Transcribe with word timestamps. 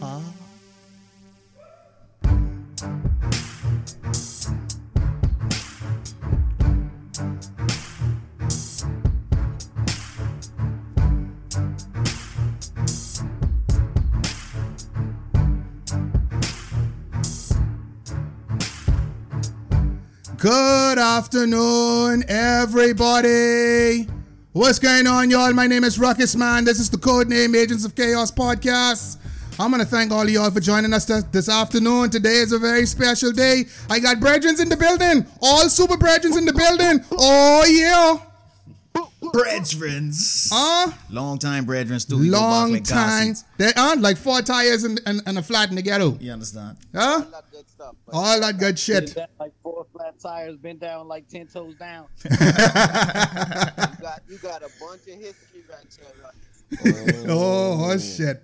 Good 0.00 0.22
afternoon, 20.98 22.24
everybody. 22.28 24.06
What's 24.52 24.78
going 24.78 25.08
on, 25.08 25.30
y'all? 25.30 25.52
My 25.52 25.66
name 25.66 25.82
is 25.82 25.98
Ruckus 25.98 26.36
Man. 26.36 26.64
This 26.64 26.78
is 26.78 26.88
the 26.88 26.98
Codename 26.98 27.56
Agents 27.56 27.84
of 27.84 27.96
Chaos 27.96 28.30
podcast. 28.30 29.16
I'm 29.60 29.70
gonna 29.72 29.84
thank 29.84 30.12
all 30.12 30.22
of 30.22 30.30
y'all 30.30 30.50
for 30.52 30.60
joining 30.60 30.92
us 30.92 31.04
th- 31.04 31.24
this 31.32 31.48
afternoon. 31.48 32.10
Today 32.10 32.36
is 32.36 32.52
a 32.52 32.58
very 32.60 32.86
special 32.86 33.32
day. 33.32 33.64
I 33.90 33.98
got 33.98 34.18
brethrens 34.18 34.60
in 34.62 34.68
the 34.68 34.76
building, 34.76 35.26
all 35.42 35.68
super 35.68 35.96
brethrens 35.96 36.38
in 36.38 36.44
the 36.44 36.52
building. 36.52 37.04
Oh 37.12 37.64
yeah, 37.66 38.24
Brethrens. 39.20 40.48
huh? 40.52 40.92
Long 41.10 41.38
time 41.38 41.64
brethren. 41.64 41.98
Still 41.98 42.20
we 42.20 42.26
go 42.30 42.34
back 42.34 42.40
Long 42.40 42.72
like 42.72 42.84
time. 42.84 43.28
gossips. 43.30 43.44
They 43.56 43.72
aren't 43.76 44.00
like 44.00 44.16
four 44.16 44.42
tires 44.42 44.84
and, 44.84 45.00
and, 45.06 45.22
and 45.26 45.38
a 45.38 45.42
flat 45.42 45.70
in 45.70 45.74
the 45.74 45.82
ghetto. 45.82 46.16
You 46.20 46.32
understand? 46.32 46.76
Huh? 46.94 47.24
all 47.24 47.30
that 47.32 47.44
good 47.50 47.68
stuff. 47.68 47.94
All 48.12 48.40
that 48.40 48.58
good 48.58 48.78
shit. 48.78 49.14
down 49.16 49.26
like 49.40 49.52
four 49.62 49.86
flat 49.92 50.20
tires, 50.20 50.56
been 50.56 50.78
down 50.78 51.08
like 51.08 51.28
ten 51.28 51.48
toes 51.48 51.74
down. 51.74 52.06
you 52.30 52.36
got 52.38 54.22
you 54.28 54.38
got 54.40 54.62
a 54.62 54.70
bunch 54.80 55.00
of 55.08 55.18
history 55.20 55.64
right 55.68 55.98
there. 56.80 56.92
Ruckus. 56.94 57.24
oh, 57.28 57.90
oh 57.92 57.98
shit. 57.98 58.40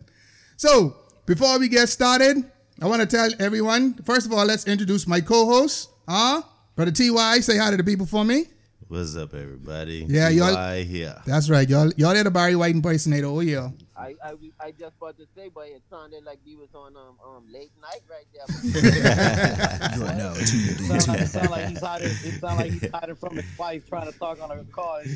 So 0.57 0.97
before 1.27 1.59
we 1.59 1.69
get 1.69 1.89
started, 1.89 2.45
I 2.81 2.87
want 2.87 3.01
to 3.03 3.07
tell 3.07 3.31
everyone. 3.39 3.95
First 4.05 4.27
of 4.27 4.33
all, 4.33 4.45
let's 4.45 4.67
introduce 4.67 5.07
my 5.07 5.21
co-host. 5.21 5.91
Huh? 6.09 6.43
Brother 6.77 6.91
Ty, 6.93 7.41
say 7.41 7.57
hi 7.57 7.71
to 7.71 7.77
the 7.77 7.85
people 7.85 8.07
for 8.07 8.25
me. 8.25 8.47
What's 8.89 9.17
up, 9.17 9.33
everybody? 9.33 10.05
Yeah, 10.09 10.29
y'all- 10.29 10.51
T.Y. 10.51 10.83
here. 10.83 11.17
That's 11.25 11.49
right, 11.49 11.67
y'all. 11.69 11.91
Y'all 11.97 12.13
did 12.13 12.27
a 12.27 12.31
Barry 12.31 12.55
White 12.55 12.75
impersonator. 12.75 13.27
Oh 13.27 13.41
yeah. 13.41 13.71
I, 13.97 14.15
I 14.23 14.35
I 14.61 14.71
just 14.73 14.97
about 15.01 15.17
to 15.19 15.27
say, 15.35 15.49
but 15.55 15.69
it 15.69 15.81
sounded 15.89 16.23
like 16.25 16.39
he 16.45 16.57
was 16.57 16.69
on 16.75 16.95
um 16.97 17.17
um 17.27 17.45
late 17.51 17.71
night 17.81 18.03
right 18.11 18.27
there. 18.35 18.45
You 19.97 20.05
are 20.05 20.15
now 20.15 20.33
It 20.37 20.47
tuned 20.47 21.03
sound 21.03 21.09
like, 21.09 21.21
it 21.23 21.29
sound 21.29 21.51
like 21.51 21.69
he's 21.69 21.81
hiding. 21.81 22.11
It 22.11 22.41
sound 22.41 22.59
like 22.59 22.73
he's 22.73 22.91
hiding 22.91 23.15
from 23.15 23.37
his 23.37 23.59
wife, 23.59 23.89
trying 23.89 24.13
to 24.13 24.19
talk 24.19 24.43
on 24.43 24.51
a 24.51 24.65
call. 24.65 25.01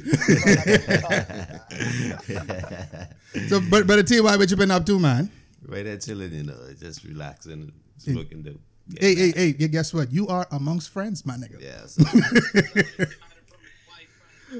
So, 3.48 3.60
but 3.60 3.86
Brother 3.86 4.02
Ty, 4.02 4.20
what 4.20 4.50
you 4.50 4.56
been 4.56 4.70
up 4.70 4.84
to, 4.86 4.98
man? 4.98 5.30
Right 5.68 5.84
there 5.84 5.98
chilling, 5.98 6.32
you 6.32 6.44
know, 6.44 6.56
just 6.80 7.04
relaxing, 7.04 7.70
smoking 7.98 8.42
dope. 8.42 8.60
Hey, 8.98 9.14
hey, 9.14 9.32
hey! 9.36 9.54
Yeah, 9.58 9.66
guess 9.66 9.92
what? 9.92 10.10
You 10.10 10.26
are 10.28 10.48
amongst 10.50 10.88
friends, 10.88 11.26
my 11.26 11.34
nigga. 11.34 11.60
Yeah, 11.60 11.84
so, 11.86 12.04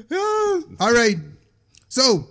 Ah, 0.11 0.61
all 0.79 0.93
right. 0.93 1.17
So, 1.87 2.27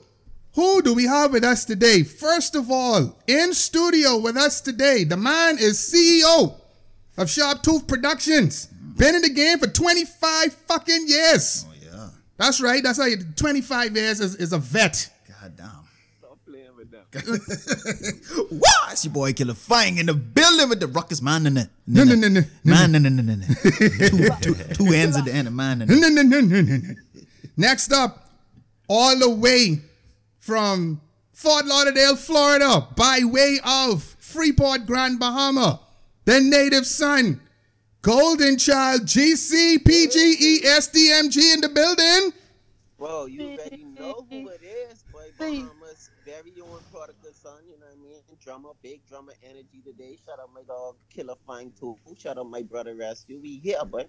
who 0.54 0.80
do 0.82 0.94
we 0.94 1.06
have 1.06 1.32
with 1.32 1.42
us 1.42 1.64
today? 1.64 2.04
First 2.04 2.54
of 2.54 2.70
all, 2.70 3.18
in 3.26 3.52
studio 3.52 4.16
with 4.18 4.36
us 4.36 4.60
today, 4.60 5.02
the 5.02 5.16
man 5.16 5.58
is 5.58 5.76
CEO 5.78 6.54
of 7.16 7.28
Sharp 7.28 7.64
Toof 7.64 7.88
Productions. 7.88 8.66
Been 8.96 9.16
in 9.16 9.22
the 9.22 9.30
game 9.30 9.58
for 9.58 9.66
25 9.66 10.52
fucking 10.52 11.04
years. 11.08 11.66
Oh 11.68 11.72
yeah. 11.82 12.08
That's 12.36 12.60
right. 12.60 12.80
That's 12.80 12.98
how 12.98 13.06
you, 13.06 13.16
25 13.34 13.96
years 13.96 14.20
is, 14.20 14.36
is 14.36 14.52
a 14.52 14.58
vet. 14.58 15.10
God 15.40 15.56
damn. 15.56 15.87
Stop 17.10 17.24
playing 17.24 17.38
with 17.48 18.48
them. 18.50 18.58
What? 18.58 18.74
It's 18.92 19.04
your 19.04 19.12
boy 19.12 19.32
Qilla 19.32 19.54
Fang 19.56 19.98
in 19.98 20.06
the 20.06 20.14
building 20.14 20.68
with 20.70 20.80
the 20.80 20.86
ruckus 20.86 21.20
man 21.22 21.46
in 21.46 21.56
it. 21.58 21.68
No, 21.86 22.04
no, 22.04 22.14
no, 22.14 22.26
no, 22.28 22.40
no, 22.40 22.46
Man, 22.64 22.90
no, 22.92 22.98
no, 22.98 23.08
no, 23.10 23.22
no, 23.22 23.34
no. 23.34 23.46
Two, 23.46 24.54
two, 24.54 24.74
two 24.74 24.92
ends 24.94 25.16
at 25.16 25.24
the 25.26 25.30
end 25.32 25.46
of 25.46 25.54
man. 25.54 25.80
No, 25.80 25.84
no, 25.94 26.08
no, 26.08 26.22
no, 26.22 26.40
no, 26.40 26.60
no, 26.62 26.76
no. 26.76 26.94
Next 27.56 27.92
up, 27.92 28.30
all 28.88 29.16
the 29.18 29.28
way 29.30 29.80
from 30.40 31.00
Fort 31.32 31.66
Lauderdale, 31.66 32.16
Florida, 32.16 32.88
by 32.96 33.20
way 33.24 33.60
of 33.64 34.02
Freeport, 34.18 34.86
Grand 34.86 35.20
Bahama, 35.20 35.80
the 36.24 36.40
native 36.40 36.86
son, 36.86 37.40
Golden 38.02 38.56
Child, 38.58 39.02
GC, 39.02 39.76
PGE, 39.84 40.62
SDMG 40.64 41.54
in 41.54 41.60
the 41.60 41.68
building. 41.68 42.32
Well, 42.96 43.28
you 43.28 43.50
already 43.50 43.84
know 43.84 44.26
who 44.28 44.48
it 44.48 44.62
is, 44.62 45.04
boy. 45.12 45.28
Bahamas, 46.38 46.54
very 46.54 46.60
own 46.62 46.80
prodigal 46.92 47.32
son. 47.32 47.52
You 47.66 47.78
know 47.78 47.86
what 47.86 47.98
I 47.98 48.02
mean? 48.02 48.38
Drummer, 48.42 48.70
big 48.82 49.00
drummer 49.08 49.34
energy 49.42 49.82
today. 49.84 50.18
Shout 50.24 50.38
out 50.40 50.50
my 50.54 50.62
dog 50.62 50.96
Killer 51.10 51.34
Fine 51.46 51.72
too. 51.78 51.96
Shout 52.16 52.38
out 52.38 52.48
my 52.48 52.62
brother 52.62 52.94
Rescue. 52.94 53.40
We 53.40 53.58
here, 53.58 53.84
boy. 53.84 54.06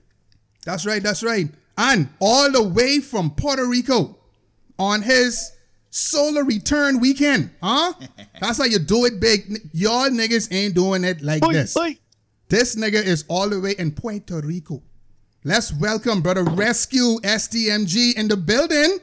That's 0.66 0.85
right, 0.85 1.01
that's 1.01 1.23
right. 1.23 1.47
And 1.78 2.09
all 2.19 2.51
the 2.51 2.63
way 2.63 3.00
from 3.00 3.31
Puerto 3.31 3.66
Rico 3.66 4.17
on 4.78 5.01
his 5.01 5.51
solar 5.90 6.44
return 6.44 7.00
weekend, 7.00 7.51
huh? 7.63 7.94
That's 8.41 8.57
how 8.57 8.66
you 8.66 8.78
do 8.79 9.06
it 9.06 9.19
big. 9.19 9.69
Y'all 9.73 10.09
niggas 10.09 10.53
ain't 10.53 10.75
doing 10.75 11.03
it 11.03 11.22
like 11.22 11.41
this. 11.41 11.73
This 12.50 12.75
nigga 12.75 13.03
is 13.03 13.23
all 13.28 13.50
the 13.50 13.59
way 13.59 13.75
in 13.78 13.91
Puerto 13.91 14.41
Rico. 14.41 14.84
Let's 15.46 15.73
welcome 15.73 16.22
brother 16.22 16.44
Rescue 16.44 17.19
SDMG 17.22 18.17
in 18.17 18.28
the 18.28 18.35
building. 18.38 19.00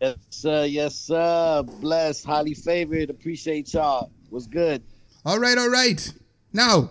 Yes, 0.00 0.16
sir. 0.30 0.64
Yes, 0.64 0.94
sir. 0.96 1.62
Blessed, 1.62 2.24
highly 2.24 2.54
favored. 2.54 3.10
Appreciate 3.10 3.72
y'all. 3.72 4.10
Was 4.30 4.46
good. 4.46 4.82
All 5.24 5.38
right, 5.38 5.56
all 5.56 5.70
right. 5.70 6.12
Now, 6.52 6.90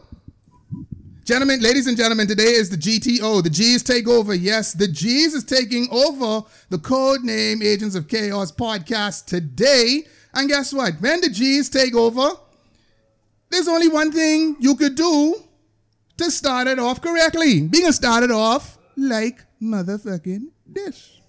gentlemen, 1.26 1.62
ladies 1.62 1.88
and 1.88 1.98
gentlemen, 1.98 2.28
today 2.28 2.54
is 2.54 2.70
the 2.70 2.78
GTO. 2.78 3.44
The 3.44 3.50
G's 3.50 3.84
take 3.84 4.08
over. 4.08 4.34
Yes, 4.34 4.74
the 4.74 4.88
G's 4.88 5.34
is 5.34 5.44
taking 5.44 5.88
over 5.92 6.48
the 6.70 6.78
code 6.78 7.22
name 7.22 7.62
Agents 7.62 7.96
of 7.96 8.08
Chaos 8.08 8.52
podcast 8.52 9.26
today. 9.26 10.04
And 10.34 10.50
guess 10.50 10.74
what? 10.74 10.94
When 11.00 11.22
the 11.22 11.30
G's 11.30 11.70
take 11.70 11.96
over, 11.96 12.30
there's 13.50 13.68
only 13.68 13.90
one 13.90 14.12
thing 14.12 14.56
you 14.60 14.76
could 14.76 14.96
do 14.96 15.36
to 16.18 16.32
start 16.32 16.68
it 16.68 16.80
off 16.80 17.02
correctly. 17.02 17.62
Being 17.62 17.84
can 17.84 17.94
start 17.94 18.30
off 18.32 18.78
like 18.96 19.44
motherfucking 19.62 20.48
this. 20.66 21.20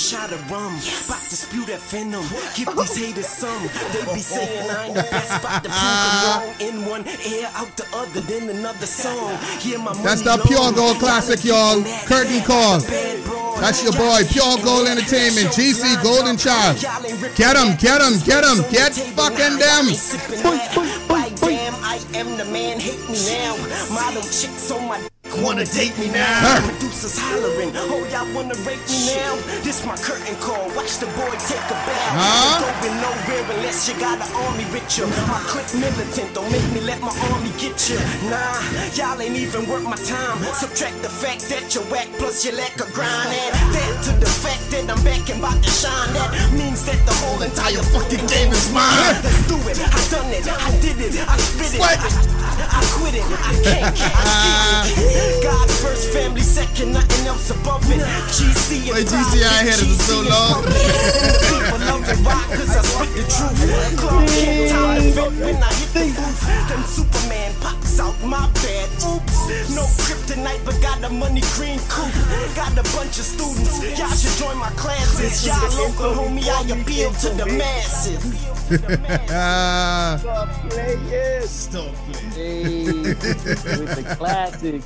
Shot 0.00 0.32
of 0.32 0.40
rum. 0.50 0.72
About 1.04 1.20
to 1.28 1.36
spew 1.36 1.66
that 1.66 1.80
venom, 1.92 2.24
give 2.56 2.72
these 2.74 2.96
haters 2.96 3.28
some. 3.28 3.68
They 3.92 4.02
be 4.14 4.24
saying 4.24 4.70
I 4.70 4.86
ain't 4.86 4.94
the 4.94 5.04
best, 5.12 5.44
about 5.44 5.62
to 5.64 5.68
prove 5.68 6.00
them 6.00 6.16
wrong. 6.24 6.48
In 6.60 6.74
one 6.88 7.04
ear, 7.28 7.48
out 7.54 7.68
the 7.76 7.84
other, 7.92 8.20
then 8.24 8.48
another 8.48 8.86
song. 8.86 9.36
Hear 9.60 9.78
my 9.78 9.92
That's 10.02 10.22
the 10.22 10.40
Pure. 10.48 10.72
Gold 10.72 10.96
Classic, 10.98 11.44
y'all. 11.44 11.82
Curtain 12.06 12.40
call. 12.44 12.80
That's 13.60 13.84
your 13.84 13.92
boy, 13.92 14.24
Pure 14.30 14.64
Gold 14.64 14.88
Entertainment, 14.88 15.52
GC 15.52 16.02
Golden 16.02 16.36
Child. 16.38 16.80
Get 17.36 17.56
'em, 17.56 17.76
get 17.76 18.00
'em, 18.00 18.16
get 18.24 18.44
'em, 18.44 18.62
get 18.72 18.92
him, 18.94 18.96
get 18.96 18.96
fucking 19.18 19.58
them. 19.60 19.84
By 21.08 21.28
damn, 21.44 21.74
I 21.84 22.00
am 22.14 22.38
the 22.38 22.46
man, 22.46 22.80
hate 22.80 23.04
me 23.10 23.18
now. 23.28 23.56
Model 23.92 24.22
chicks 24.22 24.70
on 24.70 24.88
my 24.88 24.98
dick 24.98 25.09
wanna 25.38 25.64
date 25.64 25.96
me 25.98 26.10
now. 26.10 26.58
Producers 26.66 27.18
hollering, 27.18 27.70
oh 27.74 28.02
y'all 28.10 28.26
wanna 28.34 28.54
rape 28.66 28.82
me 28.90 29.14
now? 29.14 29.36
This 29.62 29.84
my 29.86 29.96
curtain 29.96 30.34
call, 30.42 30.66
watch 30.74 30.98
the 30.98 31.06
boy 31.14 31.30
take 31.46 31.62
a 31.70 31.76
bow. 31.86 32.08
Huh? 32.16 32.64
Going 32.82 32.98
nowhere 32.98 33.44
unless 33.54 33.88
you 33.88 33.94
got 34.00 34.18
an 34.18 34.30
army 34.34 34.66
with 34.74 34.86
you. 34.98 35.06
My 35.30 35.40
clique 35.46 35.70
militant, 35.78 36.34
don't 36.34 36.50
make 36.50 36.64
me 36.74 36.80
let 36.80 37.00
my 37.00 37.14
army 37.30 37.52
get 37.58 37.76
you. 37.88 37.98
Nah, 38.26 38.58
y'all 38.98 39.20
ain't 39.20 39.36
even 39.36 39.68
worth 39.68 39.84
my 39.84 39.98
time. 40.08 40.38
Subtract 40.54 41.02
the 41.02 41.12
fact 41.12 41.46
that 41.48 41.74
you're 41.74 41.86
whack 41.92 42.08
plus 42.18 42.44
you 42.44 42.52
lack 42.56 42.74
a 42.80 42.86
grind. 42.90 43.30
Add 43.30 43.54
that 43.74 43.92
to 44.08 44.12
the 44.18 44.30
fact 44.42 44.64
that 44.72 44.88
I'm 44.90 45.00
back 45.04 45.28
and 45.30 45.38
about 45.38 45.62
to 45.62 45.70
shine. 45.70 46.12
That 46.14 46.30
means 46.56 46.84
that 46.86 46.98
the 47.06 47.14
whole 47.22 47.40
entire 47.42 47.82
fucking 47.94 48.26
game 48.26 48.50
is 48.52 48.72
mine. 48.72 49.20
Let's 49.22 49.42
do 49.46 49.56
it. 49.68 49.78
I 49.78 50.00
done 50.10 50.30
it. 50.32 50.46
I 50.46 50.70
did 50.80 50.98
it. 50.98 51.14
I 51.28 51.36
spit 51.38 51.74
it. 51.74 51.80
What? 51.80 51.98
I, 51.98 52.29
I 52.80 52.84
quit 52.96 53.14
it. 53.20 53.24
I 53.28 53.52
can't. 53.60 53.92
I 53.92 54.88
skip 54.88 55.04
it. 55.04 55.42
God 55.44 55.68
first, 55.84 56.08
family 56.16 56.40
second, 56.40 56.92
nothing 56.92 57.26
else 57.26 57.50
above 57.50 57.84
it. 57.92 58.00
GC 58.32 58.88
and 58.88 58.96
Wait, 58.96 59.06
GC 59.06 59.44
out 59.44 59.62
here, 59.68 59.76
this 59.76 60.00
so 60.08 60.16
long. 60.24 60.64
People 60.64 61.80
love 61.84 62.02
to 62.08 62.16
rock 62.24 62.46
'cause 62.48 62.72
I 62.76 62.82
spit 62.82 63.10
the 63.16 63.24
truth. 63.28 63.60
Clark 64.00 64.26
Kent, 64.28 64.70
time 64.72 64.96
to 64.96 65.12
fit 65.12 65.32
when 65.44 65.58
I 65.62 65.72
hit 65.76 65.90
the 65.92 66.04
booth. 66.16 66.40
Then 66.68 66.82
Superman 66.88 67.52
pops 67.60 68.00
out 68.00 68.16
my 68.24 68.48
bed. 68.64 68.88
Oops, 69.04 69.38
no 69.76 69.84
kryptonite, 70.04 70.64
but 70.64 70.80
got 70.80 71.00
the 71.00 71.10
money 71.10 71.42
green 71.56 71.78
coupe. 71.92 72.14
Got 72.56 72.72
a 72.78 72.84
bunch 72.96 73.18
of 73.20 73.26
students, 73.28 73.76
y'all 73.98 74.08
should 74.16 74.36
join 74.40 74.56
my 74.56 74.70
classes. 74.80 75.44
Y'all 75.46 75.60
local, 75.76 76.14
homie, 76.16 76.48
I 76.48 76.62
appeal 76.80 77.12
to 77.12 77.28
the 77.40 77.46
masses. 77.46 78.24
Ah, 79.30 80.16
Stop 80.20 80.48
playing. 80.70 81.46
Stop 81.46 81.94
playing. 82.32 82.69
Hey, 82.70 82.84
with 82.84 83.96
the 83.96 84.14
classic. 84.16 84.82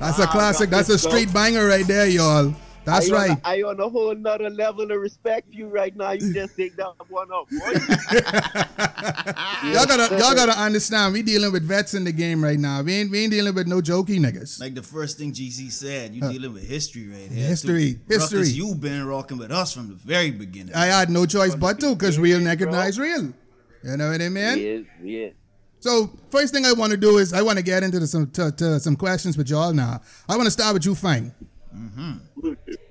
that's 0.00 0.18
a 0.18 0.22
Ah, 0.24 0.32
classic. 0.32 0.70
That's 0.70 0.88
a 0.88 0.98
street 0.98 1.32
banger 1.32 1.66
right 1.66 1.86
there, 1.86 2.08
y'all. 2.08 2.54
That's 2.84 3.10
I 3.10 3.14
on 3.14 3.14
a- 3.14 3.28
right. 3.28 3.38
I 3.44 3.62
on 3.62 3.78
a 3.80 3.88
whole 3.88 4.14
nother 4.14 4.48
level 4.50 4.90
of 4.90 5.00
respect 5.00 5.46
you 5.52 5.68
right 5.68 5.94
now. 5.94 6.12
You 6.12 6.32
just 6.32 6.56
take 6.56 6.74
that 6.76 6.94
one 7.08 7.28
up, 7.30 7.48
boy. 7.50 7.58
Y'all 9.72 9.86
gotta, 9.86 10.16
y'all 10.16 10.34
gotta 10.34 10.58
understand. 10.58 11.12
We 11.12 11.22
dealing 11.22 11.52
with 11.52 11.64
vets 11.64 11.92
in 11.94 12.04
the 12.04 12.12
game 12.12 12.42
right 12.42 12.58
now. 12.58 12.82
We 12.82 12.94
ain't, 12.94 13.10
we 13.10 13.18
ain't 13.20 13.32
dealing 13.32 13.54
with 13.54 13.66
no 13.66 13.80
jokey 13.82 14.18
niggas. 14.18 14.58
Like 14.60 14.74
the 14.74 14.82
first 14.82 15.18
thing 15.18 15.32
GC 15.32 15.70
said, 15.70 16.14
you 16.14 16.22
dealing 16.22 16.54
with 16.54 16.66
history 16.66 17.08
right 17.08 17.30
here. 17.30 17.46
History, 17.48 17.94
too. 17.94 18.00
history. 18.08 18.38
Ruckus, 18.38 18.54
you 18.54 18.74
been 18.74 19.06
rocking 19.06 19.36
with 19.36 19.50
us 19.50 19.72
from 19.74 19.88
the 19.88 19.94
very 19.94 20.30
beginning. 20.30 20.74
I 20.74 20.86
had 20.86 21.10
no 21.10 21.26
choice 21.26 21.54
but 21.54 21.78
to, 21.80 21.94
cause 21.96 22.18
real 22.18 22.42
recognize 22.42 22.98
real. 22.98 23.34
You 23.84 23.96
know 23.96 24.10
what 24.10 24.22
I 24.22 24.28
mean? 24.28 24.86
yeah, 25.02 25.02
yeah. 25.02 25.28
So 25.80 26.10
first 26.30 26.52
thing 26.52 26.66
I 26.66 26.72
want 26.72 26.90
to 26.92 26.96
do 26.98 27.18
is 27.18 27.32
I 27.32 27.42
want 27.42 27.58
to 27.58 27.64
get 27.64 27.82
into 27.82 28.00
the, 28.00 28.06
some 28.06 28.30
to, 28.32 28.50
to 28.52 28.80
some 28.80 28.96
questions 28.96 29.36
with 29.38 29.48
y'all 29.48 29.72
now. 29.72 30.00
I 30.28 30.36
want 30.36 30.46
to 30.46 30.50
start 30.50 30.74
with 30.74 30.84
you, 30.84 30.94
Fine. 30.94 31.32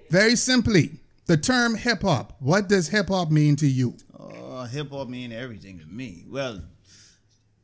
Very 0.09 0.35
simply, 0.35 0.91
the 1.25 1.35
term 1.35 1.75
hip 1.75 2.01
hop. 2.01 2.35
What 2.39 2.69
does 2.69 2.87
hip 2.87 3.09
hop 3.09 3.29
mean 3.29 3.55
to 3.57 3.67
you? 3.67 3.95
Uh, 4.17 4.65
hip 4.65 4.91
hop 4.91 5.09
mean 5.09 5.33
everything 5.33 5.79
to 5.79 5.85
me. 5.85 6.23
Well, 6.29 6.61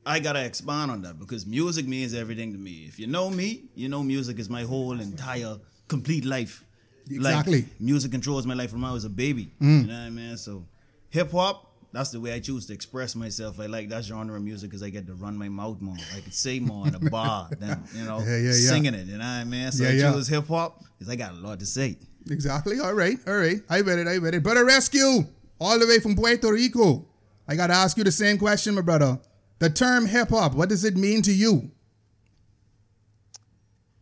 I 0.05 0.19
gotta 0.19 0.43
expand 0.43 0.91
on 0.91 1.01
that 1.03 1.17
because 1.17 1.45
music 1.45 1.87
means 1.87 2.13
everything 2.13 2.51
to 2.51 2.59
me. 2.59 2.85
If 2.87 2.99
you 2.99 3.07
know 3.07 3.29
me, 3.29 3.63
you 3.75 3.87
know 3.87 4.03
music 4.03 4.39
is 4.39 4.49
my 4.49 4.63
whole 4.63 4.99
entire 4.99 5.55
complete 5.87 6.25
life. 6.25 6.65
Exactly. 7.09 7.61
Like, 7.61 7.81
music 7.81 8.11
controls 8.11 8.45
my 8.45 8.53
life 8.53 8.71
from 8.71 8.81
when 8.81 8.91
I 8.91 8.93
was 8.93 9.05
a 9.05 9.09
baby. 9.09 9.51
You 9.59 9.67
know 9.67 9.93
what 9.93 9.99
I 9.99 10.09
mean? 10.09 10.37
So, 10.37 10.65
hip 11.09 11.31
hop. 11.31 11.69
That's 11.93 12.09
the 12.09 12.19
way 12.19 12.33
I 12.33 12.39
choose 12.39 12.65
to 12.65 12.73
express 12.73 13.15
myself. 13.15 13.59
I 13.59 13.67
like 13.67 13.87
that 13.89 14.03
genre 14.03 14.35
of 14.35 14.41
music 14.41 14.69
because 14.71 14.81
I 14.83 14.89
get 14.89 15.05
to 15.07 15.13
run 15.13 15.37
my 15.37 15.47
mouth 15.47 15.79
more. 15.79 15.95
I 16.15 16.21
can 16.21 16.31
say 16.31 16.59
more 16.59 16.87
in 16.87 16.95
a 16.95 16.99
bar 17.11 17.49
than 17.59 17.83
you 17.95 18.03
know 18.03 18.19
Yeah, 18.19 18.37
yeah, 18.37 18.43
yeah. 18.47 18.51
singing 18.51 18.95
it. 18.95 19.05
You 19.05 19.13
know 19.13 19.19
what 19.19 19.25
I 19.25 19.43
mean? 19.43 19.71
So 19.71 19.83
Yeah, 19.83 19.89
I 19.89 19.93
yeah. 19.93 20.11
choose 20.11 20.27
hip 20.27 20.47
hop 20.47 20.83
because 20.97 21.07
I 21.07 21.15
got 21.15 21.31
a 21.33 21.35
lot 21.35 21.59
to 21.59 21.65
say. 21.67 21.97
Exactly. 22.29 22.79
All 22.79 22.93
right. 22.93 23.17
All 23.27 23.35
right. 23.37 23.61
I 23.69 23.81
read 23.81 23.99
it. 23.99 24.07
I 24.07 24.17
read 24.17 24.33
it. 24.33 24.41
Brother 24.43 24.65
Rescue, 24.65 25.25
all 25.61 25.77
the 25.77 25.85
way 25.85 25.99
from 25.99 26.15
Puerto 26.15 26.51
Rico. 26.51 27.05
I 27.47 27.55
got 27.55 27.67
to 27.67 27.73
ask 27.73 27.95
you 27.97 28.03
the 28.03 28.11
same 28.11 28.37
question, 28.39 28.73
my 28.75 28.81
brother. 28.81 29.19
The 29.59 29.69
term 29.69 30.07
hip 30.07 30.29
hop, 30.29 30.55
what 30.55 30.69
does 30.69 30.83
it 30.85 30.95
mean 30.97 31.21
to 31.23 31.31
you? 31.33 31.69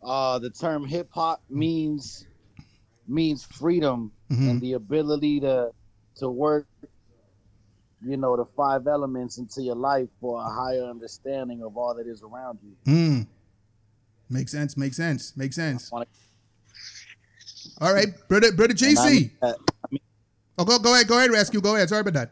uh, 0.03 0.39
the 0.39 0.49
term 0.49 0.85
hip 0.85 1.09
hop 1.11 1.41
means 1.49 2.25
means 3.07 3.43
freedom 3.43 4.11
Mm-hmm. 4.31 4.47
and 4.49 4.61
the 4.61 4.73
ability 4.73 5.41
to 5.41 5.71
to 6.15 6.29
work 6.29 6.65
you 8.03 8.17
know 8.17 8.35
the 8.35 8.45
five 8.57 8.87
elements 8.87 9.37
into 9.37 9.61
your 9.61 9.75
life 9.75 10.09
for 10.19 10.39
a 10.41 10.49
higher 10.49 10.83
understanding 10.83 11.61
of 11.63 11.77
all 11.77 11.93
that 11.95 12.07
is 12.07 12.23
around 12.23 12.59
you 12.63 12.75
Mm. 12.93 13.27
Makes 14.29 14.51
sense. 14.53 14.77
Makes 14.77 14.95
sense. 14.95 15.35
Makes 15.35 15.55
sense. 15.57 15.91
Wanna- 15.91 16.05
All 17.81 17.93
right, 17.93 18.07
brother, 18.29 18.51
brother 18.53 18.73
And 18.81 18.97
I 18.97 19.09
mean 19.91 19.99
Oh, 20.57 20.63
go, 20.65 20.77
go 20.79 20.93
ahead. 20.93 21.07
Go 21.07 21.17
ahead, 21.17 21.31
Rescue. 21.31 21.59
Go 21.59 21.75
ahead. 21.75 21.89
Sorry 21.89 22.01
about 22.01 22.13
that. 22.13 22.31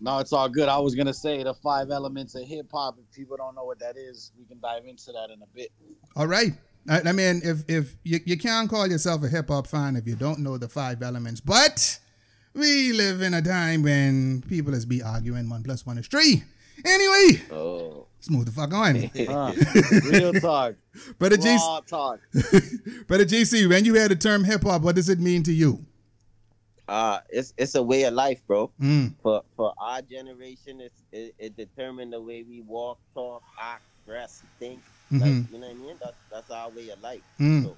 no 0.00 0.18
it's 0.18 0.32
all 0.32 0.48
good 0.48 0.68
i 0.68 0.78
was 0.78 0.94
gonna 0.94 1.12
say 1.14 1.42
the 1.42 1.54
five 1.54 1.90
elements 1.90 2.34
of 2.34 2.42
hip 2.46 2.68
hop 2.70 2.96
if 2.98 3.16
people 3.16 3.34
don't 3.36 3.54
know 3.54 3.64
what 3.64 3.78
that 3.78 3.96
is 3.96 4.30
we 4.38 4.44
can 4.44 4.58
dive 4.60 4.84
into 4.86 5.10
that 5.12 5.30
in 5.34 5.40
a 5.42 5.46
bit 5.54 5.70
All 6.16 6.26
right. 6.26 6.52
I, 6.88 7.00
I 7.06 7.12
mean, 7.12 7.40
if 7.42 7.64
if 7.68 7.96
you, 8.04 8.20
you 8.24 8.36
can't 8.38 8.68
call 8.70 8.86
yourself 8.86 9.24
a 9.24 9.28
hip 9.28 9.48
hop 9.48 9.66
fan 9.66 9.96
if 9.96 10.06
you 10.06 10.14
don't 10.14 10.38
know 10.38 10.56
the 10.56 10.68
five 10.68 11.02
elements, 11.02 11.40
but 11.40 11.98
we 12.56 12.92
live 12.92 13.20
in 13.22 13.34
a 13.34 13.42
time 13.42 13.82
when 13.82 14.42
people 14.48 14.74
is 14.74 14.84
be 14.86 15.02
arguing 15.02 15.48
one 15.48 15.62
plus 15.62 15.84
one 15.86 15.98
is 15.98 16.06
three. 16.06 16.42
Anyway, 16.84 17.40
Oh, 17.50 18.06
let's 18.18 18.28
move 18.30 18.44
the 18.46 18.52
fuck 18.52 18.72
on. 18.74 18.94
Huh. 19.16 19.52
real 20.10 20.32
talk 20.40 20.74
Brother 21.18 21.36
GC, 21.36 21.56
raw 21.58 21.80
talk 21.86 22.20
brother 23.06 23.24
GC, 23.24 23.68
when 23.68 23.84
you 23.84 23.94
hear 23.94 24.08
the 24.08 24.16
term 24.16 24.44
hip 24.44 24.62
hop, 24.62 24.82
what 24.82 24.94
does 24.94 25.08
it 25.08 25.18
mean 25.18 25.42
to 25.44 25.52
you? 25.52 25.84
Uh, 26.88 27.18
it's 27.30 27.52
it's 27.56 27.74
a 27.74 27.82
way 27.82 28.04
of 28.04 28.14
life, 28.14 28.40
bro. 28.46 28.70
Mm. 28.80 29.12
For 29.22 29.42
for 29.56 29.74
our 29.78 30.02
generation, 30.02 30.80
it's 30.80 31.02
it, 31.10 31.34
it 31.38 31.56
determined 31.56 32.12
the 32.12 32.20
way 32.20 32.44
we 32.48 32.60
walk, 32.60 32.98
talk, 33.12 33.42
act, 33.60 33.82
dress, 34.06 34.42
think. 34.60 34.80
Like 35.10 35.22
Mhm. 35.22 35.52
you 35.52 35.58
know 35.58 35.66
what 35.66 35.76
I 35.76 35.80
mean? 35.80 35.96
That's 36.00 36.16
that's 36.30 36.50
our 36.50 36.68
way 36.70 36.88
of 36.90 37.02
life. 37.02 37.22
Mm. 37.40 37.64
So, 37.64 37.76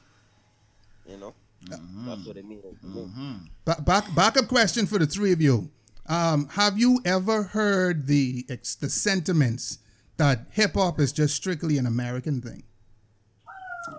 you 1.08 1.16
know, 1.16 1.32
that's 1.70 2.26
what 2.26 2.36
it 2.36 2.44
means. 2.44 2.62
to 2.80 2.86
me. 2.86 3.50
Ba- 3.64 3.82
back 3.84 4.14
backup 4.14 4.48
question 4.48 4.86
for 4.86 4.98
the 4.98 5.06
three 5.06 5.32
of 5.32 5.40
you. 5.40 5.70
Um, 6.06 6.48
have 6.52 6.78
you 6.78 7.00
ever 7.04 7.42
heard 7.42 8.06
the 8.06 8.46
ex- 8.48 8.74
the 8.74 8.88
sentiments 8.88 9.78
that 10.16 10.46
hip 10.50 10.74
hop 10.74 10.98
is 10.98 11.12
just 11.12 11.34
strictly 11.36 11.76
an 11.78 11.86
American 11.86 12.40
thing? 12.40 12.62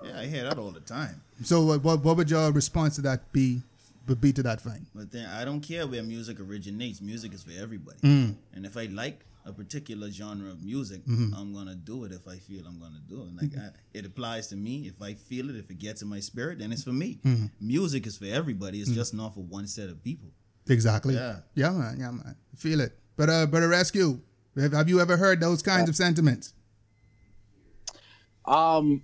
Yeah, 0.04 0.19
I 0.19 0.25
hear 0.25 0.44
that 0.44 0.57
all 0.57 0.71
the 0.71 0.80
time. 0.81 1.21
So 1.44 1.63
what, 1.63 1.83
what 1.83 2.04
what 2.04 2.18
would 2.18 2.30
your 2.30 2.51
response 2.51 2.95
to 2.95 3.01
that 3.04 3.31
be? 3.31 3.62
Would 4.07 4.22
be 4.22 4.33
to 4.33 4.44
that 4.44 4.60
thing? 4.60 4.88
But 4.95 5.12
then 5.12 5.27
I 5.30 5.45
don't 5.45 5.62
care 5.62 5.86
where 5.86 6.01
music 6.01 6.39
originates. 6.39 7.00
Music 7.00 7.31
is 7.31 7.44
for 7.44 7.51
everybody. 7.51 8.00
Mm. 8.01 8.36
And 8.56 8.65
if 8.65 8.75
I 8.75 8.86
like 8.86 9.24
a 9.45 9.51
particular 9.53 10.12
genre 10.12 10.50
of 10.50 10.63
music, 10.63 11.06
Mm-hmm. 11.06 11.33
I'm 11.36 11.53
gonna 11.53 11.75
do 11.75 12.03
it 12.03 12.12
if 12.12 12.27
I 12.27 12.38
feel 12.38 12.65
I'm 12.68 12.80
gonna 12.80 13.01
do 13.07 13.24
it. 13.24 13.41
Like 13.41 13.57
I, 13.57 13.69
it 13.94 14.06
applies 14.06 14.47
to 14.47 14.56
me. 14.56 14.88
If 14.88 15.01
I 15.01 15.13
feel 15.13 15.50
it, 15.50 15.56
if 15.56 15.69
it 15.69 15.80
gets 15.80 16.01
in 16.01 16.07
my 16.07 16.19
spirit, 16.19 16.59
then 16.59 16.71
it's 16.71 16.83
for 16.83 16.91
me. 16.91 17.19
Mm-hmm. 17.25 17.45
Music 17.59 18.06
is 18.06 18.18
for 18.18 18.25
everybody. 18.25 18.80
It's 18.80 18.91
just 18.91 19.13
not 19.13 19.33
for 19.33 19.41
one 19.41 19.68
set 19.68 19.89
of 19.89 20.03
people. 20.03 20.30
Exactly. 20.68 21.15
Yeah. 21.15 21.38
Yeah, 21.56 21.71
man. 21.71 21.97
Yeah, 22.00 22.12
man. 22.12 22.36
Feel 22.56 22.81
it. 22.81 22.97
But 23.18 23.30
uh, 23.30 23.45
but 23.47 23.63
a 23.63 23.68
rescue. 23.68 24.19
Have, 24.57 24.74
have 24.74 24.89
you 24.89 25.00
ever 25.00 25.18
heard 25.18 25.39
those 25.39 25.62
kinds 25.62 25.89
of 25.89 25.95
sentiments? 25.95 26.53
Um, 28.45 29.03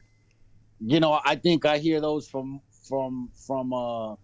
you 0.80 1.00
know, 1.00 1.20
I 1.24 1.36
think 1.36 1.66
I 1.66 1.78
hear 1.78 2.02
those 2.02 2.28
from 2.28 2.62
from 2.88 3.30
from 3.46 3.74
uh, 3.74 4.16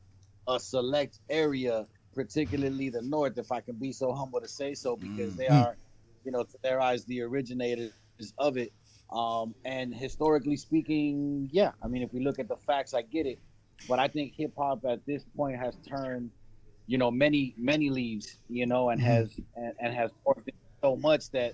a 0.48 0.60
select 0.60 1.20
area, 1.30 1.86
particularly 2.14 2.90
the 2.90 3.02
north, 3.02 3.38
if 3.38 3.52
I 3.52 3.62
can 3.62 3.76
be 3.76 3.92
so 3.92 4.14
humble 4.14 4.42
to 4.42 4.48
say 4.48 4.74
so, 4.74 4.96
because 4.96 5.36
they 5.36 5.48
are, 5.48 5.76
you 6.24 6.32
know, 6.32 6.44
to 6.44 6.58
their 6.64 6.80
eyes, 6.82 7.06
the 7.06 7.22
originators 7.22 7.92
of 8.38 8.58
it. 8.58 8.72
Um, 9.12 9.56
and 9.66 9.94
historically 9.94 10.56
speaking, 10.56 11.50
yeah, 11.52 11.72
I 11.84 11.88
mean, 11.88 12.02
if 12.02 12.14
we 12.14 12.24
look 12.24 12.40
at 12.40 12.48
the 12.48 12.56
facts, 12.56 12.94
I 12.94 13.02
get 13.02 13.26
it. 13.26 13.40
But 13.90 14.00
I 14.00 14.08
think 14.08 14.34
hip 14.36 14.54
hop 14.58 14.86
at 14.86 15.06
this 15.06 15.24
point 15.36 15.58
has 15.58 15.76
turned, 15.88 16.30
you 16.88 16.98
know, 16.98 17.12
many 17.12 17.54
many 17.58 17.90
leaves, 17.90 18.38
you 18.48 18.66
know, 18.66 18.90
and 18.90 19.02
has 19.02 19.38
and, 19.56 19.74
and 19.80 19.94
has 19.94 20.12
morphed 20.26 20.50
so 20.82 20.96
much 20.96 21.30
that 21.32 21.54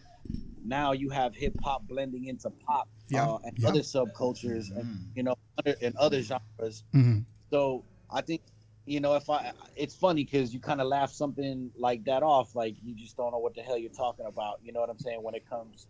now 0.65 0.91
you 0.91 1.09
have 1.09 1.33
hip 1.33 1.53
hop 1.63 1.87
blending 1.87 2.25
into 2.25 2.49
pop 2.65 2.87
Yeah, 3.09 3.27
uh, 3.27 3.39
and 3.43 3.57
yeah. 3.57 3.69
other 3.69 3.79
subcultures 3.79 4.75
and 4.75 5.09
you 5.15 5.23
know 5.23 5.35
other, 5.57 5.75
and 5.81 5.95
other 5.95 6.21
genres. 6.21 6.83
Mm-hmm. 6.93 7.19
So 7.49 7.85
I 8.11 8.21
think 8.21 8.41
you 8.87 8.99
know 8.99 9.15
if 9.15 9.29
I 9.29 9.51
it's 9.75 9.93
funny 9.95 10.23
because 10.23 10.53
you 10.53 10.59
kind 10.59 10.81
of 10.81 10.87
laugh 10.87 11.11
something 11.11 11.69
like 11.77 12.03
that 12.05 12.23
off, 12.23 12.55
like 12.55 12.75
you 12.83 12.95
just 12.95 13.15
don't 13.17 13.31
know 13.31 13.37
what 13.37 13.53
the 13.55 13.61
hell 13.61 13.77
you're 13.77 13.91
talking 13.91 14.25
about. 14.25 14.59
You 14.63 14.71
know 14.73 14.79
what 14.79 14.89
I'm 14.89 14.97
saying 14.99 15.21
when 15.21 15.35
it 15.35 15.47
comes 15.49 15.85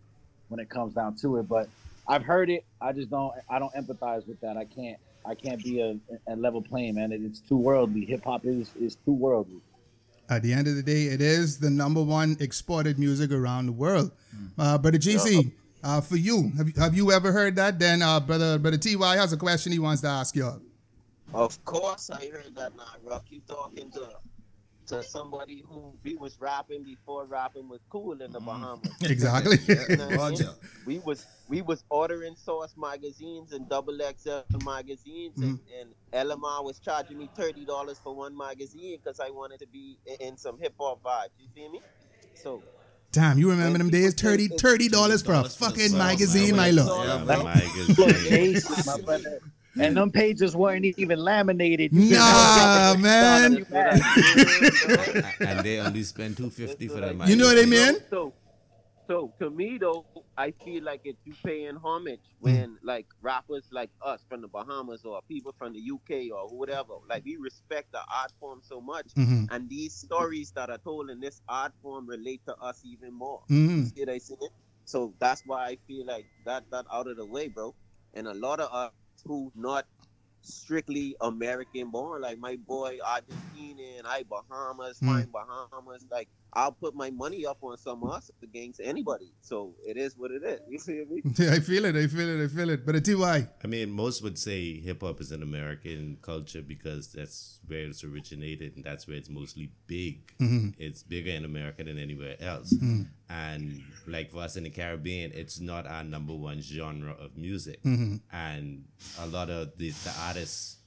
when 0.48 0.60
it 0.60 0.68
comes 0.68 0.94
down 0.94 1.16
to 1.22 1.36
it. 1.38 1.48
But 1.48 1.68
I've 2.06 2.22
heard 2.22 2.50
it. 2.50 2.64
I 2.80 2.92
just 2.92 3.08
don't 3.10 3.32
I 3.48 3.58
don't 3.58 3.72
empathize 3.74 4.26
with 4.26 4.40
that. 4.40 4.56
I 4.56 4.64
can't 4.64 4.98
I 5.24 5.34
can't 5.34 5.62
be 5.62 5.80
a, 5.80 5.96
a 6.26 6.36
level 6.36 6.60
playing 6.62 6.96
man. 6.96 7.12
It, 7.12 7.20
it's 7.22 7.40
too 7.40 7.56
worldly. 7.56 8.04
Hip 8.04 8.24
hop 8.24 8.44
is 8.44 8.70
is 8.80 8.96
too 9.04 9.12
worldly. 9.12 9.60
At 10.30 10.42
the 10.42 10.52
end 10.52 10.66
of 10.68 10.76
the 10.76 10.82
day, 10.82 11.04
it 11.04 11.22
is 11.22 11.58
the 11.58 11.70
number 11.70 12.02
one 12.02 12.36
exported 12.40 12.98
music 12.98 13.32
around 13.32 13.64
the 13.66 13.72
world. 13.72 14.10
Uh, 14.58 14.76
brother 14.76 14.98
GC, 14.98 15.52
uh, 15.82 16.02
for 16.02 16.16
you, 16.16 16.52
have, 16.58 16.68
you- 16.68 16.74
have 16.76 16.94
you 16.94 17.12
ever 17.12 17.32
heard 17.32 17.56
that? 17.56 17.78
Then 17.78 18.02
uh, 18.02 18.20
brother 18.20 18.58
brother 18.58 18.76
Ty 18.76 19.16
has 19.16 19.32
a 19.32 19.36
question 19.38 19.72
he 19.72 19.78
wants 19.78 20.02
to 20.02 20.08
ask 20.08 20.34
y'all. 20.36 20.60
Of 21.34 21.62
course, 21.64 22.10
I 22.10 22.30
heard 22.32 22.54
that 22.56 22.76
now, 22.76 22.84
Rock. 23.04 23.26
You 23.30 23.40
talking 23.46 23.90
to 23.92 24.08
to 24.88 25.02
somebody 25.02 25.62
who 25.68 25.92
we 26.02 26.16
was 26.16 26.40
rapping 26.40 26.82
before 26.82 27.26
rapping 27.26 27.68
was 27.68 27.80
cool 27.90 28.22
in 28.22 28.32
the 28.32 28.40
mm. 28.40 28.46
Bahamas. 28.46 28.90
Exactly. 29.02 29.58
You 29.66 29.96
know 29.96 30.04
I 30.04 30.08
mean? 30.08 30.18
Roger. 30.18 30.50
We 30.86 30.98
was 31.00 31.26
we 31.48 31.60
was 31.62 31.84
ordering 31.90 32.34
Source 32.36 32.74
magazines 32.76 33.52
and 33.52 33.68
Double 33.68 33.98
XL 33.98 34.56
magazines, 34.64 35.36
and, 35.36 35.58
mm-hmm. 35.58 35.90
and 36.14 36.30
LMR 36.30 36.64
was 36.64 36.78
charging 36.78 37.18
me 37.18 37.28
thirty 37.36 37.64
dollars 37.64 38.00
for 38.02 38.14
one 38.14 38.36
magazine 38.36 38.98
because 39.02 39.20
I 39.20 39.30
wanted 39.30 39.60
to 39.60 39.66
be 39.66 39.98
in, 40.06 40.28
in 40.28 40.36
some 40.38 40.58
hip 40.58 40.74
hop 40.80 41.02
vibes. 41.02 41.36
You 41.38 41.48
feel 41.54 41.70
me? 41.70 41.80
So 42.34 42.62
Damn, 43.10 43.38
you 43.38 43.48
remember 43.50 43.78
them 43.78 43.88
days? 43.88 44.12
30 44.14 44.48
$30 44.48 44.58
for 44.58 44.68
a 44.68 44.68
$30 44.68 45.24
for 45.24 45.42
the 45.42 45.48
fucking 45.48 45.88
sauce, 45.88 45.98
magazine, 45.98 46.56
my 46.56 46.66
With 46.66 46.76
the 46.76 46.84
lord. 46.84 47.08
Yeah, 47.08 47.24
Yeah, 47.24 47.34
my 48.84 48.96
magazine. 48.98 49.40
Ace, 49.78 49.80
my 49.80 49.84
brother, 49.84 49.88
and 49.88 49.96
them 49.96 50.10
pages 50.10 50.56
weren't 50.56 50.84
even 50.84 51.18
laminated. 51.18 51.92
You 51.92 52.16
Nah, 52.16 52.94
man. 52.98 53.64
And 55.40 55.60
they 55.60 55.78
only 55.80 56.02
spend 56.02 56.36
two 56.36 56.50
fifty 56.50 56.88
for 56.88 57.00
them. 57.00 57.22
You 57.26 57.36
know 57.36 57.46
what 57.46 57.58
I 57.58 57.66
mean? 57.66 57.96
So, 58.10 58.34
so 59.06 59.32
to 59.40 59.50
me 59.50 59.78
though, 59.78 60.04
I 60.36 60.52
feel 60.64 60.84
like 60.84 61.00
it's 61.04 61.18
you 61.24 61.34
paying 61.44 61.76
homage 61.76 62.20
when 62.40 62.76
like 62.82 63.06
rappers 63.22 63.64
like 63.72 63.90
us 64.02 64.22
from 64.28 64.42
the 64.42 64.48
Bahamas 64.48 65.04
or 65.04 65.20
people 65.28 65.54
from 65.58 65.72
the 65.72 65.80
UK 65.80 66.30
or 66.32 66.48
whatever, 66.56 66.94
like 67.08 67.24
we 67.24 67.36
respect 67.36 67.90
the 67.92 68.00
art 68.14 68.32
form 68.38 68.60
so 68.62 68.80
much, 68.80 69.06
Mhm. 69.16 69.48
and 69.50 69.68
these 69.68 69.94
stories 69.94 70.52
that 70.52 70.68
are 70.70 70.78
told 70.78 71.10
in 71.10 71.20
this 71.20 71.40
art 71.48 71.72
form 71.82 72.06
relate 72.06 72.42
to 72.46 72.56
us 72.58 72.82
even 72.84 73.12
more. 73.14 73.40
Mhm. 73.48 73.92
See 73.94 74.00
what 74.00 74.10
I 74.10 74.18
see 74.18 74.34
it? 74.40 74.52
So 74.84 75.14
that's 75.18 75.42
why 75.46 75.66
I 75.68 75.78
feel 75.86 76.06
like 76.06 76.26
that 76.44 76.64
that 76.70 76.84
out 76.92 77.06
of 77.08 77.16
the 77.16 77.26
way, 77.26 77.48
bro. 77.48 77.74
And 78.14 78.26
a 78.26 78.34
lot 78.34 78.60
of 78.60 78.72
us 78.72 78.92
who 79.24 79.52
not 79.54 79.86
strictly 80.42 81.16
American 81.20 81.90
born, 81.90 82.22
like 82.22 82.38
my 82.38 82.56
boy 82.56 82.98
Argentinian, 83.04 84.02
I 84.06 84.24
Bahamas, 84.24 85.00
Mm. 85.02 85.30
Bahamas, 85.32 86.06
like 86.10 86.28
I'll 86.58 86.72
put 86.72 86.96
my 86.96 87.10
money 87.10 87.46
up 87.46 87.58
on 87.62 87.78
some 87.78 88.02
of 88.02 88.10
us 88.10 88.32
against 88.42 88.80
anybody. 88.82 89.30
So 89.42 89.74
it 89.86 89.96
is 89.96 90.16
what 90.16 90.32
it 90.32 90.42
is. 90.42 90.58
You 90.68 90.78
feel 90.80 91.06
me? 91.06 91.22
Yeah, 91.36 91.52
I 91.58 91.60
feel 91.60 91.84
it. 91.84 91.94
I 91.94 92.08
feel 92.08 92.28
it. 92.28 92.44
I 92.44 92.48
feel 92.48 92.70
it. 92.70 92.84
But 92.84 92.96
a 92.96 93.00
TY. 93.00 93.46
I 93.62 93.66
mean, 93.68 93.92
most 93.92 94.24
would 94.24 94.36
say 94.36 94.80
hip 94.80 95.02
hop 95.02 95.20
is 95.20 95.30
an 95.30 95.42
American 95.42 96.18
culture 96.20 96.60
because 96.60 97.12
that's 97.12 97.60
where 97.68 97.84
it's 97.84 98.02
originated 98.02 98.74
and 98.74 98.84
that's 98.84 99.06
where 99.06 99.16
it's 99.16 99.30
mostly 99.30 99.70
big. 99.86 100.36
Mm-hmm. 100.38 100.70
It's 100.78 101.04
bigger 101.04 101.30
in 101.30 101.44
America 101.44 101.84
than 101.84 101.96
anywhere 101.96 102.36
else. 102.40 102.72
Mm-hmm. 102.72 103.02
And 103.30 103.82
like 104.08 104.32
for 104.32 104.38
us 104.38 104.56
in 104.56 104.64
the 104.64 104.70
Caribbean, 104.70 105.30
it's 105.34 105.60
not 105.60 105.86
our 105.86 106.02
number 106.02 106.34
one 106.34 106.60
genre 106.60 107.12
of 107.12 107.36
music. 107.36 107.82
Mm-hmm. 107.84 108.16
And 108.32 108.84
a 109.20 109.26
lot 109.28 109.48
of 109.48 109.78
the, 109.78 109.90
the 109.90 110.14
artists, 110.22 110.78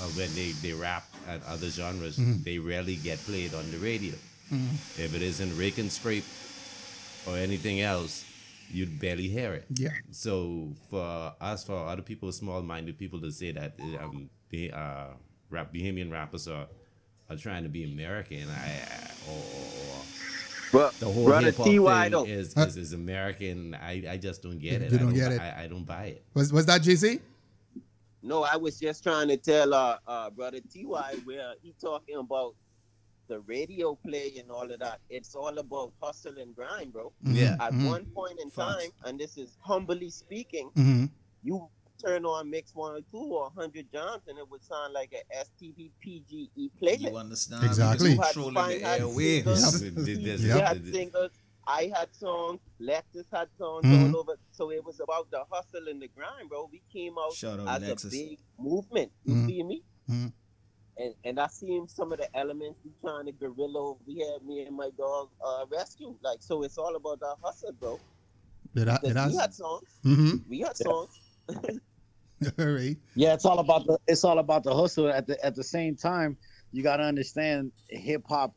uh, 0.00 0.08
when 0.16 0.34
they, 0.34 0.50
they 0.62 0.72
rap 0.72 1.04
at 1.28 1.40
other 1.46 1.68
genres, 1.68 2.16
they 2.44 2.58
rarely 2.58 2.96
get 2.96 3.18
played 3.20 3.54
on 3.54 3.70
the 3.70 3.78
radio. 3.78 4.14
If 4.98 5.14
it 5.14 5.22
isn't 5.22 5.56
Rake 5.56 5.78
and 5.78 5.90
Scrape 5.90 6.24
or 7.26 7.36
anything 7.36 7.80
else, 7.80 8.24
you'd 8.70 9.00
barely 9.00 9.28
hear 9.28 9.54
it. 9.54 9.66
Yeah. 9.74 9.90
So 10.10 10.72
for 10.90 11.32
us, 11.40 11.64
for 11.64 11.86
other 11.86 12.02
people, 12.02 12.30
small-minded 12.32 12.98
people 12.98 13.20
to 13.20 13.30
say 13.30 13.52
that 13.52 13.74
um, 14.00 14.28
the 14.50 14.72
uh, 14.72 15.06
rap 15.50 15.72
Bahamian 15.72 16.10
rappers 16.10 16.48
are 16.48 16.66
are 17.30 17.36
trying 17.36 17.62
to 17.62 17.68
be 17.68 17.84
American, 17.84 18.48
I 18.50 18.80
or, 19.30 19.36
or 19.36 20.02
But 20.72 21.00
the 21.00 21.06
whole 21.06 21.24
brother 21.24 21.46
hip 21.46 21.56
hop 21.56 21.66
Ty 21.66 21.72
thing 21.72 22.10
though, 22.10 22.24
is, 22.24 22.56
is 22.56 22.76
is 22.76 22.92
American. 22.92 23.74
I, 23.74 24.04
I 24.10 24.16
just 24.16 24.42
don't 24.42 24.58
get 24.58 24.80
You 24.80 24.86
it. 24.88 24.92
I 24.92 24.96
don't 24.96 25.14
get 25.14 25.32
it. 25.32 25.40
I, 25.40 25.64
I 25.64 25.66
don't 25.66 25.84
buy 25.84 26.06
it. 26.06 26.24
Was 26.34 26.52
was 26.52 26.66
that 26.66 26.82
GC? 26.82 27.20
no, 28.22 28.44
I 28.44 28.56
was 28.56 28.78
just 28.78 29.02
trying 29.02 29.28
to 29.28 29.36
tell 29.36 29.74
uh, 29.74 29.98
uh 30.06 30.30
brother 30.30 30.60
Ty 30.60 30.80
where 31.24 31.54
he 31.62 31.74
talking 31.80 32.16
about 32.16 32.54
the 33.32 33.40
radio 33.40 33.94
play 34.06 34.34
and 34.38 34.50
all 34.50 34.70
of 34.70 34.78
that. 34.80 34.98
It's 35.08 35.34
all 35.34 35.56
about 35.58 35.92
hustle 36.02 36.36
and 36.38 36.54
grind, 36.54 36.92
bro. 36.92 37.12
Yeah. 37.24 37.56
At 37.60 37.72
Mhm. 37.72 37.86
one 37.94 38.04
point 38.18 38.38
in 38.40 38.50
Facts. 38.50 38.74
time, 38.76 38.90
and 39.04 39.18
this 39.18 39.38
is 39.38 39.56
humbly 39.60 40.10
speaking, 40.10 40.70
Mhm. 40.76 41.10
you 41.42 41.68
turn 42.04 42.24
on 42.26 42.50
Mix 42.50 42.74
102 42.74 43.16
or 43.18 43.44
100 43.50 43.86
Jamz 43.92 44.20
and 44.28 44.36
it 44.38 44.46
would 44.50 44.62
sound 44.64 44.92
like 44.92 45.12
a 45.14 45.22
STP 45.46 45.90
PGE 46.02 46.68
play. 46.78 46.96
You 46.96 47.16
understand? 47.16 47.64
Exactly. 47.64 48.10
Because 48.16 48.32
Controlling 48.34 48.80
Had 48.82 48.98
to 49.00 49.04
the 49.06 49.10
airwaves. 49.12 49.64
out 49.64 49.80
Th- 49.80 49.94
th- 50.06 50.18
Yep. 50.18 50.38
We 50.40 50.46
Yep. 50.48 50.60
had 50.66 50.86
singers, 50.92 51.30
I 51.66 51.82
had 51.96 52.08
songs, 52.14 52.60
Lexus 52.80 53.26
had 53.32 53.48
songs 53.56 53.84
Mhm. 53.86 54.12
all 54.12 54.20
over. 54.20 54.36
So 54.50 54.70
it 54.72 54.84
was 54.84 54.98
about 55.00 55.30
the 55.30 55.44
hustle 55.50 55.86
and 55.88 56.02
the 56.02 56.08
grind, 56.08 56.48
bro. 56.50 56.68
We 56.70 56.82
came 56.92 57.14
out 57.18 57.32
Shout 57.34 57.60
out 57.60 57.82
as 57.82 57.88
Lexus. 57.88 58.08
a 58.08 58.10
big 58.10 58.38
movement. 58.58 59.12
You 59.24 59.34
Mhm. 59.36 59.46
feel 59.46 59.66
me? 59.66 59.82
And 60.98 61.14
and 61.24 61.40
I 61.40 61.46
seen 61.46 61.88
some 61.88 62.12
of 62.12 62.18
the 62.18 62.28
elements 62.36 62.78
we 62.84 62.90
trying 63.00 63.26
to 63.26 63.32
guerrilla. 63.32 63.94
We 64.06 64.18
had 64.18 64.46
me 64.46 64.62
and 64.66 64.76
my 64.76 64.90
dog 64.98 65.30
uh, 65.44 65.64
rescue. 65.70 66.14
Like 66.22 66.38
so, 66.42 66.62
it's 66.64 66.76
all 66.78 66.96
about 66.96 67.20
that 67.20 67.36
hustle, 67.42 67.72
bro. 67.72 67.98
It, 68.74 68.88
ha- 68.88 68.98
it 69.02 69.08
Because 69.08 69.14
we 69.14 69.32
has. 69.32 69.40
had 69.40 69.54
songs. 69.54 69.88
Mm-hmm. 70.04 70.36
We 70.48 70.60
had 70.60 70.76
songs. 70.76 71.20
All 72.58 72.66
right. 72.66 72.96
Yeah, 73.14 73.34
it's 73.34 73.44
all 73.44 73.60
about 73.60 73.86
the 73.86 73.98
it's 74.08 74.24
all 74.24 74.38
about 74.40 74.64
the 74.64 74.74
hustle. 74.74 75.08
At 75.08 75.26
the 75.28 75.42
at 75.44 75.54
the 75.54 75.62
same 75.62 75.94
time, 75.96 76.36
you 76.72 76.82
got 76.82 76.96
to 76.96 77.04
understand 77.04 77.70
hip 77.88 78.24
hop, 78.28 78.54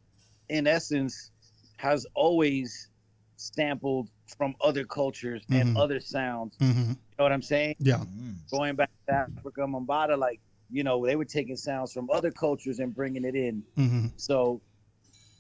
in 0.50 0.66
essence, 0.66 1.32
has 1.78 2.06
always 2.16 2.90
sampled 3.38 4.10
from 4.38 4.56
other 4.62 4.86
cultures 4.86 5.44
and 5.52 5.76
Mhm. 5.76 5.80
other 5.80 6.00
sounds. 6.00 6.58
Mm-hmm. 6.58 6.90
You 6.92 6.96
know 7.20 7.26
what 7.26 7.32
I'm 7.32 7.44
saying? 7.44 7.76
Yeah. 7.80 8.04
Going 8.50 8.76
back 8.76 8.90
to 9.08 9.14
Afrika 9.14 9.68
Bambaataa, 9.68 10.18
like 10.18 10.40
you 10.72 10.84
know, 10.84 11.06
they 11.06 11.16
were 11.16 11.26
taking 11.26 11.56
sounds 11.56 11.94
from 11.94 12.10
other 12.10 12.32
cultures 12.32 12.80
and 12.80 12.94
bringing 12.96 13.24
it 13.26 13.36
in. 13.36 13.64
Mm-hmm. 13.78 14.06
So 14.18 14.62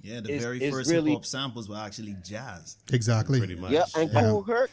Yeah, 0.01 0.19
the 0.21 0.29
It's- 0.29 0.43
very 0.43 0.61
it's 0.63 0.75
first 0.75 0.91
really- 0.91 1.11
hip 1.11 1.17
hop 1.21 1.25
samples 1.25 1.67
were 1.67 1.77
actually 1.77 2.15
jazz. 2.23 2.77
Exactly. 2.93 3.39
Pretty 3.39 3.55
much. 3.55 3.71
Yeah, 3.71 3.85
and 3.97 4.11
Yeah. 4.13 4.21
Kool 4.21 4.43
Herc 4.43 4.69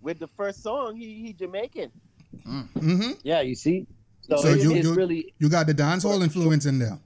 with 0.00 0.20
the 0.20 0.28
first 0.28 0.62
song, 0.62 0.96
he 0.96 1.14
he 1.24 1.32
Jamaican. 1.32 1.90
Mm-hmm. 2.46 3.10
yeah, 3.24 3.40
you 3.40 3.54
see. 3.56 3.86
So, 4.20 4.36
So 4.36 4.48
it- 4.48 4.62
you- 4.62 4.74
it's 4.74 4.86
you- 4.86 4.94
really 4.94 5.34
You 5.38 5.48
got 5.48 5.66
the 5.66 5.74
dancehall 5.74 6.22
influence 6.22 6.64
in 6.66 6.78
there. 6.78 6.98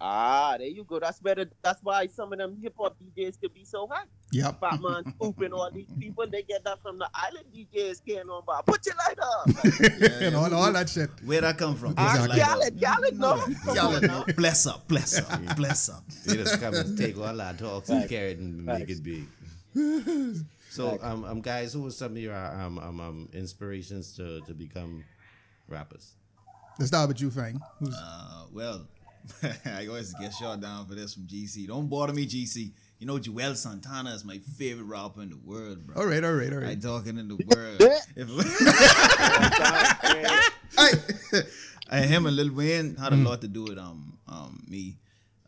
Ah, 0.00 0.56
there 0.58 0.68
you 0.68 0.84
go. 0.84 1.00
That's 1.00 1.18
better. 1.18 1.46
That's 1.62 1.82
why 1.82 2.06
some 2.06 2.32
of 2.32 2.38
them 2.38 2.56
hip 2.62 2.74
hop 2.78 2.96
DJs 3.02 3.40
could 3.40 3.52
be 3.52 3.64
so 3.64 3.86
hot. 3.88 4.06
Yep. 4.30 4.60
Fatman 4.60 5.12
Scoop 5.14 5.40
and 5.40 5.52
all 5.54 5.70
these 5.72 5.88
people, 5.98 6.26
they 6.30 6.42
get 6.42 6.62
that 6.64 6.80
from 6.82 6.98
the 6.98 7.08
island 7.14 7.46
DJs 7.54 8.02
carrying 8.06 8.28
on 8.28 8.42
by. 8.46 8.60
Put 8.66 8.86
your 8.86 8.94
light 8.96 9.18
up. 9.18 10.20
and 10.22 10.36
all, 10.36 10.54
all 10.54 10.72
that 10.72 10.88
shit. 10.88 11.10
Where 11.24 11.40
that 11.40 11.58
come 11.58 11.74
from? 11.76 11.94
Ah, 11.96 12.24
Exactly. 12.26 12.40
Khaled, 12.40 12.80
Khaled, 12.82 13.18
no. 13.18 13.36
Come 13.64 13.76
Y'all 13.76 13.94
on 13.96 14.02
now. 14.02 14.18
know. 14.20 14.24
Bless 14.36 14.66
up, 14.66 14.86
bless 14.86 15.18
up, 15.18 15.56
bless 15.56 15.88
up. 15.88 16.04
They 16.26 16.36
just 16.36 16.60
come 16.60 16.74
and 16.74 16.96
take 16.96 17.18
all 17.18 17.40
our 17.40 17.54
talks 17.54 17.88
and 17.88 18.08
carry 18.08 18.32
it 18.32 18.38
and 18.38 18.64
make 18.64 18.88
it 18.88 19.02
big. 19.02 19.26
So, 20.70 20.98
um, 21.02 21.24
um, 21.24 21.40
guys, 21.40 21.72
who 21.72 21.82
were 21.82 21.90
some 21.90 22.12
of 22.12 22.18
your 22.18 22.36
um, 22.36 22.78
um, 22.78 23.00
um, 23.00 23.28
inspirations 23.32 24.14
to, 24.16 24.40
to 24.42 24.54
become 24.54 25.02
rappers? 25.66 26.12
Let's 26.78 26.88
start 26.88 27.08
with 27.08 27.20
you, 27.20 27.30
Fang. 27.30 27.60
Uh, 27.82 28.44
well, 28.52 28.86
I 29.66 29.86
always 29.86 30.12
get 30.14 30.32
shot 30.34 30.60
down 30.60 30.86
for 30.86 30.94
this 30.94 31.14
from 31.14 31.24
GC. 31.24 31.66
Don't 31.68 31.88
bother 31.88 32.12
me, 32.12 32.26
GC. 32.26 32.72
You 32.98 33.06
know, 33.06 33.18
Juelz 33.18 33.58
Santana 33.58 34.10
is 34.14 34.24
my 34.24 34.38
favorite 34.38 34.84
rapper 34.86 35.22
in 35.22 35.30
the 35.30 35.36
world, 35.44 35.86
bro. 35.86 35.96
All 36.02 36.06
right, 36.06 36.24
all 36.24 36.32
right, 36.32 36.52
all 36.52 36.58
right. 36.58 36.70
I 36.70 36.74
talking 36.74 37.16
in 37.18 37.28
the 37.28 37.36
world. 37.46 37.80
I, 40.76 40.92
I, 41.90 42.00
him 42.02 42.26
and 42.26 42.36
Lil 42.36 42.52
Wayne 42.52 42.96
had 42.96 43.12
a 43.12 43.16
Mm. 43.16 43.24
lot 43.24 43.40
to 43.42 43.48
do 43.48 43.64
with 43.64 43.78
um 43.78 44.18
um 44.28 44.62
me 44.68 44.98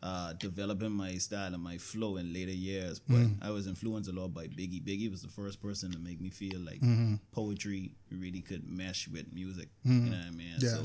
uh 0.03 0.33
developing 0.35 0.91
my 0.93 1.15
style 1.19 1.53
and 1.53 1.63
my 1.63 1.77
flow 1.79 2.17
in 2.17 2.33
later 2.33 2.53
years. 2.53 2.99
But 2.99 3.17
Mm. 3.19 3.37
I 3.43 3.51
was 3.51 3.67
influenced 3.67 4.09
a 4.09 4.13
lot 4.13 4.29
by 4.33 4.47
Biggie. 4.47 4.83
Biggie 4.85 5.11
was 5.11 5.23
the 5.23 5.29
first 5.29 5.61
person 5.61 5.91
to 5.93 5.99
make 5.99 6.21
me 6.21 6.31
feel 6.31 6.61
like 6.61 6.81
Mm-hmm. 6.81 7.17
poetry 7.33 7.93
really 8.11 8.41
could 8.41 8.65
mesh 8.69 9.09
with 9.09 9.27
music. 9.33 9.69
You 9.85 9.93
know 9.93 10.17
what 10.17 10.27
I 10.27 10.31
mean? 10.31 10.55
Yeah. 10.59 10.69
So 10.71 10.83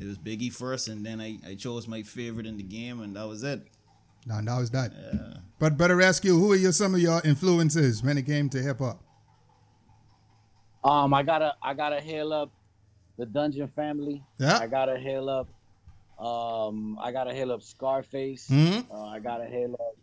it 0.00 0.06
was 0.06 0.18
Biggie 0.18 0.52
first, 0.52 0.88
and 0.88 1.04
then 1.04 1.20
I, 1.20 1.38
I 1.46 1.54
chose 1.54 1.88
my 1.88 2.02
favorite 2.02 2.46
in 2.46 2.56
the 2.56 2.62
game, 2.62 3.00
and 3.00 3.16
that 3.16 3.26
was 3.26 3.42
it. 3.42 3.62
Now, 4.26 4.40
now 4.40 4.60
it's 4.60 4.70
that. 4.70 4.92
Yeah. 4.92 5.38
But 5.58 5.76
Better 5.76 5.96
Rescue, 5.96 6.36
who 6.38 6.52
are 6.52 6.56
your, 6.56 6.72
some 6.72 6.94
of 6.94 7.00
your 7.00 7.20
influences 7.24 8.02
when 8.02 8.18
it 8.18 8.26
came 8.26 8.48
to 8.50 8.62
hip 8.62 8.78
hop? 8.78 9.02
Um, 10.84 11.12
I 11.12 11.22
gotta 11.22 11.54
I 11.62 11.74
gotta 11.74 12.00
hail 12.00 12.32
up 12.32 12.52
the 13.18 13.26
Dungeon 13.26 13.68
family. 13.68 14.22
Yeah. 14.38 14.58
I 14.58 14.66
gotta 14.66 14.96
hail 14.98 15.28
up. 15.28 15.48
Um, 16.24 16.98
I 17.00 17.10
gotta 17.10 17.34
hail 17.34 17.52
up 17.52 17.62
Scarface. 17.62 18.48
Mhm. 18.48 18.86
Uh, 18.90 19.06
I 19.06 19.18
gotta 19.18 19.46
hail 19.46 19.74
up 19.74 19.96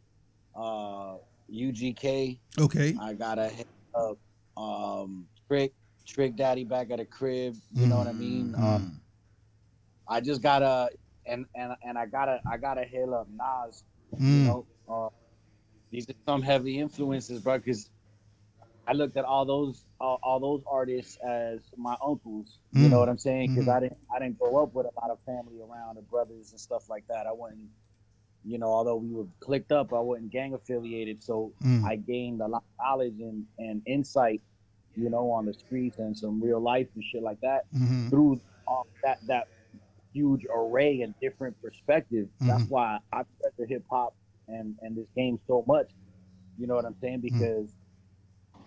uh, 0.55 1.17
UGK. 1.53 2.37
Okay. 2.59 2.95
I 3.01 3.13
gotta 3.13 3.47
hail 3.47 3.65
up 3.95 4.17
um, 4.61 5.27
Trick 5.47 5.73
Trick 6.05 6.35
Daddy 6.35 6.63
back 6.63 6.91
at 6.91 6.97
the 6.97 7.05
crib. 7.05 7.55
You 7.73 7.87
know 7.87 7.97
what 7.97 8.07
I 8.07 8.13
mean? 8.13 8.53
Mm-hmm. 8.53 8.63
Um, 8.63 9.01
I 10.07 10.21
just 10.21 10.41
gotta 10.41 10.89
and 11.25 11.45
and 11.55 11.73
and 11.83 11.97
I 11.97 12.05
gotta 12.05 12.41
I 12.49 12.57
gotta 12.57 12.83
hail 12.83 13.13
up 13.13 13.27
Nas. 13.29 13.83
You 14.11 14.19
Mm. 14.21 14.45
know, 14.45 14.67
uh, 14.87 15.09
these 15.91 16.09
are 16.09 16.13
some 16.25 16.41
heavy 16.41 16.79
influences, 16.79 17.41
bro. 17.41 17.57
Because 17.57 17.89
I 18.87 18.93
looked 18.93 19.17
at 19.17 19.25
all 19.25 19.45
those 19.45 19.85
all, 19.99 20.19
all 20.23 20.39
those 20.39 20.63
artists 20.69 21.17
as 21.27 21.61
my 21.77 21.95
uncles. 22.05 22.59
You 22.71 22.87
Mm. 22.87 22.91
know 22.91 22.99
what 22.99 23.09
I'm 23.09 23.17
saying? 23.17 23.51
Because 23.53 23.67
Mhm. 23.67 23.75
I 23.75 23.79
didn't 23.81 23.97
I 24.15 24.19
didn't 24.19 24.37
grow 24.39 24.63
up 24.63 24.73
with 24.73 24.85
a 24.85 24.91
lot 25.01 25.09
of 25.11 25.19
family 25.25 25.59
around 25.61 25.97
and 25.97 26.07
brothers 26.09 26.51
and 26.51 26.59
stuff 26.59 26.87
like 26.89 27.05
that. 27.07 27.25
I 27.27 27.31
wasn't, 27.31 27.69
you 28.43 28.59
know, 28.59 28.67
although 28.67 28.97
we 28.97 29.11
were 29.11 29.27
clicked 29.39 29.71
up, 29.71 29.91
I 29.93 29.99
wasn't 29.99 30.31
gang 30.31 30.53
affiliated. 30.53 31.23
So 31.23 31.53
Mm. 31.63 31.83
I 31.83 31.95
gained 31.95 32.41
a 32.41 32.47
lot 32.47 32.63
of 32.63 32.85
knowledge 32.85 33.19
and, 33.19 33.45
and 33.57 33.81
insight, 33.87 34.41
you 34.95 35.09
know, 35.09 35.31
on 35.31 35.45
the 35.45 35.53
streets 35.53 35.97
and 35.97 36.15
some 36.15 36.41
real 36.41 36.59
life 36.61 36.87
and 36.95 37.03
shit 37.03 37.23
like 37.23 37.39
that 37.41 37.65
Mhm. 37.73 38.09
through 38.11 38.39
um, 38.67 38.83
that 39.03 39.19
that 39.27 39.47
huge 40.15 40.45
array 40.49 41.01
and 41.01 41.13
different 41.19 41.61
perspectives. 41.61 42.29
That's 42.39 42.63
Mhm. 42.63 42.69
why 42.69 42.99
I 43.11 43.23
treasure 43.41 43.67
hip 43.67 43.83
hop 43.89 44.15
and 44.47 44.75
and 44.81 44.95
this 44.95 45.07
game 45.15 45.39
so 45.45 45.63
much. 45.67 45.91
You 46.57 46.67
know 46.67 46.75
what 46.75 46.85
I'm 46.85 46.95
saying? 47.01 47.21
Mm-hmm. 47.21 47.37
Because 47.39 47.69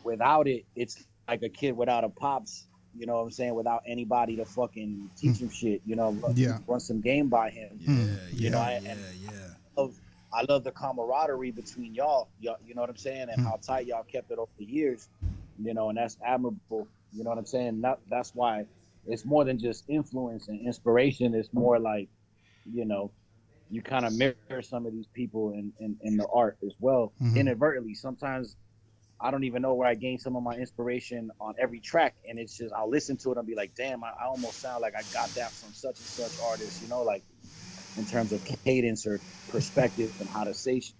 without 0.05 0.47
it, 0.47 0.67
it's 0.77 1.07
like 1.27 1.43
a 1.43 1.49
kid 1.49 1.77
without 1.77 2.05
a 2.05 2.09
pops. 2.11 2.67
You 2.95 3.07
know 3.07 3.15
what 3.17 3.23
I'm 3.23 3.31
saying? 3.31 3.55
Without 3.55 3.83
anybody 3.87 4.37
to 4.37 4.45
fucking 4.45 5.11
teach 5.17 5.37
mm. 5.37 5.41
him 5.43 5.51
shit. 5.51 5.83
You 5.87 5.97
know, 5.97 6.13
run, 6.13 6.37
Yeah. 6.37 6.59
run 6.67 6.81
some 6.81 7.01
game 7.01 7.29
by 7.29 7.51
him. 7.51 7.79
Yeah, 7.81 7.89
mm. 7.89 8.19
You 8.41 8.51
know, 8.51 8.59
yeah, 8.59 8.71
and- 8.71 8.85
yeah, 8.85 8.93
and- 8.93 9.01
yeah. 9.23 9.31
love, 9.77 10.01
I 10.33 10.43
love 10.49 10.65
the 10.65 10.73
camaraderie 10.73 11.53
between 11.53 11.95
y'all. 11.95 12.29
y'all 12.41 12.57
you 12.67 12.75
know 12.75 12.81
what 12.83 12.91
I'm 12.91 12.97
saying, 12.97 13.29
and 13.31 13.41
mm. 13.43 13.45
how 13.45 13.57
tight 13.63 13.87
y'all 13.87 14.03
kept 14.05 14.31
it 14.31 14.39
over 14.39 14.51
the 14.59 14.65
years. 14.65 15.09
You 15.63 15.75
know, 15.75 15.89
and 15.89 15.99
that's 15.99 16.17
admirable. 16.25 16.89
You 17.13 17.25
know 17.25 17.31
what 17.31 17.39
I'm 17.39 17.47
saying? 17.47 17.81
That, 17.83 18.01
that's 18.11 18.35
why 18.35 18.67
it's 19.09 19.25
more 19.25 19.45
than 19.45 19.59
just 19.59 19.85
influence 19.89 20.49
and 20.49 20.61
inspiration. 20.67 21.35
It's 21.35 21.53
more 21.53 21.79
like, 21.79 22.09
you 22.71 22.85
know, 22.85 23.11
you 23.71 23.83
kind 23.83 24.05
of 24.07 24.13
mirror 24.15 24.63
some 24.63 24.87
of 24.87 24.93
these 24.93 25.07
people 25.13 25.53
in, 25.53 25.73
in, 25.81 25.97
in 26.03 26.17
the 26.17 26.27
art 26.33 26.59
as 26.65 26.73
well, 26.79 27.13
Mhm. 27.21 27.37
inadvertently. 27.37 27.95
Sometimes 27.95 28.57
I 29.21 29.31
don't 29.33 29.45
even 29.45 29.63
know 29.63 29.75
where 29.75 29.89
I 29.89 29.95
gain 29.95 30.19
some 30.19 30.37
of 30.37 30.43
my 30.43 30.55
inspiration 30.57 31.31
on 31.41 31.55
every 31.59 31.81
track, 31.81 32.15
and 32.29 32.39
it's 32.39 32.57
just 32.57 32.73
I'll 32.73 32.89
listen 32.89 33.17
to 33.19 33.33
it 33.33 33.39
and 33.39 33.47
be 33.47 33.55
like, 33.57 33.75
damn, 33.75 34.05
I, 34.05 34.11
I 34.11 34.27
almost 34.27 34.61
sound 34.61 34.81
like 34.81 34.95
I 34.95 35.03
got 35.13 35.35
that 35.35 35.51
from 35.51 35.73
such 35.73 35.99
and 35.99 36.07
such 36.07 36.33
artist. 36.47 36.81
You 36.83 36.89
know, 36.89 37.03
like 37.03 37.25
in 37.97 38.07
terms 38.07 38.33
of 38.33 38.45
cadence 38.65 39.07
or 39.07 39.19
perspective 39.49 40.15
and 40.21 40.29
how 40.29 40.45
to 40.45 40.55
say 40.55 40.81
shit. 40.81 40.95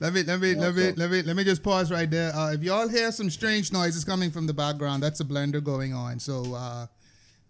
Let 0.00 0.12
me 0.12 0.24
let 0.24 0.40
me 0.40 0.52
Yeah, 0.52 0.60
let 0.60 0.74
me 0.74 0.82
so- 0.88 0.94
let 0.96 1.10
me 1.10 1.22
let 1.22 1.36
me 1.36 1.44
just 1.44 1.62
pause 1.62 1.90
right 1.92 2.10
there. 2.10 2.34
Uh, 2.34 2.52
if 2.52 2.62
y'all 2.64 2.88
hear 2.88 3.12
some 3.12 3.30
strange 3.30 3.72
noises 3.72 4.04
coming 4.04 4.30
from 4.32 4.46
the 4.48 4.52
background, 4.54 5.02
that's 5.02 5.20
a 5.20 5.24
blender 5.24 5.62
going 5.62 5.94
on. 5.94 6.18
So 6.18 6.54
uh, 6.54 6.86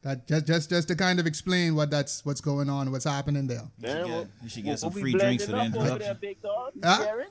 that 0.05 0.29
just 0.29 0.47
just 0.47 0.71
just 0.71 0.89
to 0.89 0.95
kind 0.97 1.19
of 1.19 1.27
explain 1.27 1.75
what 1.75 1.91
that's 1.91 2.25
what's 2.25 2.41
going 2.41 2.71
on, 2.71 2.93
what's 2.93 3.05
happening 3.05 3.47
there. 3.47 3.63
You 3.81 3.89
should 3.89 3.97
get, 3.97 4.07
well- 4.09 4.29
you 4.43 4.49
should 4.49 4.65
well, 4.67 4.77
some 4.77 4.93
we 4.93 5.01
free 5.01 5.13
drinks 5.15 5.45
for 5.47 5.51
the 5.53 5.57
blending 5.57 5.81
up 5.83 5.87
over 5.89 5.99
there, 5.99 6.11
interruption. 6.13 6.19
big 6.21 6.43
dog. 6.43 6.73
Huh? 6.83 7.05
sharing? 7.05 7.29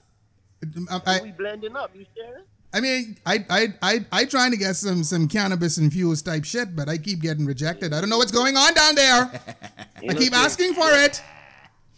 Um, 0.89 1.01
I, 1.05 1.19
we 1.21 1.31
blending 1.31 1.75
up. 1.75 1.91
You 1.95 2.05
sharing? 2.15 2.43
I 2.73 2.79
mean, 2.79 3.17
I 3.25 3.45
I 3.49 3.67
I 3.81 4.05
I 4.11 4.25
trying 4.25 4.51
to 4.51 4.57
get 4.57 4.75
some 4.75 5.03
some 5.03 5.27
cannabis 5.27 5.77
infused 5.77 6.25
type 6.25 6.43
shit, 6.45 6.75
but 6.75 6.89
I 6.89 6.97
keep 6.97 7.21
getting 7.21 7.45
rejected. 7.45 7.93
I 7.93 8.01
don't 8.01 8.09
know 8.09 8.17
what's 8.17 8.31
going 8.31 8.57
on 8.57 8.73
down 8.73 8.95
there. 8.95 9.41
I 10.09 10.13
keep 10.15 10.33
asking 10.33 10.73
for 10.73 10.89
it. 10.89 11.21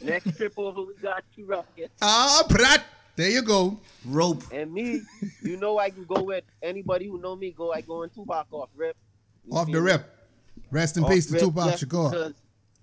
Next 0.01 0.35
trip 0.35 0.53
over, 0.57 0.81
we 0.81 0.93
got 1.01 1.23
you, 1.35 1.45
Rocket. 1.45 1.89
Ah, 2.01 2.43
brat. 2.49 2.83
There 3.15 3.29
you 3.29 3.41
go. 3.41 3.79
Rope. 4.03 4.43
And 4.51 4.73
me, 4.73 5.01
you 5.41 5.55
know 5.55 5.79
I 5.79 5.89
can 5.89 6.03
go 6.03 6.21
with 6.21 6.43
anybody 6.61 7.07
who 7.07 7.17
know 7.21 7.35
me. 7.37 7.51
Go, 7.51 7.71
I 7.71 7.79
go 7.79 8.03
in 8.03 8.09
Tupac 8.09 8.47
off 8.51 8.67
rip. 8.75 8.97
You 9.47 9.57
Off 9.57 9.67
feel 9.67 9.75
the 9.75 9.81
me? 9.81 9.91
rip. 9.91 10.14
Rest 10.75 10.97
in 10.97 11.03
Off 11.05 11.11
peace 11.11 11.25
to 11.27 11.33
rip, 11.33 11.41
Tupac 11.43 11.71
just 11.71 11.87
Shakur. 11.87 12.33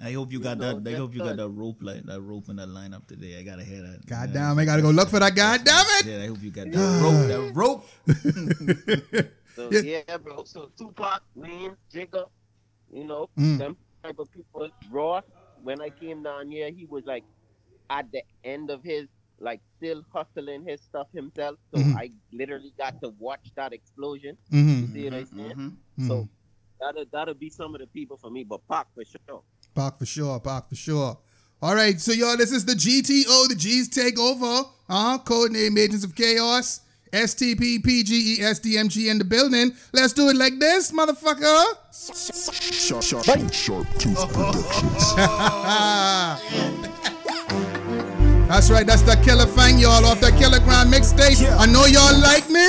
I 0.01 0.13
hope 0.13 0.33
you 0.33 0.41
got 0.41 0.57
know, 0.59 0.81
that. 0.81 0.95
I 0.95 0.97
hope 0.97 1.15
you 1.15 1.21
got 1.21 1.37
that 1.37 1.49
rope 1.49 1.77
like 1.83 2.03
that 2.07 2.21
rope 2.23 2.49
in 2.49 2.57
that 2.57 2.69
lineup 2.69 3.07
today. 3.07 3.39
I 3.39 3.43
gotta 3.43 3.63
hear 3.63 3.83
that. 3.83 4.07
God 4.07 4.33
damn, 4.33 4.59
I 4.59 4.65
gotta 4.65 4.81
go 4.83 4.91
look 4.91 5.11
for 5.11 5.21
that. 5.21 5.35
God 5.35 5.61
damn 5.63 5.87
it. 6.01 6.07
Yeah, 6.07 6.25
I 6.25 6.27
hope 6.29 6.43
you 6.43 6.51
got 6.51 6.71
that 6.73 7.01
rope. 7.05 7.29
That 7.29 7.53
rope. 7.55 9.33
So 9.55 9.69
Yeah. 9.71 10.01
yeah. 10.09 10.17
bro. 10.17 10.45
So 10.45 10.71
Tupac, 10.79 11.21
Lean, 11.37 11.77
Jigga, 11.93 12.25
you 12.91 13.05
know, 13.05 13.29
Mm. 13.39 13.59
them 13.59 13.77
type 14.03 14.19
of 14.19 14.31
people. 14.33 14.71
Ross, 14.91 15.25
when 15.63 15.79
I 15.83 15.91
came 15.91 16.23
down 16.23 16.51
here, 16.51 16.71
he 16.71 16.87
was 16.87 17.05
like 17.05 17.23
at 17.91 18.11
the 18.13 18.23
end 18.45 18.71
of 18.71 18.83
his 18.83 19.09
like 19.41 19.61
still 19.77 20.03
hustling 20.15 20.65
his 20.65 20.81
stuff 20.81 21.09
himself. 21.13 21.57
So 21.75 21.83
Mhm. 21.83 21.97
I 21.97 22.11
literally 22.33 22.73
got 22.79 22.99
to 23.03 23.11
watch 23.19 23.47
that 23.57 23.75
explosion. 23.75 24.39
Mm-hmm. 24.51 24.81
You 24.81 24.87
see 24.95 25.05
what 25.05 25.15
I 25.15 25.25
said? 25.25 25.57
Mhm. 25.59 25.77
So 26.09 26.29
that'll 26.83 27.05
that'll 27.13 27.35
be 27.35 27.51
some 27.51 27.75
of 27.75 27.81
the 27.81 27.87
people 27.87 28.17
for 28.17 28.31
me, 28.31 28.45
but 28.45 28.67
Pac 28.69 28.87
for 28.95 29.05
sure. 29.05 29.43
Park 29.75 29.99
for 29.99 30.07
sure. 30.07 30.41
Park 30.41 30.69
for 30.69 30.75
sure. 30.75 31.19
All 31.63 31.75
right, 31.77 32.01
so 32.01 32.13
y'all, 32.13 32.37
this 32.37 32.51
is 32.51 32.65
the 32.65 32.73
GTO. 32.73 33.49
The 33.49 33.55
G's 33.57 33.89
take 33.89 34.19
over. 34.19 34.69
Uh, 34.89 35.19
codename 35.19 35.79
Agents 35.79 36.05
of 36.05 36.15
Chaos. 36.15 36.81
STP 37.13 37.79
PGE 37.83 38.39
SDMG 38.39 39.11
in 39.11 39.19
the 39.19 39.25
building. 39.25 39.73
Let's 39.93 40.15
do 40.15 40.31
it 40.31 40.37
like 40.37 40.59
this, 40.59 40.91
motherfucker. 40.93 41.65
Sharp, 42.73 43.03
sharp, 43.03 43.53
sharp 43.53 43.87
tooth. 43.99 44.19
That's 48.53 48.69
right, 48.69 48.87
that's 48.87 49.01
the 49.01 49.17
Qilla 49.25 49.49
Fang, 49.49 49.81
y'all, 49.81 50.05
off 50.05 50.21
that 50.21 50.37
Kilogram 50.37 50.93
mixtape. 50.93 51.41
Yeah. 51.41 51.57
I 51.57 51.65
know 51.65 51.89
y'all 51.89 52.13
like 52.21 52.53
me. 52.53 52.61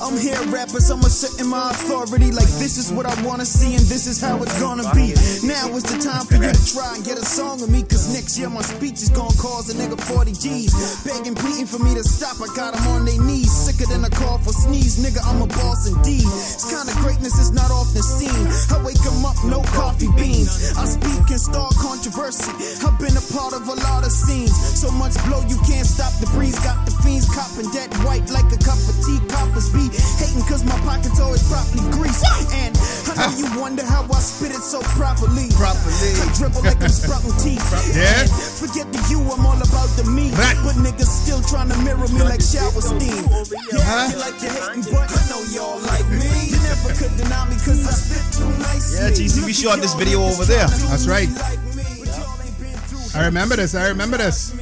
I'm 0.00 0.16
here, 0.16 0.40
rappers. 0.48 0.88
I'ma 0.88 1.12
sit 1.12 1.36
in 1.36 1.44
my 1.44 1.76
authority. 1.76 2.32
Like, 2.32 2.48
this 2.56 2.80
is 2.80 2.88
what 2.88 3.04
I 3.04 3.12
wanna 3.20 3.44
see, 3.44 3.76
and 3.76 3.84
this 3.84 4.08
is 4.08 4.16
how 4.16 4.40
it's 4.40 4.56
gonna 4.56 4.88
be. 4.96 5.12
Now 5.44 5.68
is 5.76 5.84
the 5.84 6.00
time 6.00 6.24
for 6.24 6.40
you 6.40 6.48
to 6.48 6.64
try 6.72 6.96
and 6.96 7.04
get 7.04 7.20
a 7.20 7.24
song 7.24 7.60
of 7.60 7.68
me, 7.68 7.84
cause 7.84 8.08
next 8.08 8.40
year 8.40 8.48
my 8.48 8.64
speech 8.64 9.04
is 9.04 9.12
gonna 9.12 9.36
cause 9.36 9.68
a 9.68 9.76
nigga 9.76 10.00
40 10.00 10.32
G's. 10.32 10.72
Begging, 11.04 11.36
pleading 11.36 11.68
for 11.68 11.84
me 11.84 11.92
to 12.00 12.02
stop. 12.02 12.40
I 12.40 12.48
got 12.56 12.72
them 12.72 12.88
on 12.88 13.04
their 13.04 13.20
knees. 13.20 13.52
Sicker 13.52 13.92
than 13.92 14.00
a 14.08 14.10
call 14.10 14.38
for 14.38 14.56
sneeze. 14.56 14.96
Nigga, 15.04 15.20
I'm 15.28 15.44
a 15.44 15.46
boss 15.46 15.84
indeed. 15.84 16.24
This 16.24 16.64
kind 16.72 16.88
of 16.88 16.96
greatness 17.04 17.36
is 17.36 17.52
not 17.52 17.68
often 17.68 18.00
seen. 18.00 18.40
I 18.72 18.80
wake 18.80 19.04
'em 19.04 19.20
up, 19.28 19.36
no 19.44 19.60
coffee 19.76 20.08
beans. 20.16 20.72
I 20.80 20.88
speak 20.88 21.28
and 21.28 21.40
start 21.40 21.76
controversy. 21.76 22.48
I've 22.80 22.96
been 22.96 23.20
a 23.20 23.24
part 23.36 23.52
of 23.52 23.68
a 23.68 23.76
lot 23.84 24.00
of 24.08 24.12
scenes. 24.12 24.56
So 24.80 24.90
much 24.90 25.09
blow, 25.26 25.42
you 25.48 25.58
can't 25.66 25.86
stop 25.86 26.12
the 26.20 26.26
breeze. 26.34 26.58
Got 26.60 26.84
the 26.86 26.92
fiends 27.02 27.26
copping 27.30 27.70
that 27.72 27.90
white 28.04 28.28
like 28.30 28.46
a 28.52 28.60
cup 28.60 28.78
of 28.86 28.96
tea. 29.02 29.18
Coppers 29.30 29.70
be 29.72 29.88
hating 30.20 30.44
cause 30.46 30.62
my 30.64 30.76
pockets 30.86 31.18
always 31.20 31.42
properly 31.48 31.84
greased. 31.94 32.22
And 32.54 32.74
I 33.10 33.26
know 33.26 33.32
you 33.38 33.48
wonder 33.58 33.82
how 33.84 34.04
I 34.06 34.20
spit 34.20 34.52
it 34.52 34.62
so 34.62 34.80
properly. 34.98 35.48
Properly. 35.56 36.10
I 36.20 36.26
dribble 36.36 36.62
like 36.62 36.82
I'm 36.82 36.92
sprouting 36.92 37.34
teeth. 37.40 37.62
Yeah. 37.96 38.24
And 38.24 38.30
forget 38.30 38.86
the 38.92 39.00
you, 39.10 39.18
I'm 39.24 39.42
all 39.46 39.58
about 39.58 39.90
the 39.98 40.04
me. 40.10 40.30
Right. 40.36 40.58
But 40.62 40.76
niggas 40.78 41.08
still 41.10 41.40
trying 41.42 41.70
to 41.70 41.78
mirror 41.82 42.06
me 42.10 42.22
like 42.22 42.42
shower 42.44 42.82
steam. 42.82 43.24
You 43.72 43.80
Huh? 43.82 44.12
like 44.20 44.36
you're 44.42 44.52
hating, 44.52 44.84
but 44.92 45.08
I 45.10 45.20
know 45.32 45.42
y'all 45.50 45.80
like 45.88 46.06
me. 46.12 46.28
You 46.52 46.58
never 46.62 46.92
could 46.94 47.14
deny 47.16 47.48
me 47.48 47.56
cause 47.58 47.82
I 47.88 47.92
spit 47.96 48.24
too 48.36 48.46
nicely. 48.62 48.98
Yeah, 49.00 49.10
GC, 49.10 49.44
we 49.46 49.52
shot 49.52 49.80
this 49.80 49.94
video 49.94 50.22
over 50.22 50.44
there. 50.44 50.66
That's 50.92 51.06
right. 51.08 51.28
like 51.40 51.58
me, 51.74 51.82
but 51.98 52.08
y'all 52.14 52.38
ain't 52.42 52.58
been 52.60 52.78
through 52.86 53.18
I 53.20 53.24
remember 53.26 53.56
this. 53.56 53.74
I 53.74 53.88
remember 53.88 54.18
this. 54.18 54.52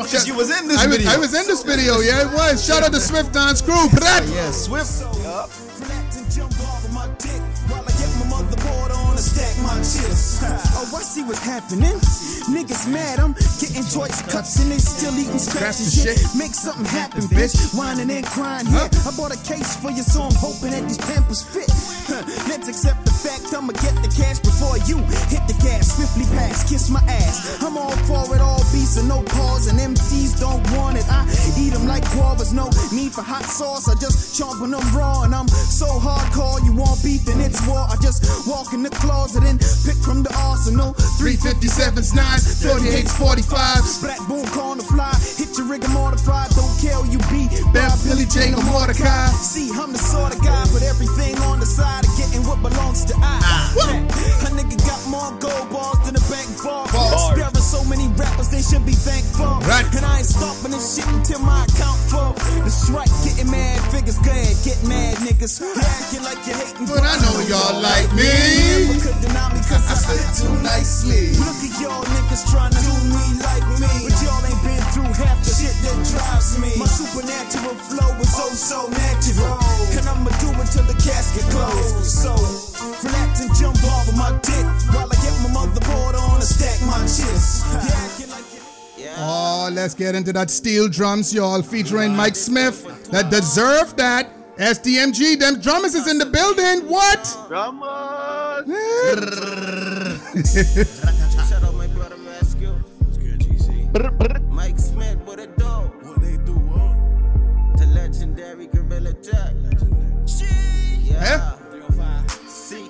Ruckus, 0.00 0.26
you 0.26 0.34
was 0.34 0.48
in 0.48 0.66
this 0.66 0.78
I 0.78 0.86
was, 0.86 0.96
video. 0.96 1.12
I 1.12 1.16
was 1.18 1.34
in 1.34 1.46
this 1.46 1.62
video. 1.62 2.00
Yeah, 2.00 2.22
it 2.22 2.32
was. 2.32 2.64
Shout 2.64 2.82
out 2.82 2.92
to 2.92 3.00
Swift 3.00 3.34
Dance 3.34 3.60
Crew. 3.60 3.88
Brat. 3.90 4.26
Yeah, 4.28 4.50
Swift. 4.50 5.04
Relax 7.68 7.99
and 8.40 8.50
jump 8.50 8.64
off 8.64 8.80
of 8.80 8.80
my 8.80 8.80
dick 8.80 8.80
while 8.80 8.80
I 8.80 8.80
get 8.80 8.80
my 8.80 8.80
motherboard 8.80 8.96
on 8.96 9.10
and 9.12 9.20
stack 9.20 9.62
my 9.62 9.76
chips. 9.76 10.40
Oh, 10.80 10.96
I 10.96 11.02
see 11.02 11.22
what's 11.22 11.44
happening. 11.44 11.98
Niggas 12.48 12.90
mad, 12.90 13.20
I'm 13.20 13.34
getting 13.60 13.84
choice 13.84 14.22
cuts 14.32 14.58
and 14.60 14.72
they 14.72 14.78
still 14.78 15.14
eating 15.14 15.32
and 15.32 15.74
shit. 15.76 16.16
shit. 16.16 16.36
Make 16.36 16.54
something 16.54 16.84
happen, 16.86 17.22
bitch. 17.28 17.74
Whining 17.76 18.10
and 18.10 18.24
crying 18.26 18.66
here. 18.66 18.88
I 19.06 19.10
bought 19.16 19.34
a 19.34 19.40
case 19.44 19.76
for 19.76 19.90
you, 19.90 20.02
so 20.02 20.22
I'm 20.22 20.34
hoping 20.34 20.70
that 20.72 20.82
these 20.88 20.98
pampers 20.98 21.42
fit. 21.42 21.68
Let's 22.48 22.68
accept 22.68 23.04
the 23.04 23.12
fact 23.12 23.52
I'ma 23.54 23.72
get 23.78 23.94
the 24.02 24.10
cash 24.10 24.40
before 24.40 24.78
you 24.88 24.98
hit 25.28 25.44
the 25.46 25.54
gas. 25.62 25.94
Swiftly 25.94 26.24
pass, 26.36 26.68
kiss 26.68 26.90
my 26.90 27.00
ass. 27.06 27.62
I'm 27.62 27.76
all 27.76 27.94
for 28.08 28.34
it, 28.34 28.40
all 28.40 28.64
beats 28.72 28.96
and 28.96 29.08
no 29.08 29.22
pause, 29.22 29.68
and 29.68 29.78
MCs 29.78 30.40
don't 30.40 30.64
want 30.74 30.96
it. 30.96 31.04
I 31.08 31.28
eat 31.58 31.70
them 31.70 31.86
like 31.86 32.04
guavas, 32.16 32.52
no 32.52 32.70
need 32.90 33.12
for 33.12 33.22
hot 33.22 33.44
sauce. 33.44 33.88
I 33.88 33.94
just 33.94 34.40
chomping 34.40 34.72
them 34.72 34.86
raw, 34.96 35.22
and 35.22 35.34
I'm 35.34 35.48
so 35.48 35.86
hardcore. 35.86 36.64
You 36.64 36.72
want 36.72 37.02
beef, 37.04 37.24
then 37.24 37.40
it's 37.40 37.60
war. 37.66 37.86
I 37.86 37.96
just 38.02 38.24
walk 38.46 38.72
in 38.72 38.82
the 38.82 38.90
closet 38.90 39.44
and 39.44 39.58
pick 39.84 39.96
from 40.02 40.22
the 40.22 40.32
arsenal. 40.36 40.94
357s, 41.20 42.12
9s, 42.12 42.64
48s, 42.64 43.12
45s. 43.14 44.02
Black 44.02 44.20
boom, 44.28 44.46
call 44.46 44.74
the 44.76 44.82
fly. 44.82 45.12
Hit 45.36 45.56
your 45.56 45.66
rigor 45.66 45.88
mortified. 45.88 46.50
Don't 46.56 46.74
care 46.80 46.96
who 46.98 47.06
you 47.10 47.20
be. 47.30 47.48
Bam, 47.72 47.92
Billy 48.04 48.26
J, 48.26 48.50
no 48.50 48.60
Mordecai. 48.72 49.28
See, 49.38 49.70
I'm 49.74 49.92
the 49.92 49.98
sort 49.98 50.34
of 50.34 50.42
guy, 50.42 50.64
but 50.72 50.82
everything 50.82 51.36
on 51.48 51.60
the 51.60 51.66
side 51.66 52.04
of 52.04 52.12
getting 52.16 52.42
what 52.46 52.60
belongs 52.62 53.04
to 53.06 53.14
I. 53.20 53.38
A 54.44 54.50
nigga 54.52 54.76
got 54.86 55.00
more 55.06 55.30
gold 55.38 55.70
balls 55.70 56.00
than 56.04 56.16
a 56.16 56.24
bank 56.26 56.48
vault. 56.58 56.90
Sparing 56.90 57.54
so 57.70 57.84
many 57.84 58.08
rappers, 58.18 58.50
they 58.50 58.62
should 58.62 58.84
be 58.84 58.92
thankful. 58.92 59.46
Right. 59.62 59.86
And 59.94 60.04
I 60.04 60.18
ain't 60.18 60.26
stopping 60.26 60.72
this 60.72 60.96
shit 60.96 61.06
until 61.14 61.38
my 61.38 61.62
account 61.64 62.00
full. 62.10 62.34
That's 62.66 62.90
right, 62.90 63.08
getting 63.22 63.50
mad 63.50 63.78
figures, 63.94 64.18
ahead, 64.18 64.56
get 64.66 64.82
mad 64.90 65.14
niggas. 65.22 65.62
Yeah, 65.62 65.70
you 65.70 65.86
acting 65.86 66.24
like 66.26 66.40
you're 66.46 66.58
hating, 66.58 66.86
But 66.90 67.06
I 67.06 67.14
know 67.22 67.38
y'all 67.46 67.78
like 67.78 68.10
me. 68.18 68.19
Never 68.20 69.00
could 69.00 69.18
deny 69.24 69.48
me 69.54 69.60
cause 69.64 69.84
I 69.88 69.96
spit 69.96 70.28
too 70.36 70.52
nicely. 70.60 71.32
Look 71.40 71.56
at 71.64 71.72
y'all 71.80 72.04
niggas 72.04 72.44
trying 72.52 72.72
to 72.76 72.80
do 72.84 72.94
me 73.08 73.24
like 73.40 73.64
me. 73.80 73.88
But 74.04 74.16
y'all 74.20 74.44
ain't 74.44 74.60
been 74.60 74.84
through 74.92 75.12
half 75.16 75.40
the 75.40 75.50
shit 75.50 75.76
that 75.84 75.96
drives 76.04 76.58
me. 76.60 76.70
My 76.76 76.84
supernatural 76.84 77.76
flow 77.88 78.12
is 78.20 78.32
oh 78.36 78.52
so 78.52 78.80
natural. 78.92 79.56
And 79.96 80.04
I'ma 80.04 80.30
do 80.40 80.52
it 80.60 80.68
till 80.68 80.84
the 80.84 80.96
casket 81.00 81.48
close. 81.48 82.04
So, 82.04 82.36
relax 83.00 83.40
and 83.40 83.52
jump 83.56 83.80
off 83.84 84.08
of 84.08 84.16
my 84.16 84.32
dick 84.44 84.66
while 84.92 85.08
I 85.08 85.16
get 85.24 85.34
my 85.40 85.50
motherboard 85.56 86.14
on 86.20 86.36
and 86.36 86.44
stack 86.44 86.80
my 86.84 87.00
chips. 87.08 87.64
Yeah, 87.72 88.04
acting 88.04 88.30
like 88.30 88.48
it. 88.52 89.14
Oh, 89.16 89.70
let's 89.72 89.94
get 89.94 90.14
into 90.14 90.32
that 90.34 90.50
Steel 90.50 90.88
Drumz, 90.88 91.32
y'all, 91.32 91.62
featuring 91.62 92.14
Mike 92.14 92.36
Smith. 92.36 92.84
That 93.10 93.30
deserve 93.30 93.96
that. 93.96 94.39
SDMG, 94.60 95.38
them 95.38 95.58
drummers 95.58 95.94
is 95.94 96.06
in 96.06 96.18
the 96.18 96.26
building. 96.26 96.86
What? 96.86 97.24
Drummers. 97.48 98.68
Shout 101.48 101.64
out 101.64 101.74
my 101.74 101.86
brother 101.86 102.18
Masco. 102.18 102.74
What's 102.98 103.16
good, 103.16 103.40
GC? 103.40 104.50
Mike 104.50 104.78
Smith, 104.78 105.16
what 105.24 105.40
a 105.40 105.46
dog. 105.46 105.90
What 106.04 106.20
they 106.20 106.36
do, 106.44 106.60
The 107.78 107.86
legendary 107.94 108.66
Gorilla 108.66 109.14
Jack. 109.14 109.54
Yeah. 111.04 111.56
Eh? 111.56 112.26
See, 112.46 112.84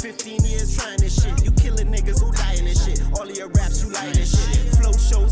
15 0.00 0.44
years 0.44 0.76
trying 0.76 0.98
this 0.98 1.22
shit. 1.22 1.44
You 1.44 1.52
killing 1.52 1.86
niggas 1.92 2.20
who 2.20 2.32
dying 2.32 2.64
this 2.64 2.84
shit. 2.84 3.00
All 3.14 3.30
of 3.30 3.36
your 3.36 3.48
raps, 3.50 3.84
you 3.84 3.90
lying 3.90 4.12
this 4.14 4.32
shit. 4.34 4.53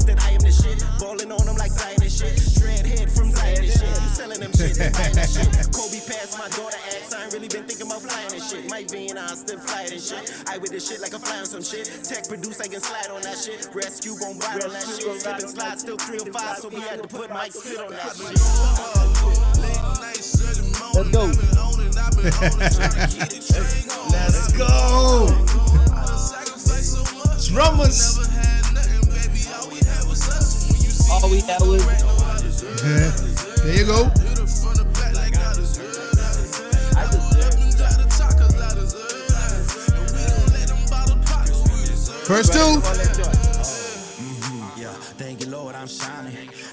Flow 0.03 0.15
that 0.15 0.25
I 0.25 0.31
am 0.33 0.41
the 0.41 0.51
shit. 0.51 0.83
Balling 0.99 1.31
on 1.33 1.47
them 1.47 1.57
like 1.57 1.71
Zion 1.71 2.03
and 2.03 2.13
shit. 2.13 2.35
Dreadhead 2.59 3.11
from 3.11 3.31
Zion 3.33 3.59
and 3.59 3.71
shit. 3.71 3.83
You 3.83 4.09
selling 4.09 4.41
them 4.41 4.53
shit, 4.53 4.77
buying 4.93 5.15
that 5.15 5.29
shit. 5.31 5.49
Kobe 5.73 6.01
passed 6.07 6.39
my 6.39 6.49
daughter 6.57 6.77
ass. 6.91 7.13
I 7.15 7.25
ain't 7.25 7.33
really 7.33 7.49
been 7.49 7.65
thinking 7.65 7.87
about 7.87 8.03
flying 8.03 8.33
and 8.33 8.43
shit. 8.43 8.69
Might 8.69 8.91
be 8.91 9.09
and 9.09 9.19
I 9.19 9.27
still 9.35 9.59
flying 9.59 9.93
and 9.93 10.01
shit. 10.01 10.33
I 10.49 10.59
with 10.59 10.71
this 10.71 10.89
shit 10.89 11.01
like 11.01 11.13
a 11.13 11.19
fly 11.19 11.39
on 11.39 11.47
some 11.47 11.63
shit. 11.63 11.91
Tech 12.03 12.29
produce, 12.29 12.61
I 12.61 12.69
can 12.69 12.81
slide 12.81 13.11
on 13.11 13.23
that 13.23 13.39
shit. 13.39 13.69
Rescue 13.75 14.17
gon' 14.19 14.39
ride 14.39 14.65
on 14.65 14.73
that 14.73 14.83
shit. 14.83 15.21
Slip 15.21 15.39
and 15.39 15.51
slide, 15.51 15.79
still 15.81 15.97
305, 15.97 16.59
so 16.59 16.69
we 16.69 16.81
had 16.81 17.03
to 17.03 17.09
put 17.09 17.31
Mike 17.31 17.53
spit 17.53 17.81
on 17.81 17.91
that 17.91 18.17
shit. 18.17 18.39
Let's 20.95 21.11
go. 21.11 21.31
Let's 24.11 24.53
go. 24.53 25.29
Drummers. 27.53 28.62
All 31.13 31.29
we 31.29 31.41
had 31.43 31.61
was 31.61 31.85
There 33.63 33.77
you 33.77 33.85
go. 33.85 34.09
First 42.25 42.55
two. 42.55 43.42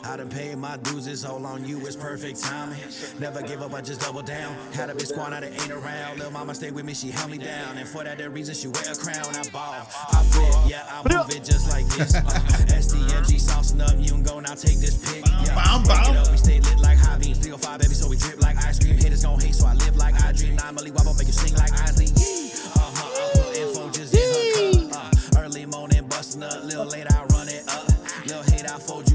I 0.09 0.17
done 0.17 0.29
paid 0.29 0.57
my 0.57 0.75
dues, 0.77 1.05
it's 1.05 1.23
all 1.23 1.45
on 1.45 1.63
you, 1.67 1.85
it's 1.85 1.95
perfect 1.95 2.41
timing. 2.41 2.79
Never 3.19 3.43
give 3.43 3.61
up, 3.61 3.75
I 3.75 3.81
just 3.81 4.01
double 4.01 4.23
down. 4.23 4.55
Had 4.73 4.89
a 4.89 4.95
big 4.95 5.05
squad, 5.05 5.29
now 5.29 5.39
they 5.39 5.51
ain't 5.51 5.69
around. 5.69 6.17
Little 6.17 6.31
mama 6.31 6.55
stay 6.55 6.71
with 6.71 6.83
me, 6.83 6.95
she 6.95 7.11
held 7.11 7.29
me 7.29 7.37
down. 7.37 7.77
And 7.77 7.87
for 7.87 8.03
that, 8.03 8.17
the 8.17 8.27
reason 8.27 8.55
she 8.55 8.69
wear 8.69 8.81
a 8.91 8.95
crown, 8.95 9.35
I 9.35 9.47
ball. 9.51 9.85
I 10.11 10.23
fit, 10.33 10.71
yeah, 10.71 10.83
I 10.89 11.05
move 11.05 11.29
it 11.29 11.43
just 11.43 11.69
like 11.69 11.85
this. 11.89 12.15
Uh, 12.29 12.31
SDMG 12.73 13.37
saucing 13.37 13.81
up, 13.81 13.93
you 13.99 14.11
can 14.11 14.23
go 14.23 14.39
now, 14.39 14.55
take 14.55 14.79
this 14.79 14.97
pic. 14.97 15.25
Yeah, 15.45 15.53
bam. 15.53 15.83
it 15.83 16.17
up, 16.17 16.31
we 16.31 16.37
stay 16.37 16.59
lit 16.59 16.79
like 16.79 16.97
high 16.97 17.17
beams. 17.17 17.37
305, 17.37 17.79
baby, 17.79 17.93
so 17.93 18.09
we 18.09 18.17
drip 18.17 18.41
like 18.41 18.57
ice 18.57 18.79
cream. 18.79 18.97
Haters 18.97 19.23
gon' 19.23 19.39
hate, 19.39 19.53
so 19.53 19.67
I 19.67 19.73
live 19.75 19.95
like 19.95 20.19
I 20.23 20.31
dream. 20.31 20.55
Nine 20.55 20.75
milli 20.75 20.91
wobble, 20.91 21.13
make 21.13 21.27
you 21.27 21.33
sing 21.33 21.53
like 21.55 21.71
Isley. 21.83 22.07
Uh-huh, 22.07 23.05
I 23.05 23.45
put 23.45 23.57
info 23.57 23.89
just 23.91 24.15
in 24.15 24.81
her 24.81 24.89
cup. 24.89 25.13
Uh, 25.37 25.41
early 25.41 25.65
morning, 25.67 26.07
busting 26.07 26.41
up, 26.41 26.63
little 26.63 26.85
late, 26.85 27.05
I 27.11 27.25
run 27.25 27.47
it 27.47 27.63
up. 27.69 27.87
Little 28.25 28.43
hate, 28.43 28.69
I 28.69 28.79
fold 28.79 29.08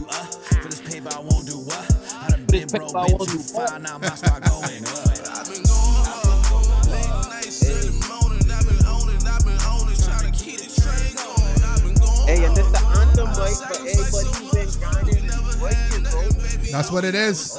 you 1.05 1.11
up. 1.11 1.13
For 1.13 1.13
this 1.13 1.13
paper, 1.13 1.17
I 1.17 1.21
won't 1.21 1.47
do 1.47 1.59
what? 1.59 2.15
I 2.15 2.29
done 2.31 2.47
been 2.47 2.69
paper, 2.69 2.79
broke, 2.79 2.97
I 2.97 3.07
been 3.07 3.17
won't 3.17 3.31
too 3.31 3.39
do 3.39 3.43
far, 3.43 3.79
now 3.79 3.99
my 3.99 4.15
start 4.15 4.43
going 4.45 4.85
up. 4.87 5.11
Hey, 12.27 12.43
and 12.43 12.57
this 12.57 12.67
the 12.71 12.79
anthem, 12.79 13.27
Mike, 13.37 13.53
for 13.53 13.77
everybody 13.87 14.29
who 14.39 14.51
been 14.55 14.69
grinding 14.81 15.31
and 15.31 15.61
working, 15.61 16.05
bro. 16.05 16.73
That's 16.73 16.91
what 16.91 17.05
it 17.05 17.15
is. 17.15 17.53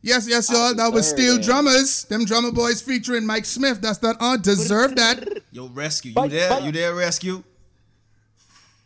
Yes, 0.00 0.26
yes, 0.26 0.50
y'all. 0.50 0.74
That 0.74 0.90
was 0.94 1.06
Steel 1.10 1.38
Drummers. 1.38 2.04
Them 2.04 2.24
drummer 2.24 2.52
boys 2.52 2.80
featuring 2.80 3.26
Mike 3.26 3.44
Smith. 3.44 3.82
That's 3.82 3.98
that 3.98 4.16
on 4.18 4.40
deserve 4.40 4.96
that. 4.96 5.42
Yo, 5.52 5.68
rescue. 5.68 6.14
You 6.16 6.28
there? 6.28 6.60
You 6.60 6.72
there, 6.72 6.94
rescue? 6.94 7.44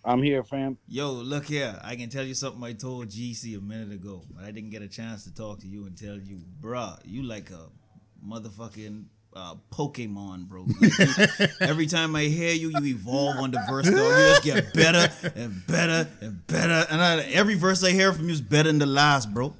I'm 0.04 0.22
here, 0.22 0.42
fam. 0.44 0.76
Yo, 0.86 1.10
look 1.12 1.46
here. 1.46 1.78
I 1.82 1.96
can 1.96 2.10
tell 2.10 2.24
you 2.24 2.34
something 2.34 2.62
I 2.62 2.72
told 2.74 3.08
GC 3.08 3.56
a 3.56 3.60
minute 3.60 3.92
ago, 3.92 4.22
but 4.34 4.44
I 4.44 4.50
didn't 4.50 4.70
get 4.70 4.82
a 4.82 4.88
chance 4.88 5.24
to 5.24 5.34
talk 5.34 5.60
to 5.60 5.66
you 5.66 5.86
and 5.86 5.96
tell 5.96 6.16
you, 6.18 6.40
bruh, 6.60 6.98
you 7.04 7.22
like 7.22 7.50
a 7.50 7.68
motherfucking 8.26 9.04
uh, 9.34 9.54
Pokemon, 9.72 10.46
bro. 10.46 10.66
Like 10.80 10.98
you- 10.98 11.46
every 11.60 11.86
time 11.86 12.14
I 12.16 12.24
hear 12.24 12.52
you, 12.52 12.70
you 12.70 12.84
evolve 12.84 13.36
on 13.38 13.50
the 13.50 13.62
verse, 13.68 13.86
dog. 13.86 13.94
You 13.96 14.00
just 14.00 14.44
get 14.44 14.74
better 14.74 15.12
and 15.34 15.66
better 15.66 16.08
and 16.20 16.46
better. 16.46 16.86
And 16.90 17.00
I, 17.02 17.22
every 17.32 17.54
verse 17.54 17.82
I 17.82 17.90
hear 17.90 18.12
from 18.12 18.26
you 18.26 18.32
is 18.34 18.40
better 18.40 18.68
than 18.68 18.78
the 18.78 18.86
last, 18.86 19.32
bro. 19.32 19.54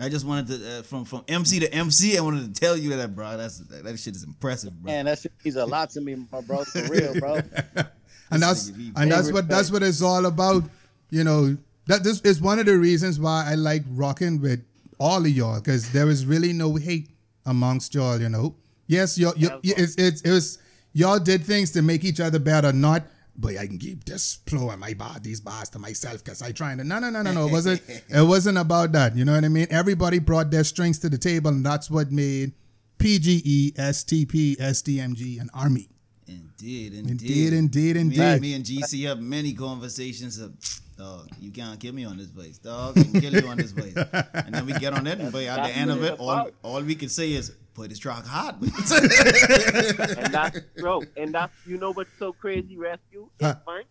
I 0.00 0.08
just 0.08 0.24
wanted 0.24 0.46
to, 0.46 0.78
uh, 0.78 0.82
from 0.82 1.04
from 1.04 1.24
MC 1.26 1.58
to 1.58 1.74
MC, 1.74 2.16
I 2.16 2.20
wanted 2.20 2.54
to 2.54 2.60
tell 2.60 2.76
you 2.76 2.90
that, 2.96 3.16
bro. 3.16 3.36
That's 3.36 3.58
that, 3.58 3.82
that 3.82 3.98
shit 3.98 4.14
is 4.14 4.22
impressive, 4.22 4.72
bro. 4.80 4.92
Man, 4.92 5.06
that 5.06 5.18
shit 5.18 5.32
means 5.44 5.56
a 5.56 5.66
lot 5.66 5.90
to 5.90 6.00
me, 6.00 6.14
my 6.30 6.40
bro. 6.40 6.62
For 6.62 6.82
real, 6.84 7.18
bro. 7.18 7.40
and 8.30 8.42
that's 8.42 8.70
nigga 8.70 8.76
be 8.76 8.92
and 8.96 9.10
that's 9.10 9.22
very 9.28 9.34
what 9.34 9.48
that's 9.48 9.70
what 9.70 9.82
it's 9.82 10.02
all 10.02 10.26
about. 10.26 10.64
You 11.10 11.24
know, 11.24 11.56
that 11.86 12.04
this 12.04 12.20
is 12.20 12.40
one 12.40 12.58
of 12.58 12.66
the 12.66 12.76
reasons 12.76 13.18
why 13.18 13.44
I 13.46 13.54
like 13.54 13.82
rocking 13.90 14.40
with 14.40 14.64
all 14.98 15.24
of 15.24 15.28
y'all 15.28 15.60
because 15.60 15.90
there 15.92 16.08
is 16.08 16.26
really 16.26 16.52
no 16.52 16.76
hate 16.76 17.10
amongst 17.46 17.94
y'all. 17.94 18.20
You 18.20 18.28
know, 18.28 18.56
yes, 18.86 19.18
y'all, 19.18 19.34
you 19.36 19.50
it's, 19.62 19.94
it's 19.96 20.22
it 20.22 20.30
was 20.30 20.58
y'all 20.92 21.18
did 21.18 21.44
things 21.44 21.70
to 21.72 21.82
make 21.82 22.04
each 22.04 22.20
other 22.20 22.38
better, 22.38 22.72
not. 22.72 23.04
But 23.40 23.56
I 23.56 23.68
can 23.68 23.78
keep 23.78 24.02
this 24.02 24.40
flow 24.48 24.70
and 24.70 24.80
my 24.80 24.94
bar, 24.94 25.20
these 25.20 25.40
bars 25.40 25.68
to 25.68 25.78
myself 25.78 26.24
because 26.24 26.42
I 26.42 26.50
trying 26.50 26.78
to. 26.78 26.84
No, 26.84 26.98
no, 26.98 27.08
no, 27.08 27.22
no, 27.22 27.32
no. 27.32 27.46
It 27.46 27.52
wasn't. 27.52 27.80
it 28.08 28.26
wasn't 28.26 28.58
about 28.58 28.90
that. 28.92 29.14
You 29.14 29.24
know 29.24 29.32
what 29.32 29.44
I 29.44 29.48
mean? 29.48 29.68
Everybody 29.70 30.18
brought 30.18 30.50
their 30.50 30.64
strengths 30.64 30.98
to 31.00 31.08
the 31.08 31.18
table, 31.18 31.50
and 31.50 31.64
that's 31.64 31.88
what 31.88 32.10
made 32.10 32.52
PGE, 32.98 33.74
STP, 33.74 34.56
SDMG, 34.56 35.40
and 35.40 35.50
Army. 35.54 35.88
Indeed, 36.28 36.92
indeed, 36.94 37.52
Indeed, 37.52 37.96
indeed, 37.96 37.96
Me, 38.18 38.24
indeed. 38.26 38.40
me 38.42 38.54
and 38.54 38.64
GC 38.64 39.06
have 39.06 39.20
many 39.20 39.52
conversations 39.54 40.38
of, 40.38 40.52
dog, 40.96 41.28
you 41.40 41.50
can't 41.50 41.80
kill 41.80 41.94
me 41.94 42.04
on 42.04 42.16
this 42.18 42.28
place, 42.28 42.58
dog. 42.58 42.98
I 42.98 43.02
can 43.04 43.20
kill 43.20 43.32
you 43.34 43.48
on 43.48 43.56
this 43.56 43.72
place, 43.72 43.94
And 44.34 44.54
then 44.54 44.66
we 44.66 44.72
get 44.74 44.92
on 44.92 45.06
it, 45.06 45.18
and 45.18 45.32
but 45.32 45.44
at 45.44 45.64
the 45.66 45.70
end 45.76 45.90
of 45.90 46.02
it, 46.04 46.18
all, 46.20 46.50
all 46.62 46.82
we 46.82 46.94
can 46.94 47.08
say 47.08 47.32
is, 47.32 47.50
put 47.74 47.88
this 47.90 47.98
truck 47.98 48.26
hot. 48.26 48.56
and 48.62 50.34
that's 50.34 50.60
bro, 50.78 51.02
and 51.16 51.32
that's 51.34 51.52
you 51.66 51.78
know 51.78 51.92
what's 51.92 52.10
so 52.18 52.32
crazy, 52.32 52.76
rescue. 52.76 53.28
Huh. 53.40 53.54
It's. 53.66 53.86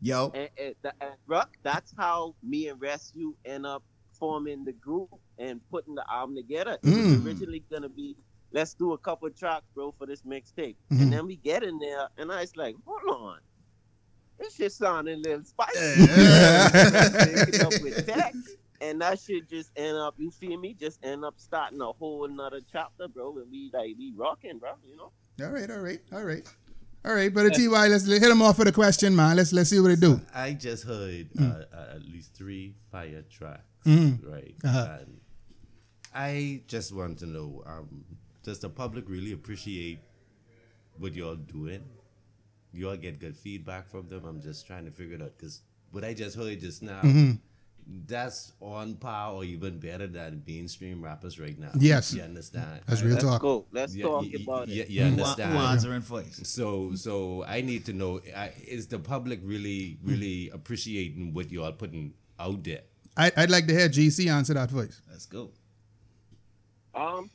Yo, 0.00 0.32
And, 0.34 0.48
and, 0.58 0.74
and 1.00 1.10
Ruck, 1.28 1.50
that's 1.62 1.92
how 1.96 2.34
me 2.42 2.66
and 2.68 2.80
Rescue 2.80 3.34
end 3.44 3.64
up 3.66 3.84
forming 4.18 4.64
the 4.64 4.72
group 4.72 5.08
and 5.38 5.60
putting 5.70 5.94
the 5.94 6.04
album 6.10 6.34
together. 6.34 6.72
It 6.82 6.86
was 6.88 6.94
Mm. 7.18 7.24
originally 7.26 7.62
gonna 7.70 7.88
be 7.88 8.16
let's 8.52 8.74
do 8.74 8.92
a 8.92 8.98
couple 8.98 9.28
tracks, 9.30 9.66
bro, 9.74 9.92
for 9.98 10.06
this 10.06 10.22
mixtape. 10.22 10.76
Mhm. 10.92 11.02
And 11.02 11.12
then 11.12 11.26
we 11.26 11.36
get 11.36 11.62
in 11.62 11.78
there, 11.78 12.08
and 12.18 12.30
I 12.32 12.40
was 12.42 12.56
like, 12.56 12.76
hold 12.86 13.00
on. 13.20 13.38
This 14.38 14.54
shit 14.56 14.72
sounding 14.72 15.14
a 15.14 15.28
little 15.28 15.44
spicy. 15.44 16.00
Mix 16.00 16.12
it 17.54 17.62
up 17.62 17.72
with 17.82 18.06
tech, 18.06 18.34
and 18.80 19.00
that 19.00 19.20
shit 19.20 19.48
just 19.48 19.70
end 19.76 19.96
up, 19.96 20.14
you 20.18 20.30
feel 20.30 20.58
me? 20.58 20.74
Just 20.74 20.98
end 21.04 21.24
up 21.24 21.34
starting 21.36 21.80
a 21.80 21.92
whole 21.92 22.24
another 22.24 22.60
chapter, 22.72 23.06
bro. 23.08 23.36
And 23.38 23.50
we 23.50 23.70
like 23.72 23.94
we 23.98 24.12
rocking, 24.16 24.58
bro. 24.58 24.72
You 24.88 24.96
know. 24.96 25.12
All 25.44 25.50
right, 25.52 25.70
all 25.70 25.78
right, 25.78 26.00
all 26.12 26.24
right, 26.24 26.46
all 27.04 27.14
right. 27.14 27.32
But 27.32 27.54
Ty, 27.54 27.86
let's 27.88 28.04
hit 28.06 28.22
him 28.22 28.42
off 28.42 28.58
with 28.58 28.68
a 28.68 28.72
question, 28.72 29.14
man. 29.14 29.36
Let's 29.36 29.52
let's 29.52 29.70
see 29.70 29.78
what 29.80 29.92
it 29.92 30.00
do. 30.00 30.20
I 30.34 30.54
just 30.54 30.84
heard 30.84 31.28
Mm. 31.34 31.50
uh, 31.72 31.76
uh, 31.76 31.94
at 31.96 32.02
least 32.02 32.34
three 32.34 32.74
fire 32.90 33.22
tracks, 33.30 33.62
Mhm. 33.86 34.28
right? 34.30 34.54
Uh-huh. 34.64 34.98
And 35.02 35.20
I 36.14 36.62
just 36.66 36.92
want 36.92 37.18
to 37.20 37.26
know: 37.26 37.62
um, 37.66 38.04
Does 38.42 38.58
the 38.58 38.68
public 38.68 39.08
really 39.08 39.32
appreciate 39.32 40.00
what 40.98 41.14
y'all 41.14 41.36
doing? 41.36 41.82
You 42.72 42.88
all 42.90 42.96
get 42.96 43.20
good 43.20 43.36
feedback 43.36 43.88
from 43.88 44.08
them. 44.08 44.24
I'm 44.24 44.40
just 44.40 44.66
trying 44.66 44.84
to 44.86 44.90
figure 44.90 45.14
it 45.16 45.22
out 45.22 45.32
because 45.36 45.60
what 45.90 46.04
I 46.04 46.14
just 46.14 46.36
heard 46.36 46.58
just 46.60 46.82
now, 46.82 47.02
Mhm. 47.02 47.38
that's 48.06 48.52
on 48.60 48.94
par 48.96 49.32
or 49.32 49.44
even 49.44 49.78
better 49.78 50.06
than 50.06 50.42
mainstream 50.46 51.02
rappers 51.04 51.38
right 51.38 51.58
now. 51.58 51.70
Yes. 51.78 52.14
you 52.14 52.22
understand? 52.22 52.80
That's 52.86 53.02
real 53.02 53.12
Let's 53.12 53.24
talk. 53.24 53.42
go. 53.42 53.66
Let's 53.72 53.94
Yeah, 53.94 54.04
talk 54.06 54.22
y- 54.22 54.30
y- 54.34 54.42
about 54.42 54.68
y- 54.68 54.74
it. 54.74 54.90
You 54.90 55.02
Who- 55.02 55.08
understand? 55.10 55.52
who 55.52 55.58
answering 55.58 56.00
voice? 56.00 56.40
So, 56.44 56.94
so 56.94 57.44
I 57.44 57.60
need 57.60 57.84
to 57.86 57.92
know: 57.92 58.18
uh, 58.34 58.48
is 58.66 58.86
the 58.86 58.98
public 58.98 59.40
really, 59.44 59.98
really 60.02 60.48
appreciating 60.50 61.34
what 61.34 61.50
you 61.52 61.62
are 61.62 61.72
putting 61.72 62.14
out 62.38 62.64
there? 62.64 62.82
I, 63.16 63.30
I'd 63.36 63.50
like 63.50 63.66
to 63.66 63.74
hear 63.74 63.88
GC 63.88 64.28
answer 64.28 64.54
that 64.54 64.70
voice. 64.70 65.00
Let's 65.10 65.26
go. 65.26 65.50
Um, 66.94 67.30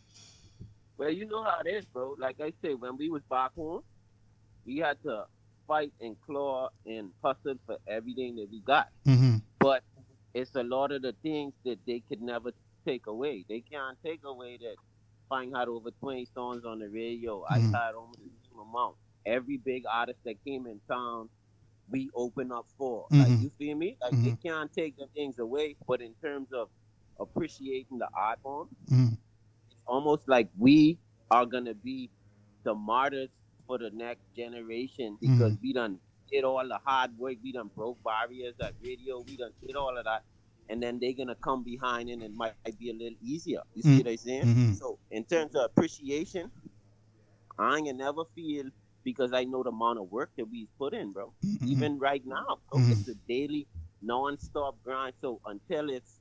well, 0.97 1.09
you 1.09 1.25
know 1.25 1.43
how 1.43 1.59
it 1.65 1.69
is, 1.69 1.85
bro. 1.85 2.15
Like 2.17 2.39
I 2.41 2.53
said, 2.61 2.79
when 2.79 2.97
we 2.97 3.09
was 3.09 3.21
back 3.29 3.51
home, 3.55 3.81
we 4.65 4.77
had 4.77 5.01
to 5.03 5.25
fight 5.67 5.91
and 6.01 6.15
claw 6.21 6.69
and 6.85 7.11
hustle 7.23 7.55
for 7.65 7.77
everything 7.87 8.35
that 8.37 8.47
we 8.51 8.59
got. 8.61 8.89
Mm-hmm. 9.05 9.37
But 9.59 9.83
it's 10.33 10.55
a 10.55 10.63
lot 10.63 10.91
of 10.91 11.01
the 11.01 11.13
things 11.23 11.53
that 11.65 11.79
they 11.85 12.01
could 12.07 12.21
never 12.21 12.51
take 12.85 13.07
away. 13.07 13.45
They 13.49 13.61
can't 13.61 13.97
take 14.03 14.21
away 14.23 14.57
that 14.61 14.75
Fine 15.29 15.51
had 15.51 15.67
over 15.67 15.91
20 15.91 16.25
songs 16.33 16.63
on 16.63 16.79
the 16.79 16.87
radio. 16.87 17.43
I 17.49 17.59
Mhm. 17.59 17.73
had 17.73 17.95
almost 17.95 18.19
the 18.19 18.29
same 18.49 18.59
amount. 18.59 18.95
Every 19.25 19.57
big 19.57 19.83
artist 19.85 20.19
that 20.23 20.41
came 20.45 20.65
in 20.67 20.79
town, 20.87 21.27
we 21.89 22.09
open 22.15 22.49
up 22.49 22.65
for. 22.77 23.07
Like, 23.11 23.27
Mhm. 23.27 23.41
you 23.41 23.49
feel 23.57 23.75
me? 23.75 23.97
Like, 24.01 24.13
they 24.23 24.37
can't 24.41 24.71
take 24.71 24.95
the 24.95 25.07
things 25.07 25.37
away. 25.37 25.75
But 25.85 26.01
in 26.01 26.13
terms 26.21 26.53
of 26.53 26.69
appreciating 27.19 27.97
the 27.97 28.07
art 28.13 28.39
form, 28.41 28.69
Mhm. 28.85 29.17
Almost 29.87 30.27
like 30.27 30.49
we 30.57 30.99
are 31.31 31.45
gonna 31.45 31.73
be 31.75 32.11
the 32.63 32.73
martyrs 32.75 33.29
for 33.67 33.77
the 33.77 33.89
next 33.91 34.23
generation 34.35 35.17
because 35.21 35.53
Mhm. 35.53 35.59
we 35.61 35.73
done 35.73 35.99
did 36.31 36.43
all 36.43 36.67
the 36.67 36.79
hard 36.85 37.17
work, 37.17 37.35
we 37.43 37.51
done 37.53 37.69
broke 37.75 37.99
barriers 38.03 38.55
at 38.61 38.73
radio, 38.83 39.21
we 39.21 39.37
done 39.37 39.53
did 39.65 39.75
all 39.75 39.97
of 39.97 40.05
that, 40.05 40.23
and 40.69 40.81
then 40.83 40.99
they're 40.99 41.13
gonna 41.13 41.35
come 41.35 41.63
behind 41.63 42.09
and 42.09 42.23
it 42.23 42.31
might 42.33 42.57
be 42.63 42.73
a 42.73 42.75
little 42.75 42.99
easier. 43.21 43.43
You 43.57 43.65
see 43.83 43.85
Mm. 43.85 44.01
what 44.01 44.09
I'm 44.11 44.17
saying? 44.17 44.35
Mhm. 44.43 44.71
So 44.71 44.99
in 45.11 45.25
terms 45.25 45.55
of 45.55 45.63
appreciation, 45.65 46.51
I 47.57 47.77
ain't 47.77 47.97
never 47.97 48.25
feel 48.35 48.65
because 49.03 49.33
I 49.33 49.43
know 49.45 49.63
the 49.63 49.69
amount 49.69 49.99
of 49.99 50.11
work 50.11 50.31
that 50.37 50.45
we've 50.45 50.69
put 50.77 50.93
in, 50.93 51.11
bro. 51.13 51.33
Mhm. 51.43 51.59
Even 51.63 51.99
right 51.99 52.23
now, 52.25 52.59
bro, 52.69 52.83
Mhm. 52.83 52.91
it's 52.91 53.07
a 53.07 53.15
daily, 53.27 53.67
non-stop 54.01 54.81
grind. 54.83 55.15
So 55.21 55.41
until 55.45 55.89
it's 55.89 56.16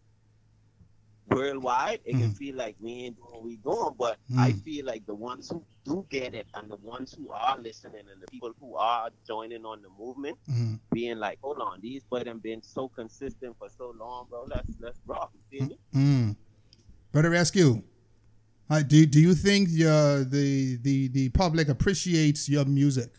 worldwide, 1.29 2.01
it 2.05 2.13
can 2.19 2.31
Mhm. 2.31 2.37
feel 2.37 2.55
like 2.57 2.77
we 2.81 2.93
ain't 2.93 3.17
doing 3.17 3.31
what 3.33 3.43
we 3.43 3.57
doing. 3.57 3.95
But 3.99 4.19
I 4.37 4.53
Mhm. 4.53 4.63
feel 4.63 4.87
like 4.87 5.05
the 5.07 5.15
ones 5.15 5.51
who 5.51 5.65
do 5.85 6.07
get 6.09 6.35
it 6.35 6.47
and 6.55 6.71
the 6.71 6.77
ones 6.77 7.15
who 7.15 7.31
are 7.31 7.59
listening 7.61 8.03
and 8.11 8.23
the 8.23 8.27
people 8.29 8.53
who 8.61 8.77
are 8.77 9.11
joining 9.27 9.65
on 9.65 9.83
the 9.83 9.89
movement, 9.99 10.39
Mhm. 10.49 10.81
being 10.93 11.19
like, 11.19 11.39
hold 11.41 11.59
on, 11.61 11.81
these 11.81 12.05
boys 12.05 12.27
have 12.27 12.43
been 12.43 12.63
so 12.63 12.89
consistent 12.89 13.57
for 13.59 13.69
so 13.69 13.91
long, 13.91 14.27
bro. 14.29 14.45
Let's 14.45 14.71
let's 14.81 15.01
rock. 15.07 15.33
You 15.35 15.41
feel 15.59 15.69
me? 15.69 15.79
Mm. 15.95 16.37
Brother 17.13 17.31
Rescue, 17.31 17.83
uh, 18.71 18.83
do 18.83 19.05
do 19.07 19.21
you 19.21 19.35
think 19.35 19.69
your 19.71 20.25
the 20.25 20.77
the 20.77 21.09
the 21.09 21.29
public 21.31 21.69
appreciates 21.69 22.49
your 22.49 22.65
music? 22.65 23.13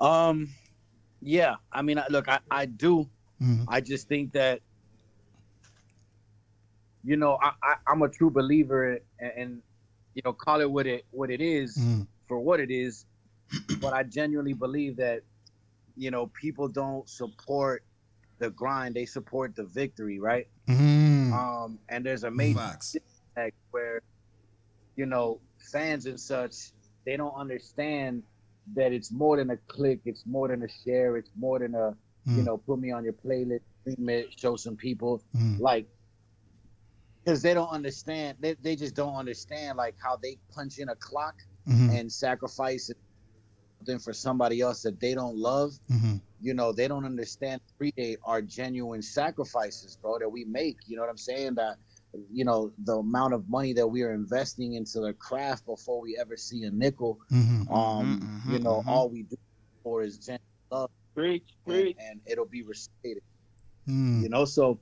Um, 0.00 0.50
yeah. 1.20 1.56
I 1.72 1.82
mean, 1.82 1.98
I- 1.98 2.06
look, 2.08 2.28
I, 2.28 2.40
I 2.50 2.66
do. 2.66 3.08
Mhm. 3.44 3.64
I 3.68 3.80
just 3.80 4.08
think 4.08 4.32
that, 4.32 4.60
you 7.04 7.16
know, 7.16 7.38
I, 7.42 7.52
I 7.62 7.74
I'm 7.86 8.02
a 8.02 8.08
true 8.08 8.30
believer, 8.30 8.98
and, 9.18 9.32
and 9.36 9.62
you 10.14 10.22
know, 10.24 10.32
call 10.32 10.60
it 10.60 10.70
what 10.70 10.86
it 10.86 11.04
what 11.10 11.30
it 11.30 11.40
is 11.40 11.76
Mm. 11.76 12.06
for 12.26 12.38
what 12.38 12.60
it 12.60 12.70
is. 12.70 13.04
but 13.80 13.92
I 13.92 14.02
genuinely 14.04 14.54
believe 14.54 14.96
that, 14.96 15.22
you 15.96 16.10
know, 16.10 16.28
people 16.28 16.68
don't 16.68 17.06
support 17.08 17.84
the 18.38 18.50
grind; 18.50 18.94
they 18.94 19.04
support 19.04 19.54
the 19.54 19.64
victory, 19.64 20.18
right? 20.18 20.48
Mm. 20.66 21.32
Um, 21.32 21.78
and 21.88 22.04
there's 22.06 22.24
a 22.24 22.30
major 22.30 22.58
Facts. 22.58 22.92
disconnect 22.92 23.56
where, 23.70 24.00
you 24.96 25.04
know, 25.06 25.40
fans 25.72 26.06
and 26.06 26.18
such, 26.18 26.72
they 27.04 27.16
don't 27.18 27.34
understand 27.34 28.22
that 28.74 28.92
it's 28.92 29.12
more 29.12 29.36
than 29.36 29.50
a 29.50 29.56
click, 29.68 30.00
it's 30.06 30.24
more 30.24 30.48
than 30.48 30.62
a 30.62 30.68
share, 30.84 31.18
it's 31.18 31.30
more 31.36 31.58
than 31.58 31.74
a, 31.74 31.94
you 32.32 32.42
Mm. 32.42 32.44
know, 32.44 32.58
put 32.58 32.78
me 32.78 32.90
on 32.92 33.04
your 33.04 33.14
playlist, 33.14 33.60
stream 33.80 34.08
it, 34.08 34.28
show 34.38 34.56
some 34.56 34.76
people, 34.76 35.22
Mm. 35.34 35.58
like, 35.58 35.86
because 37.24 37.42
they 37.42 37.54
don't 37.54 37.68
understand, 37.68 38.36
they, 38.40 38.54
they 38.62 38.76
just 38.76 38.94
don't 38.94 39.14
understand 39.14 39.76
like 39.76 39.96
how 40.02 40.16
they 40.22 40.38
punch 40.54 40.78
in 40.78 40.88
a 40.88 40.96
clock 40.96 41.34
Mhm. 41.66 41.88
and 41.88 42.10
sacrifice 42.12 42.90
something 43.78 43.98
for 44.00 44.12
somebody 44.12 44.60
else 44.60 44.82
that 44.82 45.00
they 45.00 45.14
don't 45.14 45.36
love 45.36 45.72
Mhm. 45.88 46.20
you 46.40 46.54
know 46.54 46.72
they 46.72 46.88
don't 46.88 47.04
understand 47.04 47.60
they 47.96 48.16
are 48.26 48.40
genuine 48.42 49.02
sacrifices 49.02 49.96
bro 50.00 50.18
that 50.18 50.28
we 50.28 50.44
make 50.44 50.76
you 50.86 50.96
know 50.96 51.02
what 51.02 51.10
i'm 51.10 51.16
saying 51.16 51.54
that 51.54 51.76
you 52.30 52.44
know 52.44 52.70
the 52.84 52.94
amount 52.94 53.32
of 53.32 53.48
money 53.48 53.72
that 53.72 53.86
we 53.86 54.02
are 54.02 54.12
investing 54.12 54.74
into 54.74 55.00
the 55.00 55.12
craft 55.14 55.64
before 55.66 56.00
we 56.00 56.16
ever 56.20 56.36
see 56.36 56.62
a 56.64 56.70
nickel 56.70 57.18
Mhm. 57.30 57.68
um 57.72 58.18
Mhm, 58.22 58.28
you 58.44 58.58
know 58.60 58.82
mhm. 58.84 58.86
all 58.86 59.10
we 59.10 59.22
do 59.22 59.36
for 59.82 60.02
is 60.02 60.18
genuine 60.18 60.40
love 61.16 61.40
Preach, 61.66 61.96
and, 61.98 62.10
and 62.10 62.20
it'll 62.26 62.46
be 62.46 62.62
respected 62.62 63.22
Mm. 63.88 64.22
you 64.22 64.28
know 64.30 64.46
so 64.46 64.78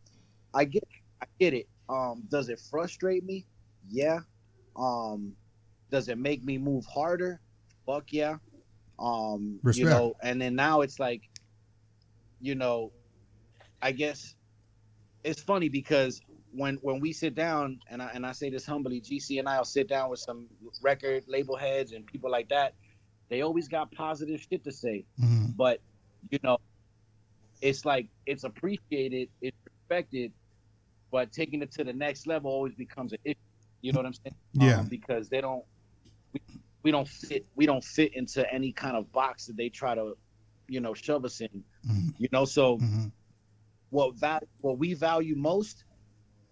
i 0.55 0.65
get 0.65 0.85
i 1.21 1.27
get 1.41 1.55
it. 1.55 1.67
Um 1.89 2.23
does 2.31 2.49
it 2.49 2.61
frustrate 2.71 3.25
me? 3.25 3.45
Yeah. 3.91 4.21
Um 4.77 5.33
does 5.91 6.09
it 6.09 6.19
make 6.19 6.45
me 6.45 6.57
move 6.57 6.87
harder? 6.87 7.41
Fuck 7.85 8.13
yeah. 8.13 8.37
Um 9.01 9.59
Respect. 9.65 9.79
you 9.79 9.91
know 9.91 10.15
and 10.23 10.41
then 10.41 10.55
now 10.55 10.83
it's 10.83 11.01
like 11.01 11.23
you 12.41 12.55
know 12.55 12.93
i 13.83 13.91
guess 13.91 14.37
it's 15.25 15.41
funny 15.41 15.69
because 15.69 16.21
when 16.53 16.77
when 16.83 17.01
we 17.01 17.13
sit 17.13 17.35
down 17.35 17.81
and 17.91 18.01
I, 18.03 18.11
and 18.15 18.25
I 18.25 18.31
say 18.33 18.51
this 18.51 18.65
humbly 18.67 19.01
gc 19.01 19.37
and 19.39 19.49
i'll 19.49 19.65
sit 19.65 19.89
down 19.89 20.11
with 20.11 20.21
some 20.21 20.47
record 20.81 21.25
label 21.27 21.57
heads 21.57 21.91
and 21.93 22.07
people 22.07 22.31
like 22.31 22.49
that 22.51 22.75
they 23.29 23.43
always 23.43 23.67
got 23.67 23.91
positive 23.93 24.41
shit 24.49 24.63
to 24.65 24.71
say. 24.71 25.05
Mhm. 25.21 25.57
but 25.57 25.81
you 26.31 26.39
know 26.43 26.59
it's 27.61 27.85
like 27.85 28.09
it's 28.27 28.45
appreciated 28.45 29.29
it's 29.41 29.57
respected 29.67 30.33
but 31.11 31.33
taking 31.33 31.63
it 31.63 31.71
to 31.73 31.85
the 31.85 31.93
next 31.93 32.27
level 32.27 32.51
always 32.51 32.75
becomes 32.75 33.13
an 33.13 33.19
issue 33.25 33.37
you 33.81 33.93
know 33.93 33.99
what 34.01 34.07
i'm 34.07 34.15
saying 34.15 34.35
Yeah. 34.55 34.81
um, 34.81 34.87
because 34.87 35.29
they 35.29 35.41
don't 35.41 35.65
we, 36.33 36.41
we 36.83 36.91
don't 36.91 37.09
fit 37.09 37.47
we 37.55 37.67
don't 37.67 37.85
fit 37.85 38.15
into 38.15 38.51
any 38.53 38.73
kind 38.73 38.97
of 38.97 39.11
box 39.13 39.47
that 39.47 39.57
they 39.57 39.69
try 39.69 39.95
to 39.95 40.17
you 40.69 40.81
know 40.81 40.95
shove 40.95 41.25
us 41.25 41.41
in 41.41 41.65
Mhm. 41.87 42.15
you 42.19 42.29
know 42.33 42.45
so 42.45 42.79
Mhm. 42.79 43.11
what 43.91 44.19
that 44.21 44.45
what 44.61 44.79
we 44.79 44.95
value 44.95 45.35
most 45.37 45.85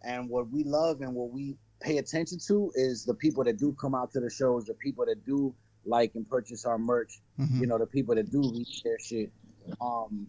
and 0.03 0.29
what 0.29 0.51
we 0.51 0.65
love 0.65 1.01
and 1.03 1.15
what 1.15 1.31
we 1.31 1.57
pay 1.81 1.99
attention 1.99 2.39
to 2.47 2.71
is 2.75 3.05
the 3.05 3.15
people 3.15 3.43
that 3.45 3.57
do 3.59 3.73
come 3.81 3.95
out 3.95 4.11
to 4.13 4.21
the 4.21 4.29
shows 4.31 4.65
the 4.67 4.75
people 4.75 5.05
that 5.07 5.25
do 5.25 5.55
like 5.87 6.15
and 6.15 6.29
purchase 6.29 6.65
our 6.67 6.79
merch 6.79 7.21
Mhm. 7.39 7.61
you 7.61 7.67
know 7.67 7.79
the 7.79 7.87
people 7.87 8.15
that 8.15 8.31
do 8.31 8.43
reshare 8.43 9.01
shit 9.01 9.33
um 9.81 10.27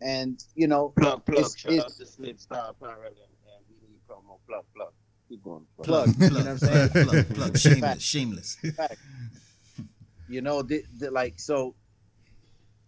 and 0.00 0.42
you 0.54 0.66
know 0.66 0.90
Plug, 0.96 1.24
plug. 1.24 1.38
it's- 1.38 1.56
Shout 1.56 1.72
out 1.72 1.78
it's- 1.78 1.96
to 1.98 2.06
Slip 2.06 2.38
Star 2.38 2.70
Apparel 2.70 3.02
and, 3.06 3.14
and 3.16 3.64
we 3.80 3.88
need 3.88 4.00
promo. 4.08 4.38
Plug, 4.46 4.64
plug. 4.74 4.92
Keep 5.28 5.42
going. 5.42 5.66
plug 5.82 6.06
plug 6.06 6.20
you 6.22 6.30
know 6.30 6.38
what 6.38 6.46
i'm 6.48 6.58
saying 6.58 6.88
plug, 6.90 7.04
plug, 7.08 7.34
plug. 7.34 7.58
Shameless, 7.58 8.02
shameless. 8.02 8.56
Fact. 8.76 8.96
you 10.28 10.40
know 10.40 10.62
the, 10.62 10.84
the, 10.98 11.10
like 11.10 11.34
so 11.40 11.74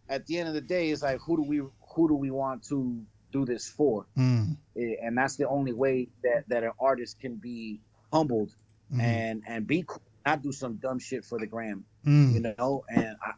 at 0.09 0.25
the 0.27 0.39
end 0.39 0.49
of 0.49 0.55
the 0.55 0.61
day 0.61 0.91
it's 0.91 1.03
like 1.03 1.19
who 1.21 1.37
do 1.37 1.43
we 1.43 1.57
who 1.59 2.09
do 2.09 2.15
we 2.15 2.31
want 2.31 2.63
to 2.65 3.01
do 3.33 3.45
this 3.45 3.69
for 3.69 4.07
Mm. 4.17 4.57
Eh, 4.77 4.95
and 5.03 5.19
that's 5.19 5.37
the 5.37 5.49
only 5.49 5.73
way 5.73 6.09
that 6.23 6.45
that 6.49 6.63
an 6.63 6.71
artist 6.81 7.19
can 7.21 7.35
be 7.37 7.81
humbled 8.13 8.55
Mhm. 8.93 9.01
and 9.03 9.43
and 9.49 9.67
be 9.67 9.83
cool 9.87 10.01
not 10.25 10.41
do 10.43 10.53
some 10.53 10.77
dumb 10.77 10.99
shit 11.01 11.25
for 11.25 11.39
the 11.41 11.47
gram 11.47 11.85
Mm. 12.07 12.35
you 12.35 12.41
know 12.41 12.85
and 12.89 13.17
i 13.23 13.33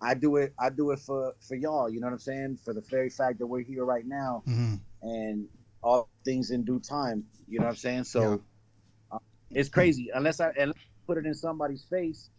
i 0.00 0.14
do 0.14 0.36
it 0.36 0.54
i 0.58 0.70
do 0.70 0.90
it 0.92 0.98
for 0.98 1.34
for 1.40 1.54
y'all 1.54 1.88
you 1.90 2.00
know 2.00 2.06
what 2.06 2.12
i'm 2.12 2.18
saying 2.18 2.58
for 2.64 2.72
the 2.74 2.80
very 2.82 3.10
fact 3.10 3.38
that 3.38 3.46
we're 3.46 3.60
here 3.62 3.84
right 3.84 4.06
now 4.06 4.42
Mhm. 4.46 4.80
and 5.02 5.48
all 5.82 6.08
things 6.24 6.50
in 6.50 6.64
due 6.64 6.80
time 6.80 7.24
you 7.48 7.58
know 7.58 7.66
what 7.66 7.70
i'm 7.70 7.76
saying 7.76 8.04
so 8.04 8.42
uh, 9.12 9.18
it's 9.50 9.68
crazy 9.68 10.10
unless 10.14 10.40
i 10.40 10.50
unless 10.58 10.76
I 10.76 11.06
put 11.06 11.18
it 11.18 11.26
in 11.26 11.34
somebody's 11.34 11.84
face 11.84 12.30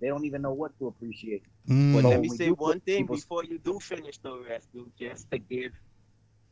they 0.00 0.08
don't 0.08 0.24
even 0.24 0.42
know 0.42 0.52
what 0.52 0.76
to 0.78 0.88
appreciate 0.88 1.42
Mm. 1.68 1.92
But 1.92 2.02
So 2.02 2.08
let 2.10 2.20
me 2.20 2.28
say 2.28 2.50
one 2.50 2.80
thing 2.80 3.06
before 3.06 3.44
you 3.44 3.58
do 3.58 3.78
finish 3.78 4.18
the 4.18 4.32
rest, 4.32 4.68
rescue, 4.74 4.90
just 4.98 5.30
to 5.30 5.38
give 5.38 5.72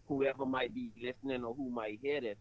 whoever 0.09 0.45
might 0.47 0.75
be 0.75 0.93
listening 1.03 1.45
or 1.45 1.55
who 1.55 1.71
might 1.71 1.99
hear 2.03 2.21
this 2.21 2.37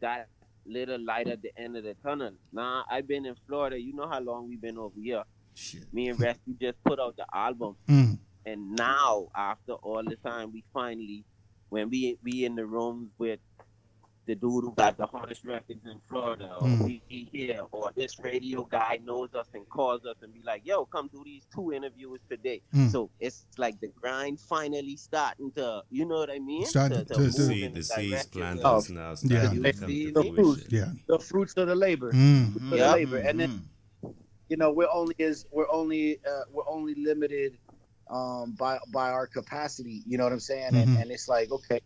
that 0.00 0.28
little 0.66 1.02
light 1.04 1.28
at 1.28 1.42
the 1.42 1.50
end 1.58 1.76
of 1.76 1.84
the 1.84 1.94
tunnel. 2.04 2.32
Nah, 2.52 2.84
I've 2.90 3.08
been 3.08 3.26
in 3.26 3.34
Florida. 3.46 3.80
You 3.80 3.94
know 3.94 4.08
how 4.08 4.20
long 4.20 4.48
we've 4.48 4.60
been 4.60 4.78
over 4.78 4.94
here. 5.02 5.24
Shit. 5.58 5.92
Me 5.92 6.08
and 6.08 6.20
Rescue 6.20 6.54
just 6.60 6.82
put 6.84 6.98
out 7.00 7.16
the 7.16 7.26
album, 7.34 7.74
Mm. 7.88 8.18
and 8.46 8.60
now 8.76 9.28
after 9.34 9.72
all 9.74 10.02
the 10.04 10.16
time, 10.16 10.52
we 10.52 10.62
finally, 10.72 11.24
when 11.68 11.90
we 11.90 12.16
we 12.22 12.44
in 12.44 12.54
the 12.54 12.64
rooms 12.66 13.10
with 13.18 13.40
the 14.26 14.34
dude 14.34 14.62
who 14.64 14.74
got 14.76 14.94
the 14.98 15.06
hardest 15.06 15.42
records 15.42 15.80
in 15.86 15.98
Florida, 16.06 16.54
or 16.60 16.66
Mm. 16.68 16.84
we, 16.84 17.02
we 17.10 17.28
here, 17.32 17.62
or 17.72 17.90
this 17.96 18.18
radio 18.20 18.62
guy 18.62 19.00
knows 19.02 19.30
us 19.34 19.48
and 19.54 19.66
calls 19.70 20.04
us 20.04 20.16
and 20.22 20.32
be 20.34 20.42
like, 20.44 20.60
"Yo, 20.66 20.84
come 20.84 21.08
do 21.10 21.22
these 21.24 21.46
two 21.54 21.72
interviews 21.72 22.20
today." 22.30 22.60
Mm. 22.74 22.90
So 22.92 23.08
it's 23.18 23.46
like 23.56 23.80
the 23.80 23.88
grind 23.88 24.38
finally 24.38 24.96
starting 24.96 25.50
to, 25.52 25.82
you 25.90 26.04
know 26.04 26.16
what 26.22 26.30
I 26.30 26.40
mean? 26.40 26.66
Starting 26.66 27.06
to- 27.06 27.18
move 27.18 27.34
to- 27.34 27.42
See, 27.48 27.68
the 27.68 27.82
seeds 27.82 28.26
planted 28.26 28.62
now 28.62 28.74
Yeah. 28.76 29.14
starting 29.14 29.30
Yeah. 29.30 29.72
to 29.72 29.72
come 29.80 29.88
See, 29.88 30.04
to 30.12 30.12
the 30.12 30.32
fruits. 30.34 30.66
Yeah. 30.70 30.92
the 31.06 31.18
fruits 31.18 31.54
of 31.56 31.66
the 31.68 31.74
labor 31.74 32.12
Mm. 32.12 32.70
the 32.70 32.76
Yeah. 32.76 32.92
labor 32.92 33.16
and 33.28 33.40
then 33.40 33.50
Mhm. 33.50 33.62
You 34.48 34.56
know 34.56 34.70
we're 34.72 34.88
only 34.92 35.14
is 35.18 35.46
we're 35.50 35.70
only 35.70 36.18
uh, 36.28 36.42
we're 36.50 36.68
only 36.68 36.94
limited 36.96 37.58
um 38.10 38.52
by 38.58 38.78
by 38.92 39.10
our 39.10 39.26
capacity 39.26 40.02
you 40.06 40.16
know 40.18 40.24
what 40.24 40.32
i'm 40.32 40.40
saying 40.40 40.72
Mhm. 40.72 40.82
and, 40.82 40.96
and 40.98 41.10
it's 41.10 41.28
like 41.28 41.50
okay 41.50 41.80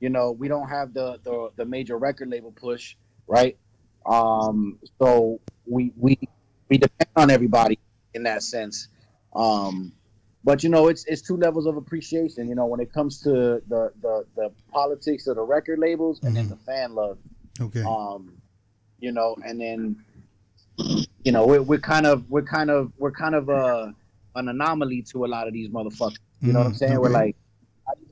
you 0.00 0.08
know 0.08 0.32
we 0.32 0.48
don't 0.48 0.68
have 0.68 0.94
the, 0.94 1.18
the 1.24 1.50
the 1.56 1.64
major 1.64 1.98
record 1.98 2.28
label 2.30 2.52
push 2.52 2.96
right 3.26 3.58
um 4.06 4.78
so 5.00 5.40
we 5.66 5.92
we 5.96 6.18
we 6.68 6.78
depend 6.78 7.10
on 7.16 7.30
everybody 7.30 7.78
in 8.14 8.22
that 8.22 8.42
sense 8.42 8.88
um 9.34 9.92
but 10.44 10.62
you 10.62 10.70
know 10.70 10.88
it's 10.88 11.04
it's 11.06 11.20
two 11.20 11.36
levels 11.36 11.66
of 11.66 11.76
appreciation 11.76 12.48
you 12.48 12.54
know 12.54 12.64
when 12.66 12.80
it 12.80 12.90
comes 12.92 13.20
to 13.20 13.30
the 13.68 13.92
the, 14.00 14.24
the 14.36 14.50
politics 14.72 15.26
of 15.26 15.36
the 15.36 15.42
record 15.42 15.78
labels 15.78 16.20
and 16.22 16.34
then 16.34 16.46
Mhm. 16.46 16.50
the 16.50 16.56
fan 16.56 16.94
love 16.94 17.18
Okay. 17.60 17.82
um 17.82 18.40
you 19.00 19.12
know 19.12 19.36
and 19.44 19.60
then 19.60 19.96
you 21.28 21.32
know 21.32 21.44
we're, 21.46 21.60
we're 21.70 21.78
kind 21.94 22.06
of 22.06 22.16
we're 22.30 22.48
kind 22.56 22.70
of 22.70 22.90
we're 22.96 23.10
kind 23.22 23.34
of 23.34 23.50
uh 23.50 23.92
an 24.36 24.48
anomaly 24.48 25.02
to 25.02 25.26
a 25.26 25.28
lot 25.34 25.46
of 25.46 25.52
these 25.52 25.68
motherfuckers 25.68 26.16
you 26.40 26.54
know 26.54 26.60
what 26.60 26.68
i'm 26.68 26.72
Mm, 26.72 26.82
saying 26.82 26.98
we're 27.00 27.10
like 27.22 27.36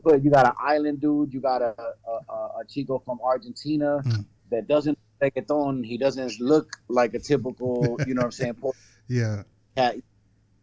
but 0.05 0.22
you 0.22 0.31
got 0.31 0.44
an 0.46 0.52
island 0.61 1.00
dude 1.00 1.33
you 1.33 1.40
got 1.40 1.62
a 1.62 1.72
a, 2.12 2.14
a, 2.37 2.38
a 2.61 2.62
chico 2.68 2.98
from 3.07 3.18
argentina 3.33 3.90
Mm. 4.05 4.24
that 4.50 4.68
doesn't 4.68 4.98
reggaeton 5.22 5.72
he 5.90 5.96
doesn't 5.96 6.38
look 6.52 6.68
like 6.88 7.14
a 7.14 7.18
typical 7.18 7.98
you 8.07 8.12
know 8.14 8.20
what 8.20 8.26
i'm 8.26 8.33
saying 8.42 8.55
Yeah. 9.09 9.44
cat 9.79 9.94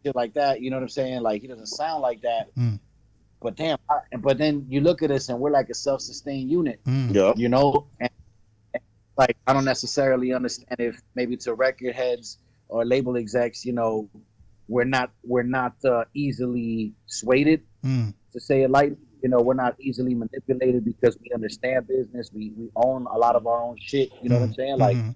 shit 0.04 0.14
like 0.22 0.34
that 0.34 0.60
you 0.60 0.70
know 0.70 0.76
what 0.76 0.82
i'm 0.88 0.96
saying 1.00 1.22
like 1.22 1.42
he 1.42 1.48
doesn't 1.48 1.72
sound 1.82 2.02
like 2.08 2.20
that 2.22 2.44
Mm. 2.54 2.78
but 3.42 3.56
damn 3.56 3.78
I, 3.90 3.96
but 4.26 4.38
then 4.38 4.54
you 4.68 4.80
look 4.88 5.02
at 5.02 5.10
us 5.10 5.28
and 5.28 5.40
we're 5.40 5.50
like 5.60 5.70
a 5.70 5.74
self-sustained 5.88 6.48
unit 6.60 6.78
Mm. 6.84 7.12
Yeah. 7.18 7.32
you 7.34 7.48
know 7.48 7.66
and, 8.00 8.10
like 9.16 9.36
I 9.46 9.52
don't 9.52 9.64
necessarily 9.64 10.32
understand 10.32 10.74
if 10.80 11.00
maybe 11.14 11.36
to 11.44 11.54
record 11.54 11.94
heads 11.94 12.38
or 12.74 12.84
label 12.84 13.16
execs, 13.16 13.64
you 13.64 13.72
know, 13.72 14.10
we're 14.66 14.90
not 14.96 15.08
we're 15.22 15.44
not 15.60 15.74
uh, 15.84 16.04
easily 16.14 16.92
swayed 17.06 17.62
Mm. 17.84 18.14
to 18.32 18.40
say 18.40 18.62
it 18.62 18.70
lightly. 18.70 18.96
You 19.22 19.28
know, 19.28 19.40
we're 19.40 19.54
not 19.66 19.74
easily 19.78 20.14
manipulated 20.14 20.84
because 20.84 21.16
we 21.22 21.30
understand 21.32 21.86
business. 21.86 22.30
We 22.34 22.50
we 22.56 22.66
own 22.74 23.06
a 23.14 23.18
lot 23.24 23.36
of 23.36 23.46
our 23.46 23.60
own 23.62 23.76
shit. 23.78 24.08
You 24.22 24.28
know 24.30 24.38
what 24.40 24.46
I'm 24.48 24.54
saying? 24.54 24.78
Like, 24.78 24.96
Mhm. 24.96 25.14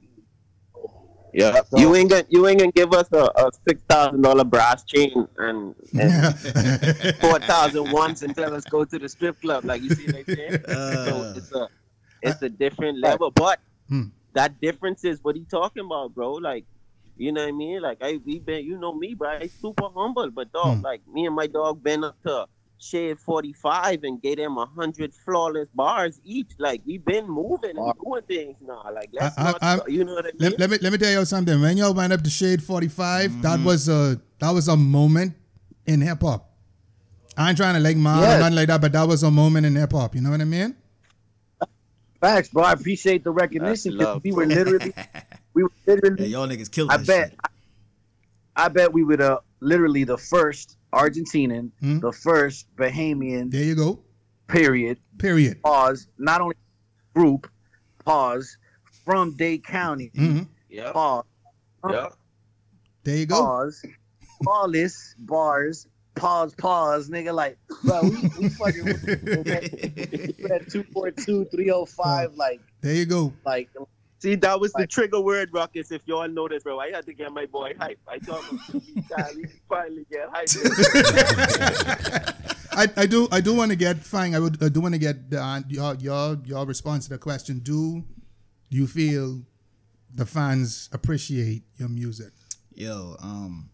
Yeah, 1.35 1.61
So- 1.71 1.79
you 1.83 1.95
ain't 1.97 2.11
gonna 2.11 2.25
you 2.35 2.47
ain't 2.47 2.59
gonna 2.61 2.73
give 2.73 2.93
us 3.01 3.09
a, 3.13 3.25
a 3.43 3.51
six 3.67 3.83
thousand 3.89 4.23
dollar 4.23 4.45
brass 4.45 4.85
chain 4.85 5.27
and, 5.39 5.75
and 5.99 6.11
four 7.21 7.39
thousand 7.41 7.91
once 7.93 8.23
and 8.23 8.35
tell 8.35 8.55
us 8.55 8.65
go 8.65 8.85
to 8.85 8.99
the 8.99 9.09
strip 9.09 9.41
club. 9.41 9.65
Like 9.65 9.83
you 9.83 9.91
see 9.91 10.07
what 10.07 10.17
I'm 10.17 10.25
saying? 10.37 10.53
so 11.09 11.33
it's 11.39 11.53
a 11.53 11.65
it's 12.23 12.43
a 12.43 12.49
different 12.49 12.99
level, 13.09 13.31
but 13.31 13.59
Hmm. 13.89 14.09
that 14.35 14.61
difference 14.61 15.05
is 15.05 15.19
what 15.25 15.35
he 15.37 15.45
talking 15.59 15.85
about, 15.85 16.15
bro. 16.15 16.33
Like. 16.51 16.65
You 17.19 17.33
know 17.33 17.43
what 17.43 17.49
I 17.49 17.53
mean? 17.53 17.83
Like 17.83 17.99
I 18.01 18.19
we 18.25 18.39
been 18.39 18.65
you 18.65 18.79
know 18.79 18.95
me, 18.95 19.15
bro. 19.15 19.29
I 19.31 19.47
super 19.49 19.89
humble, 19.95 20.31
but 20.31 20.53
dog, 20.53 20.79
Hmm. 20.79 20.83
like 20.85 21.01
me 21.13 21.27
and 21.27 21.35
my 21.35 21.47
dog 21.47 21.83
been 21.83 22.05
up 22.05 22.17
to 22.27 22.47
Shade 22.81 23.19
45 23.19 24.05
and 24.05 24.23
gave 24.23 24.37
them 24.37 24.57
a 24.57 24.65
hundred 24.67 25.13
flawless 25.13 25.69
bars 25.75 26.21
each. 26.25 26.53
Like 26.59 26.81
we 26.87 26.99
been 26.99 27.27
moving 27.29 27.77
and 27.77 27.93
doing 28.05 28.23
things 28.29 28.57
now. 28.63 28.85
Like 28.95 29.11
let's 29.13 29.37
I- 29.37 29.41
I- 29.43 29.45
not 29.53 29.63
I'm- 29.63 29.81
you 29.89 30.05
know 30.05 30.15
what 30.15 30.27
I 30.27 30.29
mean? 30.29 30.37
Let, 30.39 30.59
let 30.61 30.71
me 30.71 30.79
let 30.81 30.93
me 30.93 30.99
tell 30.99 31.11
you 31.11 31.25
something. 31.25 31.61
When 31.61 31.77
y'all 31.77 31.93
went 31.93 32.13
up 32.13 32.23
to 32.23 32.31
Shade 32.31 32.63
45, 32.63 33.31
Mm-hmm. 33.33 33.41
that 33.43 33.61
was 33.61 33.89
a 33.89 34.21
that 34.39 34.51
was 34.53 34.69
a 34.69 34.77
moment 34.77 35.35
in 35.87 36.01
hip 36.03 36.21
hop. 36.23 36.45
I 37.37 37.49
ain't 37.49 37.57
trying 37.57 37.75
to 37.75 37.81
like 37.81 37.97
mom 37.97 38.19
or 38.21 38.23
Yes. 38.23 38.41
nothing 38.41 38.55
like 38.57 38.67
that, 38.69 38.81
but 38.81 38.93
that 38.93 39.09
was 39.09 39.23
a 39.25 39.31
moment 39.31 39.67
in 39.67 39.75
hip 39.75 39.91
hop. 39.93 40.15
You 40.15 40.21
know 40.21 40.31
what 40.31 40.41
I 40.41 40.45
mean? 40.45 40.77
facts, 42.21 42.49
bro. 42.49 42.65
I 42.65 42.73
appreciate 42.73 43.23
the 43.25 43.31
recognition 43.31 43.93
That's 43.97 44.05
'cause 44.07 44.15
love, 44.15 44.25
we 44.25 44.33
were 44.33 44.47
literally, 44.47 44.93
we 45.59 45.65
were 45.65 45.71
literally. 45.87 46.27
Yeah, 46.29 46.39
y'all 46.39 46.49
niggas 46.49 46.71
killed 46.71 46.91
I 46.93 46.99
that 46.99 47.07
bet. 47.07 47.31
shit. 47.31 47.39
I 48.57 48.69
bet 48.69 48.93
we 48.93 49.03
would 49.05 49.21
uh 49.21 49.39
literally 49.61 50.05
the 50.05 50.17
first 50.19 50.77
Argentinian, 50.93 51.71
Hmm. 51.81 51.99
the 52.01 52.13
first 52.13 52.67
Bahamian, 52.77 53.51
There 53.51 53.63
you 53.65 53.75
go. 53.75 54.01
period. 54.47 54.99
Period. 55.19 55.61
Pause. 55.63 56.07
Not 56.19 56.41
only 56.41 56.55
group, 57.15 57.51
pause 58.05 58.57
from 59.05 59.37
Dade 59.37 59.65
County. 59.65 60.11
hmm 60.15 60.43
yeah. 60.71 60.93
Pause. 60.93 61.25
Yeah. 61.91 62.09
There 63.05 63.17
you 63.17 63.27
go. 63.27 63.43
Pause. 63.43 63.85
Flawless 64.45 65.15
bars. 65.19 65.87
Pause. 66.15 66.55
Pause. 66.57 67.11
Nigga, 67.11 67.35
like, 67.35 67.59
bro, 67.85 68.03
we, 68.03 68.17
we 68.39 68.49
fucking 68.51 68.85
with 68.85 69.03
that 69.47 70.65
242, 70.71 71.47
305, 71.47 72.35
like, 72.35 72.61
There 72.81 72.95
you 72.95 73.07
go. 73.07 73.33
like, 73.45 73.69
See, 74.21 74.35
that 74.35 74.59
was 74.59 74.73
the 74.73 74.87
trigger 74.87 75.21
word, 75.21 75.51
Rockets. 75.53 75.93
If 75.93 76.03
y'all 76.07 76.27
noticed, 76.27 76.65
bro, 76.65 76.81
I 76.81 76.91
had 76.91 77.07
to 77.07 77.13
get 77.13 77.33
my 77.33 77.47
boy 77.47 77.75
hype. 77.79 78.01
I 78.09 78.19
told 78.19 78.45
him 78.47 78.59
he 78.73 79.01
finally, 79.03 79.47
finally 79.69 80.07
get 80.11 80.29
hype. 80.33 80.49
I, 82.73 82.89
I 82.97 83.07
do 83.07 83.29
I 83.31 83.41
do 83.41 83.55
want 83.55 83.71
to 83.71 83.77
get 83.77 83.99
fine. 83.99 84.35
I 84.35 84.41
would 84.41 84.63
I 84.63 84.69
do 84.69 84.81
want 84.81 84.95
to 84.95 84.99
get 84.99 85.31
the, 85.31 85.41
uh, 85.41 85.61
your 85.69 85.95
your 85.95 86.39
your 86.45 86.67
response 86.67 87.05
to 87.05 87.11
the 87.11 87.19
question. 87.19 87.61
Do 87.61 88.05
you 88.71 88.87
feel 88.89 89.43
the 90.13 90.27
fans 90.27 90.89
appreciate 90.93 91.63
your 91.77 91.89
music? 91.89 92.33
Yo, 92.75 93.17
um, 93.21 93.71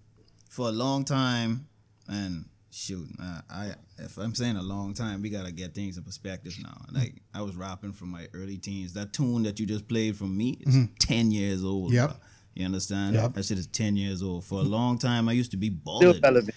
for 0.50 0.68
a 0.68 0.72
long 0.72 1.04
time, 1.04 1.68
and 2.06 2.44
shoot, 2.74 3.08
uh, 3.22 3.40
I 3.48 3.74
if 3.98 4.16
I'm 4.16 4.34
saying 4.34 4.56
a 4.56 4.62
long 4.62 4.94
time, 4.94 5.22
we 5.22 5.30
gotta 5.30 5.52
get 5.52 5.74
things 5.74 5.96
in 5.96 6.02
perspective 6.02 6.54
now. 6.62 6.70
Mm-hmm. 6.70 6.96
Like 6.96 7.14
I 7.32 7.42
was 7.42 7.56
rapping 7.56 7.92
from 7.92 8.10
my 8.10 8.26
early 8.34 8.58
teens. 8.58 8.92
That 8.94 9.12
tune 9.12 9.44
that 9.44 9.60
you 9.60 9.66
just 9.66 9.88
played 9.88 10.16
from 10.16 10.36
me 10.36 10.58
is 10.60 10.74
mm-hmm. 10.74 10.94
ten 10.98 11.30
years 11.30 11.64
old. 11.64 11.92
Yep. 11.92 12.08
bro. 12.10 12.18
You 12.54 12.64
understand? 12.66 13.14
Yep. 13.14 13.34
That 13.34 13.44
shit 13.44 13.58
is 13.58 13.66
ten 13.66 13.96
years 13.96 14.22
old. 14.22 14.44
For 14.44 14.60
a 14.60 14.62
mm-hmm. 14.62 14.72
long 14.72 14.98
time, 14.98 15.28
I 15.28 15.32
used 15.32 15.52
to 15.52 15.56
be 15.56 15.68
still 15.68 16.00
bothered. 16.00 16.22
relevant. 16.22 16.54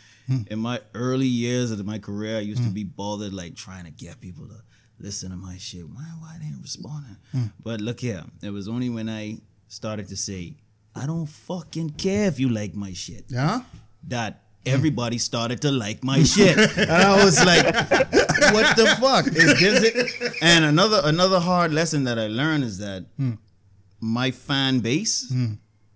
In 0.49 0.59
my 0.59 0.81
early 0.93 1.25
years 1.25 1.71
of 1.71 1.85
my 1.85 1.99
career, 1.99 2.35
I 2.35 2.41
used 2.41 2.61
to 2.63 2.69
be 2.69 2.83
bothered, 2.83 3.33
like 3.33 3.55
trying 3.55 3.85
to 3.85 3.91
get 3.91 4.19
people 4.19 4.45
to 4.47 4.61
listen 4.99 5.31
to 5.31 5.37
my 5.37 5.57
shit. 5.57 5.87
Why, 5.87 6.03
why 6.19 6.35
they 6.37 6.47
ain't 6.47 6.61
responding? 6.61 7.15
Mm. 7.33 7.53
But 7.63 7.79
look 7.79 8.01
here, 8.01 8.25
it 8.43 8.49
was 8.49 8.67
only 8.67 8.89
when 8.89 9.07
I 9.09 9.37
started 9.69 10.09
to 10.09 10.17
say, 10.17 10.57
I 10.93 11.05
don't 11.05 11.27
fucking 11.27 11.91
care 11.91 12.27
if 12.27 12.39
you 12.39 12.49
like 12.49 12.75
my 12.75 12.91
shit 12.91 13.25
Yeah. 13.29 13.61
that 14.07 14.46
everybody 14.67 15.17
started 15.17 15.61
to 15.61 15.71
like 15.71 16.03
my 16.03 16.23
shit. 16.23 16.57
And 16.77 16.91
I 16.91 17.23
was 17.23 17.43
like, 17.43 17.65
what 18.53 18.75
the 18.75 18.95
fuck? 18.99 19.27
Is 19.27 19.59
this 19.59 19.83
it? 19.83 20.33
And 20.41 20.65
another 20.65 21.01
another 21.03 21.39
hard 21.39 21.73
lesson 21.73 22.03
that 22.05 22.19
I 22.19 22.27
learned 22.27 22.63
is 22.63 22.77
that 22.79 23.05
hmm. 23.17 23.33
my 23.99 24.31
fan 24.31 24.79
base 24.79 25.29
hmm. 25.29 25.53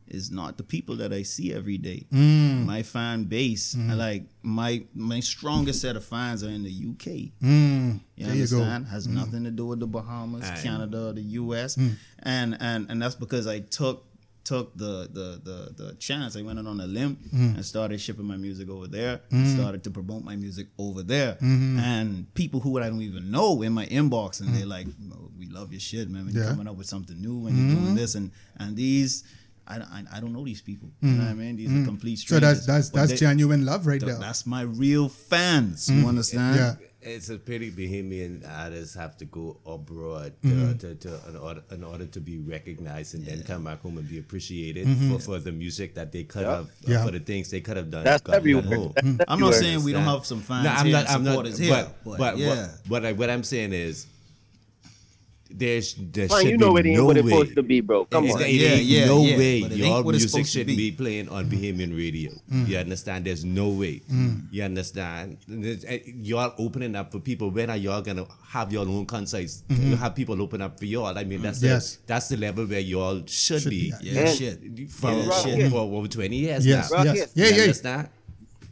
is 0.07 0.31
not 0.31 0.57
the 0.57 0.63
people 0.63 0.95
that 0.97 1.13
I 1.13 1.23
see 1.23 1.53
every 1.53 1.77
day. 1.77 2.07
Hmm. 2.12 2.65
My 2.65 2.84
fan 2.84 3.25
base, 3.25 3.75
like 3.77 4.25
my 4.41 4.84
my 4.93 5.19
strongest 5.19 5.81
set 5.81 5.95
of 5.95 6.03
fans 6.05 6.43
are 6.43 6.49
in 6.49 6.63
the 6.63 6.71
UK. 6.71 7.31
Mm. 7.41 7.99
You 8.15 8.25
There 8.25 8.36
you 8.36 8.47
go. 8.47 8.57
understand? 8.57 8.88
Has 8.88 9.07
nothing 9.07 9.43
to 9.43 9.51
do 9.51 9.65
with 9.65 9.79
the 9.79 9.88
Bahamas, 9.88 10.49
Aye. 10.49 10.62
Canada, 10.62 11.13
the 11.13 11.21
US, 11.21 11.77
and 11.77 12.57
and 12.60 12.88
and 12.89 13.01
that's 13.01 13.15
because 13.15 13.47
I 13.47 13.60
took 13.60 14.05
took 14.43 14.75
the 14.75 15.08
the 15.12 15.41
the, 15.43 15.84
the 15.84 15.95
chance. 15.95 16.36
I 16.36 16.41
went 16.41 16.60
out 16.60 16.67
on 16.67 16.80
a 16.80 16.88
limb 16.88 17.17
mm-hmm. 17.17 17.56
and 17.56 17.65
started 17.65 17.99
shipping 17.99 18.25
my 18.25 18.38
music 18.38 18.69
over 18.69 18.88
there. 18.88 19.21
and 19.32 19.45
mm-hmm. 19.45 19.60
Started 19.60 19.84
to 19.84 19.91
promote 19.91 20.23
my 20.23 20.36
music 20.36 20.67
over 20.77 21.04
there, 21.04 21.34
mm-hmm. 21.34 21.80
and 21.80 22.34
people 22.34 22.60
who 22.60 22.80
I 22.80 22.89
don't 22.89 23.01
even 23.01 23.32
know 23.32 23.62
in 23.62 23.73
my 23.73 23.86
inbox, 23.88 24.41
and 24.41 24.54
they're 24.54 24.65
like, 24.65 24.88
"Oh, 25.13 25.32
"We 25.38 25.47
love 25.47 25.71
your 25.71 25.80
shit, 25.80 26.10
man. 26.10 26.25
When 26.25 26.36
you're 26.36 26.45
coming 26.45 26.67
up 26.67 26.75
with 26.75 26.88
something 26.88 27.19
new, 27.19 27.47
and 27.47 27.58
you're 27.58 27.75
doing 27.75 27.95
this, 27.95 28.15
and 28.15 28.32
and 28.58 28.75
these." 28.75 29.23
I, 29.67 29.77
I, 29.77 30.04
I 30.15 30.19
don't 30.19 30.34
know 30.34 30.43
these 30.43 30.62
people. 30.62 30.89
You 31.01 31.12
know 31.12 31.23
what 31.23 31.30
I 31.30 31.34
mean? 31.34 31.56
These 31.56 31.71
are 31.71 31.86
complete 31.86 32.17
strangers. 32.17 32.65
So 32.65 32.71
that's 32.71 32.89
that's 32.89 32.89
that's 32.89 33.12
they- 33.12 33.25
genuine 33.27 33.63
love 33.63 33.88
right 33.88 34.01
th- 34.01 34.12
there. 34.12 34.19
That's 34.19 34.45
my 34.45 34.63
real 34.63 35.08
fans. 35.08 35.89
You 35.89 36.08
understand? 36.08 36.56
Yeah. 36.56 36.88
It's 37.04 37.30
a 37.30 37.38
pity 37.38 37.72
Bahamian 37.72 38.48
artists 38.48 38.96
have 38.96 39.18
to 39.18 39.26
go 39.26 39.58
abroad 39.66 40.34
Mm-hmm. 40.44 40.78
to, 40.78 40.96
to, 40.96 41.10
to 41.10 41.30
in, 41.30 41.36
order, 41.36 41.62
in 41.72 41.84
order 41.84 42.06
to 42.06 42.20
be 42.20 42.38
recognized 42.40 43.16
and 43.16 43.26
then 43.26 43.42
come 43.44 43.64
back 43.64 43.82
home 43.82 43.98
and 43.98 44.08
be 44.08 44.20
appreciated 44.20 44.88
for, 45.10 45.20
for 45.20 45.40
the 45.40 45.52
music 45.52 45.96
that 45.96 46.12
they 46.12 46.24
could 46.24 46.46
have, 46.46 46.66
Mm-hmm. 46.66 46.92
Yeah. 46.92 47.06
for 47.06 47.12
the 47.12 47.20
things 47.20 47.50
they 47.50 47.62
could 47.62 47.78
have 47.78 47.90
done. 47.90 48.04
That's 48.04 48.28
everywhere. 48.30 48.64
home. 48.64 48.94
That's 48.96 49.06
I'm 49.28 49.40
not 49.40 49.54
everywhere. 49.54 49.54
saying 49.54 49.84
we 49.84 49.94
don't 49.94 50.04
have 50.04 50.26
some 50.26 50.42
fans 50.42 50.66
No, 50.66 50.70
I'm 50.72 50.86
here 50.86 50.94
not. 50.96 51.06
and 51.08 51.16
I'm 51.16 51.24
not. 51.36 51.48
here, 51.48 51.70
But, 51.74 52.04
but, 52.06 52.18
but, 52.18 52.38
yeah. 52.38 52.48
what, 52.88 53.02
what 53.02 53.06
I 53.06 53.12
what 53.14 53.30
I'm 53.30 53.44
saying 53.44 53.74
is, 53.74 54.06
there's 55.54 55.96
there 55.96 56.28
Fine, 56.28 56.42
should 56.42 56.50
you 56.52 56.58
know 56.58 56.74
be 56.74 56.80
it 56.82 56.86
ain't 56.88 56.98
no 56.98 57.06
what 57.06 57.18
it's 57.18 57.28
supposed 57.30 57.56
to 57.56 57.64
be, 57.64 57.82
bro. 57.82 58.06
Come 58.06 58.26
It- 58.26 58.32
on. 58.34 58.42
it 58.42 58.50
Yeah, 58.52 58.76
yeah, 58.76 59.06
no 59.06 59.24
yeah, 59.26 59.38
way 59.38 59.62
but 59.62 59.72
it 59.72 59.78
your 59.78 59.88
ain't 59.88 60.06
what 60.06 60.16
it's 60.16 60.34
music 60.34 60.46
should 60.52 60.68
be. 60.68 60.76
be 60.76 60.92
playing 60.92 61.30
on 61.30 61.46
Bahamian 61.50 61.96
radio. 61.96 62.32
You 62.50 62.78
understand? 62.78 63.26
There's 63.26 63.44
no 63.46 63.70
way. 63.70 64.02
You 64.52 64.64
understand? 64.64 65.38
Eh, 65.50 66.00
Y'all 66.22 66.54
opening 66.58 66.96
up 66.96 67.12
for 67.12 67.20
people. 67.20 67.50
When 67.52 67.70
are 67.70 67.78
y'all 67.78 68.02
gonna 68.02 68.26
have 68.48 68.72
your 68.72 68.88
own 68.88 69.06
concerts? 69.06 69.64
You 69.70 69.96
have 69.96 70.16
people 70.16 70.42
open 70.42 70.62
up 70.62 70.80
for 70.80 70.86
y'all. 70.86 71.18
I 71.18 71.24
mean, 71.24 71.42
that's 71.42 71.62
Yes. 71.62 71.96
the 71.96 72.02
that's 72.08 72.28
the 72.30 72.38
level 72.38 72.66
where 72.66 72.80
y'all 72.80 73.22
should, 73.26 73.62
Should 73.64 73.70
be. 73.70 73.92
be 74.02 74.10
Yeah, 74.12 74.34
shit. 74.34 74.90
For, 74.90 75.12
Yeah, 75.12 75.44
shit. 75.44 75.70
for 75.72 75.80
over 75.80 76.08
20 76.08 76.36
years 76.38 76.66
Yes. 76.66 76.92
now. 76.92 76.98
Rocket. 76.98 77.16
Yes. 77.16 77.32
Yeah. 77.36 77.46
you 77.48 77.56
Yeah. 77.56 77.62
understand? 77.64 78.08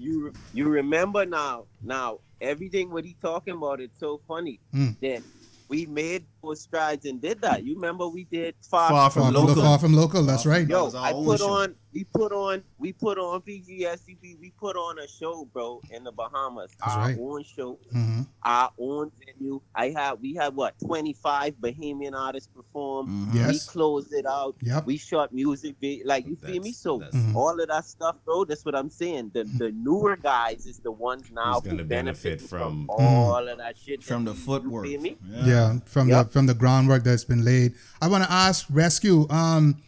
you 0.02 0.32
you 0.54 0.66
remember 0.70 1.26
now 1.26 1.66
now 1.84 2.20
everything 2.40 2.90
what 2.90 3.04
he 3.04 3.18
talking 3.22 3.54
about 3.54 3.82
it's 3.82 4.00
so 4.00 4.22
funny 4.30 4.58
Mm. 4.74 4.96
that 5.02 5.22
we 5.68 5.86
made 5.88 6.24
those 6.24 6.29
strides 6.56 7.06
and 7.06 7.22
did 7.22 7.42
that 7.42 7.64
you 7.64 7.76
remember 7.76 8.08
we 8.08 8.24
did 8.26 8.56
far, 8.70 8.90
Far 8.90 9.10
Far 9.10 9.10
from 9.12 9.34
from, 9.34 9.34
local. 9.48 9.64
far 9.64 9.80
from 9.80 9.94
local. 9.94 10.24
That's 10.24 10.46
right. 10.46 10.68
That 10.68 10.74
yo 10.74 10.86
was 10.86 10.96
i 10.96 11.12
put 11.14 11.40
show. 11.40 11.50
on 11.50 11.76
we 11.94 12.04
put 12.04 12.32
on 12.32 12.64
we 12.78 12.94
put 12.94 13.18
on 13.18 13.42
pgscp 13.42 14.40
we 14.40 14.54
put 14.60 14.76
on 14.76 15.00
a 15.00 15.08
show 15.08 15.46
bro 15.52 15.82
in 15.90 16.04
the 16.04 16.12
bahamas 16.12 16.72
That's 16.80 16.94
our 16.94 17.00
right. 17.08 17.18
own 17.20 17.44
show 17.44 17.80
hmm 17.92 18.22
our 18.44 18.72
own 18.80 19.12
venue 19.26 19.60
i 19.76 19.90
had 19.90 20.14
we 20.22 20.34
had 20.36 20.56
what 20.56 20.76
25 20.86 21.56
bahamian 21.56 22.14
artists 22.14 22.50
perform 22.56 23.08
Mhm. 23.08 23.34
Yes. 23.36 23.52
we 23.52 23.72
closed 23.72 24.14
it 24.14 24.26
out 24.26 24.56
Yep. 24.62 24.86
we 24.86 24.98
shot 24.98 25.34
music 25.34 25.76
vid- 25.82 26.06
like 26.06 26.26
you 26.28 26.36
feel 26.36 26.62
me 26.62 26.72
so 26.72 27.00
that's- 27.00 27.16
Mhm. 27.22 27.36
all 27.36 27.60
of 27.60 27.68
that 27.68 27.86
stuff, 27.86 28.16
bro. 28.24 28.46
That's 28.46 28.64
what 28.66 28.76
I'm 28.76 28.90
saying. 28.90 29.32
The 29.34 29.44
the 29.58 29.72
newer 29.72 30.16
guys 30.16 30.66
is 30.68 30.80
the 30.80 30.92
ones 30.92 31.26
now 31.32 31.54
Who's 31.56 31.64
who 31.64 31.70
gonna 31.72 31.84
benefit 31.84 32.24
benefit 32.40 32.50
from- 32.50 32.86
from 32.86 32.90
all 32.90 33.48
of 33.48 33.58
that 33.58 33.78
shit. 33.78 34.04
From 34.04 34.26
the 34.26 34.34
footwork. 34.36 34.86
You 34.88 34.92
feel 34.94 35.02
me? 35.02 35.18
Yeah, 35.28 35.80
from 35.86 36.10
Yep. 36.10 36.26
the 36.28 36.29
from 36.32 36.46
the 36.46 36.54
groundwork 36.54 37.04
that's 37.04 37.26
been 37.26 37.44
laid. 37.44 37.74
I 38.02 38.08
want 38.08 38.24
to 38.24 38.32
ask 38.32 38.68
Resq. 38.68 39.32
Um, 39.32 39.82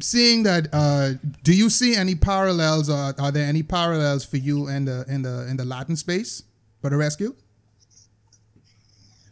seeing 0.00 0.44
that, 0.44 0.68
uh, 0.72 1.12
do 1.42 1.54
you 1.54 1.70
see 1.70 1.96
any 1.96 2.14
parallels, 2.14 2.88
or 2.88 3.14
are 3.18 3.32
there 3.32 3.46
any 3.46 3.62
parallels 3.62 4.24
for 4.24 4.36
you 4.36 4.68
in 4.68 4.84
the 4.84 5.04
in 5.08 5.22
the 5.22 5.46
in 5.48 5.56
the 5.56 5.64
Latin 5.64 5.96
space 5.96 6.42
for 6.80 6.90
the 6.90 6.96
Resq? 6.96 7.34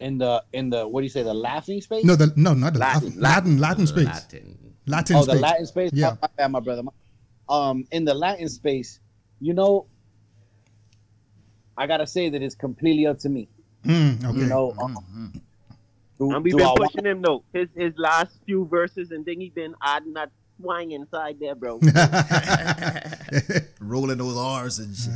In 0.01 0.19
the 0.19 0.43
in 0.53 0.71
the 0.71 0.87
what 0.87 1.01
do 1.01 1.05
you 1.05 1.11
say 1.11 1.23
the 1.23 1.35
laughing 1.35 1.81
space? 1.81 2.05
No, 2.05 2.15
the 2.15 2.33
no, 2.37 2.55
not 2.55 2.73
the 2.75 2.79
Latin, 2.79 3.21
Latin 3.21 3.21
Latin 3.21 3.61
Latin, 3.61 3.87
space. 3.87 4.07
Latin. 4.07 4.75
Latin 4.87 5.17
oh, 5.17 5.23
space. 5.23 5.35
the 5.35 5.41
Latin 5.41 5.67
space. 5.67 5.91
Yeah. 5.93 6.11
My, 6.11 6.17
my 6.23 6.29
bad, 6.37 6.53
my 6.53 6.61
brother. 6.61 6.83
My- 6.83 6.93
Um, 7.49 7.87
in 7.91 8.05
the 8.05 8.15
Latin 8.15 8.49
space, 8.49 9.01
you 9.41 9.55
know, 9.55 9.87
I 11.77 11.87
gotta 11.87 12.07
say 12.07 12.29
that 12.29 12.43
it's 12.43 12.55
completely 12.55 13.07
up 13.07 13.19
to 13.21 13.29
me. 13.29 13.49
Mm, 13.85 14.25
okay. 14.25 14.39
You 14.39 14.47
know, 14.47 14.75
um, 14.79 15.41
Do, 16.19 16.33
And 16.35 16.43
we've 16.45 16.57
been 16.57 16.67
I 16.67 16.69
want- 16.71 16.93
pushing 16.93 17.07
him 17.07 17.23
though. 17.23 17.45
His 17.53 17.69
his 17.77 17.93
last 17.97 18.39
few 18.47 18.67
verses 18.67 19.11
and 19.13 19.25
then 19.25 19.41
he 19.41 19.51
been 19.51 19.75
adding 19.83 20.15
that 20.15 20.31
twang 20.61 20.91
inside 20.91 21.39
there, 21.39 21.55
bro. 21.55 21.79
Rolling 23.81 24.19
those 24.19 24.37
R's 24.37 24.79
and 24.81 24.95
shit. 24.95 25.13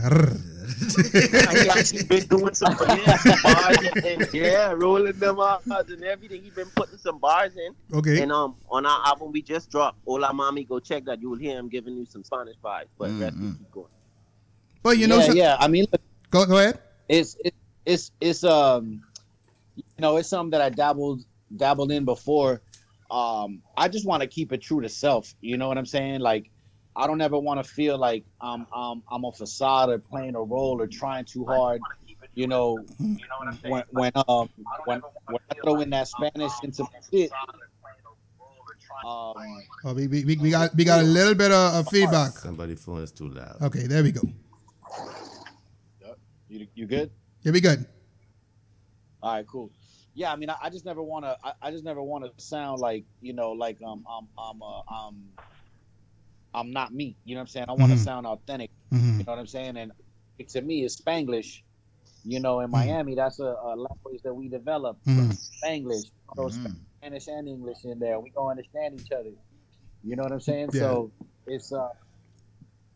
he 1.62 1.68
actually 1.68 2.04
been 2.08 2.26
doing 2.26 2.54
some 2.54 2.76
yeah, 2.80 3.18
bars 3.42 3.76
and, 3.78 4.04
and 4.04 4.34
yeah, 4.34 4.72
rolling 4.72 5.12
them 5.18 5.40
R's 5.40 5.60
and 5.90 6.04
everything. 6.04 6.42
He 6.42 6.50
been 6.50 6.68
putting 6.76 6.98
some 6.98 7.18
bars 7.18 7.52
in. 7.56 7.74
Okay. 7.98 8.22
And 8.22 8.30
um, 8.32 8.54
on 8.70 8.86
our 8.86 9.06
album 9.06 9.32
we 9.32 9.42
just 9.42 9.70
dropped, 9.70 9.98
Hola 10.06 10.32
Mommy, 10.32 10.64
go 10.64 10.78
check 10.78 11.04
that. 11.06 11.20
You'll 11.20 11.36
hear 11.38 11.58
him 11.58 11.68
giving 11.68 11.96
you 11.96 12.06
some 12.06 12.22
Spanish 12.24 12.56
vibes. 12.64 12.86
But 12.98 13.10
rest 13.18 13.36
we 13.36 13.48
keep 13.50 13.70
going. 13.72 13.86
But 14.82 14.98
you 14.98 15.06
know, 15.06 15.18
yeah, 15.18 15.26
so- 15.26 15.32
yeah. 15.34 15.56
I 15.58 15.68
mean, 15.68 15.86
look, 15.90 16.00
go 16.30 16.46
go 16.46 16.58
ahead. 16.58 16.78
it's 17.08 17.36
it's 17.44 17.56
it's 17.84 18.10
it's 18.20 18.44
um, 18.44 19.02
you 20.02 20.08
know, 20.08 20.16
it's 20.16 20.28
something 20.28 20.50
that 20.50 20.60
I 20.60 20.68
dabbled 20.68 21.22
dabbled 21.56 21.92
in 21.92 22.04
before. 22.04 22.60
Um, 23.08 23.62
I 23.76 23.86
just 23.86 24.04
want 24.04 24.22
to 24.22 24.26
keep 24.26 24.52
it 24.52 24.60
true 24.60 24.80
to 24.80 24.88
self. 24.88 25.32
You 25.40 25.56
know 25.58 25.68
what 25.68 25.78
I'm 25.78 25.86
saying? 25.86 26.18
Like, 26.18 26.50
I 26.96 27.06
don't 27.06 27.20
ever 27.20 27.38
want 27.38 27.64
to 27.64 27.70
feel 27.70 27.98
like 27.98 28.24
I'm 28.40 28.66
I'm 28.74 29.04
I'm 29.08 29.24
a 29.24 29.30
facade 29.30 29.90
or 29.90 29.98
playing 30.00 30.34
a 30.34 30.42
role 30.42 30.80
or 30.82 30.88
trying 30.88 31.24
too 31.24 31.44
hard. 31.44 31.80
You 32.34 32.48
know, 32.48 32.84
you 32.98 33.04
know 33.06 33.52
when 33.70 33.84
when 33.92 34.10
um 34.26 34.48
when 34.86 35.02
when 35.28 35.38
I 35.50 35.54
throw 35.62 35.80
in 35.82 35.90
that 35.90 36.08
Spanish 36.08 36.50
into 36.64 36.82
my 36.82 36.88
shit. 37.12 37.30
Um, 39.06 39.34
Oh, 39.84 39.94
we, 39.94 40.06
we, 40.08 40.24
we- 40.24 40.36
we 40.36 40.50
got 40.50 40.74
we 40.74 40.84
got 40.84 40.98
a 41.00 41.04
little 41.04 41.34
bit 41.34 41.52
of, 41.52 41.74
of 41.74 41.88
feedback. 41.88 42.32
Somebody's 42.32 42.82
phone 42.84 43.02
is 43.02 43.12
too 43.12 43.28
loud. 43.28 43.62
Okay, 43.62 43.86
there 43.86 44.02
we 44.02 44.10
go. 44.10 44.22
you 46.48 46.66
you 46.74 46.86
good? 46.86 47.10
Yeah, 47.42 47.52
we 47.52 47.60
good. 47.60 47.86
All 49.22 49.34
right, 49.34 49.46
cool. 49.46 49.70
Yeah, 50.14 50.32
I 50.32 50.36
mean, 50.36 50.50
I, 50.50 50.56
I 50.62 50.70
just 50.70 50.84
never 50.84 51.02
want 51.02 51.24
to. 51.24 51.36
I, 51.42 51.52
I 51.62 51.70
just 51.70 51.84
never 51.84 52.02
want 52.02 52.24
to 52.24 52.44
sound 52.44 52.80
like 52.80 53.04
you 53.20 53.32
know, 53.32 53.52
like 53.52 53.78
um, 53.82 54.04
um, 54.06 54.28
um, 54.38 54.62
uh, 54.62 54.94
um, 54.94 55.22
I'm 56.54 56.70
not 56.70 56.92
me. 56.92 57.16
You 57.24 57.34
know 57.34 57.40
what 57.40 57.42
I'm 57.42 57.46
saying? 57.48 57.66
I 57.68 57.72
want 57.72 57.92
to 57.92 57.98
Mhm. 57.98 58.04
sound 58.04 58.26
authentic. 58.26 58.70
Mhm. 58.92 59.18
You 59.18 59.24
know 59.24 59.32
what 59.32 59.38
I'm 59.38 59.46
saying? 59.46 59.76
And 59.78 59.92
to 60.48 60.60
me, 60.60 60.84
it's 60.84 60.96
Spanglish. 61.00 61.62
You 62.24 62.40
know, 62.40 62.60
in 62.60 62.70
Miami, 62.70 63.14
that's 63.14 63.40
a, 63.40 63.44
a 63.64 63.74
language 63.76 64.22
that 64.22 64.34
we 64.34 64.48
developed. 64.48 65.04
Mhm. 65.06 65.38
Spanglish, 65.62 66.10
so 66.36 66.50
Spanish 67.00 67.28
and 67.28 67.48
English 67.48 67.84
in 67.84 67.98
there. 67.98 68.20
We 68.20 68.30
gonna 68.30 68.50
understand 68.50 69.00
each 69.00 69.10
other. 69.12 69.30
You 70.02 70.16
know 70.16 70.24
what 70.24 70.32
I'm 70.32 70.40
saying? 70.40 70.70
Yeah. 70.74 70.80
So 70.80 71.12
it's 71.46 71.72
uh 71.72 71.88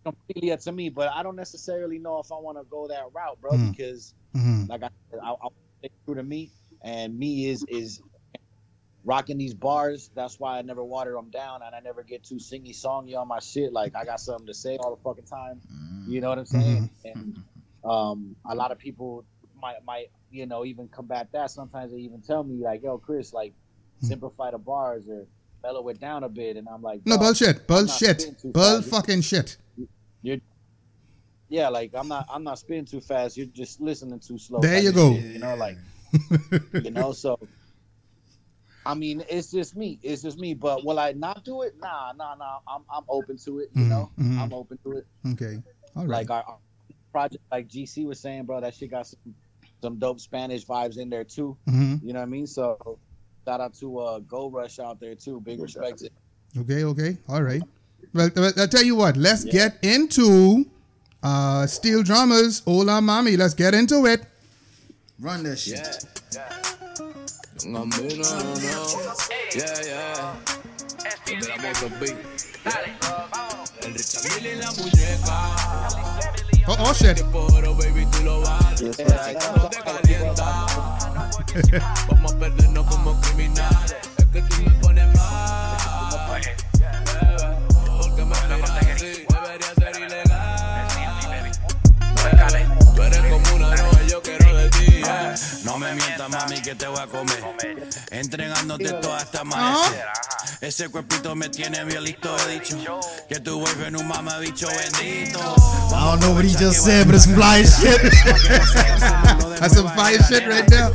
completely 0.04 0.52
up 0.52 0.60
to 0.60 0.72
me. 0.72 0.88
But 0.90 1.10
I 1.12 1.22
don't 1.22 1.36
necessarily 1.36 1.98
know 1.98 2.18
if 2.18 2.30
I 2.30 2.36
want 2.36 2.58
to 2.58 2.64
go 2.64 2.86
that 2.88 3.04
route, 3.14 3.40
bro, 3.40 3.52
Mhm. 3.52 3.70
because 3.70 4.14
Mhm. 4.34 4.68
like 4.68 4.82
I, 4.82 4.90
I, 5.22 5.30
I 5.32 5.48
stay 5.78 5.90
true 6.04 6.14
to 6.14 6.22
me, 6.22 6.50
and 6.86 7.18
me 7.18 7.50
is 7.50 7.64
is 7.68 8.00
rocking 9.04 9.38
these 9.38 9.54
bars. 9.54 10.10
That's 10.14 10.38
why 10.38 10.58
I 10.58 10.62
never 10.62 10.84
water 10.84 11.12
them 11.12 11.30
down, 11.30 11.62
and 11.62 11.74
I 11.74 11.80
never 11.80 12.02
get 12.02 12.24
too 12.24 12.36
singy 12.36 12.70
songy 12.70 13.16
on 13.16 13.28
my 13.28 13.40
shit. 13.40 13.72
Like 13.72 13.96
I 13.96 14.04
got 14.04 14.20
something 14.20 14.46
to 14.46 14.54
say 14.54 14.76
all 14.76 14.94
the 14.94 15.02
fucking 15.02 15.24
time. 15.24 15.60
You 16.06 16.20
know 16.20 16.28
what 16.28 16.38
I'm 16.38 16.46
saying? 16.46 16.90
And 17.04 17.42
um, 17.84 18.36
a 18.48 18.54
lot 18.54 18.70
of 18.70 18.78
people 18.78 19.24
might 19.60 19.84
might 19.84 20.10
you 20.30 20.46
know 20.46 20.64
even 20.64 20.88
combat 20.88 21.28
that. 21.32 21.50
Sometimes 21.50 21.92
they 21.92 21.98
even 21.98 22.22
tell 22.22 22.44
me 22.44 22.62
like, 22.62 22.82
"Yo, 22.84 22.98
Chris, 22.98 23.32
like 23.32 23.52
simplify 24.00 24.52
the 24.52 24.58
bars 24.58 25.08
or 25.08 25.26
mellow 25.64 25.88
it 25.88 25.98
down 25.98 26.22
a 26.22 26.28
bit," 26.28 26.56
and 26.56 26.68
I'm 26.68 26.82
like, 26.82 27.00
No 27.04 27.18
bullshit, 27.18 27.66
bullshit, 27.66 28.36
bull 28.44 28.80
fucking 28.82 29.22
shit. 29.22 29.56
You're, 30.22 30.38
yeah, 31.48 31.68
like 31.68 31.90
I'm 31.94 32.06
not 32.06 32.26
I'm 32.30 32.44
not 32.44 32.60
spinning 32.60 32.84
too 32.84 33.00
fast. 33.00 33.36
You're 33.36 33.46
just 33.46 33.80
listening 33.80 34.20
too 34.20 34.38
slow. 34.38 34.60
There 34.60 34.80
you 34.80 34.92
go. 34.92 35.14
shit, 35.14 35.24
you 35.24 35.38
know, 35.40 35.56
like 35.56 35.76
you 36.84 36.90
know. 36.90 37.12
So, 37.12 37.38
I 38.84 38.94
mean, 38.94 39.24
it's 39.28 39.50
just 39.50 39.76
me. 39.76 39.98
It's 40.02 40.22
just 40.22 40.38
me. 40.38 40.54
But 40.54 40.84
will 40.84 40.98
I 40.98 41.12
not 41.12 41.44
do 41.44 41.62
it? 41.62 41.74
Nah, 41.80 42.12
nah, 42.16 42.34
nah. 42.34 42.58
I'm 42.68 42.82
I'm 42.90 43.04
open 43.08 43.36
to 43.38 43.58
it. 43.60 43.70
You 43.74 43.84
Mhm, 43.84 43.88
know, 43.88 44.10
mhm. 44.18 44.38
I'm 44.38 44.52
open 44.52 44.78
to 44.84 44.92
it. 44.98 45.06
Okay, 45.32 45.62
all 45.96 46.02
right. 46.06 46.08
Like 46.26 46.30
our, 46.30 46.44
our 46.44 46.58
project, 47.12 47.42
like 47.50 47.68
GC 47.68 48.06
was 48.06 48.20
saying, 48.20 48.44
bro, 48.44 48.60
that 48.60 48.74
shit 48.74 48.90
got 48.90 49.06
some 49.06 49.34
some 49.82 49.98
dope 49.98 50.20
Spanish 50.20 50.64
vibes 50.64 50.98
in 50.98 51.10
there 51.10 51.24
too. 51.24 51.56
Mhm. 51.68 52.02
You 52.02 52.12
know 52.12 52.20
what 52.20 52.26
I 52.26 52.30
mean? 52.30 52.46
So. 52.46 52.98
Shout 53.48 53.60
out 53.60 53.74
to 53.74 53.98
uh, 53.98 54.18
Go 54.18 54.50
Rush 54.50 54.80
out 54.80 54.98
there 54.98 55.14
too. 55.14 55.40
Big 55.40 55.60
respect. 55.62 55.98
to 55.98 56.10
Okay, 56.58 56.82
okay, 56.82 57.16
all 57.28 57.44
right. 57.44 57.62
Well, 58.12 58.28
well, 58.34 58.52
I'll 58.58 58.66
tell 58.66 58.82
you 58.82 58.96
what. 58.96 59.16
Let's 59.16 59.44
get 59.44 59.78
into 59.84 60.66
uh, 61.22 61.64
Steel 61.68 62.02
Drummers. 62.02 62.62
Hola, 62.64 63.00
mommy. 63.00 63.36
Let's 63.36 63.54
get 63.54 63.72
into 63.72 64.04
it. 64.06 64.26
Run 65.18 65.44
that 65.44 65.58
shit. 65.58 65.80
No. 67.64 67.86
Yeah, 69.54 69.80
yeah. 69.82 70.36
Desde 71.24 71.48
la 71.48 71.56
moto 71.56 71.88
beat. 71.98 72.16
El 73.82 73.94
Richard 73.94 74.24
Mille 74.34 74.52
en 74.52 74.60
la 74.60 74.70
muñeca. 74.72 75.36
Oh, 76.68 76.76
oh 76.80 76.92
shit. 76.92 77.24
Pero 77.32 77.74
baby, 77.74 78.04
tú 78.12 78.24
lo 78.24 78.42
vales. 78.42 78.82
No 78.82 78.90
te 79.70 79.78
calienta. 79.82 80.66
Vamos 82.08 82.32
a 82.34 82.38
perdernos 82.38 82.86
como 82.86 83.18
criminales. 83.22 83.96
Es 84.18 84.24
que 84.26 84.42
tú 84.42 84.62
me 84.64 84.70
pones 84.80 85.16
mal. 85.16 86.42
Porque 88.02 88.22
me 88.22 88.36
miras 88.48 88.70
así. 88.70 89.24
Debería 89.30 89.72
ser 89.78 89.96
ilegal. 89.96 90.86
Tú 92.94 93.02
eres 93.02 93.24
como 93.32 93.45
yeah. 95.06 95.34
No 95.64 95.78
me 95.78 95.94
mientas, 95.94 96.28
mami, 96.28 96.60
que 96.62 96.74
te 96.74 96.86
voy 96.86 96.98
a 96.98 97.06
comer. 97.06 97.42
Entregándote 98.10 98.92
toda 98.92 99.18
esta 99.18 99.40
amanecer. 99.40 100.04
Ese 100.60 100.88
cuerpito 100.88 101.34
me 101.34 101.48
tiene 101.48 101.84
bien 101.84 102.02
listo, 102.04 102.36
he 102.48 102.60
dicho. 102.60 103.00
Que 103.28 103.40
tu 103.40 103.60
boyfriend 103.60 103.96
un 103.96 104.08
mamabicho 104.08 104.68
bendito. 104.68 105.38
I 105.38 106.10
don't 106.10 106.20
know 106.20 106.32
what 106.32 106.44
he 106.44 106.54
just 106.54 106.84
said, 106.84 107.06
but 107.06 107.14
it's 107.14 107.26
fly 107.26 107.62
shit. 107.64 108.00
That's 109.60 109.74
some 109.74 109.88
fire 109.90 110.22
shit 110.22 110.46
right 110.46 110.66
there. 110.66 110.90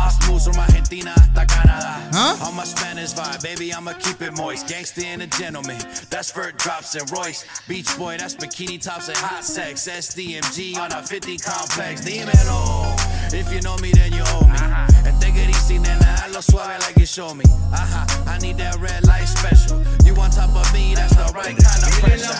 Rescate. 0.00 0.10
Boss 0.10 0.28
moves 0.28 0.46
from 0.46 0.56
Argentina 0.56 1.10
hasta 1.10 1.46
Canadá. 1.46 2.00
Huh? 2.12 2.46
On 2.48 2.56
my 2.56 2.64
Spanish 2.64 3.12
vibe, 3.12 3.42
baby, 3.42 3.72
I'ma 3.72 3.92
keep 3.92 4.20
it 4.22 4.36
moist. 4.36 4.66
Gangsta 4.66 5.04
and 5.04 5.22
a 5.22 5.26
gentleman. 5.26 5.78
That's 6.10 6.32
Vert 6.32 6.56
drops 6.58 6.94
and 6.94 7.10
Royce. 7.10 7.44
Beach 7.68 7.88
boy, 7.98 8.16
that's 8.18 8.34
bikini 8.34 8.80
tops 8.80 9.08
and 9.08 9.18
hot 9.18 9.44
sex. 9.44 9.88
SDMG 9.88 10.76
on 10.78 10.92
a 10.92 11.02
50 11.02 11.38
complex. 11.38 12.00
Dímelo. 12.02 12.96
If 13.32 13.52
you 13.52 13.60
know 13.60 13.76
me, 13.78 13.92
then 13.92 14.12
you 14.12 14.22
owe 14.26 14.46
me. 14.46 14.56
Uh-huh. 14.56 15.06
And 15.06 15.20
take 15.20 15.36
it 15.36 15.48
easy, 15.50 15.78
nena, 15.78 16.04
hazlo 16.04 16.42
suave 16.42 16.80
like 16.80 16.96
you 16.96 17.06
show 17.06 17.34
me. 17.34 17.44
Ajá, 17.72 18.06
I 18.26 18.38
need 18.38 18.56
that 18.58 18.76
red 18.78 19.06
light 19.06 19.26
special. 19.26 19.82
You 20.04 20.14
on 20.16 20.30
top 20.30 20.54
of 20.56 20.72
me, 20.72 20.94
that's 20.94 21.14
the 21.14 21.30
right 21.34 21.56
kind 21.56 21.82
of 21.84 21.92
pressure. 22.00 22.34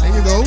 There 0.00 0.14
you 0.14 0.22
go. 0.24 0.44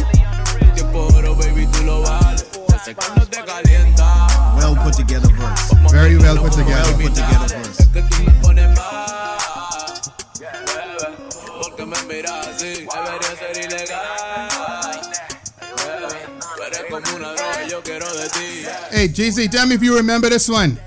Tiempo, 0.76 1.08
pero 1.14 1.36
baby, 1.36 1.68
tú 1.68 1.86
lo 1.86 2.02
vales. 2.02 2.45
Sé 2.84 2.95
que 2.95 3.06
no 3.16 3.26
te 3.26 3.43
calienta. 3.43 4.28
Well 4.60 4.76
put 4.76 4.93
together 4.93 5.30
verse. 5.30 5.74
Very 5.91 6.18
well 6.18 6.38
put 6.38 6.55
Well 6.55 6.66
together. 6.66 6.93
put 7.01 7.16
together 7.16 7.47
verse. 7.57 7.80
Es 7.80 7.88
que 7.88 8.01
tú 8.01 8.24
me 8.24 8.32
pones 8.41 8.68
mal. 8.78 9.38
Bebé, 10.39 11.07
Porque 11.62 11.86
me 11.86 11.97
miras 12.03 12.47
así. 12.47 12.86
Debería 12.86 13.34
ser 13.39 13.57
ilegal. 13.66 14.99
Bebé, 15.78 16.20
Tú 16.55 16.64
eres 16.64 16.82
como 16.89 17.16
una 17.18 17.30
droga 17.34 17.64
y 17.66 17.70
yo 17.70 17.82
quiero 17.84 18.14
de 18.14 18.30
ti. 18.30 18.66
Hey, 18.91 19.07
GC, 19.10 19.49
tell 19.49 19.66
me 19.68 19.76
if 19.76 19.82
you 19.82 19.95
remember 19.95 20.30
this 20.30 20.49
one. 20.49 20.78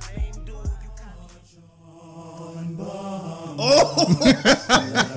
Oh, 3.64 4.18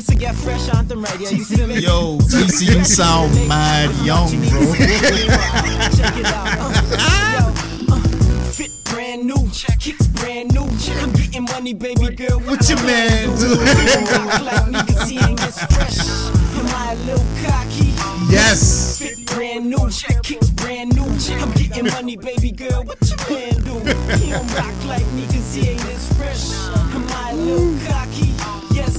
this 0.00 0.08
will 0.08 0.20
get 0.20 0.34
fresh 0.34 0.68
on 0.70 0.88
the 0.88 0.96
radio. 0.96 1.28
You 1.28 1.44
feel 1.44 1.66
me? 1.66 1.78
Yo, 1.78 2.16
TC, 2.32 2.74
you 2.74 2.84
sound 2.84 3.34
mad 3.46 3.90
young, 4.04 4.30
bro. 4.48 4.72
Check 5.96 6.16
it 6.16 6.26
out. 6.26 6.72
Uh, 6.96 7.36
yo, 7.36 7.92
uh, 7.92 8.44
fit 8.50 8.72
brand 8.84 9.26
new, 9.26 9.50
kicks 9.78 10.06
brand 10.06 10.54
new. 10.54 10.64
I'm 11.02 11.12
getting 11.12 11.44
money, 11.44 11.74
baby 11.74 12.16
girl. 12.16 12.40
What 12.40 12.66
your 12.68 12.82
man 12.84 13.28
do? 13.36 13.60
like 14.42 14.68
me, 14.68 14.78
cause 14.88 15.08
he 15.08 15.18
ain't 15.18 15.38
get 15.38 15.52
fresh. 15.68 16.00
Am 16.56 16.66
I 16.72 16.92
a 16.92 16.96
little 17.04 17.26
cocky? 17.44 17.92
Yes. 18.32 19.00
Fit 19.00 19.26
brand 19.26 19.68
new, 19.68 19.90
kicks 20.22 20.48
brand 20.50 20.94
new. 20.96 21.04
I'm 21.04 21.52
getting 21.52 21.86
money, 21.92 22.16
baby 22.16 22.52
girl. 22.52 22.84
What 22.84 22.98
your 23.06 23.18
man 23.28 23.52
do? 23.68 23.74
He 24.16 24.30
don't 24.30 24.54
rock 24.54 24.84
like 24.86 25.06
me, 25.12 25.26
cause 25.26 25.54
he 25.54 25.68
ain't 25.68 25.84
as 25.84 26.08
fresh. 26.16 26.52
Am 26.94 27.04
I 27.10 27.32
a 27.32 27.36
little 27.36 27.76
cocky? 27.86 28.32
Yes. 28.74 28.89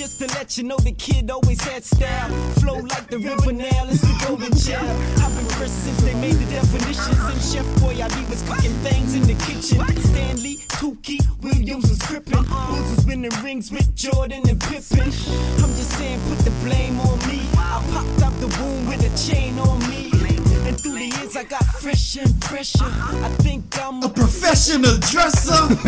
Just 0.00 0.18
to 0.20 0.26
let 0.28 0.56
you 0.56 0.64
know, 0.64 0.78
the 0.78 0.92
kid 0.92 1.30
always 1.30 1.60
had 1.62 1.84
style. 1.84 2.30
Flow 2.54 2.76
like 2.76 3.08
the 3.08 3.18
river 3.18 3.52
now, 3.52 3.84
it's 3.84 4.00
the 4.00 4.16
golden 4.26 4.56
child. 4.56 4.88
I've 5.20 5.36
been 5.36 5.44
fresh 5.60 5.68
since 5.68 6.00
they 6.00 6.14
made 6.14 6.36
the 6.36 6.50
definitions. 6.50 7.20
And 7.20 7.42
Chef 7.42 7.66
Boyardee 7.84 8.26
was 8.30 8.40
cooking 8.48 8.72
things 8.80 9.14
in 9.14 9.24
the 9.24 9.34
kitchen. 9.44 9.84
Stanley, 10.00 10.56
Tookie, 10.72 11.20
Williams 11.42 11.90
was 11.90 11.98
gripping. 12.00 12.44
Bulls 12.44 12.96
was 12.96 13.04
winning 13.04 13.30
rings 13.44 13.70
with 13.70 13.94
Jordan 13.94 14.40
and 14.48 14.58
Pippen. 14.58 15.12
I'm 15.60 15.68
just 15.76 15.92
saying, 15.98 16.18
put 16.30 16.38
the 16.48 16.54
blame 16.64 16.98
on 17.00 17.18
me. 17.28 17.44
I 17.58 17.84
popped 17.92 18.22
out 18.22 18.32
the 18.40 18.48
womb 18.56 18.88
with 18.88 19.04
a 19.04 19.12
chain 19.28 19.58
on 19.58 19.80
me. 19.80 20.10
And 20.66 20.80
through 20.80 20.96
the 20.96 21.12
years, 21.12 21.36
I 21.36 21.44
got 21.44 21.64
fresh 21.64 22.16
and 22.16 22.42
fresher. 22.42 22.88
I 22.88 23.28
think 23.44 23.64
I'm 23.78 24.02
a, 24.02 24.08
Professional 24.08 24.96
dresser. 24.96 25.52
and 25.68 25.84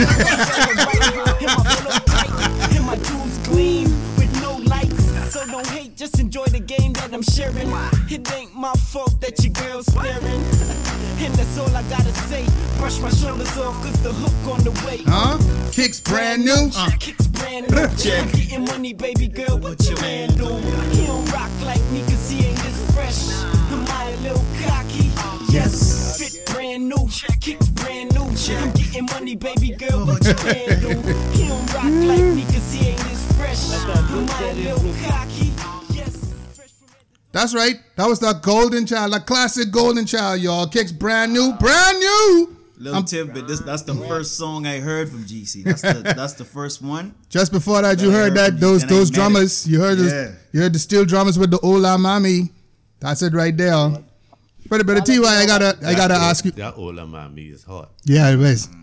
my 1.48 1.98
tight, 2.04 2.76
and 2.76 2.84
my 2.84 2.96
jewels 2.96 3.38
gleam 3.38 3.62
with 3.62 3.62
no 3.62 3.70
lights. 3.70 3.81
So 5.42 5.50
don't 5.50 5.66
hate, 5.66 5.96
just 5.96 6.20
enjoy 6.20 6.44
the 6.44 6.60
game 6.60 6.92
that 6.92 7.12
I'm 7.12 7.22
sharing. 7.22 7.68
It 8.08 8.32
ain't 8.32 8.54
my 8.54 8.72
fault 8.74 9.20
that 9.20 9.42
your 9.42 9.52
girl's 9.52 9.86
staring. 9.86 10.42
And 11.18 11.34
that's 11.34 11.58
all 11.58 11.74
I 11.74 11.82
gotta 11.90 12.12
say. 12.30 12.46
Brush 12.78 13.00
my 13.00 13.10
shoulders 13.10 13.58
off, 13.58 13.74
cause 13.82 14.00
the 14.04 14.12
hook 14.12 14.54
on 14.54 14.62
the 14.62 14.70
way. 14.86 15.02
Huh? 15.04 15.38
Kicks 15.72 15.98
brand 15.98 16.44
new. 16.44 16.70
Uh. 16.76 16.90
Kicks 17.00 17.26
brand 17.26 17.68
new. 17.72 17.88
Check. 17.98 18.22
I'm 18.22 18.30
getting 18.30 18.64
money, 18.66 18.92
baby 18.92 19.26
girl. 19.26 19.58
What 19.58 19.84
your 19.84 20.00
man 20.00 20.28
do? 20.36 20.46
He 20.94 21.06
don't 21.06 21.26
rock 21.32 21.50
like 21.64 21.82
me, 21.90 22.02
cause 22.02 22.30
he 22.30 22.46
ain't 22.46 22.58
this 22.58 22.94
fresh. 22.94 23.34
Am 23.72 23.84
I 23.88 24.10
a 24.10 24.16
little 24.18 24.44
cocky? 24.62 25.10
Yes. 25.50 26.18
Fit 26.18 26.46
brand 26.54 26.88
new. 26.88 27.08
Kicks 27.40 27.68
brand 27.70 28.14
new. 28.14 28.22
I'm 28.22 28.70
getting 28.72 29.06
money, 29.06 29.34
baby 29.34 29.74
girl. 29.74 30.06
What 30.06 30.22
your 30.24 30.38
man 30.44 30.78
do? 30.78 30.94
He 31.34 31.48
don't 31.48 31.74
rock 31.74 31.90
like 32.06 32.30
me, 32.30 32.44
cause 32.44 32.72
he 32.72 32.90
ain't 32.90 33.01
this 33.42 33.84
fresh. 33.84 33.90
Am 34.10 34.28
I 34.28 34.70
a 34.70 34.74
little 34.74 35.10
cocky? 35.10 35.52
Yes. 35.94 36.32
That's 37.32 37.54
right. 37.54 37.76
That 37.96 38.06
was 38.08 38.18
the 38.20 38.32
golden 38.34 38.86
child, 38.86 39.12
the 39.12 39.20
classic 39.20 39.70
golden 39.70 40.06
child, 40.06 40.40
y'all. 40.40 40.66
Kicks 40.66 40.92
brand 40.92 41.32
new, 41.32 41.52
brand 41.54 41.98
new. 41.98 42.56
Little 42.78 42.96
I'm- 42.96 43.04
tidbit. 43.04 43.46
This 43.46 43.60
that's 43.60 43.82
the 43.82 43.94
first 43.94 44.36
song 44.36 44.66
I 44.66 44.80
heard 44.80 45.08
from 45.08 45.24
GC. 45.24 45.64
That's 45.64 45.82
the 45.82 45.92
that's 46.16 46.32
the 46.34 46.44
first 46.44 46.82
one. 46.82 47.14
Just 47.28 47.52
before 47.52 47.80
that, 47.82 48.00
you 48.00 48.10
That 48.10 48.12
heard 48.12 48.22
heard 48.36 48.54
that 48.54 48.60
those 48.60 48.82
you, 48.82 48.88
then 48.88 48.96
I 48.96 48.98
those 48.98 49.10
drummers. 49.10 49.66
it. 49.66 49.70
You 49.70 49.80
heard 49.80 49.98
Yeah. 49.98 50.04
this, 50.04 50.36
you 50.52 50.60
heard 50.62 50.72
the 50.72 50.78
steel 50.80 51.04
drummers 51.04 51.38
with 51.38 51.50
the 51.52 51.60
Ola 51.60 51.96
Mami. 51.96 52.50
That's 53.00 53.22
it 53.22 53.32
right 53.34 53.56
there. 53.56 53.90
But 54.68 54.86
but 54.86 55.04
Ty, 55.06 55.14
I 55.22 55.46
gotta 55.46 55.78
I 55.86 55.94
gotta 55.94 56.14
That- 56.14 56.22
ask 56.22 56.44
you. 56.44 56.50
That 56.52 56.76
Ola 56.76 57.02
Mami 57.06 57.52
is 57.54 57.62
hot. 57.64 57.90
Yeah, 58.04 58.30
it 58.30 58.40
is. 58.40 58.66
was. 58.68 58.76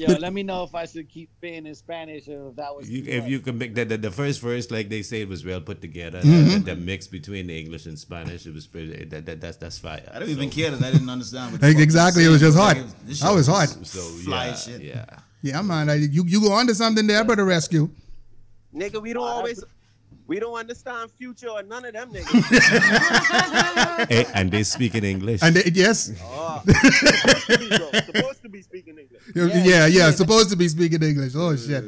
Yeah, 0.00 0.16
let 0.18 0.32
me 0.32 0.42
know 0.42 0.62
if 0.64 0.74
I 0.74 0.84
should 0.86 1.08
keep 1.08 1.30
spitting 1.36 1.66
in 1.66 1.74
Spanish 1.74 2.28
or 2.28 2.48
if 2.50 2.56
that 2.56 2.74
was. 2.74 2.88
You, 2.88 3.02
if 3.06 3.26
you 3.28 3.40
can 3.40 3.58
make 3.58 3.74
the, 3.74 3.84
the, 3.84 3.96
the 3.96 4.10
first 4.10 4.40
verse, 4.40 4.70
like 4.70 4.88
they 4.88 5.02
say, 5.02 5.22
it 5.22 5.28
was 5.28 5.44
well 5.44 5.60
put 5.60 5.80
together. 5.80 6.20
Mhm. 6.20 6.64
The, 6.64 6.74
the 6.74 6.76
mix 6.76 7.06
between 7.08 7.46
the 7.48 7.58
English 7.58 7.86
and 7.86 7.98
Spanish, 7.98 8.46
it 8.46 8.54
was 8.54 8.66
pretty. 8.66 9.04
That, 9.06 9.26
that, 9.26 9.40
that's 9.40 9.56
that's 9.56 9.78
fire. 9.78 10.08
I 10.14 10.18
don't 10.18 10.28
even 10.28 10.50
care 10.50 10.70
that 10.70 10.82
I 10.82 10.90
didn't 10.92 11.10
understand. 11.10 11.52
What 11.52 11.60
the 11.60 11.66
Like, 11.68 11.76
fuck 11.76 11.82
exactly, 11.82 12.24
it 12.24 12.28
was 12.28 12.40
saying. 12.40 12.52
just 12.52 12.58
Like, 12.64 12.76
hot. 12.78 12.86
That 13.06 13.34
was 13.34 13.46
hot. 13.46 13.68
So 13.86 14.00
fly 14.24 14.46
yeah, 14.46 14.54
shit. 14.54 14.80
yeah. 14.82 15.04
Yeah, 15.42 15.62
man. 15.62 15.88
I, 15.90 15.94
you 15.94 16.24
you 16.26 16.40
go 16.40 16.52
on 16.52 16.66
to 16.68 16.74
something 16.74 17.06
there, 17.06 17.24
brother 17.24 17.44
Resq. 17.44 17.90
Nigga, 18.74 19.00
we 19.00 19.12
don't 19.12 19.26
always 19.26 19.64
we 20.28 20.38
don't 20.38 20.54
understand 20.58 21.10
future 21.18 21.48
or 21.48 21.62
none 21.64 21.84
of 21.86 21.92
them 21.94 22.12
niggas. 22.12 24.08
Hey, 24.08 24.26
and 24.34 24.50
they 24.50 24.62
speak 24.62 24.94
in 24.94 25.02
English. 25.04 25.40
And 25.42 25.56
they, 25.56 25.70
yes, 25.74 26.12
oh, 26.22 26.62
supposed 26.64 27.46
to 27.46 27.58
be, 27.58 27.68
bro. 27.68 27.90
Supposed 28.12 28.42
to 28.42 28.48
be 28.48 28.62
speaking 28.62 28.98
English. 28.98 29.22
yeah, 29.66 29.86
yeah, 29.86 30.10
Supposed 30.10 30.50
to 30.50 30.56
be 30.56 30.68
speaking 30.68 31.02
English. 31.02 31.32
Oh 31.34 31.56
shit. 31.56 31.82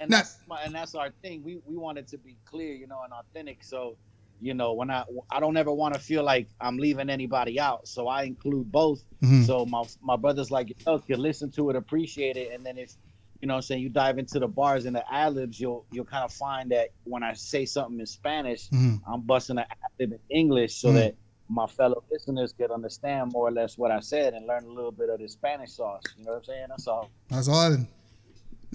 and 0.00 0.10
that's 0.10 0.38
my, 0.48 0.60
and 0.62 0.74
that's 0.74 0.94
our 0.94 1.10
thing. 1.22 1.42
We 1.44 1.58
we 1.66 1.76
want 1.76 1.98
it 1.98 2.08
to 2.08 2.18
be 2.18 2.36
clear, 2.44 2.74
you 2.74 2.86
know, 2.86 3.00
and 3.04 3.12
authentic. 3.12 3.62
So, 3.62 3.96
you 4.40 4.52
know, 4.54 4.72
when 4.74 4.90
I 4.90 5.04
I 5.30 5.40
don't 5.40 5.56
ever 5.56 5.72
want 5.72 5.94
to 5.94 6.00
feel 6.00 6.24
like 6.24 6.48
I'm 6.60 6.76
leaving 6.78 7.08
anybody 7.10 7.58
out. 7.60 7.86
So 7.88 8.08
I 8.08 8.24
include 8.24 8.70
both. 8.72 9.02
Mhm. 9.22 9.46
So 9.46 9.64
my 9.66 9.84
my 10.02 10.16
brothers 10.16 10.50
like 10.50 10.68
yourself 10.70 11.06
can 11.06 11.20
listen 11.20 11.50
to 11.52 11.70
it, 11.70 11.76
appreciate 11.76 12.36
it, 12.36 12.52
and 12.52 12.66
then 12.66 12.76
if 12.76 12.92
you 13.40 13.48
know 13.48 13.54
what 13.54 13.58
I'm 13.58 13.62
saying 13.62 13.82
you 13.82 13.88
dive 13.88 14.18
into 14.18 14.38
the 14.38 14.48
bars 14.48 14.84
and 14.86 14.94
the 14.96 15.04
ad 15.12 15.34
libs, 15.34 15.58
you'll 15.60 15.84
you'll 15.92 16.04
kind 16.04 16.24
of 16.24 16.32
find 16.32 16.70
that 16.70 16.88
when 17.04 17.22
I 17.22 17.32
say 17.34 17.64
something 17.64 17.98
in 18.00 18.06
Spanish, 18.06 18.68
Mhm. 18.70 19.00
I'm 19.06 19.20
busting 19.22 19.58
an 19.58 19.64
ad 19.70 19.90
lib 20.00 20.12
in 20.12 20.18
English 20.30 20.74
so 20.76 20.88
Mhm. 20.90 20.94
that 20.94 21.14
my 21.48 21.66
fellow 21.66 22.02
listeners 22.10 22.52
could 22.52 22.70
understand 22.72 23.32
more 23.32 23.46
or 23.48 23.52
less 23.52 23.78
what 23.78 23.90
I 23.92 24.00
said 24.00 24.34
and 24.34 24.46
learn 24.46 24.64
a 24.64 24.68
little 24.72 24.90
bit 24.90 25.08
of 25.10 25.20
the 25.20 25.28
Spanish 25.28 25.72
sauce. 25.72 26.02
You 26.18 26.24
know 26.24 26.32
what 26.32 26.38
I'm 26.38 26.44
saying? 26.44 26.66
That's 26.70 26.86
all. 26.88 27.08
That's 27.28 27.48
all. 27.48 27.76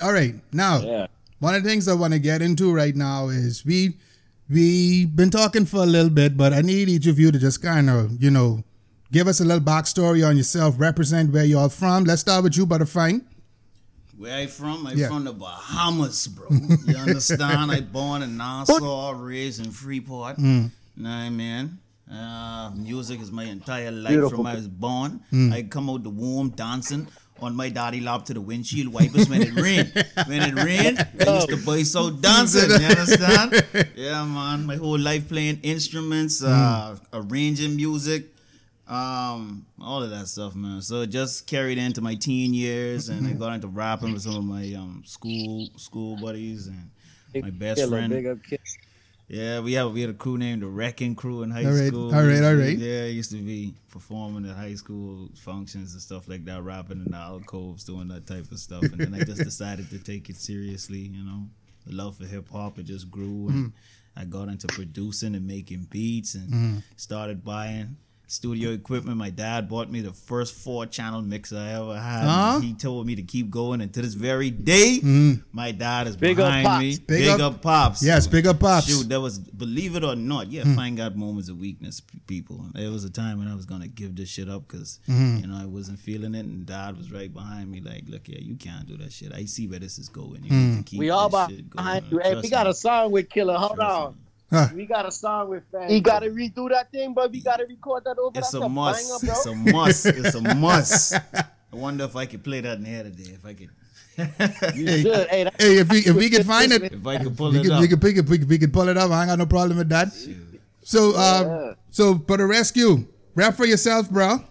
All 0.01 0.14
right. 0.14 0.36
Now, 0.53 0.80
Yeah. 0.82 1.07
one 1.39 1.53
of 1.55 1.64
the 1.64 1.70
things 1.70 1.88
I 1.88 1.93
want 1.93 2.14
to 2.14 2.20
get 2.20 2.41
into 2.41 2.74
right 2.74 2.95
now 2.95 3.28
is 3.30 3.66
we 3.66 3.97
we've 4.49 5.16
been 5.16 5.30
talking 5.30 5.66
for 5.66 5.78
a 5.78 5.86
little 5.86 6.09
bit, 6.09 6.36
but 6.36 6.51
I 6.53 6.62
need 6.62 6.89
each 6.89 7.07
of 7.07 7.18
you 7.18 7.32
to 7.32 7.39
just 7.39 7.62
kind 7.62 7.89
of, 7.89 8.22
you 8.22 8.30
know, 8.30 8.64
give 9.12 9.28
us 9.28 9.39
a 9.39 9.45
little 9.45 9.64
backstory 9.64 10.28
on 10.28 10.36
yourself, 10.36 10.76
represent 10.78 11.32
where 11.32 11.45
y'all 11.45 11.70
from. 11.70 12.03
Let's 12.03 12.22
start 12.22 12.43
with 12.43 12.57
you, 12.57 12.66
Butterfine. 12.66 13.26
Where 14.22 14.38
I 14.38 14.46
from? 14.46 14.86
I 14.86 14.94
Yeah. 14.94 15.08
from 15.08 15.24
the 15.24 15.34
Bahamas, 15.34 16.28
bro. 16.28 16.48
You 16.86 16.96
understand? 16.96 17.72
I 17.72 17.82
born 17.82 18.22
in 18.22 18.38
Nassau, 18.38 19.14
raised 19.14 19.66
in 19.66 19.72
Freeport. 19.72 20.38
Mm. 20.38 20.70
I 21.04 21.30
mean? 21.30 21.80
Uh, 22.08 22.70
music 22.76 23.20
is 23.20 23.32
my 23.32 23.46
entire 23.46 23.90
life 23.90 24.10
Beautiful. 24.10 24.38
from 24.38 24.46
I 24.46 24.54
was 24.54 24.68
born. 24.68 25.22
Mm. 25.34 25.52
I 25.52 25.64
come 25.64 25.90
out 25.90 26.04
the 26.04 26.12
womb 26.12 26.50
dancing 26.50 27.08
on 27.40 27.56
my 27.56 27.70
daddy 27.70 28.00
lap 28.00 28.26
to 28.26 28.36
the 28.36 28.42
windshield 28.42 28.94
wipers 28.94 29.28
when 29.28 29.42
it 29.42 29.56
rained. 29.56 29.92
When 30.28 30.44
it 30.44 30.54
rained, 30.54 31.00
I 31.20 31.34
used 31.38 31.50
to 31.50 31.58
bust 31.58 31.96
out 31.96 32.22
dancing. 32.30 32.70
You 32.70 32.88
understand? 32.94 33.50
Yeah, 33.96 34.24
man. 34.26 34.68
My 34.68 34.76
whole 34.76 35.00
life 35.00 35.30
playing 35.30 35.62
instruments, 35.64 36.44
uh, 36.44 36.96
arranging 37.12 37.76
music, 37.76 38.31
um, 38.92 39.66
all 39.82 40.04
of 40.04 40.10
that 40.10 40.28
stuff, 40.28 40.54
man. 40.56 40.82
So 40.82 41.02
it 41.02 41.08
just 41.08 41.48
carried 41.48 41.78
into 41.78 42.02
my 42.02 42.16
teen 42.16 42.54
years, 42.54 43.10
and 43.10 43.26
I 43.26 43.34
got 43.34 43.54
into 43.54 43.68
rapping 43.68 44.12
with 44.14 44.24
some 44.24 44.36
of 44.36 44.44
my 44.44 44.74
um 44.74 45.04
school 45.06 45.70
school 45.78 46.18
buddies 46.18 46.68
and 46.68 46.89
my 47.42 47.50
best 47.52 47.82
Killer, 47.82 47.98
friend. 47.98 48.12
big 48.14 48.28
up 48.28 48.44
kid. 48.44 48.60
Yeah, 49.30 49.62
we 49.62 49.74
have 49.74 49.94
we 49.94 50.02
had 50.02 50.10
a 50.10 50.14
crew 50.14 50.38
named 50.38 50.62
the 50.62 50.68
Wrecking 50.68 51.16
Crew 51.16 51.42
in 51.44 51.52
high 51.52 51.64
All 51.66 51.72
right, 51.72 51.88
school. 51.88 52.14
all 52.14 52.22
right, 52.26 52.44
all 52.44 52.56
right. 52.56 52.78
Yeah, 52.78 53.04
I 53.04 53.08
used 53.08 53.32
to 53.32 53.38
be 53.42 53.74
performing 53.89 54.50
at 54.50 54.58
high 54.58 54.76
school 54.76 55.30
functions 55.38 55.94
and 55.94 56.02
stuff 56.02 56.28
like 56.28 56.44
that, 56.46 56.62
rapping 56.62 57.00
in 57.00 57.12
the 57.12 57.18
alcoves, 57.18 57.86
doing 57.86 58.10
that 58.10 58.28
type 58.28 58.52
of 58.52 58.60
stuff. 58.60 58.82
And 58.92 59.00
then 59.00 59.14
I 59.14 59.24
just 59.24 59.44
decided 59.52 59.89
to 59.92 60.00
take 60.00 60.30
it 60.30 60.36
seriously, 60.36 61.00
you 61.00 61.24
know. 61.24 61.48
The 61.88 61.94
love 61.96 62.18
for 62.18 62.26
hip 62.26 62.50
hop 62.52 62.78
it 62.78 62.84
just 62.84 63.10
grew, 63.10 63.48
and 63.48 63.58
Mhm. 63.70 63.72
I 64.18 64.26
got 64.26 64.50
into 64.50 64.68
producing 64.68 65.34
and 65.34 65.48
making 65.48 65.88
beats, 65.89 66.36
and 66.36 66.52
Mhm. 66.52 66.84
started 66.98 67.46
buying 67.46 67.96
studio 68.32 68.72
equipment. 68.72 69.18
My 69.18 69.30
dad 69.30 69.68
bought 69.68 69.92
me 69.92 70.00
the 70.02 70.14
first 70.14 70.54
four 70.56 70.86
channel 70.86 71.22
mixer 71.22 71.58
I 71.58 71.72
ever 71.74 72.00
had. 72.00 72.24
Huh? 72.24 72.60
He 72.62 72.74
told 72.74 73.06
me 73.06 73.16
to 73.16 73.24
keep 73.24 73.50
going, 73.50 73.82
and 73.82 73.94
to 73.94 74.02
this 74.02 74.14
very 74.14 74.50
day, 74.50 75.00
Mhm. 75.04 75.44
my 75.52 75.72
dad 75.72 76.08
is 76.08 76.16
Big 76.16 76.40
up 76.40 76.48
behind 76.48 76.66
Pops. 76.66 76.80
me. 76.82 76.90
Big 76.98 77.08
Big, 77.08 77.28
up- 77.28 77.42
up, 77.42 77.62
pops. 77.62 78.02
Yes, 78.04 78.28
big 78.28 78.48
up 78.48 78.60
Pops. 78.60 78.88
Shoot, 78.88 79.10
there 79.10 79.20
was 79.20 79.38
believe 79.40 79.96
it 79.98 80.04
or 80.04 80.16
not, 80.16 80.50
yeah, 80.52 80.64
Mm. 80.64 80.76
fine 80.76 80.96
got 80.96 81.16
moments 81.16 81.50
of 81.50 81.58
weakness, 81.60 82.02
people. 82.28 82.66
There 82.74 82.90
was 82.90 83.04
a 83.04 83.10
time 83.10 83.38
when 83.40 83.48
I 83.50 83.56
was 83.56 83.66
gonna 83.66 83.88
give 83.90 84.16
this 84.16 84.30
shit 84.30 84.48
up 84.48 84.68
because 84.68 85.00
Mhm. 85.10 85.42
you 85.42 85.48
know 85.48 85.58
I 85.58 85.66
wasn't 85.66 86.00
feeling 86.00 86.34
it, 86.34 86.46
and 86.46 86.66
Dad 86.66 86.98
was 86.98 87.12
right 87.12 87.32
behind 87.34 87.70
me, 87.70 87.82
like, 87.82 88.04
look, 88.08 88.30
yeah, 88.30 88.40
you 88.40 88.56
can't 88.56 88.88
do 88.88 88.96
that 88.98 89.12
shit. 89.12 89.34
I 89.34 89.44
see 89.46 89.68
where 89.68 89.80
this 89.80 90.00
is 90.00 90.08
going. 90.08 90.44
You 90.46 90.52
need 90.52 90.78
to 90.78 90.84
keep 90.84 91.00
We 91.00 91.10
all 91.10 91.28
this 91.30 91.48
shit 91.58 91.70
behind 91.76 92.10
going. 92.10 92.24
you. 92.26 92.32
Hey, 92.36 92.42
we 92.42 92.50
got 92.50 92.66
me. 92.66 92.72
a 92.72 92.74
song 92.74 93.12
with 93.12 93.28
Qilla. 93.30 93.58
Hold 93.58 93.80
on. 93.80 94.16
Huh. 94.52 94.68
We 94.76 94.86
got 94.86 95.06
a 95.06 95.12
song 95.12 95.49
with 95.49 95.64
Fang. 95.72 95.89
He 95.89 96.02
gotta 96.02 96.28
redo 96.28 96.70
that 96.70 96.91
thing, 96.91 97.14
but 97.14 97.32
we 97.32 97.41
gotta 97.41 97.66
record 97.66 98.04
that 98.04 98.18
over. 98.20 98.38
It's 98.38 98.52
That's 98.52 98.64
a 98.66 98.68
must. 98.70 99.22
banger, 99.22 99.34
bro. 99.34 99.39
It's 99.39 99.45
a 99.47 99.56
must. 99.56 100.06
It's 100.06 100.36
a 100.36 100.56
must. 100.56 101.14
I 101.74 101.76
wonder 101.76 102.04
if 102.04 102.16
I 102.18 102.26
could 102.26 102.43
play 102.43 102.60
that 102.60 102.78
in 102.78 102.84
here 102.86 103.04
today. 103.04 103.32
If 103.32 103.45
I 103.45 103.54
could. 103.54 103.70
You 104.76 104.86
Hey, 104.86 105.02
should. 105.04 105.28
Hey, 105.30 105.49
hey, 105.58 105.78
if 105.80 105.89
we 105.89 105.99
if 105.99 106.16
we 106.16 106.30
can 106.30 106.43
find 106.43 106.72
it, 106.74 106.84
If 106.91 107.08
I 107.08 107.18
could 107.18 107.38
pull 107.38 107.52
we 107.52 107.60
it 107.60 107.64
can, 107.64 107.72
up. 107.72 107.82
we 107.82 107.88
can 107.88 107.99
pick 107.99 108.18
it. 108.18 108.28
We 108.28 108.39
can, 108.39 108.47
we 108.49 108.58
can 108.58 108.72
pull 108.72 108.89
it 108.89 108.97
up. 108.97 109.10
I 109.10 109.22
ain't 109.22 109.30
got 109.30 109.39
no 109.39 109.45
problem 109.45 109.78
with 109.78 109.88
that. 109.89 110.10
So, 110.84 111.16
uh, 111.16 111.76
so 111.89 112.20
for 112.28 112.36
the 112.36 112.43
Resq, 112.43 113.08
rap 113.36 113.56
for 113.56 113.66
yourself, 113.66 114.10
bro. 114.10 114.43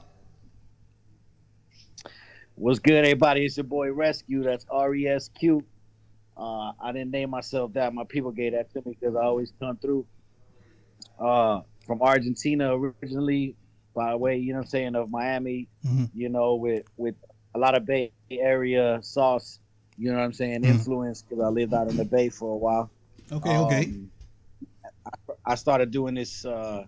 What's 2.54 2.78
good, 2.78 3.04
everybody? 3.04 3.44
It's 3.44 3.56
your 3.58 3.64
boy 3.64 3.88
Resq. 3.88 4.24
That's 4.44 4.64
R 4.70 4.94
E 4.94 5.08
S 5.08 5.28
Q. 5.28 5.62
Uh, 6.36 6.72
I 6.80 6.92
didn't 6.92 7.10
name 7.10 7.30
myself 7.30 7.72
that. 7.74 7.92
My 7.92 8.04
people 8.04 8.30
gave 8.30 8.52
that 8.52 8.72
to 8.72 8.82
me 8.86 8.96
because 8.98 9.16
I 9.16 9.24
always 9.24 9.52
come 9.60 9.76
through. 9.76 10.06
Uh, 11.18 11.60
from 11.86 12.00
Argentina 12.02 12.74
originally, 12.74 13.56
by 13.94 14.12
the 14.12 14.16
way, 14.16 14.38
you 14.38 14.52
know 14.52 14.58
what 14.60 14.64
I'm 14.66 14.70
saying, 14.70 14.94
of 14.94 15.10
Miami, 15.10 15.68
Mhm. 15.84 16.10
you 16.14 16.28
know, 16.28 16.54
with 16.54 16.84
with 16.96 17.14
a 17.54 17.58
lot 17.58 17.74
of 17.74 17.84
Bay 17.84 18.12
Area 18.30 19.00
sauce, 19.02 19.58
you 19.98 20.10
know 20.10 20.16
what 20.18 20.24
I'm 20.24 20.32
saying, 20.32 20.62
Mhm. 20.62 20.68
influence 20.70 21.22
because 21.22 21.44
I 21.44 21.48
lived 21.48 21.74
out 21.74 21.88
in 21.88 21.96
the 21.96 22.04
Bay 22.04 22.28
for 22.28 22.54
a 22.54 22.56
while. 22.56 22.90
Okay, 23.30 23.58
okay. 23.58 23.84
Um, 23.84 24.10
I, 25.06 25.10
I 25.44 25.54
started 25.56 25.90
doing 25.90 26.14
this 26.14 26.44
uh 26.44 26.84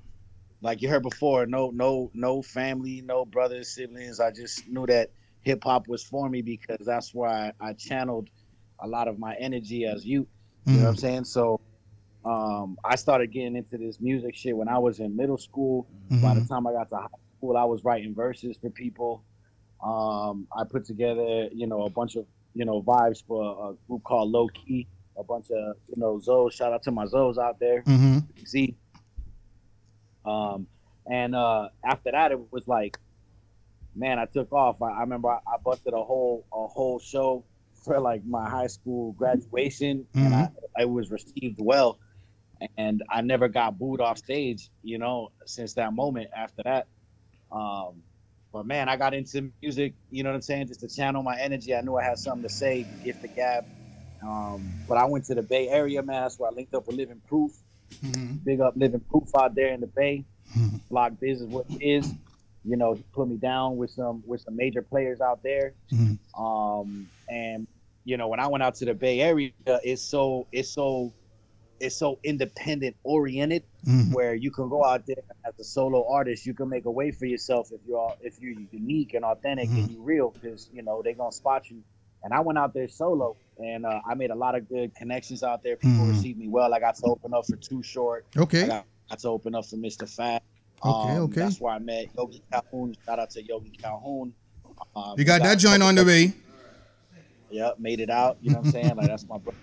like 0.62 0.80
you 0.80 0.88
heard 0.88 1.02
before, 1.02 1.46
no 1.46 1.70
no 1.70 2.10
no 2.14 2.42
family, 2.42 3.02
no 3.02 3.24
brothers, 3.24 3.68
siblings. 3.68 4.20
I 4.20 4.30
just 4.30 4.68
knew 4.68 4.86
that 4.86 5.10
hip 5.42 5.64
hop 5.64 5.88
was 5.88 6.04
for 6.04 6.28
me 6.28 6.40
because 6.42 6.86
that's 6.86 7.12
where 7.12 7.28
I, 7.28 7.52
I 7.60 7.72
channeled 7.72 8.30
a 8.82 8.86
lot 8.88 9.08
of 9.08 9.18
my 9.18 9.34
energy 9.36 9.84
as 9.86 10.04
you. 10.04 10.26
You 10.66 10.74
know 10.74 10.82
what 10.82 10.88
I'm 10.90 10.96
saying? 10.96 11.24
So 11.24 11.60
um 12.24 12.76
I 12.84 12.96
started 12.96 13.32
getting 13.32 13.56
into 13.56 13.76
this 13.78 14.00
music 14.00 14.34
shit 14.36 14.56
when 14.56 14.68
I 14.68 14.78
was 14.78 15.00
in 15.00 15.16
middle 15.16 15.38
school. 15.38 15.86
By 16.10 16.34
the 16.34 16.40
Mhm. 16.42 16.48
time 16.48 16.66
I 16.66 16.72
got 16.72 16.88
to 16.90 16.96
high 16.96 17.06
school, 17.38 17.56
I 17.56 17.64
was 17.64 17.82
writing 17.84 18.14
verses 18.14 18.56
for 18.60 18.70
people. 18.70 19.24
Um, 19.82 20.46
I 20.56 20.62
put 20.64 20.84
together, 20.84 21.48
you 21.52 21.66
know, 21.66 21.82
a 21.82 21.90
bunch 21.90 22.14
of, 22.16 22.26
you 22.54 22.64
know, 22.64 22.82
vibes 22.82 23.24
for 23.26 23.70
a 23.70 23.74
group 23.88 24.04
called 24.04 24.30
Low 24.30 24.46
Key. 24.48 24.86
A 25.18 25.24
bunch 25.24 25.46
of, 25.50 25.76
you 25.88 25.96
know, 25.96 26.18
Zoes. 26.18 26.52
Shout 26.52 26.72
out 26.72 26.82
to 26.84 26.92
my 26.92 27.06
Zoes 27.06 27.38
out 27.38 27.58
there. 27.58 27.82
Mhm. 27.82 28.24
See. 28.46 28.76
Um, 30.24 30.66
And 31.06 31.34
uh, 31.34 31.68
after 31.84 32.12
that, 32.12 32.30
it 32.30 32.52
was 32.52 32.68
like, 32.68 32.96
man, 33.96 34.20
I 34.20 34.26
took 34.26 34.52
off. 34.52 34.80
I, 34.80 34.90
I 34.90 35.00
remember 35.00 35.28
I, 35.30 35.38
I 35.46 35.56
busted 35.64 35.92
a 35.94 36.02
whole 36.04 36.46
a 36.52 36.66
whole 36.68 37.00
show 37.00 37.44
for 37.84 37.98
like 38.00 38.24
my 38.24 38.48
high 38.48 38.66
school 38.68 39.12
graduation, 39.12 40.06
and 40.14 40.34
I, 40.34 40.82
I 40.82 40.84
was 40.86 41.10
received 41.10 41.58
well. 41.60 41.98
And 42.76 43.02
I 43.10 43.22
never 43.22 43.48
got 43.48 43.76
booed 43.78 44.00
off 44.00 44.18
stage, 44.18 44.70
you 44.84 44.98
know, 44.98 45.30
since 45.46 45.74
that 45.74 45.92
moment. 45.92 46.30
After 46.36 46.62
that, 46.62 46.86
um, 47.50 48.02
but 48.52 48.66
man, 48.66 48.88
I 48.88 48.96
got 48.96 49.14
into 49.14 49.50
music, 49.60 49.94
you 50.10 50.22
know 50.22 50.30
what 50.30 50.36
I'm 50.36 50.42
saying, 50.42 50.68
just 50.68 50.80
to 50.80 50.88
channel 50.88 51.22
my 51.22 51.38
energy. 51.40 51.74
I 51.74 51.80
knew 51.80 51.96
I 51.96 52.04
had 52.04 52.18
something 52.18 52.42
to 52.44 52.48
say, 52.48 52.86
gift 53.04 53.22
the 53.22 53.28
gab. 53.28 53.64
Um, 54.22 54.72
but 54.88 54.96
I 54.96 55.06
went 55.06 55.24
to 55.26 55.34
the 55.34 55.42
Bay 55.42 55.68
Area, 55.68 56.02
man. 56.02 56.22
That's 56.22 56.38
where 56.38 56.50
I 56.50 56.54
linked 56.54 56.74
up 56.74 56.86
with 56.86 56.96
Living 56.96 57.20
Proof. 57.28 57.50
Big 58.44 58.60
up 58.60 58.74
Living 58.76 59.00
Proof 59.10 59.28
out 59.36 59.54
there 59.56 59.72
in 59.72 59.80
the 59.80 59.86
Bay. 59.88 60.24
Block 60.90 61.14
Biz 61.20 61.40
is 61.42 61.46
what 61.48 61.66
it 61.70 61.82
is. 61.82 62.12
You 62.64 62.76
know, 62.76 62.94
he 62.94 63.02
put 63.12 63.26
me 63.28 63.36
down 63.38 63.76
with 63.76 63.90
some 63.90 64.22
with 64.24 64.40
some 64.42 64.54
major 64.54 64.82
players 64.82 65.20
out 65.20 65.42
there. 65.42 65.74
Um, 66.38 67.08
and 67.28 67.66
you 68.04 68.16
know, 68.16 68.28
when 68.28 68.40
I 68.40 68.46
went 68.48 68.62
out 68.62 68.74
to 68.76 68.84
the 68.84 68.94
Bay 68.94 69.20
Area, 69.20 69.50
it's 69.66 70.02
so 70.02 70.46
it's 70.52 70.70
so 70.70 71.12
it's 71.80 71.96
so 71.96 72.18
independent 72.24 72.96
oriented 73.04 73.64
Mhm. 73.86 74.12
where 74.12 74.34
you 74.34 74.50
can 74.50 74.68
go 74.68 74.84
out 74.84 75.04
there 75.06 75.16
as 75.44 75.54
a 75.58 75.64
solo 75.64 76.06
artist 76.08 76.46
you 76.46 76.54
can 76.54 76.68
make 76.68 76.84
a 76.84 76.90
way 76.90 77.10
for 77.10 77.26
yourself 77.26 77.70
if 77.72 77.80
you're 77.84 78.14
if 78.20 78.38
you're 78.40 78.54
unique 78.70 79.14
and 79.14 79.24
authentic 79.24 79.68
and 79.76 79.90
you're 79.90 80.00
real 80.02 80.30
because 80.30 80.68
you 80.72 80.80
know 80.82 81.02
they're 81.02 81.14
gonna 81.14 81.32
spot 81.32 81.68
you 81.68 81.82
and 82.22 82.32
i 82.32 82.38
went 82.38 82.56
out 82.56 82.72
there 82.72 82.86
solo 82.86 83.36
and 83.58 83.84
uh, 83.84 84.00
i 84.08 84.14
made 84.14 84.30
a 84.30 84.34
lot 84.36 84.54
of 84.54 84.68
good 84.68 84.94
connections 84.94 85.42
out 85.42 85.60
there 85.64 85.74
people 85.76 86.04
Mhm. 86.04 86.08
received 86.16 86.38
me 86.38 86.46
well 86.46 86.72
i 86.72 86.78
got 86.78 86.94
to 86.94 87.06
open 87.06 87.34
up 87.34 87.44
for 87.46 87.56
too 87.56 87.82
short 87.82 88.24
Okay. 88.36 88.62
i 88.62 88.66
got, 88.68 88.86
got 89.10 89.18
to 89.18 89.28
open 89.28 89.56
up 89.56 89.66
for 89.66 89.76
mr 89.76 90.08
fab 90.08 90.40
Okay, 90.84 91.16
Um, 91.16 91.22
okay. 91.24 91.40
that's 91.40 91.60
where 91.60 91.74
i 91.74 91.80
met 91.80 92.06
yogi 92.16 92.40
calhoun 92.52 92.94
shout 93.04 93.18
out 93.18 93.30
to 93.30 93.42
yogi 93.42 93.72
calhoun 93.82 94.32
um, 94.94 95.18
You 95.18 95.24
got 95.24 95.42
that 95.42 95.58
joint 95.58 95.82
on 95.82 95.96
the 95.96 96.04
way. 96.04 96.32
Yep, 97.52 97.78
made 97.80 98.00
it 98.00 98.10
out. 98.10 98.38
You 98.40 98.50
know 98.50 98.58
what 98.58 98.62
I'm 98.62 98.66
saying? 98.66 98.96
Like 98.96 99.08
that's 99.08 99.28
my 99.28 99.38
brother. 99.38 99.56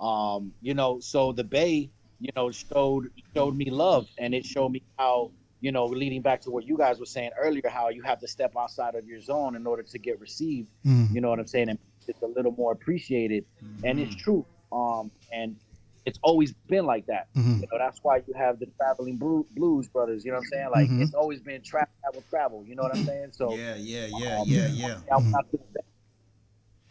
Um, 0.00 0.52
you 0.60 0.74
know, 0.74 1.00
so 1.00 1.32
the 1.32 1.44
Bay, 1.44 1.90
you 2.20 2.30
know, 2.36 2.50
showed 2.50 3.08
showed 3.36 3.56
me 3.56 3.70
love, 3.70 4.08
and 4.18 4.34
it 4.34 4.44
showed 4.44 4.70
me 4.70 4.82
how, 4.98 5.32
you 5.60 5.72
know, 5.72 5.86
leading 5.86 6.22
back 6.22 6.40
to 6.42 6.50
what 6.50 6.66
you 6.66 6.76
guys 6.78 6.98
were 7.00 7.06
saying 7.06 7.30
earlier, 7.38 7.62
how 7.68 7.90
you 7.90 8.02
have 8.02 8.20
to 8.20 8.28
step 8.28 8.52
outside 8.58 8.94
of 8.96 9.06
your 9.06 9.20
zone 9.20 9.56
in 9.56 9.66
order 9.66 9.82
to 9.84 9.98
get 9.98 10.20
received. 10.20 10.70
Mhm. 10.86 11.14
You 11.14 11.20
know 11.20 11.30
what 11.30 11.40
I'm 11.40 11.46
saying? 11.46 11.70
And 11.70 11.78
it's 12.08 12.22
a 12.22 12.26
little 12.26 12.52
more 12.52 12.72
appreciated, 12.72 13.44
and 13.84 13.98
it's 14.00 14.14
true. 14.14 14.46
Um, 14.72 15.12
and 15.32 15.56
it's 16.04 16.18
always 16.22 16.54
been 16.68 16.86
like 16.86 17.06
that. 17.06 17.28
Mhm. 17.36 17.60
You 17.60 17.68
know, 17.72 17.78
that's 17.78 18.00
why 18.02 18.22
you 18.26 18.34
have 18.34 18.58
the 18.58 18.66
traveling 18.78 19.18
blues 19.18 19.88
brothers. 19.88 20.24
You 20.24 20.32
know 20.32 20.38
what 20.38 20.40
I'm 20.40 20.46
saying? 20.46 20.70
Like 20.72 20.90
Mhm. 20.90 21.02
it's 21.02 21.14
always 21.14 21.40
been 21.42 21.62
travel, 21.62 21.92
travel, 22.02 22.24
travel. 22.30 22.64
You 22.66 22.74
know 22.76 22.82
what 22.82 22.92
I'm 22.92 23.02
saying? 23.02 23.32
So 23.32 23.54
Yeah, 23.54 23.76
yeah, 23.76 24.06
yeah, 24.06 24.38
um, 24.40 24.48
yeah, 24.48 24.68
yeah. 24.68 25.00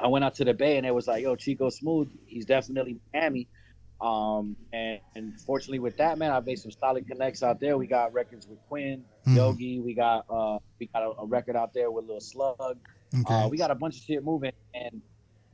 I 0.04 0.08
went, 0.08 0.24
out 0.26 0.36
to 0.36 0.46
the 0.46 0.54
bay. 0.54 0.72
I 0.72 0.72
went 0.72 0.76
out 0.76 0.76
to 0.76 0.76
the 0.76 0.76
bay 0.76 0.78
and 0.78 0.86
it 0.86 0.94
was 0.94 1.08
like, 1.08 1.24
yo, 1.24 1.36
Chico 1.36 1.70
Smooth, 1.70 2.10
he's 2.26 2.46
definitely 2.46 3.00
Miami. 3.14 3.48
Um, 4.02 4.56
and, 4.74 5.00
and 5.16 5.40
fortunately 5.42 5.80
with 5.80 5.98
that, 5.98 6.18
man, 6.18 6.32
I've 6.32 6.46
made 6.46 6.58
some 6.60 6.72
solid 6.72 7.08
connects 7.08 7.44
out 7.44 7.60
there. 7.60 7.78
We 7.78 7.86
got 7.88 8.14
records 8.14 8.48
with 8.48 8.58
Quinn, 8.68 9.04
Mhm. 9.28 9.36
Yogi. 9.36 9.80
We 9.80 9.94
got 9.94 10.26
uh, 10.30 10.58
we 10.80 10.88
got 10.88 11.04
a, 11.04 11.12
a 11.22 11.26
record 11.28 11.56
out 11.56 11.72
there 11.74 11.92
with 11.92 12.06
Lil 12.06 12.20
Slug. 12.20 12.58
Okay. 13.14 13.34
Uh, 13.34 13.48
we 13.48 13.58
got 13.58 13.70
a 13.70 13.76
bunch 13.76 13.98
of 13.98 14.04
shit 14.04 14.24
moving. 14.24 14.54
And 14.74 15.02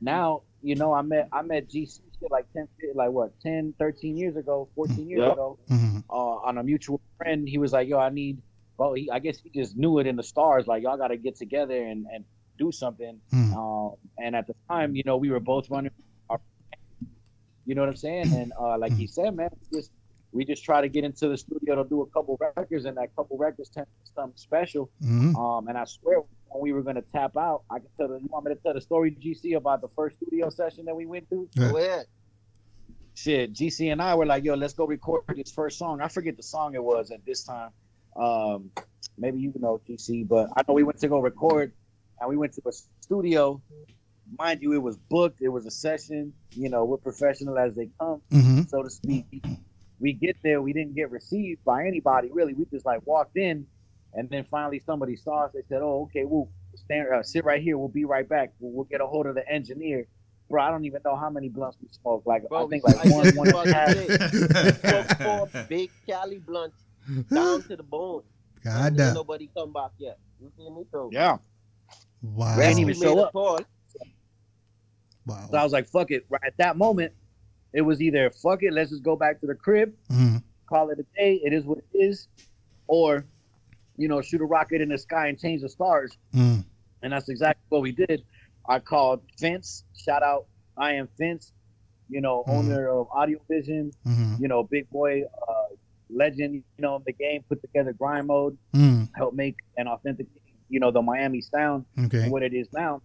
now, 0.00 0.42
you 0.62 0.76
know, 0.76 0.94
I 0.94 1.02
met 1.02 1.28
I 1.32 1.42
met 1.42 1.68
GC 1.68 2.00
shit 2.18 2.30
like 2.30 2.46
10, 2.54 2.66
like 2.94 3.10
what, 3.10 3.38
10, 3.42 3.74
13 3.78 4.16
years 4.16 4.36
ago, 4.36 4.68
14 4.74 5.08
years 5.10 5.20
Yep. 5.20 5.32
ago 5.34 5.58
Mhm. 5.68 6.04
uh, 6.08 6.14
on 6.14 6.56
a 6.56 6.62
mutual 6.62 7.00
friend. 7.18 7.46
He 7.46 7.58
was 7.58 7.72
like, 7.74 7.86
"Yo, 7.88 7.98
I 7.98 8.08
need." 8.08 8.40
Well, 8.78 8.94
he, 8.94 9.10
I 9.10 9.18
guess 9.18 9.38
he 9.40 9.50
just 9.50 9.76
knew 9.76 9.98
it 9.98 10.06
in 10.06 10.16
the 10.16 10.22
stars. 10.22 10.66
Like, 10.66 10.84
y'all 10.84 10.96
got 10.96 11.08
to 11.08 11.16
get 11.18 11.36
together 11.36 11.76
and, 11.84 12.06
and 12.12 12.24
do 12.58 12.72
something. 12.72 13.20
Mhm. 13.32 13.54
Um, 13.54 13.96
and 14.18 14.34
at 14.36 14.46
the 14.46 14.54
time, 14.68 14.94
you 14.96 15.02
know, 15.06 15.16
we 15.16 15.30
were 15.30 15.40
both 15.40 15.70
running. 15.70 15.90
Our, 16.28 16.40
you 17.66 17.74
know 17.74 17.82
what 17.82 17.88
I'm 17.90 17.96
saying? 17.96 18.32
And 18.34 18.52
uh, 18.58 18.76
like 18.78 18.92
he 18.92 19.06
said, 19.06 19.34
man, 19.36 19.50
we 19.70 19.78
just 19.78 19.90
we 20.32 20.44
just 20.44 20.62
try 20.64 20.80
to 20.82 20.88
get 20.88 21.04
into 21.04 21.28
the 21.28 21.38
studio 21.38 21.82
to 21.82 21.88
do 21.88 22.02
a 22.02 22.06
couple 22.06 22.36
records, 22.40 22.84
and 22.84 22.96
that 22.98 23.14
couple 23.16 23.38
records 23.38 23.70
turned 23.70 23.86
into 24.00 24.12
something 24.14 24.36
special. 24.36 24.90
Mhm. 25.02 25.34
Um, 25.36 25.68
and 25.68 25.78
I 25.78 25.84
swear, 25.84 26.18
when 26.48 26.62
we 26.62 26.72
were 26.72 26.82
gonna 26.82 27.02
tap 27.14 27.36
out, 27.36 27.62
I 27.70 27.78
can 27.78 27.88
tell. 27.96 28.08
The, 28.08 28.18
you 28.20 28.28
want 28.30 28.44
me 28.46 28.54
to 28.54 28.60
tell 28.60 28.74
the 28.74 28.80
story, 28.80 29.12
GC, 29.12 29.54
about 29.56 29.80
the 29.80 29.88
first 29.96 30.16
studio 30.16 30.50
session 30.50 30.84
that 30.86 30.94
we 30.96 31.06
went 31.06 31.28
to? 31.30 31.48
Yeah. 31.54 31.70
Go 31.70 31.76
ahead. 31.78 32.06
shit, 33.14 33.52
GC 33.52 33.90
and 33.90 34.00
I 34.00 34.14
were 34.14 34.26
like, 34.26 34.44
yo, 34.44 34.54
let's 34.54 34.74
go 34.74 34.86
record 34.86 35.24
this 35.34 35.50
first 35.50 35.76
song. 35.76 36.00
I 36.00 36.06
forget 36.06 36.36
the 36.36 36.42
song 36.44 36.76
it 36.76 36.84
was 36.84 37.10
at 37.10 37.24
this 37.26 37.42
time. 37.42 37.70
Um, 38.14 38.70
maybe 39.16 39.40
you 39.40 39.52
know 39.58 39.80
GC, 39.88 40.28
but 40.28 40.50
I 40.56 40.62
know 40.68 40.74
we 40.74 40.84
went 40.84 40.98
to 41.00 41.08
go 41.08 41.18
record 41.18 41.72
and 42.20 42.28
we 42.28 42.36
went 42.36 42.52
to 42.54 42.62
a 42.68 42.72
studio. 43.00 43.60
Mind 44.38 44.60
you, 44.60 44.72
it 44.74 44.82
was 44.82 44.96
booked. 45.08 45.40
It 45.40 45.48
was 45.48 45.64
a 45.66 45.70
session. 45.70 46.34
You 46.52 46.68
know, 46.68 46.84
we're 46.84 46.98
professional 46.98 47.58
as 47.58 47.74
they 47.74 47.88
come, 47.98 48.20
Mhm. 48.30 48.68
so 48.68 48.82
to 48.82 48.90
speak. 48.90 49.24
We 50.00 50.12
get 50.12 50.36
there, 50.42 50.60
we 50.62 50.72
didn't 50.72 50.94
get 50.94 51.10
received 51.10 51.64
by 51.64 51.86
anybody 51.86 52.30
really. 52.32 52.54
We 52.54 52.66
just 52.66 52.84
like 52.86 53.00
walked 53.06 53.36
in, 53.36 53.66
and 54.14 54.28
then 54.30 54.44
finally 54.50 54.80
somebody 54.80 55.16
saw 55.16 55.44
us. 55.46 55.52
They 55.52 55.62
said, 55.68 55.80
"Oh, 55.82 56.02
okay, 56.04 56.24
we'll 56.24 56.48
stand, 56.76 57.08
uh, 57.12 57.22
sit 57.22 57.44
right 57.44 57.60
here. 57.62 57.76
We'll 57.78 57.88
be 57.88 58.04
right 58.04 58.28
back. 58.28 58.52
We'll, 58.60 58.72
we'll 58.72 58.84
get 58.84 59.00
a 59.00 59.06
hold 59.06 59.26
of 59.26 59.34
the 59.34 59.48
engineer." 59.50 60.06
Bro, 60.50 60.62
I 60.62 60.70
don't 60.70 60.84
even 60.84 61.02
know 61.04 61.16
how 61.16 61.28
many 61.30 61.48
blunts 61.48 61.76
we 61.82 61.88
smoked. 61.88 62.26
Like 62.26 62.48
Bro, 62.48 62.66
I 62.66 62.68
think 62.68 62.84
like 62.84 62.96
I 62.96 63.08
one, 63.08 63.24
just 63.24 63.36
one 63.36 63.48
about 63.48 63.66
and 63.68 63.98
a 63.98 64.08
to 64.08 64.48
half. 64.58 64.80
Smoked 65.08 65.22
four 65.22 65.48
big 65.68 65.90
Cali 66.06 66.38
blunts 66.38 66.76
down 67.32 67.62
to 67.64 67.76
the 67.76 67.82
bone. 67.82 68.22
God 68.62 68.86
And 68.88 68.96
damn. 68.96 69.14
nobody 69.14 69.50
come 69.54 69.72
back 69.72 69.90
yet. 69.98 70.18
You 70.40 70.50
feel 70.56 70.70
me? 70.74 70.84
So 70.92 71.10
Yeah. 71.12 71.38
Wow. 72.22 72.56
They 72.56 72.68
didn't 72.68 72.80
even 72.80 72.94
show 72.94 73.18
up. 73.20 73.32
call. 73.32 73.60
Wow. 75.26 75.46
So 75.50 75.58
I 75.58 75.62
was 75.62 75.72
like, 75.72 75.88
fuck 75.88 76.10
it. 76.10 76.24
Right 76.28 76.40
at 76.46 76.56
that 76.56 76.76
moment, 76.76 77.12
it 77.72 77.82
was 77.82 78.00
either 78.00 78.30
fuck 78.30 78.62
it, 78.62 78.72
let's 78.72 78.90
just 78.90 79.02
go 79.02 79.14
back 79.14 79.40
to 79.40 79.46
the 79.46 79.54
crib, 79.54 79.94
Mhm. 80.10 80.42
call 80.66 80.90
it 80.90 80.98
a 80.98 81.04
day, 81.16 81.34
it 81.44 81.52
is 81.52 81.64
what 81.64 81.78
it 81.78 81.98
is, 81.98 82.28
or, 82.86 83.24
you 83.96 84.08
know, 84.08 84.22
shoot 84.22 84.40
a 84.40 84.44
rocket 84.46 84.80
in 84.80 84.88
the 84.88 84.96
sky 84.98 85.28
and 85.28 85.38
change 85.38 85.60
the 85.62 85.68
stars. 85.68 86.16
Mhm. 86.32 86.64
And 87.02 87.12
that's 87.12 87.28
exactly 87.28 87.62
what 87.68 87.82
we 87.82 87.92
did. 87.92 88.24
I 88.68 88.78
called 88.80 89.22
Vince, 89.38 89.84
shout 89.94 90.22
out, 90.22 90.46
I 90.76 90.94
am 90.94 91.08
Vince, 91.18 91.52
you 92.08 92.20
know, 92.22 92.44
Mhm. 92.46 92.54
owner 92.54 92.88
of 92.88 93.08
Audio 93.12 93.38
Vision, 93.48 93.92
Mhm. 94.06 94.40
you 94.40 94.48
know, 94.48 94.62
big 94.62 94.88
boy, 94.90 95.24
uh, 95.24 95.74
legend, 96.08 96.54
you 96.54 96.62
know, 96.78 96.96
in 96.96 97.02
the 97.04 97.12
game, 97.12 97.42
put 97.48 97.60
together 97.60 97.92
grind 97.92 98.26
mode, 98.26 98.56
Mhm. 98.72 99.10
help 99.14 99.34
make 99.34 99.56
an 99.76 99.88
authenticate, 99.88 100.42
you 100.68 100.80
know, 100.80 100.90
the 100.90 101.02
Miami 101.02 101.40
sound 101.40 101.84
Okay. 102.06 102.22
and 102.24 102.32
what 102.32 102.42
it 102.42 102.52
is 102.54 102.68
now. 102.72 103.02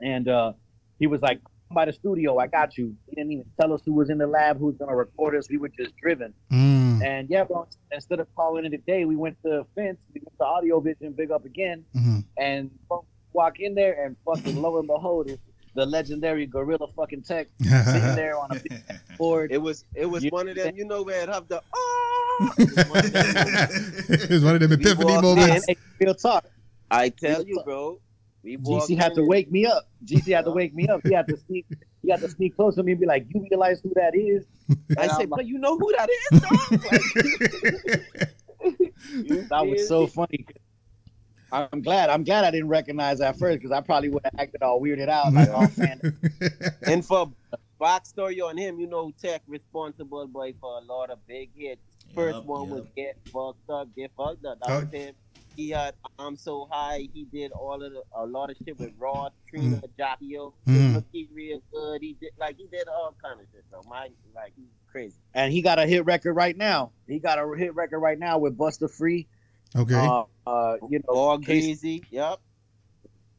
And 0.00 0.28
uh, 0.28 0.52
he 0.98 1.06
was 1.06 1.20
like, 1.22 1.40
"Come 1.42 1.74
by 1.74 1.84
the 1.84 1.92
studio, 1.92 2.38
I 2.38 2.46
got 2.46 2.76
you." 2.78 2.96
He 3.08 3.16
didn't 3.16 3.32
even 3.32 3.44
tell 3.60 3.72
us 3.72 3.82
who 3.84 3.92
was 3.92 4.10
in 4.10 4.18
the 4.18 4.26
lab, 4.26 4.58
who's 4.58 4.76
gonna 4.76 4.96
record 4.96 5.36
us. 5.36 5.48
We 5.50 5.58
were 5.58 5.68
just 5.68 5.96
driven. 5.96 6.32
Mm. 6.50 7.04
And 7.04 7.28
yeah, 7.30 7.44
bro. 7.44 7.66
Instead 7.92 8.20
of 8.20 8.26
calling 8.34 8.64
it 8.64 8.72
a 8.74 8.78
day, 8.78 9.04
we 9.04 9.16
went 9.16 9.36
to 9.44 9.64
Vince. 9.74 9.98
We 10.14 10.20
went 10.24 10.36
to 10.38 10.44
Audio 10.44 10.80
Vision, 10.80 11.12
big 11.12 11.30
up 11.30 11.44
again, 11.44 11.84
Mhm. 11.96 12.24
and 12.38 12.70
walk 13.32 13.60
in 13.60 13.74
there, 13.74 14.04
and 14.04 14.16
fucking 14.24 14.60
lo 14.60 14.78
and 14.78 14.86
behold, 14.88 15.28
it's 15.30 15.40
the 15.74 15.86
legendary 15.86 16.46
Gorilla 16.46 16.88
fucking 16.96 17.22
Tek 17.22 17.46
sitting 17.62 18.16
there 18.16 18.36
on 18.38 18.50
a 18.50 18.54
big 18.60 18.82
board. 19.18 19.52
It 19.52 19.58
was 19.58 19.84
it 19.94 20.06
was 20.06 20.24
You- 20.24 20.30
one 20.30 20.48
of 20.48 20.56
them, 20.56 20.74
you 20.76 20.84
know, 20.86 21.02
where 21.02 21.22
it 21.22 21.28
have 21.28 21.46
the 21.48 21.62
oh. 21.74 22.50
It 22.58 22.70
was 22.70 22.88
one 22.88 23.04
of 23.04 23.12
them 23.12 23.34
moments. 23.34 24.08
it 24.24 24.30
was 24.30 24.44
one 24.44 24.54
of 24.54 24.60
them 24.60 24.72
epiphany 24.72 25.04
walked 25.12 25.22
moments. 25.22 25.64
Hey, 25.68 25.76
real 26.00 26.14
talk. 26.14 26.44
I 26.90 27.08
tell 27.10 27.42
you, 27.44 27.60
bro. 27.64 28.00
We 28.42 28.56
GC 28.56 28.96
had 28.98 29.12
in 29.12 29.16
to 29.18 29.24
wake 29.26 29.50
me 29.50 29.66
up. 29.66 29.88
GC 30.04 30.34
had 30.34 30.46
to 30.46 30.50
wake 30.50 30.74
me 30.74 30.88
up. 30.88 31.02
He 31.06 31.12
had 31.12 31.26
to 31.28 31.36
sneak. 31.36 31.66
He 32.02 32.10
had 32.10 32.20
to 32.20 32.28
sneak 32.30 32.56
close 32.56 32.74
to 32.76 32.82
me 32.82 32.92
and 32.92 33.00
be 33.00 33.06
like, 33.06 33.26
"You 33.34 33.42
realize 33.50 33.80
who 33.82 33.92
that 33.96 34.14
is?" 34.16 34.46
I 34.70 34.74
And 34.88 34.98
I'm 34.98 35.08
said, 35.10 35.18
like, 35.30 35.38
but 35.38 35.46
you 35.46 35.58
know 35.58 35.76
who 35.76 35.92
that 35.96 36.08
is, 36.32 36.40
dog? 36.40 38.00
That 39.48 39.66
was 39.66 39.88
so 39.88 40.06
funny. 40.06 40.46
I'm 41.52 41.82
glad. 41.82 42.10
I'm 42.10 42.22
glad 42.22 42.44
I 42.44 42.50
didn't 42.50 42.68
recognize 42.68 43.18
that 43.18 43.38
first 43.38 43.58
because 43.58 43.72
I 43.72 43.80
probably 43.80 44.08
would 44.08 44.22
have 44.24 44.34
acted 44.38 44.62
all 44.62 44.80
weirded 44.80 45.08
out. 45.08 45.32
Like, 45.32 45.48
oh 45.50 45.68
man, 45.76 46.00
And 46.82 47.04
for 47.04 47.32
backstory 47.80 48.40
on 48.42 48.56
him, 48.56 48.78
you 48.78 48.86
know, 48.86 49.12
Tek 49.20 49.42
responsible 49.48 50.26
boy 50.28 50.54
for 50.60 50.78
a 50.78 50.80
lot 50.82 51.10
of 51.10 51.26
big 51.26 51.50
hits. 51.56 51.80
First 52.14 52.36
Yup, 52.36 52.44
one 52.46 52.70
was. 52.70 52.84
Get 52.96 53.16
Fucked 53.32 53.68
Up, 53.70 53.88
Get 53.96 54.10
Fucked 54.16 54.44
Up. 54.44 54.58
That 54.60 54.70
Oh. 54.70 54.80
was 54.80 54.90
him. 54.92 55.14
He 55.60 55.70
had 55.70 55.94
I'm 56.18 56.36
So 56.36 56.66
High. 56.70 57.08
He 57.12 57.24
did 57.24 57.52
all 57.52 57.82
of 57.82 57.92
the, 57.92 58.02
a 58.16 58.24
lot 58.24 58.50
of 58.50 58.56
shit 58.64 58.78
with 58.78 58.92
Raw, 58.98 59.28
Trina, 59.48 59.82
Jackie 59.98 60.38
O. 60.38 60.54
Mhm. 60.66 60.94
Looking 60.94 61.28
real 61.34 61.60
good. 61.72 62.00
He 62.00 62.16
did 62.20 62.30
like 62.38 62.56
he 62.56 62.66
did 62.66 62.88
all 62.88 63.14
kind 63.22 63.38
of 63.40 63.46
shit. 63.52 63.64
So 63.70 63.82
my 63.88 64.08
like 64.34 64.52
he's 64.56 64.66
crazy. 64.90 65.16
and 65.34 65.52
he 65.52 65.60
got 65.62 65.78
a 65.78 65.86
hit 65.86 66.04
record 66.06 66.32
right 66.34 66.56
now. 66.56 66.92
He 67.06 67.18
got 67.18 67.38
a 67.38 67.46
hit 67.56 67.74
record 67.74 67.98
right 68.00 68.18
now 68.18 68.38
with 68.38 68.56
Buster 68.56 68.88
Free. 68.88 69.28
Okay. 69.76 69.94
Uh, 69.94 70.24
uh, 70.46 70.76
you 70.88 70.98
know, 71.00 71.14
All 71.14 71.38
Case- 71.38 71.64
greasy. 71.64 72.04
Yep. 72.10 72.40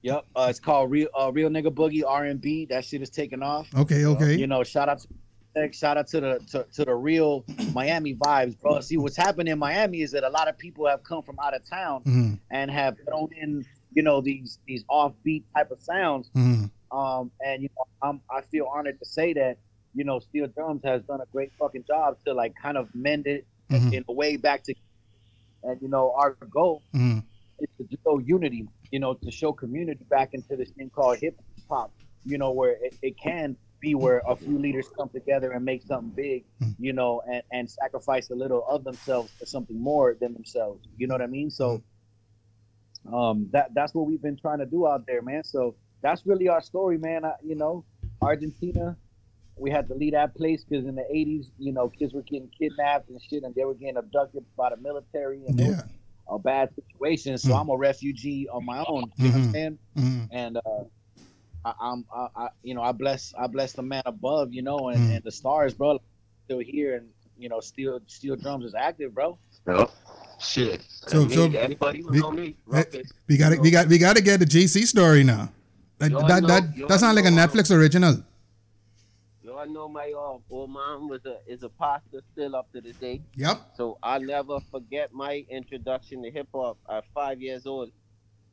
Yep. 0.04 0.26
Uh, 0.36 0.48
it's 0.50 0.60
called 0.60 0.90
Real 0.92 1.10
uh, 1.20 1.32
Real 1.34 1.50
Nigga 1.50 1.68
Boogie 1.74 2.04
R 2.08 2.24
and 2.26 2.40
B. 2.40 2.66
That 2.70 2.86
shit 2.86 3.02
is 3.02 3.10
taking 3.10 3.42
off. 3.44 3.68
okay. 3.76 4.06
Okay. 4.06 4.36
You 4.36 4.48
know, 4.48 4.64
shout 4.64 4.90
out 4.90 5.00
to 5.00 5.08
Tek, 5.08 5.18
shout 5.72 5.98
out 5.98 6.08
to 6.08 6.22
the 6.22 6.40
to, 6.52 6.66
to 6.74 6.86
the 6.86 6.96
real 6.96 7.44
Miami 7.74 8.16
vibes, 8.16 8.60
bro. 8.60 8.80
See 8.80 8.98
what's 8.98 9.18
happening 9.18 9.52
in 9.52 9.60
Miami 9.60 10.02
is 10.02 10.12
that 10.12 10.24
a 10.24 10.30
lot 10.30 10.48
of 10.48 10.58
people 10.58 10.88
have 10.88 11.04
come 11.04 11.24
from 11.24 11.38
out 11.44 11.54
of 11.54 11.68
town 11.70 12.04
Mhm. 12.04 12.40
and 12.52 12.72
have 12.72 12.98
thrown 13.08 13.30
in, 13.40 13.66
you 13.94 14.04
know, 14.04 14.22
these 14.22 14.60
these 14.68 14.84
offbeat 14.86 15.44
type 15.56 15.72
of 15.72 15.82
sounds. 15.82 16.30
Mhm. 16.36 16.70
Um, 16.92 17.32
and 17.46 17.62
you 17.64 17.70
know, 17.78 17.86
I'm 18.02 18.22
I 18.30 18.42
feel 18.42 18.66
honored 18.74 19.00
to 19.00 19.06
say 19.06 19.34
that, 19.34 19.58
you 19.94 20.04
know, 20.04 20.20
Steel 20.20 20.48
Drumz 20.48 20.84
has 20.86 21.02
done 21.04 21.22
a 21.22 21.26
great 21.32 21.52
fucking 21.60 21.84
job 21.86 22.18
to 22.26 22.34
like 22.34 22.54
kind 22.56 22.78
of 22.78 22.94
mend 22.96 23.28
it 23.28 23.46
Mhm. 23.70 23.94
in 23.94 24.06
a 24.08 24.14
way 24.14 24.38
back 24.38 24.64
to 24.64 24.74
and 25.64 25.82
you 25.82 25.88
know, 25.90 26.12
our 26.16 26.32
goal 26.50 26.82
Mhm. 26.94 27.24
is 27.60 27.68
to 27.78 27.98
show 28.04 28.20
unity, 28.20 28.68
you 28.92 29.00
know, 29.00 29.14
to 29.16 29.30
show 29.32 29.52
community 29.54 30.04
back 30.10 30.34
into 30.34 30.56
this 30.56 30.70
thing 30.72 30.90
called 30.90 31.20
hip 31.20 31.40
hop, 31.70 31.92
you 32.26 32.38
know, 32.38 32.52
where 32.52 32.72
it, 32.84 32.96
it 33.02 33.18
can 33.18 33.56
be 33.82 33.96
where 33.96 34.22
a 34.28 34.36
few 34.36 34.58
leaders 34.60 34.88
come 34.98 35.10
together 35.10 35.52
and 35.52 35.66
make 35.66 35.82
something 35.84 36.14
big, 36.16 36.46
you 36.80 36.94
know, 36.94 37.22
and, 37.32 37.44
and 37.52 37.70
sacrifice 37.70 38.30
a 38.30 38.36
little 38.36 38.64
of 38.70 38.84
themselves 38.84 39.34
for 39.40 39.46
something 39.46 39.80
more 39.82 40.16
than 40.22 40.34
themselves. 40.34 40.88
You 40.98 41.08
know 41.08 41.16
what 41.16 41.22
I 41.22 41.28
mean? 41.28 41.50
So 41.50 41.84
um 43.12 43.50
that 43.52 43.74
that's 43.74 43.94
what 43.96 44.06
we've 44.06 44.22
been 44.22 44.38
trying 44.38 44.60
to 44.60 44.66
do 44.66 44.88
out 44.88 45.06
there, 45.08 45.22
man. 45.22 45.44
So 45.44 45.76
that's 46.04 46.26
really 46.26 46.48
our 46.48 46.62
story, 46.62 46.98
man. 46.98 47.26
I, 47.26 47.34
you 47.44 47.56
know, 47.56 47.86
Argentina, 48.22 48.96
we 49.58 49.72
had 49.72 49.88
to 49.90 49.96
leave 49.96 50.14
that 50.14 50.36
place 50.36 50.64
because 50.64 50.86
in 50.86 50.96
the 50.96 51.06
80s, 51.14 51.48
you 51.58 51.74
know, 51.74 51.90
kids 51.90 52.14
were 52.14 52.22
getting 52.24 52.50
kidnapped 52.58 53.10
and 53.10 53.20
shit, 53.22 53.44
and 53.44 53.54
they 53.56 53.66
were 53.66 53.74
getting 53.76 53.98
abducted 53.98 54.46
by 54.58 54.70
the 54.70 54.78
military. 54.78 55.46
And 55.48 55.60
Yeah. 55.60 55.82
a 56.30 56.40
bad 56.40 56.70
situation. 56.76 57.38
So 57.38 57.50
Mm. 57.50 57.60
I'm 57.62 57.70
a 57.70 57.76
refugee 57.76 58.48
on 58.48 58.64
my 58.64 58.86
own. 58.88 59.12
You 59.18 59.26
know 59.26 59.32
what 59.32 59.36
I'm 59.36 59.42
Mhm. 59.50 59.52
saying? 59.52 59.80
Mhm. 59.98 60.28
And 60.32 60.58
uh, 60.58 60.84
I, 61.64 61.74
I'm, 61.80 62.06
I, 62.14 62.28
I, 62.36 62.48
you 62.64 62.74
know, 62.74 62.82
I 62.82 62.92
bless, 62.92 63.34
I 63.40 63.48
bless 63.48 63.74
the 63.74 63.84
man 63.84 64.02
above, 64.06 64.54
you 64.54 64.62
know, 64.62 64.90
and, 64.90 65.00
Mm. 65.10 65.16
and 65.16 65.24
the 65.24 65.32
stars, 65.32 65.74
bro, 65.74 66.00
still 66.46 66.60
here, 66.60 66.96
and 66.98 67.08
you 67.38 67.50
know, 67.50 67.60
steel, 67.60 68.00
Steel 68.08 68.36
Drumz 68.36 68.64
is 68.66 68.76
active, 68.76 69.14
bro. 69.16 69.38
Shit. 70.40 70.82
So- 70.90 71.26
Me, 71.26 71.36
so- 71.36 71.52
anybody 71.52 72.02
who 72.02 72.10
we- 72.10 72.20
know 72.20 72.32
me. 72.32 72.56
We 73.28 73.38
got 73.38 73.50
to 73.52 73.58
we 73.60 73.70
got 73.72 73.88
we 73.88 73.98
got 73.98 74.16
to 74.16 74.22
get 74.24 74.40
the 74.40 74.46
GC 74.46 74.86
story 74.88 75.24
now. 75.24 75.52
That 76.00 76.12
Y'all 76.12 76.28
that 76.28 76.42
know- 76.42 76.48
that, 76.48 76.76
y'all 76.78 76.88
that 76.88 77.00
sounds 77.00 77.16
like 77.16 77.26
a 77.26 77.32
know, 77.32 77.46
Netflix 77.46 77.76
original. 77.76 78.24
Y'all 79.44 79.68
know 79.68 79.88
my 79.88 80.12
uh, 80.16 80.38
old 80.50 80.72
man 80.72 81.08
was 81.08 81.22
a 81.26 81.38
is 81.48 81.62
a 81.64 81.70
pastor 81.70 82.22
still 82.32 82.56
up 82.56 82.72
to 82.74 82.82
this 82.82 82.96
day. 82.98 83.22
Yep. 83.36 83.58
So 83.76 83.98
I'll 84.02 84.22
never 84.22 84.60
forget 84.72 85.14
my 85.14 85.46
introduction 85.50 86.24
to 86.24 86.32
hip 86.32 86.48
hop 86.54 86.78
at 86.90 87.04
five 87.14 87.42
years 87.42 87.66
old. 87.68 87.92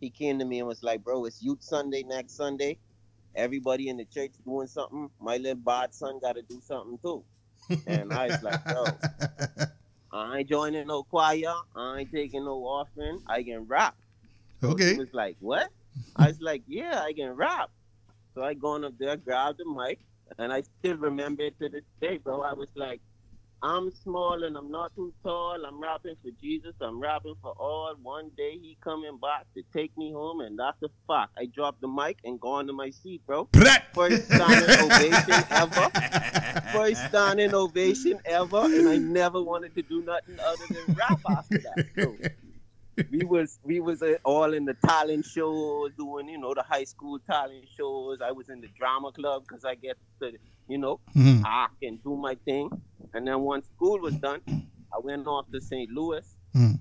He 0.01 0.11
came 0.11 0.39
to 0.39 0.45
me 0.45 0.59
and 0.61 0.69
was 0.69 0.83
like, 0.83 1.03
"Bro, 1.05 1.25
it's 1.27 1.43
Youth 1.43 1.63
Sunday 1.63 2.03
next 2.05 2.37
Sunday. 2.37 2.79
Everybody 3.35 3.89
in 3.89 3.97
the 3.97 4.05
church 4.05 4.33
doing 4.45 4.67
something. 4.67 5.11
My 5.21 5.37
little 5.37 5.57
bad 5.57 5.95
son 5.95 6.19
got 6.21 6.37
to 6.37 6.43
do 6.43 6.61
something 6.65 6.99
too." 6.99 7.25
And 7.87 8.13
I 8.13 8.29
was 8.29 8.43
like, 8.43 8.65
"Bro, 8.67 8.99
I 10.13 10.39
ain't 10.39 10.49
joining 10.49 10.87
no 10.87 11.03
choir. 11.05 11.55
I 11.77 11.99
ain't 12.01 12.13
taking 12.13 12.45
no 12.45 12.59
offering. 12.65 13.21
I 13.27 13.43
can 13.43 13.67
rap." 13.67 13.95
So 14.61 14.71
Okay. 14.71 14.93
He 14.93 14.99
was 14.99 15.13
like, 15.13 15.37
"What?" 15.41 15.69
I 16.17 16.29
was 16.29 16.41
like, 16.41 16.63
"Yeah, 16.67 17.03
I 17.03 17.13
can 17.13 17.33
rap." 17.33 17.71
So 18.35 18.43
I 18.43 18.55
gone 18.55 18.85
up 18.85 18.95
there, 18.99 19.17
grabbed 19.17 19.59
the 19.59 19.65
mic, 19.67 19.99
and 20.39 20.53
I 20.53 20.63
still 20.79 20.97
remember 20.97 21.43
it 21.43 21.59
to 21.59 21.69
this 21.69 21.85
day, 22.01 22.19
bro. 22.19 22.43
I 22.43 22.53
was 22.53 22.69
like, 22.77 23.01
I'm 23.63 23.91
small 23.91 24.45
and 24.45 24.57
I'm 24.57 24.71
not 24.71 24.95
too 24.95 25.13
tall. 25.25 25.57
I'm 25.67 25.81
rapping 25.81 26.15
for 26.23 26.31
Jesus. 26.41 26.75
I'm 26.81 27.01
rapping 27.01 27.35
for 27.43 27.53
all. 27.59 27.95
One 28.01 28.31
day 28.37 28.53
he 28.53 28.77
coming 28.83 29.19
back 29.19 29.47
to 29.57 29.63
take 29.77 29.97
me 29.99 30.13
home, 30.13 30.41
and 30.41 30.57
that's 30.57 30.81
a 30.83 30.89
fact. 31.09 31.33
I 31.37 31.47
dropped 31.47 31.81
the 31.81 31.89
mic 31.89 32.19
and 32.25 32.41
go 32.41 32.53
onto 32.53 32.73
my 32.73 32.91
seat, 32.91 33.23
bro. 33.27 33.49
First 33.95 34.27
standing 34.27 34.71
ovation 34.79 35.45
ever. 35.51 35.91
First 36.73 37.05
standing 37.09 37.53
ovation 37.53 38.21
ever, 38.25 38.65
and 38.65 38.89
I 38.89 38.97
never 38.99 39.43
wanted 39.43 39.75
to 39.75 39.83
do 39.83 40.03
nothing 40.03 40.39
other 40.39 40.65
than 40.69 40.95
rap 40.95 41.21
after 41.29 41.59
that. 41.59 41.85
So 41.97 42.17
we 43.11 43.25
was 43.25 43.59
we 43.65 43.81
was 43.81 44.03
uh, 44.03 44.15
all 44.25 44.55
in 44.55 44.67
the 44.67 44.75
talent 44.87 45.25
shows, 45.25 45.93
doing 45.99 46.29
you 46.29 46.39
know 46.39 46.55
the 46.55 46.63
high 46.63 46.85
school 46.85 47.19
talent 47.29 47.65
shows. 47.77 48.19
I 48.25 48.31
was 48.31 48.49
in 48.49 48.61
the 48.61 48.69
drama 48.79 49.11
club 49.11 49.45
because 49.49 49.65
I 49.65 49.75
get 49.75 49.97
to 50.23 50.33
you 50.69 50.79
know 50.79 51.01
Mhm. 51.17 51.43
act 51.47 51.83
and 51.83 52.03
do 52.03 52.17
my 52.17 52.35
thing. 52.45 52.71
And 53.15 53.27
then 53.27 53.41
once 53.41 53.67
school 53.75 53.99
was 54.01 54.15
done, 54.17 54.41
I 54.95 54.99
went 55.03 55.27
off 55.27 55.47
to 55.53 55.61
St. 55.61 55.91
Louis 55.91 56.27
Mm. 56.55 56.79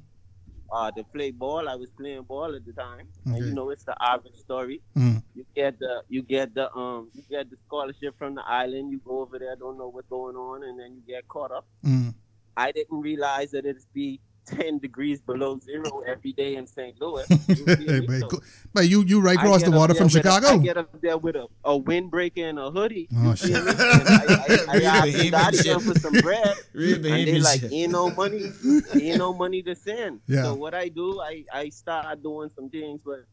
uh, 0.71 0.91
to 0.91 1.03
play 1.03 1.31
ball. 1.31 1.67
I 1.69 1.75
was 1.75 1.89
playing 1.91 2.23
ball 2.23 2.55
at 2.55 2.65
the 2.65 2.73
time, 2.73 3.07
and 3.25 3.37
you 3.45 3.53
know 3.53 3.69
it's 3.69 3.83
the 3.85 3.95
average 4.01 4.35
story. 4.35 4.81
Mm. 4.95 5.23
You 5.35 5.45
get 5.55 5.79
the 5.79 6.03
you 6.09 6.21
get 6.21 6.53
the 6.53 6.73
um 6.75 7.09
you 7.13 7.23
get 7.29 7.49
the 7.49 7.57
scholarship 7.65 8.17
from 8.17 8.35
the 8.35 8.45
island. 8.45 8.91
You 8.91 8.99
go 8.99 9.21
over 9.21 9.39
there, 9.39 9.55
don't 9.55 9.77
know 9.77 9.87
what's 9.89 10.07
going 10.09 10.35
on, 10.35 10.63
and 10.63 10.79
then 10.79 10.95
you 10.95 11.01
get 11.07 11.27
caught 11.27 11.51
up. 11.51 11.65
Mm. 11.85 12.13
I 12.55 12.71
didn't 12.71 12.99
realize 12.99 13.51
that 13.51 13.65
it'd 13.65 13.83
be 13.93 14.19
10 14.47 14.79
degrees 14.79 15.21
below 15.21 15.59
zero 15.59 16.01
every 16.07 16.33
day 16.33 16.55
in 16.55 16.65
St. 16.65 16.99
Louis. 16.99 17.25
Very 17.29 18.21
cool. 18.21 18.41
But 18.73 18.87
you 18.87 19.03
you 19.03 19.19
right 19.21 19.37
across 19.37 19.63
the 19.63 19.71
water 19.71 19.93
from 19.93 20.07
Chicago. 20.07 20.47
I 20.47 20.57
get 20.57 20.77
up 20.77 21.01
there 21.01 21.17
with 21.17 21.35
a, 21.35 21.47
a 21.63 21.79
windbreaker 21.79 22.49
and 22.49 22.59
a 22.59 22.71
hoodie. 22.71 23.07
Oh, 23.17 23.35
shit. 23.35 23.49
feel 23.49 23.65
me? 23.65 23.71
And 23.71 23.79
I, 23.79 24.65
I, 24.67 24.67
I 24.67 24.77
Real 24.77 24.87
asked 24.87 25.17
the 25.17 25.31
Bahamian 25.31 25.63
them 25.63 25.79
for 25.81 25.99
some 25.99 26.13
bread. 26.13 26.55
And 26.73 27.03
they 27.03 27.25
Bahamian 27.25 27.43
like, 27.43 27.63
ain't 27.71 27.91
no 27.91 28.09
money, 28.11 28.51
ain't 28.95 29.17
no 29.17 29.33
money 29.33 29.61
to 29.63 29.75
send. 29.75 30.21
Yeah. 30.27 30.43
So 30.43 30.55
what 30.55 30.73
I 30.73 30.87
do, 30.87 31.19
I, 31.21 31.43
I 31.51 31.69
start 31.69 32.23
doing 32.23 32.49
some 32.55 32.69
things 32.69 33.01
but 33.05 33.25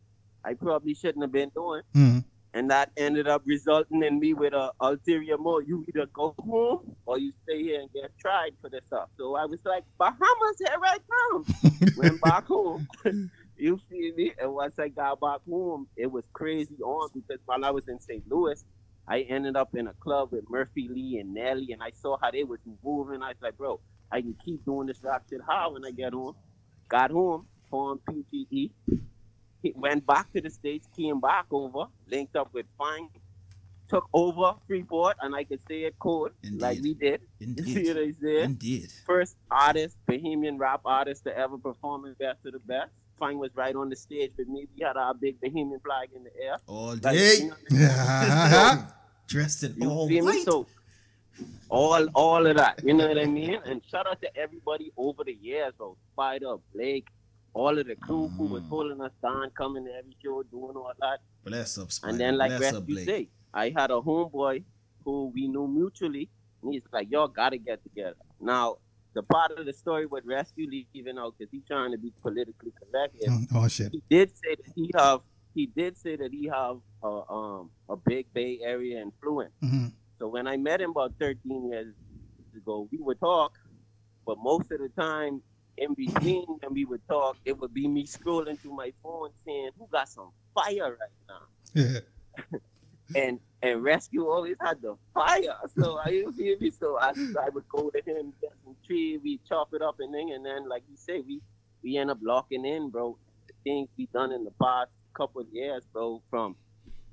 I 0.45 0.55
probably 0.55 0.95
shouldn't 0.95 1.23
have 1.23 1.33
been 1.33 1.51
doing. 1.51 1.83
Mm. 1.95 2.25
And 2.55 2.71
that 2.71 2.93
ended 2.97 3.27
up 3.27 3.43
resulting 3.45 4.05
in 4.05 4.21
me 4.21 4.33
with 4.33 4.53
a 4.55 4.71
ulterior 4.81 5.37
motive. 5.37 5.69
You 5.69 5.85
either 5.89 6.07
go 6.07 6.37
home 6.39 6.95
or 7.05 7.19
you 7.19 7.33
stay 7.43 7.61
here 7.65 7.81
and 7.81 7.93
get 7.93 8.17
tried 8.21 8.53
for 8.63 8.71
this 8.71 8.83
stuff. 8.87 9.09
So 9.19 9.35
I 9.35 9.45
was 9.45 9.59
like, 9.65 9.83
Bahamas, 9.99 10.57
here 10.61 10.79
I 10.81 10.99
come. 11.11 11.45
Went 11.97 12.21
back 12.21 12.45
home. 12.47 12.87
you 13.57 13.81
feel 13.91 14.15
me? 14.15 14.33
And 14.41 14.55
once 14.55 14.79
I 14.79 14.87
got 14.87 15.21
back 15.21 15.41
home, 15.51 15.89
it 15.97 16.11
was 16.11 16.23
crazy 16.33 16.77
on 16.81 17.11
because 17.13 17.41
while 17.45 17.65
I 17.65 17.71
was 17.71 17.89
in 17.89 17.99
St. 18.01 18.23
Louis, 18.31 18.65
I 19.09 19.23
ended 19.23 19.57
up 19.57 19.75
in 19.75 19.89
a 19.89 19.95
club 19.95 20.29
with 20.31 20.45
Murphy 20.49 20.89
Lee 20.89 21.19
and 21.19 21.35
Nelly, 21.35 21.73
and 21.73 21.83
I 21.83 21.91
saw 21.91 22.17
how 22.23 22.31
they 22.31 22.45
was 22.45 22.61
moving. 22.85 23.21
I 23.21 23.29
was 23.29 23.37
like, 23.43 23.59
bro, 23.59 23.81
I 24.13 24.21
can 24.21 24.37
keep 24.45 24.65
doing 24.65 24.87
this 24.87 25.03
rock 25.03 25.25
shit. 25.29 25.41
How 25.47 25.73
when 25.73 25.85
I 25.85 25.91
get 25.91 26.13
home? 26.13 26.37
Got 26.89 27.11
home, 27.11 27.47
formed 27.69 28.01
PGE. 28.09 28.71
He 29.65 29.73
went 29.75 30.07
back 30.07 30.31
to 30.35 30.43
the 30.43 30.51
States, 30.51 30.87
came 30.95 31.21
back 31.21 31.47
over, 31.51 31.87
linked 32.11 32.37
up 32.37 32.53
with 32.53 32.67
Fine, 32.77 33.09
took 33.89 34.07
over 34.13 34.53
Freeport, 34.67 35.17
and 35.23 35.35
I 35.35 35.45
could 35.45 35.61
say 35.67 35.85
it 35.85 35.99
code 35.99 36.33
like 36.53 36.81
we 36.83 36.93
did. 36.93 37.23
You 37.41 37.65
see 37.65 37.89
what 37.89 37.97
I 37.97 38.13
said? 38.21 38.45
Indeed. 38.51 38.89
First 39.07 39.37
artist, 39.51 39.97
Bahamian 40.07 40.59
rap 40.59 40.83
artist 40.85 41.25
to 41.25 41.35
ever 41.37 41.57
perform 41.57 42.05
in 42.05 42.13
Best 42.13 42.45
of 42.45 42.53
the 42.53 42.59
Best. 42.59 42.91
Fine 43.19 43.39
was 43.39 43.53
right 43.57 43.75
on 43.75 43.89
the 43.89 43.97
stage 43.97 44.33
with 44.37 44.49
me. 44.49 44.67
We 44.77 44.85
had 44.85 44.99
our 44.99 45.15
big 45.15 45.41
Bahamian 45.41 45.81
flag 45.83 46.11
in 46.15 46.25
the 46.25 46.31
air. 46.45 46.57
All 46.67 46.95
Like, 46.97 47.17
day. 47.17 47.37
you 47.39 47.49
know 47.49 47.55
what 47.55 47.71
I 47.71 47.75
mean? 47.75 47.81
Yeah. 47.81 48.87
Dressed 49.29 49.63
in 49.65 49.75
You 49.81 49.89
all 49.91 50.09
white. 50.11 50.45
So 50.45 50.67
all 51.71 52.07
all 52.15 52.47
of 52.47 52.57
that. 52.59 52.83
You 52.85 52.93
know 52.93 53.09
what 53.09 53.19
I 53.19 53.25
mean? 53.25 53.59
And 53.65 53.81
shout 53.91 54.07
out 54.07 54.21
to 54.21 54.37
everybody 54.37 54.93
over 54.99 55.25
the 55.25 55.33
years, 55.41 55.73
bro. 55.79 55.97
Spider, 56.13 56.57
Blake, 56.75 57.07
all 57.55 57.79
of 57.79 57.87
the 57.87 57.95
crew 57.97 58.29
who 58.37 58.45
was 58.47 58.63
holding 58.69 59.01
us 59.01 59.13
down, 59.23 59.51
coming 59.51 59.85
to 59.85 59.93
every 59.93 60.17
show, 60.23 60.43
doing 60.43 60.77
all 60.77 60.93
that. 61.01 61.21
Bless 61.45 61.79
up, 61.79 61.91
Spider. 61.93 62.11
And 62.11 62.21
then 62.21 62.37
like 62.37 62.57
Bless 62.57 62.75
up, 62.75 62.89
you 62.89 62.99
say, 63.05 63.29
I 63.53 63.73
had 63.75 63.91
a 63.91 64.01
homeboy 64.01 64.65
who 65.05 65.31
we 65.35 65.47
knew 65.47 65.69
mutually, 65.69 66.29
and 66.63 66.73
he's 66.75 66.83
like, 66.93 67.11
y'all 67.11 67.29
gotta 67.29 67.57
get 67.59 67.83
together. 67.85 68.17
Now, 68.41 68.77
the 69.15 69.23
part 69.23 69.53
of 69.53 69.65
the 69.67 69.73
story 69.73 70.07
with 70.07 70.27
Resq 70.27 70.53
leaving 70.57 71.19
out 71.19 71.35
because 71.39 71.51
he's 71.53 71.63
trying 71.67 71.93
to 71.93 71.99
be 71.99 72.13
politically 72.21 72.73
correct. 72.73 73.15
Oh, 73.29 73.41
oh, 73.55 73.69
shit. 73.69 73.93
He 73.93 74.03
did 74.11 74.31
say 74.37 74.57
that 74.57 74.73
he 74.75 74.91
have 74.97 75.21
he 75.55 75.67
did 75.67 75.97
say 75.97 76.17
that 76.17 76.33
he 76.33 76.49
have 76.49 76.79
a 77.05 77.23
um 77.31 77.71
a 77.89 77.97
big 77.97 78.27
Bay 78.35 78.59
Area 78.65 79.01
influence. 79.01 79.53
Mhm. 79.63 79.93
So 80.19 80.27
when 80.29 80.49
I 80.49 80.57
met 80.57 80.81
him 80.81 80.91
about 80.91 81.13
13 81.21 81.71
years 81.71 81.95
ago, 82.57 82.89
we 82.91 82.99
would 82.99 83.21
talk, 83.21 83.53
but 84.27 84.39
most 84.39 84.73
of 84.73 84.81
the 84.81 84.89
time 84.89 85.43
in 85.77 85.95
between 85.95 86.45
when 86.61 86.73
we 86.75 86.85
would 86.85 87.07
talk, 87.09 87.37
it 87.45 87.59
would 87.59 87.75
be 87.75 87.89
me 87.89 88.07
scrolling 88.07 88.59
through 88.61 88.77
my 88.77 88.93
phone 89.03 89.31
saying, 89.47 89.71
"Who 89.79 89.89
got 89.91 90.09
some 90.09 90.31
fire 90.55 90.97
right 91.01 91.19
now?" 91.29 91.43
Yeah. 91.75 92.01
and 93.17 93.39
and 93.63 93.81
Resq 93.83 94.09
always 94.19 94.57
had 94.61 94.81
the 94.83 94.97
fire. 95.15 95.57
So 95.79 95.99
I 96.05 96.09
you 96.11 96.33
feel 96.33 96.57
me. 96.61 96.71
So 96.71 96.99
I, 97.01 97.11
I 97.41 97.49
would 97.51 97.69
go 97.69 97.91
to 97.91 97.99
him, 97.99 98.33
get 98.41 98.53
some 98.65 98.77
tree, 98.87 99.19
we 99.23 99.41
chop 99.49 99.69
it 99.73 99.83
up 99.83 99.97
and 100.01 100.13
then 100.15 100.31
and 100.35 100.45
then 100.45 100.69
like 100.69 100.83
you 100.91 100.97
say, 100.97 101.21
we 101.27 101.41
we 101.83 101.97
end 101.97 102.11
up 102.11 102.19
locking 102.23 102.65
in, 102.65 102.91
bro. 102.91 103.17
The 103.47 103.55
things 103.65 103.89
we 103.99 104.07
done 104.13 104.33
in 104.33 104.45
the 104.45 104.53
past 104.63 104.91
couple 105.17 105.41
of 105.43 105.47
years, 105.53 105.83
bro. 105.93 106.23
From 106.31 106.57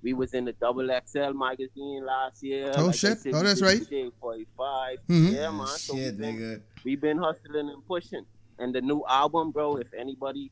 we 0.04 0.14
was 0.14 0.34
in 0.34 0.46
the 0.46 0.54
double 0.54 0.88
XL 1.06 1.32
magazine 1.34 2.04
last 2.06 2.42
year. 2.42 2.72
Oh, 2.76 2.86
Like 2.88 2.96
shit. 2.96 3.20
said, 3.20 3.34
Oh, 3.36 3.44
that's 3.44 3.62
right. 3.62 3.86
Shade 3.88 4.12
45. 4.20 4.98
Mhm. 5.08 5.32
Yeah, 5.32 5.52
man. 5.52 5.68
So 5.68 5.96
Shit, 5.96 6.16
we 6.16 6.20
been, 6.20 6.36
nigga. 6.38 6.62
we 6.84 6.96
been 6.96 7.18
hustling 7.20 7.70
and 7.70 7.86
pushing. 7.88 8.26
And 8.62 8.74
the 8.76 8.82
new 8.82 9.04
album, 9.10 9.52
bro, 9.52 9.78
if 9.78 9.88
anybody 9.98 10.52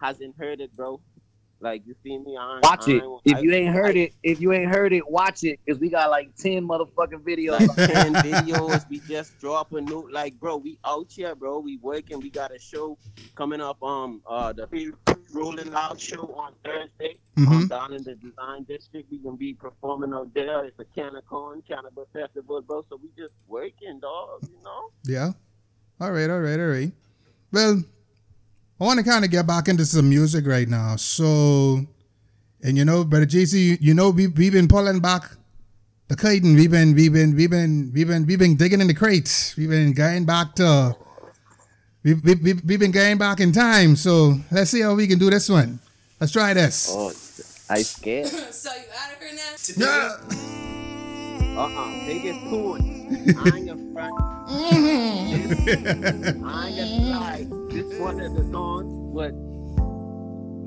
hasn't 0.00 0.36
heard 0.36 0.60
it, 0.60 0.74
bro, 0.76 1.00
Like 1.60 1.86
you 1.86 1.94
see 2.02 2.18
me, 2.18 2.36
on 2.36 2.60
Watch 2.62 2.88
I 2.88 2.90
it. 2.90 3.02
ain't- 3.04 3.20
If 3.24 3.36
I- 3.36 3.40
you 3.40 3.52
ain't 3.52 3.74
heard 3.74 3.96
I- 3.96 4.00
it, 4.00 4.12
if 4.22 4.40
you 4.40 4.52
ain't 4.52 4.70
heard 4.74 4.92
it, 4.92 5.08
watch 5.08 5.44
it. 5.44 5.58
Cause 5.66 5.78
we 5.78 5.88
got 5.88 6.10
like 6.10 6.34
ten 6.34 6.66
motherfucking 6.68 7.22
videos. 7.24 7.52
like 7.58 7.88
10 7.88 8.12
videos. 8.16 8.86
We 8.90 8.98
just 9.08 9.38
drop 9.38 9.72
a 9.72 9.80
new 9.80 10.06
like 10.12 10.38
bro, 10.40 10.56
we 10.58 10.78
out 10.84 11.10
here, 11.10 11.34
bro. 11.34 11.60
We 11.60 11.78
working. 11.78 12.20
We 12.20 12.28
got 12.28 12.50
a 12.54 12.58
show 12.58 12.98
coming 13.34 13.62
up 13.62 13.82
um 13.82 14.20
uh 14.26 14.52
the 14.52 14.66
free 14.66 14.92
rolling 15.32 15.70
loud 15.70 15.98
show 15.98 16.24
on 16.36 16.52
Thursday. 16.64 17.16
Um, 17.38 17.46
Mhm. 17.46 17.68
down 17.68 17.92
in 17.94 18.02
the 18.02 18.14
design 18.16 18.64
district. 18.64 19.10
We 19.10 19.18
gonna 19.18 19.36
be 19.36 19.54
performing 19.54 20.12
out 20.12 20.34
there. 20.34 20.64
It's 20.66 20.78
a 20.80 20.84
CannaCon 20.84 21.66
Cannabis 21.66 22.08
Festival, 22.12 22.60
bro. 22.62 22.84
So 22.90 22.96
we 23.02 23.08
just 23.16 23.32
working, 23.48 24.00
dog, 24.00 24.42
you 24.42 24.62
know? 24.62 24.90
Yeah. 25.04 25.32
All 26.00 26.12
right, 26.12 26.28
all 26.28 26.40
right, 26.40 26.60
all 26.60 26.66
right. 26.66 26.92
Well, 27.54 27.84
I 28.80 28.84
want 28.84 28.98
to 28.98 29.04
kind 29.04 29.24
of 29.24 29.30
get 29.30 29.46
back 29.46 29.68
into 29.68 29.86
some 29.86 30.08
music 30.08 30.44
right 30.44 30.68
now. 30.68 30.96
So, 30.96 31.86
and 32.64 32.76
you 32.76 32.84
know, 32.84 33.04
Brother 33.04 33.26
GC, 33.26 33.54
you, 33.54 33.78
you 33.80 33.94
know, 33.94 34.10
we 34.10 34.26
we've 34.26 34.52
been 34.52 34.66
pulling 34.66 34.98
back 34.98 35.22
the 36.08 36.16
curtain. 36.16 36.56
We've 36.56 36.72
been 36.72 36.96
we've 36.96 37.12
been 37.12 37.36
we've 37.36 37.50
been 37.50 37.92
we've 37.94 38.08
been 38.08 38.26
we've 38.26 38.40
been 38.40 38.56
digging 38.56 38.80
in 38.80 38.88
the 38.88 38.94
crates. 38.94 39.56
We've 39.56 39.70
been 39.70 39.92
going 39.92 40.24
back 40.24 40.56
to 40.56 40.96
we 42.02 42.14
we 42.14 42.34
we 42.34 42.54
we've 42.54 42.80
been 42.80 42.90
going 42.90 43.18
back 43.18 43.38
in 43.38 43.52
time. 43.52 43.94
So 43.94 44.34
let's 44.50 44.72
see 44.72 44.80
how 44.80 44.96
we 44.96 45.06
can 45.06 45.20
do 45.20 45.30
this 45.30 45.48
one. 45.48 45.78
Let's 46.18 46.32
try 46.32 46.54
this. 46.54 46.90
Oh, 46.90 47.10
I 47.70 47.82
scared. 47.82 48.26
so 48.50 48.70
you 48.74 48.82
out 48.98 49.12
of 49.12 49.22
here 49.22 49.30
now? 49.32 49.54
Yeah. 49.76 50.18
Uh-uh. 51.56 52.06
Biggest 52.06 52.40
tune. 52.50 53.36
I 53.38 53.56
ain't 53.56 53.66
gonna 53.68 53.92
front. 53.92 54.33
I 54.48 55.36
ain't 55.36 56.38
gonna 56.76 57.10
lie. 57.10 57.46
This 57.70 57.98
one 58.00 58.20
of 58.20 58.34
the 58.34 58.44
songs 58.52 58.86
was 59.12 59.32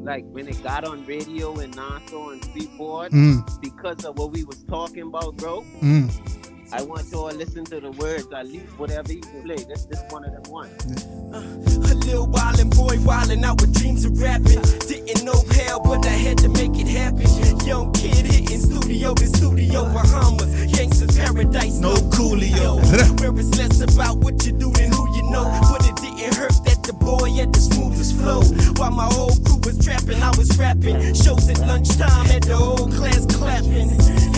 like 0.03 0.25
when 0.31 0.47
it 0.47 0.61
got 0.63 0.83
on 0.85 1.05
radio 1.05 1.57
and 1.59 1.75
Nassau 1.75 2.29
and 2.29 2.43
Freeport 2.45 3.11
Mm. 3.11 3.61
because 3.61 4.05
of 4.05 4.17
what 4.17 4.31
we 4.31 4.43
was 4.43 4.63
talking 4.63 5.03
about, 5.03 5.35
bro. 5.37 5.63
Mm. 5.81 6.09
I 6.73 6.81
want 6.81 7.09
y'all 7.11 7.29
to 7.29 7.35
listen 7.35 7.63
to 7.65 7.79
the 7.79 7.91
words, 7.91 8.27
at 8.33 8.45
least 8.47 8.77
whatever 8.77 9.13
you 9.13 9.21
play. 9.21 9.55
This 9.55 9.85
this 9.85 10.03
one 10.09 10.25
of 10.25 10.31
them 10.33 10.51
ones. 10.51 11.05
A 11.33 11.95
little 11.95 12.27
wildin' 12.27 12.75
boy 12.75 12.97
wildin' 13.07 13.43
out 13.45 13.61
with 13.61 13.73
dreams 13.73 14.03
of 14.03 14.19
rapping. 14.19 14.61
Didn't 14.87 15.23
know 15.23 15.41
how, 15.55 15.79
but 15.79 16.05
I 16.05 16.09
had 16.09 16.37
to 16.39 16.49
make 16.49 16.75
it 16.75 16.87
happen. 16.87 17.23
Young 17.65 17.93
kid 17.93 18.25
hitting 18.25 18.59
studio 18.59 19.13
to 19.13 19.27
studio, 19.27 19.85
Bahamas, 19.93 20.73
gangsters 20.75 21.17
paradise, 21.17 21.79
no 21.79 21.93
coolio. 22.11 22.83
Where 23.21 23.31
it's 23.39 23.57
less 23.57 23.79
about 23.81 24.17
what 24.17 24.45
you 24.45 24.51
do 24.51 24.71
than 24.71 24.91
who 24.91 25.15
you 25.15 25.23
know. 25.31 25.47
But 25.71 25.87
it 25.87 25.95
didn't 25.95 26.35
hurt 26.35 26.53
that 26.65 26.83
the 26.83 26.93
boy 26.93 27.31
had 27.31 27.53
the 27.53 27.59
smoothest 27.59 27.86
flow. 28.27 28.41
While 28.77 28.91
my 28.91 29.05
whole 29.05 29.35
crew 29.45 29.59
was 29.63 29.77
trapping, 29.83 30.21
I 30.21 30.31
was 30.37 30.57
rapping. 30.57 30.99
Shows 31.13 31.49
at 31.49 31.59
lunchtime, 31.59 32.25
had 32.25 32.43
the 32.43 32.55
old 32.55 32.91
class 32.93 33.25
clapping. 33.25 33.89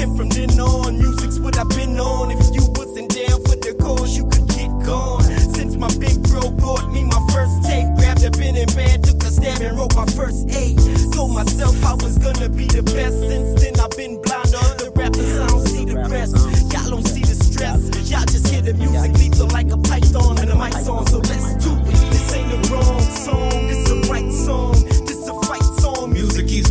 And 0.01 0.17
from 0.17 0.29
then 0.29 0.59
on, 0.59 0.97
music's 0.97 1.39
what 1.39 1.57
I've 1.57 1.69
been 1.69 1.99
on. 1.99 2.31
If 2.31 2.53
you 2.53 2.63
wasn't 2.77 3.09
down 3.09 3.41
for 3.47 3.57
the 3.57 3.73
cause, 3.79 4.15
you 4.17 4.25
could 4.29 4.47
get 4.49 4.69
gone. 4.85 5.23
Since 5.55 5.75
my 5.75 5.89
big 5.97 6.21
bro 6.29 6.51
brought 6.51 6.91
me 6.91 7.03
my 7.03 7.21
first 7.33 7.63
tape, 7.65 7.89
grabbed 7.97 8.23
a 8.23 8.31
pen 8.31 8.55
and 8.55 8.71
pad, 8.73 9.03
took 9.03 9.21
a 9.23 9.31
stab 9.31 9.61
and 9.61 9.77
wrote 9.77 9.95
my 9.95 10.05
first 10.17 10.49
eight. 10.49 10.77
Told 11.13 11.33
myself 11.33 11.75
I 11.83 11.93
was 11.93 12.17
gonna 12.17 12.49
be 12.49 12.65
the 12.65 12.83
best. 12.83 13.17
Since 13.19 13.61
then 13.61 13.79
I've 13.79 13.95
been 13.97 14.21
blind 14.21 14.49
to 14.53 14.59
other 14.69 14.91
rappers. 14.91 15.33
I 15.39 15.47
don't 15.47 15.67
see 15.67 15.85
the 15.85 15.97
rest. 16.07 16.35
Y'all 16.71 16.89
don't 16.89 17.07
see 17.07 17.25
the 17.25 17.35
stress. 17.35 17.81
Y'all 18.09 18.25
just 18.25 18.47
hear 18.47 18.61
the 18.61 18.73
music 18.73 19.13
lethal 19.17 19.47
like 19.47 19.71
a 19.71 19.77
python 19.77 20.37
and 20.39 20.51
a 20.51 20.55
mic's 20.55 20.87
on. 20.87 21.05
So 21.07 21.17
let's 21.17 21.55
do 21.63 21.71
it. 21.73 21.99
This 22.13 22.33
ain't 22.33 22.49
the 22.51 22.59
wrong 22.71 23.01
song. 23.01 23.48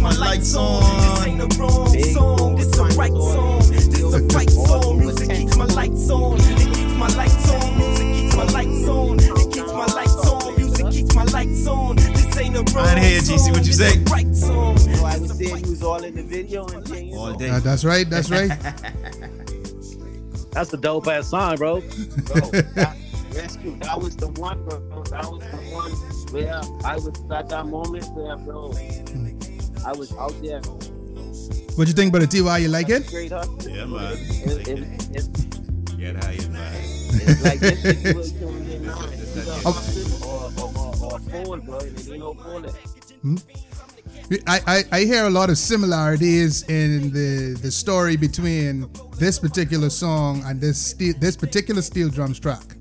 My 0.08 0.14
lights 0.14 0.56
on. 0.56 0.80
This 0.80 1.26
ain't 1.26 1.42
a 1.42 1.60
wrong 1.60 2.02
song. 2.14 2.56
This 2.56 2.78
a 2.78 2.84
right 2.96 3.12
song. 3.12 3.58
This 3.68 4.14
a 4.14 4.28
fight 4.32 4.50
song. 4.50 4.98
Music 4.98 5.28
keeps 5.28 5.54
my 5.54 5.66
lights 5.66 6.08
on. 6.08 6.38
It 6.40 6.74
keeps 6.74 6.94
my 6.96 7.08
lights 7.08 7.50
on. 7.50 7.76
Music 7.76 8.14
keeps 8.14 8.34
my 8.34 8.44
lights 8.44 8.88
on. 8.88 9.18
It 9.20 9.52
keeps 9.52 9.72
my 9.74 9.84
lights 9.84 10.26
on. 10.26 10.56
Music 10.56 10.90
keeps 10.90 11.14
my 11.14 11.24
lights 11.24 11.66
on. 11.66 11.96
This 11.96 12.38
ain't 12.38 12.56
a 12.56 12.60
wrong 12.72 12.86
I 12.86 12.94
didn't 12.94 13.04
hear 13.04 13.20
GC, 13.20 13.52
what 13.52 13.66
you 13.66 13.72
say? 13.74 13.98
Right 14.04 14.34
song. 14.34 14.78
So 14.78 15.04
I 15.04 15.18
was 15.18 15.36
saying 15.36 15.64
you 15.64 15.70
was 15.72 15.82
all 15.82 16.02
in 16.02 16.14
the 16.14 16.22
video 16.22 16.66
and 16.68 16.88
shit, 16.88 17.12
All 17.12 17.34
day. 17.34 17.50
Uh, 17.50 17.60
that's 17.60 17.84
right. 17.84 18.08
That's 18.08 18.30
right. 18.30 18.48
That's 20.52 20.72
a 20.72 20.78
dope 20.78 21.06
ass 21.06 21.28
song, 21.28 21.56
bro. 21.56 21.80
bro. 21.80 22.40
That, 22.50 22.96
Resq, 23.32 23.82
that 23.82 24.00
was 24.00 24.16
the 24.16 24.28
one, 24.28 24.64
bro. 24.64 25.02
That 25.02 25.30
was 25.30 25.42
the 25.42 25.58
one 25.70 25.92
where 26.32 26.60
I 26.84 26.96
was 26.96 27.08
at 27.30 27.48
that 27.50 27.66
moment 27.66 28.06
where, 28.14 28.36
bro, 28.38 28.72
I 29.88 29.92
was 29.92 30.12
out 30.18 30.34
there. 30.42 30.60
What 30.60 31.84
do 31.84 31.90
you 31.90 31.94
think, 31.94 32.10
about 32.10 32.28
Brother 32.28 32.44
Ty? 32.44 32.58
You 32.58 32.68
like 32.68 32.90
it? 32.90 33.06
Straight 33.06 33.32
up. 33.32 33.48
Yeah, 33.62 33.86
man. 33.86 34.18
It, 34.18 34.68
it, 34.68 34.78
it, 35.16 35.98
Get 35.98 36.22
high 36.22 36.32
and 36.32 36.56
it's 37.10 37.42
like 37.42 37.58
this 37.58 37.80
situation 37.80 38.66
we 38.66 38.74
in 38.74 38.84
now. 38.84 39.00
It's 39.04 39.34
either 39.34 39.54
Oh. 39.64 39.72
hustle 39.72 40.28
or, 40.28 40.52
or, 40.60 40.68
or, 40.78 41.14
or 41.14 41.18
fall, 41.20 41.56
bro. 41.56 41.78
And 41.78 41.98
it 41.98 42.06
ain't 42.06 42.18
no 42.18 42.34
falling. 42.34 42.74
Hmm? 43.22 43.36
I, 44.46 44.60
I, 44.66 44.84
I 44.92 45.00
hear 45.04 45.24
a 45.24 45.30
lot 45.30 45.48
of 45.48 45.56
similarities 45.56 46.68
in 46.68 47.10
the, 47.10 47.58
the 47.62 47.70
story 47.70 48.18
between 48.18 48.90
this 49.18 49.38
particular 49.38 49.88
song 49.88 50.42
and 50.44 50.60
this 50.60 50.78
steel, 50.78 51.14
this 51.18 51.34
particular 51.34 51.80
Steel 51.80 52.10
Drumz 52.10 52.38
track. 52.38 52.76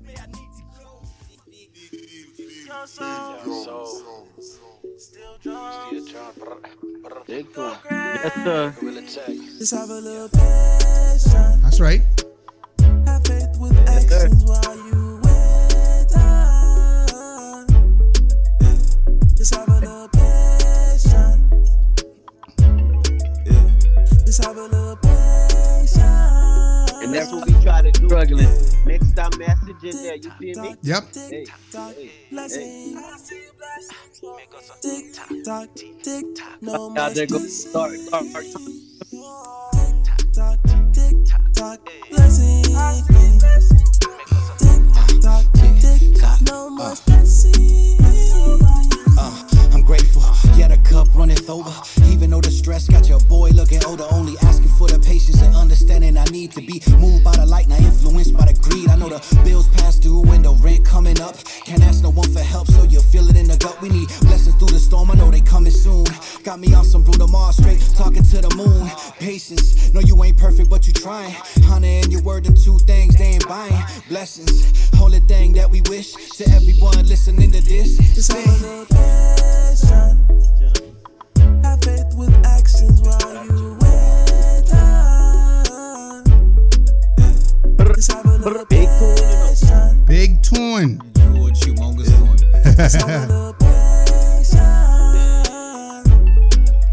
Big 7.38 7.56
one. 7.56 7.78
Yes, 7.88 8.34
sir. 8.34 8.74
Just 9.58 9.72
have 9.72 9.90
a 9.90 10.00
little 10.00 10.28
patience. 10.28 11.62
That's 11.62 11.78
right. 11.78 12.02
Have 13.06 13.24
faith 13.24 13.56
with 13.60 13.78
actions 13.88 14.42
while 14.42 14.76
you 14.88 15.20
wait. 15.22 16.16
on. 16.16 17.64
Just 19.36 19.54
have 19.54 19.68
a 19.68 19.72
little. 19.78 20.08
Yeah. 23.46 23.68
Just 24.26 24.44
have 24.44 24.56
a 24.56 24.62
little. 24.62 24.77
And 27.08 27.16
that's 27.16 27.32
what 27.32 27.46
we 27.46 27.54
try 27.62 27.80
to 27.80 27.90
do. 27.90 28.06
Struggling. 28.06 28.48
Mix 28.84 29.12
that 29.12 29.38
message 29.38 29.82
in 29.82 30.02
there. 30.02 30.16
You 30.16 30.54
see 30.54 30.60
me? 30.60 30.76
Yep. 30.82 31.04
Hey, 31.14 31.46
hey, 31.72 31.94
hey. 31.94 32.10
Blessing. 32.30 33.02
Tick 34.82 35.14
tock, 35.42 35.68
tick 35.74 36.36
no 36.60 36.94
Out 36.98 37.14
there 37.14 37.24
go 37.26 37.38
more 37.38 37.48
start, 37.48 37.92
start, 37.92 38.26
start. 38.26 38.44
tock, 40.34 40.58
tick 40.92 41.16
tock, 41.54 41.80
blessing. 42.10 42.64
Tick 44.58 44.82
tock, 45.22 45.44
tick 45.80 46.20
tock, 46.20 46.38
no 46.42 46.68
more 46.68 46.94
stressing. 46.94 47.96
Uh, 49.18 49.48
I'm 49.72 49.82
grateful, 49.82 50.20
yeah, 50.20 50.27
the 50.27 50.27
cup 50.88 51.08
runneth 51.14 51.48
over. 51.48 51.72
Even 52.10 52.30
though 52.30 52.40
the 52.40 52.50
stress 52.50 52.88
got 52.88 53.08
your 53.08 53.20
boy 53.20 53.50
looking 53.50 53.84
older, 53.84 54.04
only 54.10 54.34
asking 54.42 54.68
for 54.78 54.88
the 54.88 54.98
patience 54.98 55.40
and 55.42 55.54
understanding 55.54 56.16
I 56.16 56.24
need 56.24 56.52
to 56.52 56.60
be 56.60 56.82
moved 56.98 57.24
by 57.24 57.36
the 57.36 57.46
light, 57.46 57.68
not 57.68 57.80
influenced 57.80 58.34
by 58.34 58.46
the 58.46 58.54
greed. 58.54 58.88
I 58.88 58.96
know 58.96 59.08
the 59.08 59.20
bills 59.44 59.68
past 59.68 60.02
due 60.02 60.24
and 60.32 60.44
the 60.44 60.52
rent 60.52 60.84
coming 60.84 61.20
up. 61.20 61.36
Can't 61.64 61.82
ask 61.82 62.02
no 62.02 62.10
one 62.10 62.30
for 62.32 62.40
help, 62.40 62.68
so 62.68 62.82
you 62.84 63.00
feel 63.00 63.28
it 63.28 63.36
in 63.36 63.46
the 63.46 63.56
gut. 63.56 63.80
We 63.80 63.88
need 63.88 64.08
blessings 64.22 64.56
through 64.56 64.68
the 64.68 64.78
storm, 64.78 65.10
I 65.10 65.14
know 65.14 65.30
they 65.30 65.40
coming 65.40 65.72
soon. 65.72 66.06
Got 66.42 66.60
me 66.60 66.74
on 66.74 66.84
some 66.84 67.02
Bruno 67.02 67.26
Mars 67.26 67.56
straight, 67.56 67.80
talking 67.94 68.22
to 68.22 68.40
the 68.40 68.52
moon. 68.56 68.88
Patience, 69.18 69.92
no, 69.92 70.00
you 70.00 70.22
ain't 70.24 70.38
perfect, 70.38 70.70
but 70.70 70.86
you 70.86 70.92
trying. 70.92 71.34
Honor 71.70 71.86
and 71.86 72.12
your 72.12 72.22
word, 72.22 72.44
them 72.44 72.54
two 72.54 72.78
things 72.78 73.16
they 73.16 73.36
ain't 73.36 73.48
buying. 73.48 73.82
Blessings, 74.08 74.90
only 75.00 75.20
thing 75.20 75.52
that 75.52 75.70
we 75.70 75.82
wish 75.88 76.12
to 76.38 76.48
everyone 76.50 77.06
listening 77.06 77.52
to 77.52 77.60
this. 77.60 77.98
Just 78.14 78.32
have 78.32 78.46
a 78.46 78.66
little 78.66 78.86
patience. 78.86 79.90
Have 79.90 80.87
faith 81.82 82.14
with 82.16 82.34
actions 82.46 83.00
while 83.02 83.44
you 83.46 83.76
wait. 83.80 84.72
on. 84.72 86.24
Just 87.94 88.12
have 88.12 88.26
a 88.26 88.38
little 88.38 88.66
patience. 88.66 89.64
Big 90.06 90.42
tune. 90.42 91.00
You 91.16 91.42
what 91.42 91.66
you 91.66 91.74
mongoose 91.74 92.08
doing? 92.10 92.38
Just 92.76 92.96
have 92.96 93.30
a 93.30 93.32
little 93.32 93.54
patience. 93.54 94.58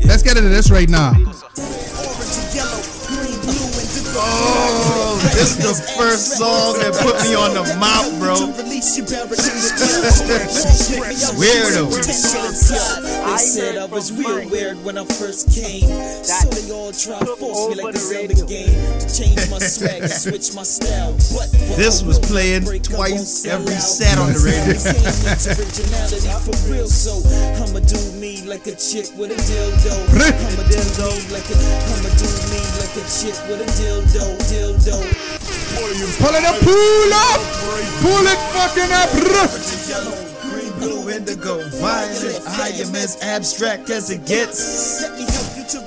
Let's 0.05 0.23
get 0.23 0.37
into 0.37 0.49
this 0.49 0.69
right 0.71 0.89
now. 0.89 1.13
This 5.35 5.55
the 5.55 5.75
first 5.97 6.37
song 6.37 6.79
that 6.79 6.93
put 6.95 7.15
me 7.27 7.35
on 7.35 7.53
the 7.53 7.63
map, 7.79 8.07
bro. 8.19 8.35
Weirdo. 11.39 11.91
They 11.91 13.37
said 13.37 13.77
I 13.77 13.85
was 13.85 14.11
real 14.11 14.49
weird 14.49 14.83
when 14.83 14.97
I 14.97 15.05
first 15.05 15.51
came. 15.53 15.87
So 16.23 16.49
they 16.49 16.71
all 16.71 16.91
try 16.91 17.19
to 17.19 17.35
force 17.35 17.69
me 17.69 17.83
like 17.83 17.93
the 17.93 17.99
Zelda 17.99 18.35
game 18.45 18.99
to 18.99 19.07
change 19.11 19.49
my 19.49 19.59
swag 19.59 20.03
and 20.03 20.11
switch 20.11 20.53
my 20.55 20.63
style. 20.63 21.13
But 21.35 21.51
This 21.75 22.01
was 22.03 22.19
playing 22.19 22.65
twice 22.83 23.45
every 23.45 23.75
set 23.75 24.17
on 24.17 24.33
the 24.33 24.39
radio. 24.39 24.75
originality 24.75 26.31
for 26.43 26.55
real, 26.71 26.87
so 26.87 27.19
I'ma 27.63 27.79
do 27.79 27.99
me 28.19 28.25
me 28.25 28.41
like 28.47 28.65
a 28.65 28.75
chick 28.75 29.05
with 29.17 29.29
a 29.29 29.37
dildo. 29.45 29.93
I'ma 30.09 30.63
do 30.65 30.81
me 30.81 31.11
like 31.29 31.45
a, 31.45 31.57
I'ma 31.93 32.09
do 32.17 32.25
me 32.49 32.61
like 32.81 32.95
a 32.97 33.03
chick 33.05 33.37
with 33.47 33.61
a 33.61 33.69
dildo, 33.77 34.25
dildo. 34.49 35.14
Pull 35.75 36.33
it 36.33 36.45
up, 36.45 36.55
pull 36.61 37.13
up, 37.13 37.41
pull 37.99 38.25
it 38.25 38.39
fucking 38.55 38.91
up. 38.95 39.11
Green, 40.41 40.71
blue, 40.79 41.09
indigo, 41.09 41.67
violet. 41.69 42.41
I 42.47 42.69
am 42.79 42.95
as 42.95 43.21
abstract 43.21 43.89
as 43.89 44.09
it 44.09 44.25
gets. 44.25 45.03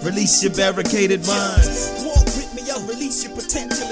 Release 0.04 0.42
your 0.42 0.52
barricaded 0.52 1.26
mind. 1.26 1.64
Walk 2.04 2.26
with 2.36 2.52
me, 2.54 2.70
I'll 2.70 2.86
release 2.86 3.24
your 3.24 3.34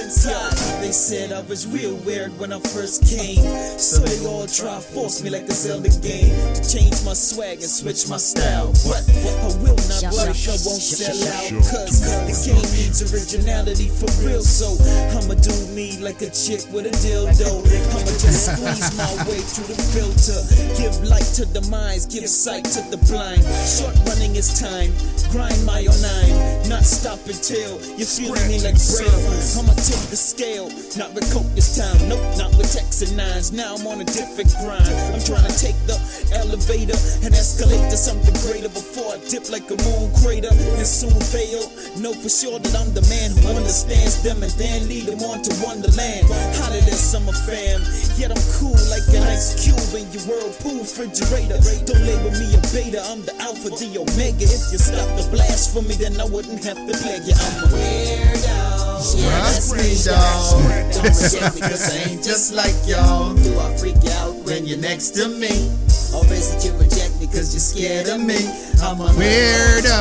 inside. 0.07 0.54
They 0.80 0.92
said 0.92 1.32
I 1.32 1.42
was 1.50 1.66
real 1.66 1.96
weird 2.07 2.30
when 2.38 2.52
I 2.52 2.61
first 2.61 3.02
came. 3.11 3.42
So 3.78 4.00
they 4.07 4.24
all 4.26 4.46
try 4.46 4.78
force 4.78 5.22
me 5.22 5.30
like 5.30 5.50
a 5.50 5.52
Zelda 5.52 5.90
game 5.98 6.30
to 6.54 6.62
change 6.62 7.02
my 7.02 7.12
swag 7.12 7.59
and 7.59 7.70
switch 7.70 8.09
my 8.09 8.16
style. 8.16 8.70
But 8.86 9.02
I 9.02 9.50
will 9.59 9.74
not 9.90 10.02
break, 10.14 10.38
I 10.46 10.57
won't 10.62 10.82
sell 10.82 11.18
out. 11.34 11.50
Cause 11.66 11.98
the 12.07 12.34
game 12.46 12.68
needs 12.78 13.02
originality 13.02 13.88
for 13.90 14.07
real. 14.22 14.42
So 14.42 14.78
I'ma 15.18 15.34
do 15.42 15.54
me 15.74 15.98
like 15.98 16.22
a 16.22 16.30
chick 16.30 16.62
with 16.70 16.86
a 16.86 16.94
dildo. 17.02 17.66
I'ma 17.66 18.12
just 18.22 18.46
squeeze 18.46 18.90
my 18.94 19.11
way 19.26 19.42
through 19.42 19.74
the 19.74 19.78
filter. 19.90 20.38
Give 20.78 20.94
light 21.02 21.26
to 21.34 21.44
the 21.46 21.66
minds, 21.66 22.07
give 22.07 22.28
sight 22.28 22.64
to 22.78 22.80
the 22.94 22.98
blind. 23.11 23.42
Short 23.66 23.98
running 24.07 24.36
is 24.36 24.54
time, 24.54 24.94
grind 25.34 25.59
my 25.66 25.82
own 25.82 25.98
nine. 25.98 26.68
Not 26.70 26.84
stop 26.86 27.18
until 27.26 27.82
you're 27.98 28.07
feeling 28.07 28.46
me 28.46 28.62
like 28.62 28.78
braille. 28.94 29.11
I'ma 29.59 29.74
the 30.11 30.16
scale, 30.16 30.68
not 30.97 31.12
with 31.14 31.26
coke 31.32 31.49
this 31.55 31.76
time. 31.76 31.97
Nope, 32.09 32.22
not 32.36 32.51
with 32.57 32.72
Texas 32.72 33.12
nines. 33.12 33.53
Now 33.53 33.74
I'm 33.74 33.86
on 33.86 34.01
a 34.01 34.09
different 34.09 34.53
grind. 34.61 34.88
I'm 35.12 35.22
trying 35.22 35.47
to 35.47 35.57
take 35.57 35.76
the 35.86 35.97
elevator 36.34 36.97
and 37.24 37.32
escalate 37.34 37.88
to 37.90 37.97
something 37.97 38.34
greater 38.47 38.68
before 38.68 39.14
I 39.14 39.18
dip 39.28 39.51
like 39.51 39.68
a 39.70 39.78
moon 39.86 40.12
crater 40.22 40.53
and 40.53 40.86
soon 40.86 41.14
fail. 41.32 41.68
Know 42.01 42.12
for 42.12 42.28
sure 42.28 42.59
that 42.59 42.74
I'm 42.76 42.92
the 42.92 43.05
man 43.09 43.32
who 43.38 43.57
understands 43.57 44.22
them 44.22 44.42
and 44.42 44.53
then 44.61 44.88
lead 44.88 45.07
them 45.07 45.22
on 45.24 45.42
to 45.42 45.53
Wonderland. 45.64 46.26
Hotter 46.61 46.82
than 46.82 46.99
summer 46.99 47.36
fam, 47.47 47.80
yet 48.18 48.30
I'm 48.34 48.44
cool 48.59 48.76
like 48.90 49.07
an 49.14 49.24
ice 49.28 49.57
cube 49.61 49.78
in 49.97 50.07
your 50.12 50.24
whirlpool 50.28 50.82
refrigerator. 50.82 51.59
Don't 51.86 52.05
label 52.05 52.32
me 52.34 52.47
a 52.55 52.61
beta, 52.74 53.01
I'm 53.07 53.22
the 53.22 53.34
alpha, 53.40 53.70
the 53.70 53.99
omega. 53.99 54.44
If 54.44 54.72
you 54.72 54.78
stop 54.78 55.09
the 55.16 55.24
blast 55.30 55.72
for 55.72 55.82
me, 55.82 55.94
then 55.94 56.20
I 56.20 56.26
wouldn't 56.26 56.64
have 56.64 56.78
to 56.78 56.92
play 57.01 57.20
you. 57.24 57.36
I'm 57.36 57.64
a 57.64 57.68
weirdo. 57.70 58.76
Yeah, 59.14 59.38
that's 59.47 59.70
me, 59.70 59.86
dog. 59.95 60.62
Don't 60.93 61.05
reject 61.05 61.55
me 61.55 61.61
'cause 61.61 61.91
I 61.93 62.11
ain't 62.11 62.24
just 62.24 62.53
like 62.53 62.74
y'all. 62.87 63.34
Do 63.34 63.59
I 63.61 63.76
freak 63.76 64.03
out 64.18 64.34
when 64.45 64.66
you're 64.66 64.78
next 64.78 65.11
to 65.16 65.28
me? 65.28 65.70
Or 66.14 66.24
is 66.32 66.55
it 66.55 66.64
you 66.64 66.72
reject 66.78 67.20
me 67.20 67.26
cause 67.26 67.53
you're 67.53 67.61
scared 67.61 68.09
of 68.09 68.20
me? 68.20 68.39
I'm 68.82 69.01
a 69.01 69.09
Weirdo. 69.12 70.01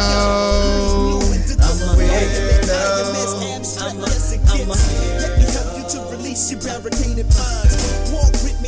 I'm 1.66 1.82
a 1.82 1.96
weirdo. 1.98 2.82
I'm 3.82 4.00
a, 4.00 4.06
I'm 4.52 4.70
a, 4.70 4.76
let 5.20 5.38
me 5.40 5.46
help 5.52 5.78
you 5.78 5.84
to 5.90 6.00
release 6.12 6.52
your 6.52 6.62
barricaded 6.62 7.28
minds. 7.36 7.76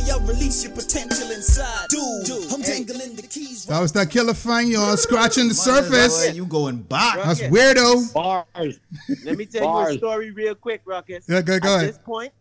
Walk 0.08 0.20
with 0.20 0.30
I'll 0.30 0.34
release 0.34 0.64
your 0.64 0.72
potential 0.72 1.30
inside. 1.30 1.88
Dude, 1.88 2.52
I'm 2.52 2.60
dangling 2.62 3.16
the 3.16 3.22
keys. 3.22 3.64
That 3.66 3.80
was 3.80 3.92
that 3.92 4.08
Qilla 4.08 4.34
Fang, 4.36 4.68
y'all 4.68 4.96
scratching 4.96 5.48
the 5.48 5.54
surface. 5.54 6.34
You 6.34 6.46
going 6.46 6.82
back? 6.82 7.16
That's 7.16 7.40
weirdo. 7.42 8.12
Bars. 8.12 8.80
Let 9.24 9.36
me 9.38 9.46
tell 9.46 9.62
you 9.88 9.94
a 9.94 9.98
story 9.98 10.30
real 10.30 10.54
quick, 10.54 10.82
Ruckus. 10.84 11.24
Yeah, 11.28 11.42
go- 11.42 11.58
go 11.58 11.68
at 11.68 11.76
ahead. 11.76 11.88
this 11.88 11.98
point, 11.98 12.32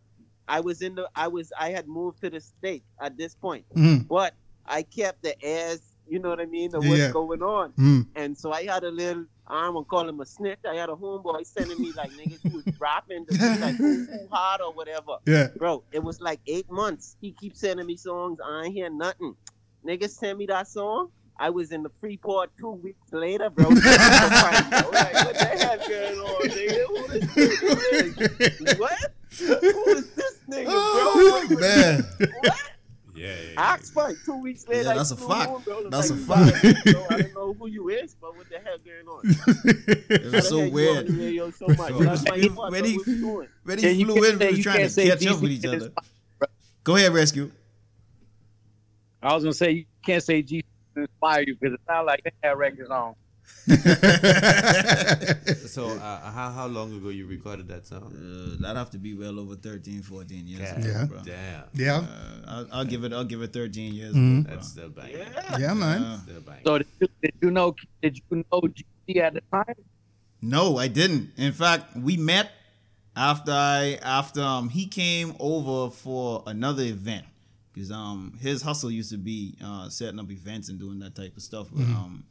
I 0.48 0.60
was 0.60 0.82
in 0.82 0.96
the 0.96 1.10
I 1.16 1.28
was 1.28 1.52
I 1.60 1.70
had 1.72 1.88
moved 1.88 2.22
to 2.22 2.30
the 2.30 2.40
state 2.42 2.84
at 3.02 3.18
this 3.18 3.36
point. 3.36 3.66
Mhm. 3.76 4.08
But 4.08 4.34
I 4.66 4.84
kept 4.84 5.24
the 5.24 5.36
airs, 5.44 5.82
you 6.08 6.20
know 6.20 6.30
what 6.30 6.40
I 6.40 6.46
mean, 6.46 6.74
of 6.76 6.86
what's 6.86 6.98
Yeah. 7.00 7.12
going 7.12 7.42
on. 7.42 7.72
Mm. 7.74 8.08
And 8.16 8.38
so 8.38 8.52
I 8.52 8.64
had 8.64 8.84
a 8.84 8.92
little 8.92 9.26
I 9.50 9.66
don't 9.66 9.76
want 9.76 9.88
to 9.88 9.90
call 9.90 10.10
him 10.10 10.20
a 10.20 10.26
snitch. 10.26 10.60
I 10.70 10.76
had 10.76 10.90
a 10.90 10.94
homeboy 10.94 11.46
sending 11.46 11.80
me 11.80 11.94
like 11.94 12.12
niggas 12.12 12.42
who 12.44 12.58
was 12.58 12.80
rapping 12.80 13.26
to 13.26 13.34
be 13.34 13.62
like 13.62 13.80
ooh, 13.80 14.28
hard 14.32 14.62
or 14.62 14.74
whatever. 14.74 15.18
Yeah. 15.26 15.48
Bro, 15.56 15.84
it 15.92 16.04
was 16.04 16.20
like 16.20 16.42
eight 16.48 16.70
months. 16.70 17.16
He 17.22 17.32
keeps 17.32 17.62
sending 17.62 17.86
me 17.86 17.96
songs. 17.96 18.40
I 18.46 18.66
ain't 18.66 18.74
hear 18.74 18.90
nothing. 18.90 19.36
Niggas 19.86 20.10
send 20.10 20.38
me 20.38 20.48
that 20.48 20.68
song. 20.68 21.12
I 21.40 21.50
was 21.50 21.72
in 21.72 21.84
the 21.84 21.92
Freeport 22.02 22.50
two 22.60 22.72
weeks 22.72 23.14
later, 23.14 23.50
bro. 23.50 23.70
like, 23.70 23.82
what 23.82 23.92
the 23.92 25.46
hell 25.60 25.78
going 25.88 26.20
on, 26.20 26.50
nigga? 26.50 26.88
Who 26.88 27.08
this 27.08 27.26
nigga 27.36 28.62
is? 28.62 28.78
What? 28.80 28.98
Who 29.38 29.90
is 29.92 30.10
this 30.16 30.40
nigga, 30.50 30.66
bro? 30.66 30.74
Oh, 30.74 31.48
man. 31.60 32.04
What? 32.20 32.72
Yeah, 33.18 33.34
Ask 33.58 33.86
Spike 33.86 34.16
two 34.26 34.38
weeks 34.42 34.68
later. 34.68 34.84
Yeah, 34.90 34.94
that's 34.96 35.12
I 35.12 35.16
a 35.16 35.18
flew 35.18 35.28
fact. 35.30 35.50
home, 35.50 35.62
bro. 35.64 35.90
That's 35.90 36.10
a 36.12 36.14
Like, 36.14 36.54
fact. 36.54 36.86
bro, 36.86 37.06
I 37.10 37.22
don't 37.22 37.34
know 37.34 37.54
who 37.54 37.68
you 37.68 37.90
is, 37.90 38.14
but 38.22 38.38
what 38.38 38.48
the 38.50 38.60
hell 38.60 38.78
going 38.86 39.08
on? 39.08 39.22
It 40.10 40.32
was 40.32 40.48
so 40.50 40.70
weird. 40.70 41.10
radio 41.10 41.50
so 41.52 41.68
much? 41.68 41.94
That's 42.00 42.24
my 42.30 42.38
When- 42.38 42.72
when 42.72 42.86
he- 42.86 42.98
What 42.98 43.08
you 43.08 43.18
doing? 43.20 43.48
When 43.64 43.80
he 43.80 44.04
flew 44.04 44.24
in, 44.24 44.38
we 44.38 44.40
say- 44.40 44.52
was 44.52 44.60
trying 44.64 44.78
to 44.80 44.90
say 44.90 45.08
catch 45.10 45.26
up 45.28 45.42
with 45.42 45.52
each 45.52 45.66
other. 45.66 45.92
Go 46.84 46.96
ahead, 46.96 47.12
Resq. 47.12 47.52
I 49.22 49.34
was 49.34 49.44
gonna 49.44 49.54
say 49.54 49.72
you 49.72 49.86
can't 50.06 50.22
say 50.24 50.42
G 50.44 50.64
inspire 50.96 51.42
you 51.42 51.56
because 51.60 51.74
it 51.74 51.82
sounds 51.88 52.06
like 52.08 52.24
they 52.24 52.32
had 52.44 52.58
records 52.58 52.90
on. 52.90 53.16
So, 55.68 55.88
uh, 55.90 56.32
how 56.32 56.50
how 56.52 56.68
long 56.68 56.94
ago 56.96 57.10
you 57.10 57.28
recorded 57.28 57.68
that 57.68 57.86
song? 57.86 58.12
Uh, 58.16 58.62
that'd 58.62 58.78
have 58.78 58.90
to 58.92 58.98
be 58.98 59.14
well 59.14 59.40
over 59.40 59.56
13, 59.56 60.02
14 60.02 60.48
years 60.48 60.62
God 60.72 60.78
ago, 60.80 60.88
Yeah. 60.90 61.06
bro. 61.06 61.20
Damn. 61.24 61.64
Yeah. 61.74 61.98
Uh, 61.98 62.42
I'll, 62.48 62.68
I'll 62.72 62.86
give 62.86 63.04
it. 63.04 63.14
I'll 63.14 63.26
give 63.26 63.42
it 63.42 63.54
13 63.54 63.94
years. 63.94 64.14
Mhm. 64.16 64.40
ago. 64.46 64.50
That's 64.56 64.68
still 64.70 64.90
banging. 64.90 65.18
Yeah, 65.18 65.58
yeah 65.58 65.74
man. 65.74 66.02
Uh, 66.02 66.20
Still 66.22 66.42
banging. 66.42 66.64
So 66.66 66.78
did 66.80 66.88
you, 67.00 67.08
did 67.22 67.34
you 67.42 67.52
know 67.52 67.76
did 68.02 68.18
you 68.18 68.44
know 68.52 68.62
GC 68.62 69.18
at 69.22 69.34
the 69.34 69.42
time? 69.52 69.76
No, 70.42 70.78
I 70.78 70.88
didn't. 70.88 71.32
In 71.38 71.52
fact, 71.52 71.96
we 71.96 72.18
met 72.18 72.52
after 73.16 73.52
I 73.52 74.00
after 74.02 74.42
um 74.42 74.70
he 74.70 74.88
came 74.88 75.36
over 75.40 75.92
for 75.94 76.44
another 76.48 76.84
event 76.84 77.26
because 77.74 77.92
um 77.92 78.38
his 78.42 78.62
hustle 78.62 78.92
used 78.92 79.12
to 79.12 79.18
be 79.18 79.56
uh 79.64 79.90
setting 79.90 80.20
up 80.20 80.32
events 80.32 80.70
and 80.70 80.80
doing 80.80 81.00
that 81.00 81.16
type 81.16 81.36
of 81.36 81.44
stuff 81.44 81.72
with 81.72 81.88
um 81.90 82.24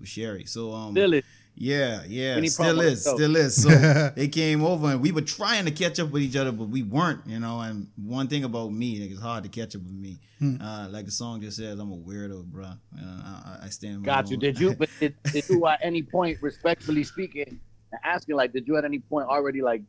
with 0.00 0.08
Sherry. 0.08 0.44
So 0.46 0.72
um 0.72 0.92
Still 0.92 1.14
is. 1.14 1.24
yeah, 1.54 2.02
yeah, 2.06 2.34
Any 2.36 2.48
still 2.48 2.80
is, 2.80 3.04
with 3.06 3.14
still 3.16 3.36
is. 3.36 3.62
So 3.62 3.68
they 4.16 4.28
came 4.28 4.64
over 4.64 4.88
and 4.92 5.00
we 5.00 5.12
were 5.12 5.20
trying 5.22 5.64
to 5.66 5.70
catch 5.70 5.98
up 6.00 6.10
with 6.10 6.22
each 6.22 6.36
other, 6.36 6.52
but 6.52 6.68
we 6.68 6.82
weren't, 6.82 7.20
you 7.26 7.38
know. 7.40 7.60
And 7.60 7.88
one 7.96 8.26
thing 8.28 8.44
about 8.44 8.72
me, 8.72 9.00
like, 9.00 9.10
it's 9.12 9.20
hard 9.20 9.44
to 9.44 9.48
catch 9.50 9.74
up 9.76 9.82
with 9.82 9.92
me. 9.92 10.18
Hmm. 10.40 10.60
Uh, 10.60 10.88
like 10.90 11.04
the 11.06 11.10
song 11.12 11.40
just 11.40 11.56
says, 11.58 11.78
I'm 11.78 11.92
a 11.92 11.96
weirdo, 11.96 12.44
bro. 12.46 12.64
Uh, 12.64 12.74
I, 13.00 13.58
I 13.64 13.68
stand. 13.68 14.02
by 14.02 14.06
Got 14.06 14.24
my 14.24 14.30
you. 14.30 14.36
own- 14.36 14.40
Did 14.40 14.60
you 14.60 14.74
but 14.74 14.88
did, 15.00 15.14
did 15.32 15.48
you 15.48 15.66
at 15.72 15.78
any 15.82 16.02
point 16.02 16.38
respectfully 16.42 17.04
speaking 17.04 17.46
and 17.92 18.00
asking 18.02 18.34
like 18.34 18.52
did 18.52 18.66
you 18.66 18.76
at 18.76 18.84
any 18.84 18.98
point 18.98 19.28
already 19.28 19.62
like 19.62 19.82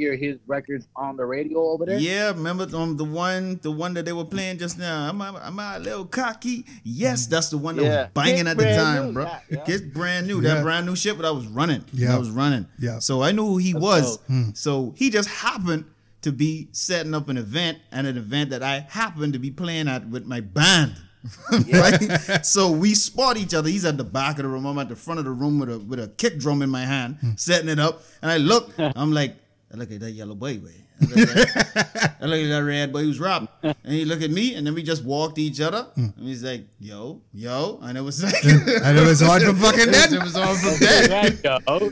hear 0.00 0.16
his 0.16 0.38
records 0.46 0.86
on 0.96 1.16
the 1.16 1.24
radio 1.24 1.58
over 1.72 1.84
there? 1.86 1.98
Yeah, 1.98 2.28
remember 2.28 2.66
um 2.76 2.96
the 2.96 3.04
one 3.04 3.58
the 3.62 3.70
one 3.70 3.94
that 3.94 4.04
they 4.06 4.12
were 4.12 4.24
playing 4.24 4.58
just 4.58 4.78
now. 4.78 5.08
Am 5.08 5.20
I 5.22 5.28
am 5.46 5.58
I 5.60 5.76
a 5.76 5.78
little 5.78 6.04
cocky? 6.06 6.64
Yes, 6.84 7.26
that's 7.26 7.48
the 7.50 7.58
one 7.58 7.76
that 7.76 7.84
Yeah. 7.84 8.02
was 8.02 8.10
banging 8.14 8.40
It's 8.46 8.50
at 8.50 8.56
the 8.58 8.74
time, 8.74 9.06
new, 9.06 9.12
bro. 9.12 9.24
yeah, 9.24 9.40
yeah. 9.50 9.64
It's 9.66 9.82
brand 9.82 10.26
new. 10.26 10.40
Yeah. 10.40 10.54
That 10.54 10.62
brand 10.62 10.86
new 10.86 10.96
shit, 10.96 11.16
but 11.16 11.26
I 11.26 11.30
was 11.30 11.46
running. 11.46 11.84
Yeah. 11.92 12.14
I 12.14 12.18
was 12.18 12.30
running. 12.30 12.66
Yeah. 12.78 12.98
So 12.98 13.22
I 13.22 13.32
knew 13.32 13.46
who 13.46 13.58
he 13.58 13.74
was. 13.74 14.16
dope. 14.16 14.26
Hmm. 14.26 14.50
So 14.54 14.94
he 14.96 15.10
just 15.10 15.28
happened 15.28 15.84
to 16.22 16.32
be 16.32 16.68
setting 16.72 17.14
up 17.14 17.28
an 17.28 17.36
event 17.38 17.78
and 17.92 18.06
an 18.06 18.16
event 18.18 18.50
that 18.50 18.62
I 18.62 18.86
happened 18.88 19.32
to 19.34 19.38
be 19.38 19.50
playing 19.50 19.88
at 19.88 20.08
with 20.08 20.24
my 20.26 20.40
band. 20.40 20.94
right? 21.72 22.40
So 22.46 22.70
we 22.70 22.94
spot 22.94 23.36
each 23.36 23.52
other. 23.54 23.68
He's 23.68 23.84
at 23.84 23.98
the 23.98 24.04
back 24.04 24.38
of 24.38 24.42
the 24.44 24.48
room. 24.48 24.64
I'm 24.66 24.78
at 24.78 24.88
the 24.88 24.96
front 24.96 25.18
of 25.18 25.24
the 25.26 25.30
room 25.30 25.58
with 25.58 25.70
a 25.70 25.78
with 25.78 26.00
a 26.00 26.08
kick 26.08 26.38
drum 26.38 26.62
in 26.62 26.70
my 26.70 26.84
hand, 26.86 27.18
setting 27.36 27.68
it 27.68 27.78
up. 27.78 28.02
And 28.22 28.30
I 28.30 28.38
look, 28.38 28.72
I'm 28.78 29.12
like, 29.12 29.36
I 29.72 29.76
look 29.76 29.90
at 29.92 30.00
that 30.00 30.10
yellow 30.10 30.34
boy, 30.34 30.58
boy. 30.58 30.74
I 31.00 31.04
looked 31.06 31.36
at 31.36 31.74
that, 31.74 32.16
I 32.20 32.26
look 32.26 32.40
at 32.40 32.48
that 32.48 32.64
red 32.64 32.92
boy 32.92 33.02
who's 33.02 33.18
rapping. 33.18 33.48
And 33.62 33.76
he 33.84 34.04
looked 34.04 34.22
at 34.22 34.30
me, 34.30 34.54
and 34.54 34.66
then 34.66 34.74
we 34.74 34.82
just 34.82 35.04
walked 35.04 35.38
each 35.38 35.60
other. 35.60 35.86
And 35.96 36.14
he's 36.18 36.44
like, 36.44 36.66
yo, 36.78 37.20
yo. 37.32 37.78
And 37.82 37.96
it 37.98 38.02
was 38.02 38.22
like 38.22 38.44
And 38.44 38.98
it 38.98 39.06
was 39.06 39.20
hard 39.20 39.42
for 39.42 39.54
fucking 39.54 39.90
that. 39.92 40.12
It 40.12 40.22
was 40.22 40.36
all 40.36 40.54
from 40.54 40.78
that. 40.80 41.08
Right, 41.10 41.44
yo. 41.44 41.90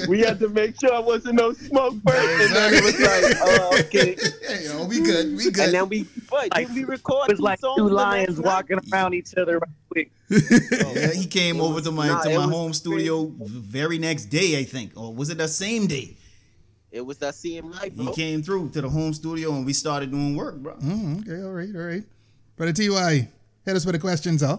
Yo. 0.00 0.08
We 0.08 0.20
had 0.20 0.38
to 0.40 0.48
make 0.48 0.80
sure 0.80 0.94
I 0.94 0.98
wasn't 0.98 1.34
no 1.34 1.52
smoke 1.52 1.94
first, 2.06 2.42
and 2.42 2.56
then 2.56 2.74
it 2.74 2.84
was 2.84 3.00
like, 3.00 3.36
oh, 3.42 3.78
okay. 3.80 4.16
Hey, 4.46 4.64
yo, 4.64 4.86
we 4.86 5.00
good, 5.00 5.36
we 5.36 5.50
good. 5.50 5.64
And 5.64 5.74
then 5.74 5.88
we, 5.88 6.06
but 6.30 6.48
Like, 6.54 6.68
we 6.70 6.84
record 6.84 7.30
It 7.30 7.34
was 7.34 7.40
like 7.40 7.60
two 7.60 7.88
lions 7.88 8.28
next 8.28 8.38
night? 8.38 8.46
walking 8.46 8.78
around 8.92 9.14
each 9.14 9.34
other 9.36 9.58
right 9.58 9.70
quick. 9.96 10.10
yeah, 10.94 11.12
he 11.12 11.26
came 11.26 11.60
over 11.60 11.80
to 11.80 11.90
my 11.90 12.08
nah, 12.08 12.20
to 12.20 12.30
my 12.30 12.46
was 12.46 12.54
home 12.54 12.72
studio 12.72 13.32
very 13.38 13.98
next 13.98 14.26
day, 14.26 14.58
I 14.58 14.64
think, 14.64 14.92
or 14.96 15.14
was 15.14 15.30
it 15.30 15.38
the 15.38 15.48
same 15.48 15.86
day? 15.86 16.16
It 16.96 17.04
was 17.04 17.18
that 17.18 17.34
same 17.34 17.68
night, 17.70 17.92
He 17.94 18.04
bro. 18.04 18.12
came 18.14 18.42
through 18.42 18.70
to 18.70 18.80
the 18.80 18.88
home 18.88 19.12
studio 19.12 19.54
and 19.54 19.66
we 19.66 19.74
started 19.74 20.10
doing 20.10 20.34
work, 20.34 20.56
bro. 20.56 20.76
Mm, 20.76 21.20
okay, 21.28 21.42
all 21.42 21.50
right, 21.52 21.68
all 21.74 21.82
right. 21.82 22.02
Brother 22.56 22.72
Ty, 22.72 23.28
hit 23.66 23.76
us 23.76 23.84
with 23.84 23.94
the 23.94 23.98
questions, 23.98 24.40
huh? 24.40 24.58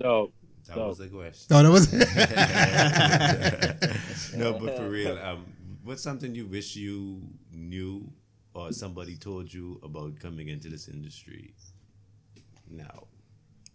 So 0.00 0.30
That 0.68 0.76
So- 0.76 0.88
was 0.88 0.98
the 0.98 1.08
question. 1.08 1.56
Oh, 1.56 1.62
that 1.62 1.70
was 1.70 1.92
no, 4.36 4.52
but 4.58 4.76
for 4.76 4.88
real, 4.88 5.18
um, 5.18 5.44
what's 5.82 6.02
something 6.02 6.34
you 6.36 6.46
wish 6.46 6.76
you 6.76 7.20
knew 7.52 8.08
or 8.54 8.72
somebody 8.72 9.16
told 9.16 9.52
you 9.52 9.80
about 9.82 10.18
coming 10.20 10.48
into 10.48 10.68
this 10.68 10.86
industry 10.88 11.52
now 12.70 13.08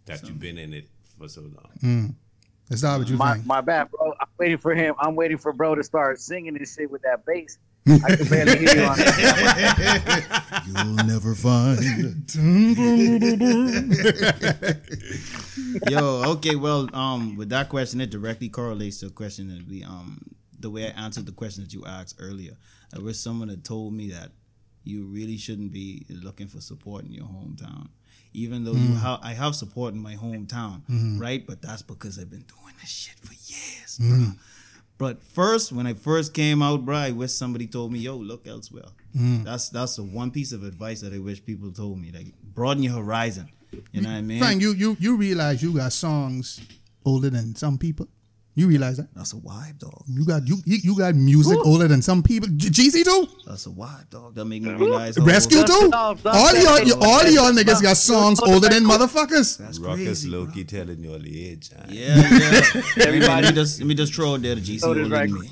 that 0.06 0.26
you've 0.26 0.40
been 0.40 0.56
in 0.58 0.72
it 0.72 0.88
for 1.18 1.28
so 1.28 1.42
long. 1.42 1.70
Mm. 1.82 2.14
Let's 2.70 2.82
start 2.82 3.00
with 3.00 3.10
you, 3.10 3.16
My, 3.16 3.32
Frank. 3.32 3.46
my 3.46 3.60
bad, 3.60 3.90
bro. 3.90 4.12
I'm 4.20 4.28
waiting 4.38 4.58
for 4.58 4.76
him. 4.76 4.94
I'm 5.00 5.16
waiting 5.16 5.38
for 5.38 5.52
bro 5.52 5.74
to 5.74 5.82
start 5.82 6.20
singing 6.20 6.54
this 6.54 6.76
shit 6.76 6.88
with 6.88 7.02
that 7.02 7.26
bass. 7.26 7.58
I 7.88 8.14
can 8.14 8.28
barely 8.28 8.58
hear 8.58 8.76
you 8.76 8.82
on 8.84 8.94
it. 8.98 10.24
You'll 10.68 10.94
never 11.06 11.34
find. 11.34 12.30
Yo, 15.90 16.22
okay, 16.34 16.54
well, 16.54 16.88
um, 16.94 17.36
with 17.36 17.48
that 17.48 17.68
question, 17.68 18.00
it 18.00 18.10
directly 18.10 18.48
correlates 18.48 19.00
to 19.00 19.06
a 19.06 19.10
question 19.10 19.48
that 19.48 19.66
we, 19.66 19.82
um, 19.82 20.20
the 20.60 20.70
way 20.70 20.86
I 20.86 20.90
answered 20.90 21.26
the 21.26 21.32
question 21.32 21.64
that 21.64 21.72
you 21.72 21.84
asked 21.86 22.16
earlier. 22.20 22.52
I 22.94 23.00
wish 23.00 23.18
someone 23.18 23.48
had 23.48 23.64
told 23.64 23.94
me 23.94 24.10
that 24.10 24.30
you 24.84 25.06
really 25.06 25.36
shouldn't 25.38 25.72
be 25.72 26.06
looking 26.08 26.46
for 26.46 26.60
support 26.60 27.04
in 27.04 27.12
your 27.12 27.26
hometown, 27.26 27.88
even 28.32 28.64
though 28.64 28.72
you 28.72 28.90
Mm. 28.90 28.96
ha- 28.96 29.20
I 29.22 29.32
have 29.34 29.54
support 29.54 29.94
in 29.94 30.00
my 30.00 30.16
hometown, 30.16 30.82
Mhm. 30.88 31.20
right? 31.20 31.46
But 31.46 31.62
that's 31.62 31.82
because 31.82 32.18
I've 32.18 32.30
been 32.30 32.44
doing 32.46 32.74
this 32.80 32.90
shit 32.90 33.18
for 33.20 33.32
years, 33.34 33.98
Mm. 34.00 34.10
bruh. 34.32 34.36
But 34.98 35.22
first, 35.22 35.72
when 35.72 35.86
I 35.86 35.94
first 35.94 36.34
came 36.34 36.60
out, 36.62 36.84
bro, 36.84 36.96
I 36.96 37.10
wish 37.10 37.32
somebody 37.32 37.66
told 37.66 37.90
me, 37.92 38.00
"Yo, 38.00 38.16
look 38.16 38.46
elsewhere." 38.46 38.90
Mm. 39.16 39.44
That's 39.44 39.68
that's 39.70 39.96
the 39.96 40.04
one 40.04 40.30
piece 40.30 40.52
of 40.52 40.62
advice 40.62 41.00
that 41.00 41.12
I 41.14 41.18
wish 41.18 41.42
people 41.44 41.70
told 41.72 41.98
me. 41.98 42.12
Like, 42.12 42.34
broaden 42.54 42.82
your 42.82 42.94
horizon. 42.94 43.48
You 43.92 44.02
know 44.02 44.10
what 44.10 44.16
I 44.16 44.20
mean? 44.22 44.38
Frank, 44.40 44.60
you 44.60 44.72
you 44.74 44.96
you 45.00 45.16
realize 45.16 45.62
you 45.62 45.72
got 45.72 45.92
songs 45.92 46.60
older 47.04 47.30
than 47.30 47.54
some 47.56 47.78
people. 47.78 48.08
You 48.56 48.66
realize 48.66 48.96
that? 48.96 49.08
That's 49.14 49.32
a 49.32 49.36
vibe, 49.36 49.78
dog. 49.78 50.02
You 50.08 50.26
got 50.26 50.46
you 50.46 50.56
you, 50.66 50.78
you 50.82 50.98
got 50.98 51.14
music 51.14 51.56
older 51.64 51.86
than 51.86 52.02
some 52.02 52.20
people. 52.22 52.48
G- 52.56 52.68
GC 52.68 53.04
too. 53.04 53.28
That's 53.46 53.64
a 53.66 53.70
vibe, 53.70 54.10
dog. 54.10 54.34
That 54.34 54.44
make 54.44 54.62
me 54.62 54.72
realize. 54.72 55.16
how 55.16 55.22
Resq 55.24 55.50
too. 55.66 55.90
All 56.28 56.54
y'all, 56.56 56.80
you- 56.84 56.96
all 57.00 57.24
y'all 57.30 57.52
niggas 57.52 57.80
got 57.80 57.96
songs 57.96 58.40
older 58.40 58.68
than 58.68 58.82
motherfuckers. 58.84 59.56
That's 59.56 59.78
Ruckus 59.78 60.04
crazy, 60.04 60.28
Loki 60.28 60.64
telling 60.64 61.02
you 61.02 61.12
all 61.12 61.18
the 61.20 61.48
age. 61.50 61.70
huh? 61.74 61.84
Yeah, 61.88 62.16
yeah. 62.16 62.82
Everybody, 63.06 63.42
let 63.42 63.44
me 63.44 63.52
just 63.52 63.78
let 63.80 63.86
me 63.86 63.94
just 63.94 64.12
throw 64.14 64.34
out 64.34 64.42
there 64.42 64.56
the 64.56 64.60
GC 64.60 64.80
So 64.80 64.88
older 64.88 65.08
than 65.08 65.32
me. 65.32 65.48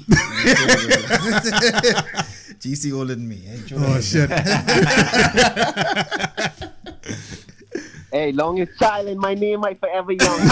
GC 2.58 2.92
older 2.92 3.14
than 3.14 3.28
me. 3.28 3.40
Ain't 3.48 3.70
you? 3.70 3.76
Oh 3.80 4.00
shit. 4.00 4.28
Hey, 8.10 8.32
long 8.32 8.58
as 8.60 8.68
child 8.78 9.08
in 9.08 9.18
my 9.18 9.34
name, 9.34 9.64
I 9.64 9.74
forever 9.74 10.12
young. 10.12 10.18
Shit, 10.40 10.50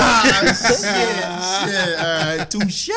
all 1.99 2.37
right, 2.37 2.47
touche. 2.51 2.91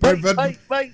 But, 0.00 0.20
but, 0.22 0.36
Wait, 0.36 0.58
wait. 0.68 0.92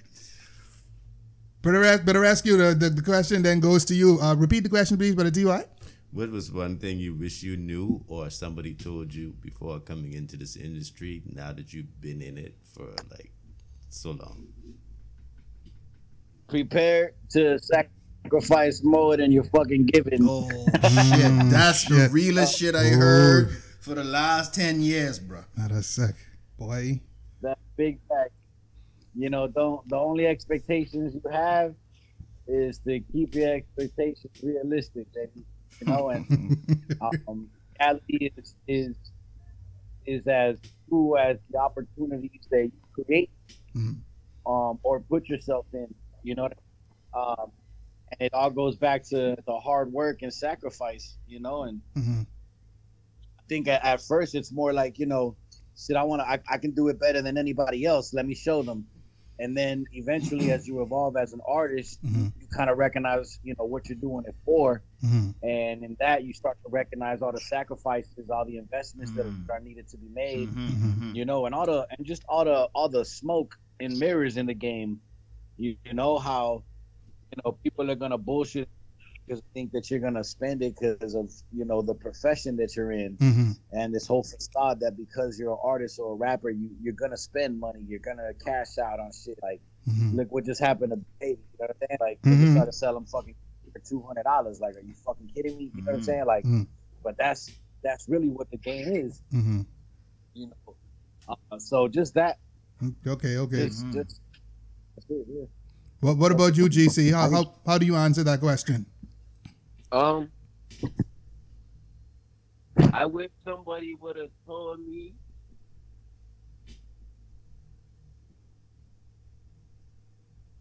better, 1.63 1.85
ask, 1.85 2.05
better 2.05 2.25
ask 2.25 2.45
you 2.45 2.57
the, 2.59 2.75
the, 2.75 2.91
the 2.91 3.03
question 3.03 3.43
then 3.43 3.61
goes 3.61 3.85
to 3.87 3.95
you. 3.95 4.19
Uh, 4.21 4.35
repeat 4.35 4.65
the 4.65 4.69
question, 4.69 4.99
please, 4.99 5.15
brother 5.15 5.31
Ty. 5.31 5.65
What 6.13 6.31
was 6.31 6.53
one 6.53 6.79
thing 6.79 6.99
you 6.99 7.15
wish 7.15 7.43
you 7.43 7.57
knew 7.57 8.05
or 8.09 8.29
somebody 8.31 8.75
told 8.75 9.15
you 9.15 9.35
before 9.41 9.81
coming 9.81 10.13
into 10.13 10.37
this 10.37 10.57
industry 10.57 11.23
now 11.27 11.53
that 11.53 11.73
you've 11.73 12.01
been 12.01 12.21
in 12.21 12.37
it 12.37 12.55
for 12.75 12.89
like 13.11 13.33
so 13.89 14.11
long? 14.11 14.47
Prepare 16.49 17.13
to 17.31 17.59
sacrifice 17.59 17.96
more 18.31 19.16
than 19.16 19.33
you're 19.33 19.45
fucking 19.45 19.87
giving. 19.87 20.27
Oh 20.29 20.49
shit, 20.51 21.51
that's 21.51 21.85
the 21.85 21.97
shit. 22.05 22.12
realest 22.12 22.59
shit 22.59 22.74
I 22.74 22.93
Oh. 22.93 22.97
heard 22.97 23.51
for 23.81 23.95
the 23.95 24.05
last 24.05 24.55
ten 24.55 24.81
years, 24.81 25.18
bro. 25.18 25.41
Not 25.57 25.70
a 25.70 25.83
sec, 25.83 26.14
boy. 26.59 27.01
That 27.43 27.59
big 27.77 27.99
fact. 28.09 28.33
You 29.14 29.31
know, 29.31 29.47
don't 29.49 29.89
the 29.89 29.97
only 29.97 30.27
expectations 30.27 31.14
you 31.14 31.22
have 31.31 31.74
is 32.47 32.79
to 32.81 33.01
keep 33.12 33.35
your 33.35 33.55
expectations 33.55 34.33
realistic, 34.43 35.07
baby. 35.14 35.45
You 35.81 35.87
know, 35.87 36.09
and 36.11 36.27
um, 37.01 37.49
reality 37.81 38.31
is 38.37 38.55
is 38.66 38.97
is 40.07 40.27
as 40.27 40.59
true 40.89 41.16
as 41.16 41.39
the 41.51 41.59
opportunities 41.59 42.47
that 42.51 42.64
you 42.64 42.72
create 43.05 43.31
Mhm. 43.74 43.97
um, 44.47 44.79
or 44.83 45.01
put 45.01 45.29
yourself 45.29 45.66
in. 45.72 45.93
You 46.22 46.35
know, 46.37 46.49
um, 47.14 47.51
and 48.13 48.21
it 48.27 48.33
all 48.35 48.51
goes 48.51 48.77
back 48.77 49.03
to 49.05 49.37
the 49.47 49.59
hard 49.59 49.93
work 49.93 50.23
and 50.23 50.33
sacrifice. 50.33 51.17
You 51.27 51.41
know, 51.41 51.63
and 51.65 51.81
Mhm. 51.97 52.27
I 53.39 53.43
think 53.49 53.69
at, 53.69 53.85
at 53.85 54.01
first 54.03 54.35
it's 54.35 54.53
more 54.53 54.73
like 54.73 54.99
you 54.99 55.07
know, 55.07 55.37
shit. 55.77 55.97
I 55.97 56.05
want 56.05 56.21
to. 56.23 56.29
I, 56.29 56.39
I 56.51 56.59
can 56.59 56.73
do 56.73 56.89
it 56.89 56.99
better 57.01 57.23
than 57.23 57.37
anybody 57.39 57.85
else. 57.85 58.13
Let 58.13 58.27
me 58.27 58.35
show 58.35 58.63
them. 58.63 58.87
And 59.39 59.55
then 59.55 59.85
eventually, 59.93 60.51
as 60.51 60.67
you 60.67 60.81
evolve 60.83 61.15
as 61.19 61.35
an 61.35 61.41
artist, 61.47 62.03
Mhm. 62.03 62.33
you 62.41 62.47
kind 62.57 62.71
of 62.71 62.79
recognize, 62.79 63.39
you 63.43 63.55
know, 63.59 63.67
what 63.67 63.87
you're 63.87 63.99
doing 63.99 64.25
it 64.27 64.35
for, 64.47 64.83
Mhm. 65.05 65.35
and 65.43 65.85
in 65.85 65.95
that 66.01 66.25
you 66.25 66.33
start 66.33 66.57
to 66.65 66.71
recognize 66.71 67.21
all 67.21 67.33
the 67.33 67.41
sacrifices, 67.41 68.31
all 68.31 68.47
the 68.47 68.57
investments 68.57 69.13
that 69.13 69.27
are 69.51 69.61
needed 69.61 69.89
to 69.89 69.99
be 69.99 70.09
made, 70.09 70.49
Mhm. 70.49 71.15
you 71.15 71.27
know, 71.27 71.45
and 71.45 71.55
all 71.55 71.67
the 71.67 71.87
and 71.97 72.07
just 72.07 72.25
all 72.31 72.47
the 72.47 72.65
all 72.75 72.89
the 72.89 73.05
smoke 73.05 73.59
and 73.79 73.99
mirrors 73.99 74.39
in 74.39 74.47
the 74.47 74.55
game. 74.55 75.03
You, 75.59 75.77
you 75.85 75.93
know 75.93 76.17
how, 76.19 76.65
you 77.35 77.43
know, 77.45 77.59
people 77.62 77.91
are 77.91 77.95
gonna 77.95 78.18
bullshit 78.18 78.68
because 79.27 79.43
think 79.55 79.72
that 79.72 79.91
you're 79.91 80.01
gonna 80.01 80.22
spend 80.24 80.62
it 80.62 80.77
because 80.81 81.14
of 81.14 81.31
you 81.53 81.64
know 81.64 81.83
the 81.83 81.95
profession 81.95 82.57
that 82.57 82.77
you're 82.77 82.93
in 82.93 83.16
Mhm. 83.16 83.59
and 83.72 83.95
this 83.95 84.07
whole 84.07 84.22
facade 84.22 84.81
that 84.81 84.97
because 84.97 85.39
you're 85.39 85.53
an 85.53 85.59
artist 85.62 85.99
or 85.99 86.12
a 86.12 86.14
rapper, 86.14 86.51
you 86.51 86.70
you're 86.81 86.95
gonna 86.95 87.16
spend 87.16 87.59
money, 87.59 87.81
you're 87.87 87.99
gonna 88.01 88.33
cash 88.45 88.79
out 88.79 89.01
on 89.01 89.11
shit. 89.12 89.39
Like, 89.43 89.61
Mhm. 89.89 90.14
look 90.14 90.33
what 90.33 90.45
just 90.45 90.61
happened 90.61 90.91
to 90.93 91.05
Baby. 91.20 91.41
You 91.53 91.59
know 91.59 91.66
what 91.66 91.70
I'm 91.70 91.87
saying? 91.89 91.99
Like, 92.01 92.22
Mhm. 92.22 92.47
they 92.47 92.55
try 92.55 92.64
to 92.66 92.72
sell 92.72 92.95
them 92.95 93.07
fucking 93.07 93.35
for 93.72 93.79
two 93.81 94.01
hundred 94.03 94.24
dollars. 94.24 94.61
Like, 94.61 94.77
are 94.77 94.81
you 94.81 94.95
fucking 94.95 95.29
kidding 95.35 95.57
me? 95.59 95.72
You 95.74 95.83
know 95.83 95.93
what 95.93 95.95
I'm 95.97 96.01
Mhm. 96.01 96.05
saying? 96.05 96.27
Like, 96.27 96.45
Mhm. 96.45 96.68
but 97.03 97.16
that's 97.18 97.51
that's 97.83 98.09
really 98.09 98.29
what 98.29 98.51
the 98.51 98.59
game 98.59 98.89
is. 98.95 99.20
Mhm. 99.33 99.66
You 100.35 100.47
know. 100.49 100.77
Uh, 101.51 101.59
so 101.59 101.89
just 101.89 102.14
that. 102.14 102.39
Okay, 103.07 103.37
okay. 103.39 103.66
Just, 103.66 103.85
just 103.93 104.20
that's 104.95 105.11
it. 105.11 105.27
Yeah. 105.29 105.47
What 106.01 106.19
What 106.19 106.33
about 106.33 106.57
you, 106.57 106.67
GC? 106.67 107.13
How 107.15 107.31
how 107.31 107.55
how 107.67 107.79
do 107.79 107.87
you 107.87 107.97
answer 107.97 108.23
that 108.25 108.41
question? 108.41 108.87
Um, 109.93 110.29
I 112.93 113.07
wish 113.07 113.31
somebody 113.45 113.95
would 114.01 114.17
have 114.17 114.31
told 114.47 114.81
me. 114.81 115.15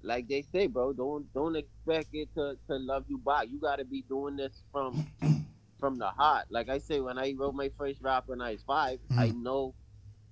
Like 0.03 0.27
they 0.27 0.43
say, 0.43 0.67
bro, 0.67 0.93
don't 0.93 1.31
don't 1.33 1.55
expect 1.55 2.09
it 2.13 2.29
to, 2.35 2.57
to 2.69 2.77
love 2.77 3.05
you 3.07 3.17
back. 3.17 3.47
You 3.49 3.59
got 3.59 3.77
to 3.79 3.85
be 3.85 4.03
doing 4.07 4.35
this 4.35 4.61
from 4.71 5.05
from 5.79 5.97
the 5.97 6.07
heart. 6.07 6.45
Like 6.49 6.69
I 6.69 6.77
say, 6.77 6.99
when 6.99 7.17
I 7.17 7.33
wrote 7.37 7.55
my 7.55 7.71
first 7.77 8.01
rap 8.01 8.23
when 8.27 8.39
I 8.41 8.51
was 8.51 8.61
5 8.63 8.99
I 9.17 9.29
know 9.31 9.73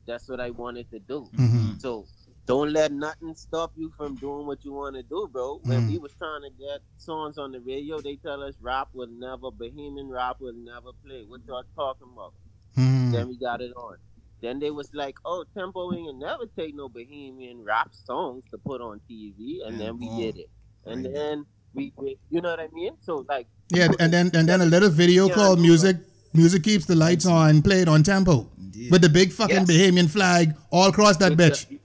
that's 0.06 0.30
what 0.30 0.39
I 0.39 0.51
wanted 0.51 0.89
to 0.91 0.99
do. 0.99 1.28
Mhm. 1.34 1.82
So 1.82 2.06
don't 2.45 2.73
let 2.73 2.91
nothing 2.91 3.33
stop 3.35 3.71
you 3.77 3.91
from 3.97 4.15
doing 4.15 4.45
what 4.45 4.63
you 4.65 4.73
want 4.73 4.95
to 4.95 5.03
do, 5.03 5.29
bro. 5.31 5.59
When 5.63 5.81
Mm. 5.87 5.91
we 5.91 5.97
was 5.97 6.13
trying 6.15 6.41
to 6.41 6.49
get 6.59 6.81
songs 6.97 7.37
on 7.37 7.51
the 7.53 7.59
radio, 7.61 8.01
they 8.01 8.17
tell 8.17 8.43
us 8.43 8.55
rap 8.61 8.89
will 8.93 9.07
never, 9.07 9.49
Bahamian 9.51 10.09
rap 10.09 10.41
will 10.41 10.53
never 10.53 10.91
play. 11.05 11.23
What 11.27 11.41
y'all 11.47 11.63
talking 11.75 12.07
about? 12.13 12.33
Mhm. 12.77 13.11
Then 13.13 13.27
we 13.29 13.37
got 13.37 13.61
it 13.61 13.71
on. 13.77 13.95
Then 14.41 14.59
they 14.59 14.71
was 14.71 14.89
like, 14.93 15.15
oh, 15.23 15.45
Tempo 15.55 15.93
ain't 15.93 16.17
never 16.19 16.45
take 16.57 16.75
no 16.75 16.89
Bahamian 16.89 17.63
rap 17.63 17.91
songs 17.93 18.43
to 18.51 18.57
put 18.57 18.81
on 18.81 18.99
TV, 19.09 19.61
and 19.65 19.79
then 19.79 19.97
we 19.97 20.09
did 20.17 20.35
it. 20.37 20.49
And 20.85 21.05
then 21.05 21.45
we, 21.73 21.93
you 22.29 22.41
know 22.41 22.49
what 22.49 22.59
I 22.59 22.67
mean? 22.73 22.91
So 23.01 23.25
like, 23.29 23.47
Yeah, 23.73 23.87
and 23.99 24.11
then 24.11 24.29
and 24.33 24.47
then 24.49 24.59
a 24.59 24.65
little 24.65 24.89
video 24.89 25.27
Yeah, 25.29 25.33
called 25.35 25.59
"Music 25.61 25.95
Music 26.33 26.61
Keeps 26.63 26.86
the 26.86 26.95
Lights 26.95 27.25
On" 27.25 27.61
played 27.61 27.87
on 27.87 28.03
tempo 28.03 28.49
with 28.91 29.01
the 29.01 29.07
big 29.09 29.32
fucking 29.32 29.65
Yes. 29.65 29.70
Bahamian 29.70 30.09
flag 30.09 30.55
all 30.71 30.89
across 30.89 31.15
that 31.17 31.32
With 31.32 31.39
bitch. 31.39 31.67
the- 31.70 31.79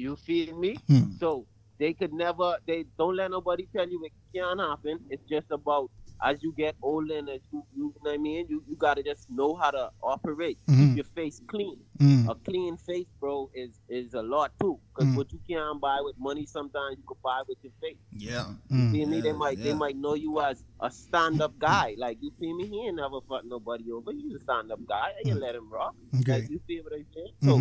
you 0.00 0.16
feel 0.16 0.56
me? 0.58 0.76
Hmm. 0.88 1.10
So 1.18 1.46
they 1.78 1.92
could 1.94 2.12
never. 2.12 2.56
They 2.66 2.84
don't 2.98 3.16
let 3.16 3.30
nobody 3.30 3.66
tell 3.74 3.88
you 3.88 4.02
it 4.04 4.12
can't 4.34 4.60
happen. 4.60 5.00
It's 5.10 5.22
just 5.28 5.50
about 5.50 5.90
as 6.22 6.42
you 6.42 6.52
get 6.54 6.74
older 6.82 7.16
and 7.16 7.28
as 7.30 7.40
you, 7.50 7.64
you 7.74 7.84
know 7.84 7.92
what 8.00 8.12
I 8.12 8.18
mean. 8.18 8.46
You 8.50 8.62
you 8.68 8.76
gotta 8.76 9.02
just 9.02 9.30
know 9.30 9.54
how 9.54 9.70
to 9.70 9.90
operate. 10.02 10.58
Mhm. 10.68 10.76
Keep 10.88 10.96
your 10.96 11.04
face 11.20 11.40
clean. 11.48 11.78
Mm. 11.98 12.28
A 12.28 12.34
clean 12.34 12.76
face, 12.76 13.06
bro, 13.18 13.50
is 13.54 13.80
is 13.88 14.12
a 14.12 14.22
lot 14.22 14.52
too. 14.60 14.78
Cause 14.94 15.06
Mm. 15.06 15.16
what 15.16 15.32
you 15.32 15.40
can't 15.48 15.80
buy 15.80 15.98
with 16.02 16.16
money, 16.18 16.44
sometimes 16.44 16.98
you 16.98 17.04
could 17.06 17.22
buy 17.22 17.40
with 17.48 17.56
your 17.62 17.72
face. 17.80 17.96
Yeah. 18.12 18.52
Mm. 18.70 18.84
You 18.84 18.90
feel 18.92 19.08
me? 19.08 19.20
They 19.22 19.28
Yeah, 19.28 19.42
might 19.44 19.58
they 19.64 19.72
might 19.84 19.96
know 19.96 20.14
you 20.26 20.38
as 20.42 20.62
a 20.80 20.90
stand 20.90 21.40
up 21.40 21.58
guy. 21.58 21.94
Like 21.96 22.18
you 22.20 22.30
feel 22.38 22.54
me? 22.54 22.66
He 22.68 22.86
ain't 22.86 22.96
never 22.96 23.20
fucked 23.26 23.46
nobody 23.46 23.90
over. 23.90 24.12
He's 24.12 24.34
a 24.34 24.40
stand 24.40 24.70
up 24.70 24.84
guy. 24.86 25.12
I 25.18 25.22
can 25.26 25.40
let 25.40 25.54
him 25.54 25.70
rock. 25.72 25.94
Okay. 26.20 26.40
Like 26.40 26.50
you 26.50 26.60
feel 26.66 26.84
what 26.84 26.92
I'm 26.92 27.06
saying? 27.14 27.32
So. 27.48 27.56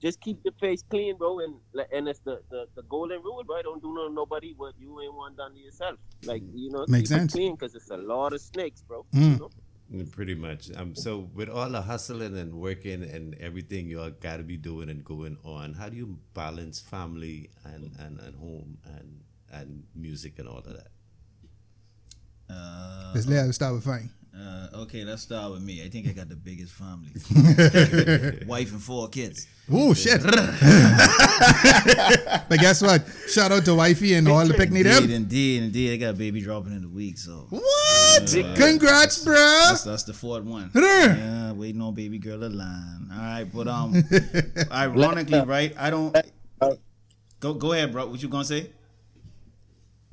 Just 0.00 0.20
keep 0.20 0.38
your 0.44 0.54
face 0.60 0.82
clean, 0.88 1.16
bro, 1.16 1.40
and 1.40 1.54
and 1.92 2.08
it's 2.08 2.20
the, 2.20 2.40
the, 2.50 2.66
the 2.74 2.82
golden 2.82 3.22
rule, 3.22 3.42
bro. 3.44 3.62
Don't 3.62 3.82
do 3.82 3.92
no 3.94 4.08
nobody 4.08 4.54
what 4.56 4.74
you 4.78 5.00
ain't 5.00 5.14
want 5.14 5.36
done 5.36 5.52
to 5.54 5.58
yourself. 5.60 5.96
Like 6.24 6.42
you 6.54 6.70
know, 6.70 6.84
Makes 6.88 7.10
keep 7.10 7.18
sense. 7.18 7.34
it 7.34 7.36
clean 7.36 7.54
because 7.54 7.74
it's 7.74 7.90
a 7.90 7.96
lot 7.96 8.32
of 8.32 8.40
snakes, 8.40 8.82
bro. 8.82 9.04
Mm. 9.14 9.20
You 9.32 9.38
know? 9.38 9.50
Mm, 9.92 10.12
Pretty 10.12 10.34
much. 10.34 10.70
Um. 10.76 10.94
So 10.94 11.28
with 11.34 11.48
all 11.48 11.68
the 11.68 11.82
hustling 11.82 12.36
and 12.38 12.54
working 12.54 13.02
and 13.02 13.34
everything 13.40 13.88
you 13.88 14.00
all 14.00 14.10
got 14.10 14.36
to 14.38 14.42
be 14.44 14.56
doing 14.56 14.88
and 14.88 15.04
going 15.04 15.36
on, 15.44 15.74
how 15.74 15.88
do 15.88 15.96
you 15.96 16.18
balance 16.34 16.80
family 16.80 17.50
and 17.64 17.90
and, 17.98 18.18
and 18.20 18.36
home 18.36 18.78
and 18.84 19.20
and 19.52 19.82
music 19.94 20.38
and 20.38 20.48
all 20.48 20.58
of 20.58 20.64
that? 20.64 20.88
Uh, 22.48 23.12
Let's 23.14 23.26
let 23.26 23.48
us 23.48 23.54
start 23.56 23.74
with 23.74 23.84
Frank. 23.84 24.10
Uh, 24.40 24.68
Uh, 24.72 24.80
okay, 24.82 25.04
let's 25.04 25.22
start 25.22 25.52
with 25.52 25.62
me. 25.62 25.82
I 25.84 25.88
think 25.88 26.08
I 26.08 26.12
got 26.12 26.28
the 26.28 26.36
biggest 26.36 26.72
family. 26.72 27.10
Wife 28.46 28.72
and 28.72 28.82
four 28.82 29.08
kids. 29.08 29.46
Oh 29.70 29.94
shit! 29.94 30.22
but 32.48 32.58
guess 32.58 32.82
what? 32.82 33.04
Shout 33.28 33.52
out 33.52 33.64
to 33.66 33.74
wifey 33.74 34.14
and 34.14 34.26
all 34.28 34.44
the 34.46 34.54
picnic 34.54 34.86
Indeed, 34.86 35.02
them. 35.02 35.10
indeed, 35.10 35.62
indeed. 35.62 35.92
I 35.94 35.96
got 35.96 36.10
a 36.10 36.16
baby 36.16 36.40
dropping 36.40 36.72
in 36.76 36.84
a 36.84 36.88
week, 36.88 37.18
so. 37.18 37.46
What? 37.50 38.34
Uh, 38.34 38.54
Congrats, 38.56 39.24
bro. 39.24 39.34
That's, 39.34 39.84
that's 39.84 40.02
the 40.04 40.12
fourth 40.12 40.44
one. 40.44 40.70
Yeah, 40.74 41.52
waiting 41.52 41.80
on 41.80 41.94
baby 41.94 42.18
girl 42.18 42.40
to 42.40 42.48
line. 42.48 43.08
All 43.12 43.18
right, 43.18 43.44
but 43.44 43.68
um, 43.68 43.94
ironically, 44.72 45.40
right? 45.42 45.74
I 45.78 45.90
don't. 45.90 46.16
Go 47.40 47.54
go 47.54 47.72
ahead, 47.72 47.92
bro. 47.92 48.06
What 48.06 48.22
you 48.22 48.28
gonna 48.28 48.44
say? 48.44 48.70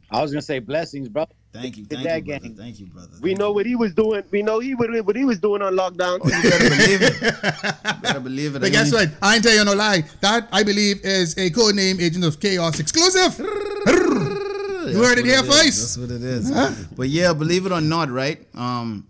I 0.10 0.22
was 0.22 0.32
gonna 0.32 0.42
say 0.42 0.60
blessings, 0.60 1.10
bro. 1.10 1.28
Thank 1.62 1.78
you, 1.78 1.86
thank 1.86 2.04
that 2.04 2.18
you, 2.26 2.40
brother. 2.40 2.56
Thank 2.56 2.80
you, 2.80 2.86
brother. 2.88 3.10
We 3.22 3.34
know 3.34 3.52
what 3.52 3.66
he 3.66 3.76
was 3.76 3.94
doing. 3.94 4.24
We 4.32 4.42
know 4.44 4.60
he 4.60 4.76
what, 4.76 4.90
what 5.06 5.16
he 5.16 5.26
was 5.26 5.40
doing 5.40 5.62
on 5.62 5.74
lockdown. 5.76 6.20
Oh, 6.24 6.28
You 6.30 6.50
better 6.50 6.70
believe 6.70 7.02
it. 7.02 8.02
better 8.02 8.20
believe 8.20 8.56
it. 8.56 8.60
But 8.60 8.68
I 8.68 8.70
guess 8.70 8.94
only- 8.94 9.08
what? 9.08 9.16
I 9.22 9.36
ain't 9.36 9.44
tell 9.44 9.56
you 9.56 9.64
no 9.66 9.74
lie. 9.74 10.04
That 10.22 10.48
I 10.52 10.64
believe 10.64 11.02
is 11.04 11.38
a 11.38 11.50
code 11.50 11.76
name 11.76 12.00
Agent 12.00 12.24
of 12.26 12.40
Chaos 12.40 12.80
exclusive. 12.80 13.38
you 13.40 15.04
heard 15.04 15.18
it 15.20 15.26
here 15.26 15.44
first. 15.44 15.98
That's 15.98 15.98
what 15.98 16.12
it 16.12 16.24
is. 16.24 16.50
Huh? 16.52 16.72
But 16.96 17.10
yeah, 17.10 17.34
believe 17.34 17.66
it 17.66 17.72
or 17.72 17.82
not, 17.82 18.10
right? 18.10 18.46
Um, 18.56 19.08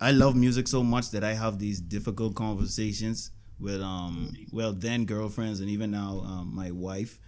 I 0.00 0.10
love 0.10 0.34
music 0.36 0.68
so 0.68 0.82
much 0.82 1.10
that 1.10 1.22
I 1.24 1.34
have 1.34 1.58
these 1.58 1.80
difficult 1.80 2.34
conversations 2.34 3.30
with 3.60 3.80
um, 3.80 4.32
well, 4.52 4.72
then 4.72 5.04
girlfriends 5.04 5.60
and 5.60 5.68
even 5.70 5.90
now 5.92 6.20
um, 6.24 6.52
my 6.54 6.70
wife. 6.72 7.18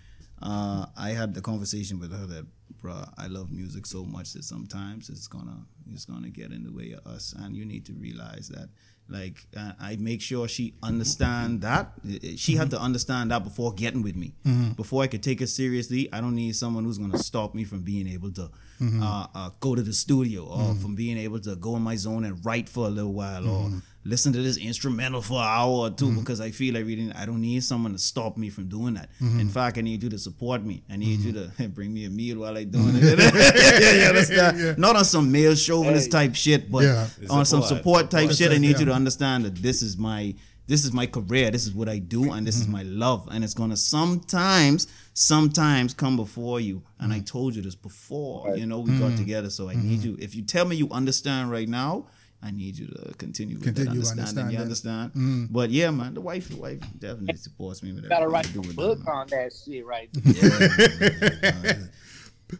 Uh, 0.45 0.87
I 0.97 1.11
had 1.11 1.35
the 1.35 1.41
conversation 1.41 1.99
with 1.99 2.13
her 2.13 2.27
that, 2.27 2.47
bruh, 2.83 3.11
I 3.17 3.27
love 3.29 3.51
music 3.51 3.87
so 3.87 4.05
much 4.05 4.35
that 4.35 4.45
sometimes 4.45 5.09
it's 5.09 5.27
gonna 5.27 5.65
it's 5.93 6.05
gonna 6.05 6.29
get 6.31 6.53
in 6.53 6.65
the 6.65 6.73
way 6.73 6.93
of 6.93 7.07
us, 7.07 7.35
and 7.39 7.57
you 7.57 7.65
need 7.65 7.85
to 7.87 7.93
realize 7.95 8.49
that. 8.49 8.69
Like 9.07 9.47
uh, 9.55 9.73
I 9.79 9.97
make 9.97 10.23
sure 10.23 10.49
she 10.49 10.73
understand 10.83 11.61
that 11.61 11.93
she 12.37 12.57
had 12.57 12.71
to 12.71 12.81
understand 12.81 13.31
that 13.33 13.45
before 13.45 13.75
getting 13.75 14.01
with 14.03 14.17
me. 14.17 14.33
Mhm. 14.47 14.77
Before 14.77 15.03
I 15.03 15.09
could 15.09 15.23
take 15.23 15.41
her 15.41 15.47
seriously, 15.47 16.11
I 16.11 16.23
don't 16.23 16.35
need 16.35 16.57
someone 16.57 16.85
who's 16.85 16.97
gonna 16.97 17.19
stop 17.19 17.55
me 17.55 17.65
from 17.65 17.83
being 17.83 18.09
able 18.09 18.33
to 18.33 18.51
Mhm. 18.81 19.03
uh, 19.03 19.27
uh, 19.35 19.51
go 19.61 19.75
to 19.75 19.83
the 19.83 19.93
studio 19.93 20.45
or 20.47 20.73
Mhm. 20.75 20.81
from 20.81 20.95
being 20.95 21.19
able 21.19 21.39
to 21.41 21.55
go 21.57 21.77
in 21.77 21.83
my 21.83 21.97
zone 21.97 22.25
and 22.25 22.43
write 22.47 22.67
for 22.69 22.87
a 22.87 22.91
little 22.91 23.13
while 23.13 23.47
or 23.47 23.69
Mhm. 23.69 23.83
Listen 24.05 24.33
to 24.35 24.43
this 24.43 24.57
instrumental 24.59 25.23
for 25.23 25.39
an 25.41 25.49
hour 25.49 25.71
or 25.87 25.91
2 25.91 26.07
Mhm. 26.07 26.19
because 26.21 26.41
I 26.41 26.51
feel 26.51 26.75
like 26.75 26.85
reading. 26.85 27.11
I 27.13 27.25
don't 27.25 27.41
need 27.41 27.65
someone 27.65 27.93
to 27.93 27.99
stop 27.99 28.37
me 28.37 28.51
from 28.51 28.69
doing 28.69 28.95
that. 28.95 29.09
Mhm. 29.21 29.41
In 29.41 29.49
fact, 29.49 29.79
I 29.79 29.81
need 29.81 30.03
you 30.03 30.11
to 30.11 30.19
support 30.19 30.63
me. 30.65 30.83
I 30.91 30.97
need 30.97 31.21
you 31.21 31.33
to 31.33 31.69
bring 31.75 31.93
me 31.95 32.05
a 32.05 32.11
meal 32.11 32.39
while 32.41 32.57
I'm 32.57 32.71
doing 32.71 32.95
it. 32.97 33.19
yeah, 33.19 33.93
yeah, 34.03 34.09
understand? 34.09 34.59
Yeah. 34.59 34.75
Not 34.79 34.97
on 34.97 35.05
some 35.05 35.33
male 35.33 35.55
chauvinist 35.55 36.07
Hey. 36.07 36.11
type 36.27 36.35
shit, 36.35 36.71
but 36.71 36.85
Yeah. 36.85 37.07
on 37.31 37.47
some 37.47 37.63
Support. 37.63 37.69
support 37.69 38.11
type 38.11 38.21
Support. 38.33 38.37
shit. 38.37 38.53
I 38.53 38.59
need 38.59 38.73
Yeah. 38.73 38.79
you 38.81 38.85
to 38.87 38.93
understand 38.95 39.45
that 39.47 39.57
this 39.63 39.81
is 39.83 39.97
my 39.97 40.35
this 40.67 40.83
is 40.87 40.93
my 40.95 41.05
career. 41.07 41.51
This 41.51 41.67
is 41.67 41.75
what 41.75 41.91
I 41.91 41.99
do, 41.99 42.33
and 42.33 42.47
this 42.47 42.57
is 42.59 42.67
my 42.67 42.83
love. 42.85 43.29
And 43.31 43.45
it's 43.45 43.53
gonna 43.53 43.77
sometimes, 43.77 44.87
sometimes 45.13 45.93
come 45.95 46.17
before 46.17 46.59
you. 46.59 46.83
And 46.99 47.13
I 47.13 47.21
told 47.21 47.55
you 47.55 47.61
this 47.61 47.75
before. 47.75 48.57
You 48.57 48.65
know, 48.67 48.81
we 48.81 48.93
got 48.99 49.13
Mhm. 49.13 49.17
together. 49.19 49.51
So 49.51 49.69
I 49.69 49.75
need 49.75 50.03
you. 50.03 50.17
If 50.19 50.35
you 50.35 50.41
tell 50.43 50.65
me 50.65 50.77
you 50.77 50.89
understand 50.91 51.51
right 51.51 51.69
now, 51.69 52.07
I 52.45 52.51
need 52.51 52.77
you 52.77 52.87
to 52.89 53.15
continue 53.17 53.57
with 53.57 53.65
Continue 53.65 54.03
that 54.03 54.11
understanding. 54.11 54.55
You 54.55 54.61
understanding. 54.61 55.13
understand? 55.17 55.49
Mhm. 55.49 55.53
But 55.53 55.71
yeah, 55.71 55.91
man, 55.91 56.13
the 56.13 56.21
wife, 56.21 56.49
the 56.51 56.57
wife 56.57 56.81
definitely 56.99 57.39
supports 57.39 57.83
me 57.83 57.93
with 57.93 58.07
Gotta 58.09 58.29
write 58.29 58.53
do 58.53 58.59
a 58.61 58.67
with 58.67 58.77
book 58.77 58.99
them. 58.99 59.09
on 59.09 59.27
that 59.29 59.53
shit 59.55 59.87
right 59.87 60.11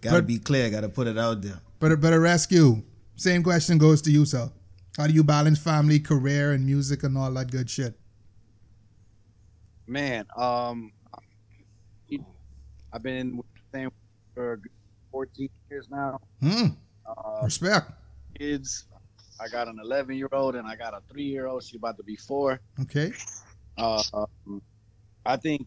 Gotta 0.01 0.17
But- 0.23 0.27
be 0.27 0.39
clear. 0.39 0.71
Gotta 0.71 0.89
put 0.89 1.07
it 1.07 1.19
out 1.19 1.43
there. 1.43 1.61
But 1.81 2.01
but 2.01 2.13
a 2.13 2.17
Resq. 2.17 2.83
Same 3.17 3.43
question 3.43 3.79
goes 3.79 4.01
to 4.03 4.11
you, 4.11 4.25
sir. 4.25 4.51
How 4.97 5.07
do 5.07 5.13
you 5.13 5.23
balance 5.23 5.59
family, 5.59 6.01
career, 6.01 6.53
and 6.53 6.65
music 6.65 7.03
and 7.03 7.17
all 7.19 7.31
that 7.35 7.51
good 7.51 7.69
shit? 7.69 7.99
Man, 9.87 10.25
um, 10.37 10.93
I've 12.93 13.03
been 13.03 13.37
with 13.37 13.47
the 13.55 13.79
same 13.79 13.91
for 14.35 14.61
14 15.13 15.49
years 15.71 15.87
now. 15.91 16.21
Hmm. 16.41 16.67
Uh, 17.07 17.41
Respect. 17.45 17.91
Kids, 18.39 18.85
I 19.41 19.49
got 19.49 19.69
an 19.69 19.79
11 19.83 20.17
year 20.17 20.29
old 20.33 20.55
and 20.55 20.67
I 20.67 20.77
got 20.77 20.95
a 20.95 21.01
three 21.11 21.25
year 21.25 21.47
old. 21.47 21.63
She's 21.65 21.77
about 21.79 21.97
to 21.97 22.03
be 22.05 22.17
four. 22.17 22.61
Okay. 22.81 23.13
Uh, 23.77 24.03
um, 24.13 24.63
I 25.27 25.37
think, 25.37 25.67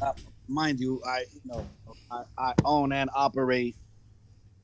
uh, 0.00 0.12
mind 0.48 0.80
you, 0.80 1.02
I 1.06 1.24
you 1.32 1.40
know 1.44 1.66
I, 2.10 2.22
I 2.38 2.54
own 2.64 2.92
and 2.92 3.10
operate 3.14 3.76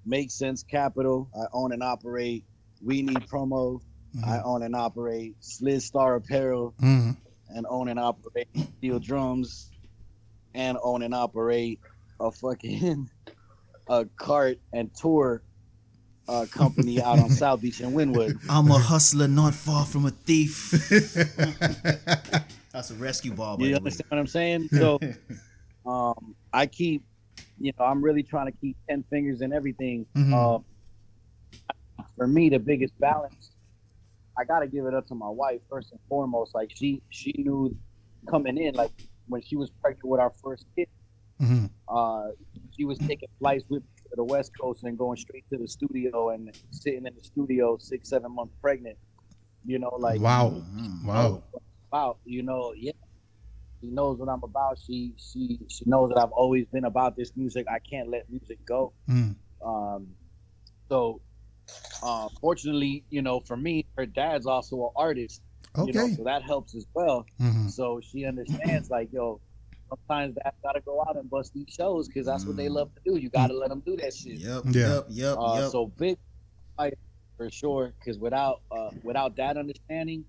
Make 0.06 0.30
Sense 0.30 0.62
Capital. 0.62 1.30
I 1.34 1.44
own 1.52 1.72
and 1.72 1.82
operate 1.82 2.44
We 2.82 3.02
Need 3.02 3.26
Promo. 3.28 3.80
I 4.24 4.38
own 4.44 4.62
and 4.62 4.76
operate 4.76 5.34
Slid 5.40 5.82
Star 5.82 6.14
Apparel 6.14 6.74
Mhm. 6.80 7.16
and 7.48 7.66
own 7.68 7.88
and 7.88 7.98
operate 7.98 8.46
Steel 8.78 9.00
Drumz 9.00 9.70
and 10.54 10.78
own 10.82 11.02
and 11.02 11.12
operate 11.14 11.80
a 12.20 12.30
fucking 12.30 13.10
a 13.88 14.06
cart 14.16 14.58
and 14.72 14.94
tour 14.94 15.42
uh, 16.28 16.46
company 16.50 17.02
out 17.02 17.18
on 17.18 17.30
South 17.30 17.60
Beach 17.60 17.80
and 17.80 17.94
Wynwood. 17.94 18.38
I'm 18.48 18.70
a 18.70 18.78
hustler, 18.78 19.28
not 19.28 19.54
far 19.54 19.84
from 19.84 20.06
a 20.06 20.10
thief. 20.10 20.70
That's 22.72 22.90
a 22.90 22.94
rescue 22.94 23.32
ball. 23.32 23.56
By 23.56 23.66
You 23.66 23.76
understand 23.76 24.10
what 24.10 24.18
I'm 24.18 24.26
saying? 24.26 24.68
So, 24.72 24.98
um, 25.86 26.34
I 26.52 26.66
keep, 26.66 27.04
you 27.58 27.72
know, 27.78 27.84
I'm 27.84 28.02
really 28.02 28.22
trying 28.22 28.46
to 28.46 28.58
keep 28.58 28.76
ten 28.88 29.04
fingers 29.10 29.42
in 29.42 29.52
everything. 29.52 30.06
Mhm. 30.16 30.32
Uh, 30.32 30.58
for 32.16 32.26
me, 32.26 32.48
the 32.48 32.58
biggest 32.58 32.98
balance, 32.98 33.50
I 34.38 34.44
got 34.44 34.60
to 34.60 34.66
give 34.66 34.86
it 34.86 34.94
up 34.94 35.06
to 35.08 35.14
my 35.14 35.28
wife 35.28 35.60
first 35.70 35.90
and 35.92 36.00
foremost. 36.08 36.54
Like 36.54 36.70
she, 36.74 37.02
she 37.10 37.34
knew 37.38 37.76
coming 38.28 38.58
in, 38.58 38.74
like 38.74 38.90
when 39.28 39.42
she 39.42 39.56
was 39.56 39.70
pregnant 39.82 40.04
with 40.06 40.20
our 40.20 40.32
first 40.42 40.64
kid, 40.76 40.88
Mhm. 41.40 41.70
uh, 41.88 42.28
she 42.76 42.84
was 42.84 42.98
taking 42.98 43.28
flights 43.38 43.64
with 43.68 43.82
me 43.82 43.88
to 44.14 44.16
the 44.16 44.24
West 44.24 44.52
Coast 44.60 44.84
and 44.84 44.96
going 44.96 45.16
straight 45.16 45.44
to 45.52 45.58
the 45.58 45.66
studio 45.68 46.30
and 46.30 46.50
sitting 46.70 47.06
in 47.06 47.14
the 47.14 47.22
studio 47.22 47.76
six, 47.78 48.08
seven 48.08 48.34
months 48.34 48.54
pregnant. 48.60 48.96
You 49.66 49.78
know, 49.78 49.94
like 49.98 50.20
Wow. 50.20 50.62
Wow. 51.04 51.42
wow. 51.92 52.16
You 52.24 52.42
know, 52.42 52.72
yeah. 52.76 52.92
She 53.80 53.90
knows 53.90 54.18
what 54.18 54.28
I'm 54.28 54.42
about. 54.42 54.78
She 54.86 55.12
she 55.16 55.58
she 55.68 55.84
knows 55.86 56.10
that 56.14 56.18
I've 56.22 56.32
always 56.32 56.66
been 56.66 56.84
about 56.84 57.16
this 57.16 57.32
music. 57.36 57.66
I 57.70 57.78
can't 57.80 58.08
let 58.08 58.30
music 58.30 58.58
go. 58.64 58.92
Mm. 59.08 59.36
Um, 59.64 60.06
so, 60.88 61.20
uh, 62.02 62.28
fortunately, 62.40 63.04
you 63.10 63.20
know, 63.22 63.40
for 63.40 63.56
me, 63.56 63.86
her 63.96 64.06
dad's 64.06 64.46
also 64.46 64.76
an 64.84 64.90
artist. 64.96 65.42
You 65.84 65.92
know, 65.92 66.04
Okay. 66.04 66.14
so 66.14 66.24
that 66.24 66.42
helps 66.42 66.74
as 66.76 66.86
well. 66.94 67.26
Mhm. 67.40 67.68
So 67.70 68.00
she 68.00 68.24
understands, 68.26 68.90
like, 68.90 69.12
yo, 69.12 69.40
sometimes 69.88 70.34
that 70.36 70.54
gotta 70.62 70.80
go 70.80 71.02
out 71.08 71.16
and 71.16 71.28
bust 71.30 71.52
these 71.54 71.66
shows 71.68 72.08
because 72.08 72.26
that's 72.26 72.46
what 72.46 72.56
they 72.56 72.68
love 72.68 72.90
to 72.94 73.00
do. 73.12 73.18
You 73.18 73.30
gotta 73.30 73.54
let 73.54 73.68
them 73.68 73.82
do 73.84 73.96
that 73.96 74.14
shit. 74.14 74.38
Yep. 74.38 74.64
Yeah. 74.66 74.72
Yep. 74.72 75.04
Yep. 75.08 75.38
Uh, 75.38 75.54
yep. 75.60 75.70
So 75.70 75.86
big 75.86 76.18
fight 76.76 76.94
for 77.36 77.50
sure. 77.50 77.94
Because 77.98 78.18
without 78.18 78.62
uh, 78.70 78.90
without 79.02 79.36
that 79.36 79.56
understanding, 79.56 80.24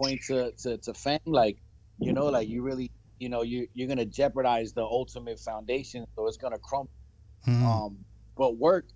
point 0.00 0.20
to, 0.28 0.52
to 0.52 0.78
to 0.78 0.94
fame, 0.94 1.20
like 1.26 1.58
you 1.98 2.12
know, 2.12 2.26
like 2.26 2.48
you 2.48 2.62
really, 2.62 2.90
you 3.18 3.28
know, 3.28 3.42
you 3.42 3.66
you're 3.74 3.88
gonna 3.88 4.04
jeopardize 4.04 4.72
the 4.72 4.82
ultimate 4.82 5.40
foundation. 5.40 6.06
So 6.14 6.26
it's 6.26 6.36
gonna 6.36 6.58
crumble. 6.58 6.90
Mhm. 7.46 7.62
Um, 7.62 7.98
but 8.36 8.56
work, 8.58 8.86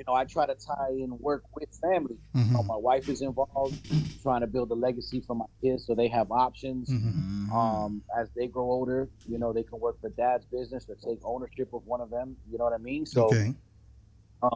you 0.00 0.04
know, 0.08 0.14
I 0.14 0.24
try 0.24 0.46
to 0.46 0.54
tie 0.54 0.92
in 0.92 1.18
work 1.18 1.42
with 1.54 1.68
family. 1.82 2.16
You 2.34 2.54
know, 2.54 2.62
Mhm. 2.62 2.66
my 2.66 2.76
wife 2.76 3.04
is 3.08 3.20
involved, 3.20 3.78
trying 4.22 4.40
to 4.40 4.46
build 4.46 4.70
a 4.70 4.74
legacy 4.74 5.20
for 5.20 5.36
my 5.36 5.44
kids, 5.62 5.84
so 5.86 5.94
they 5.94 6.08
have 6.08 6.32
options. 6.32 6.88
Mhm. 6.90 7.52
Um, 7.52 8.02
as 8.18 8.30
they 8.34 8.46
grow 8.46 8.64
older, 8.64 9.10
you 9.28 9.38
know, 9.38 9.52
they 9.52 9.62
can 9.62 9.78
work 9.78 10.00
for 10.00 10.08
dad's 10.08 10.46
business 10.46 10.86
or 10.88 10.94
take 10.94 11.18
ownership 11.22 11.68
of 11.74 11.84
one 11.84 12.00
of 12.00 12.08
them. 12.08 12.34
You 12.50 12.56
know 12.56 12.64
what 12.64 12.72
I 12.72 12.78
mean? 12.78 13.04
So 13.04 13.26
Okay. 13.26 13.54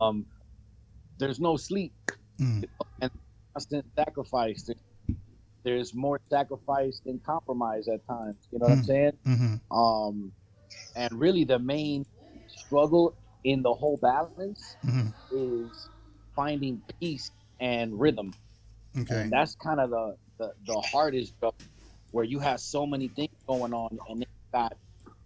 um, 0.01 0.25
there's 1.19 1.41
no 1.41 1.57
sleep 1.59 1.93
Mm. 2.41 2.65
and 3.03 3.11
constant 3.53 3.85
sacrifice. 3.95 4.71
There's 5.63 5.95
more 5.95 6.21
sacrifice 6.31 7.01
than 7.05 7.21
compromise 7.21 7.87
at 7.89 8.07
times. 8.07 8.49
You 8.51 8.61
know 8.61 8.69
what 8.69 8.79
I'm 8.79 8.83
Mm. 8.83 8.87
saying? 8.87 9.19
Mhm. 9.27 9.61
Um, 9.71 10.33
and 10.97 11.13
really, 11.21 11.45
the 11.45 11.59
main 11.59 12.07
struggle 12.47 13.15
in 13.45 13.63
the 13.63 13.75
whole 13.75 13.99
balance 13.99 14.77
Mhm. 14.85 15.15
is 15.31 15.91
finding 16.37 16.83
peace 17.01 17.31
and 17.61 17.99
rhythm. 18.01 18.35
Okay. 18.99 19.23
And 19.23 19.33
that's 19.33 19.55
kind 19.57 19.81
of 19.81 19.91
the, 19.91 20.17
the 20.39 20.53
the 20.67 20.81
hardest 20.81 21.35
job, 21.43 21.55
where 22.13 22.25
you 22.25 22.39
have 22.41 22.61
so 22.61 22.87
many 22.87 23.09
things 23.09 23.31
going 23.49 23.75
on, 23.75 23.91
and 24.09 24.21
then 24.21 24.27
you 24.29 24.59
got, 24.59 24.77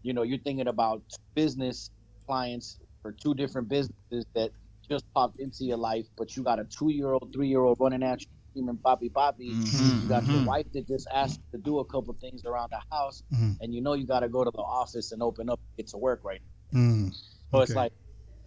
you 0.02 0.12
know, 0.14 0.22
you're 0.22 0.40
thinking 0.40 0.68
about 0.68 1.02
business 1.34 1.90
clients 2.26 2.78
for 3.02 3.12
two 3.12 3.34
different 3.34 3.68
businesses 3.68 4.24
that 4.34 4.52
just 4.90 5.04
popped 5.14 5.38
into 5.40 5.64
your 5.64 5.76
life, 5.78 6.06
but 6.16 6.36
you 6.36 6.42
got 6.42 6.58
a 6.60 6.64
two 6.64 6.90
year 6.90 7.12
old, 7.12 7.30
three 7.34 7.48
year 7.48 7.62
old 7.62 7.78
running 7.80 8.02
at 8.02 8.20
you, 8.20 8.26
screaming 8.52 8.78
poppy 8.84 9.10
poppy. 9.10 9.58
Mhm, 9.72 10.02
You 10.02 10.08
got 10.08 10.30
your 10.32 10.40
mhm. 10.40 10.44
wife 10.44 10.66
that 10.74 10.88
just 10.88 11.08
asked 11.12 11.40
you 11.52 11.58
to 11.58 11.62
do 11.62 11.78
a 11.80 11.84
couple 11.86 12.14
things 12.20 12.44
around 12.44 12.68
the 12.72 12.82
house, 12.92 13.22
Mhm. 13.30 13.58
and 13.60 13.74
you 13.74 13.80
know 13.82 13.94
you 13.94 14.06
got 14.06 14.20
to 14.20 14.28
go 14.28 14.44
to 14.44 14.50
the 14.54 14.62
office 14.62 15.12
and 15.12 15.22
open 15.22 15.48
up, 15.50 15.60
and 15.60 15.84
get 15.84 15.90
to 15.92 15.98
work 15.98 16.20
right. 16.24 16.40
Mm. 16.74 17.10
So 17.52 17.60
it's 17.60 17.74
like 17.74 17.92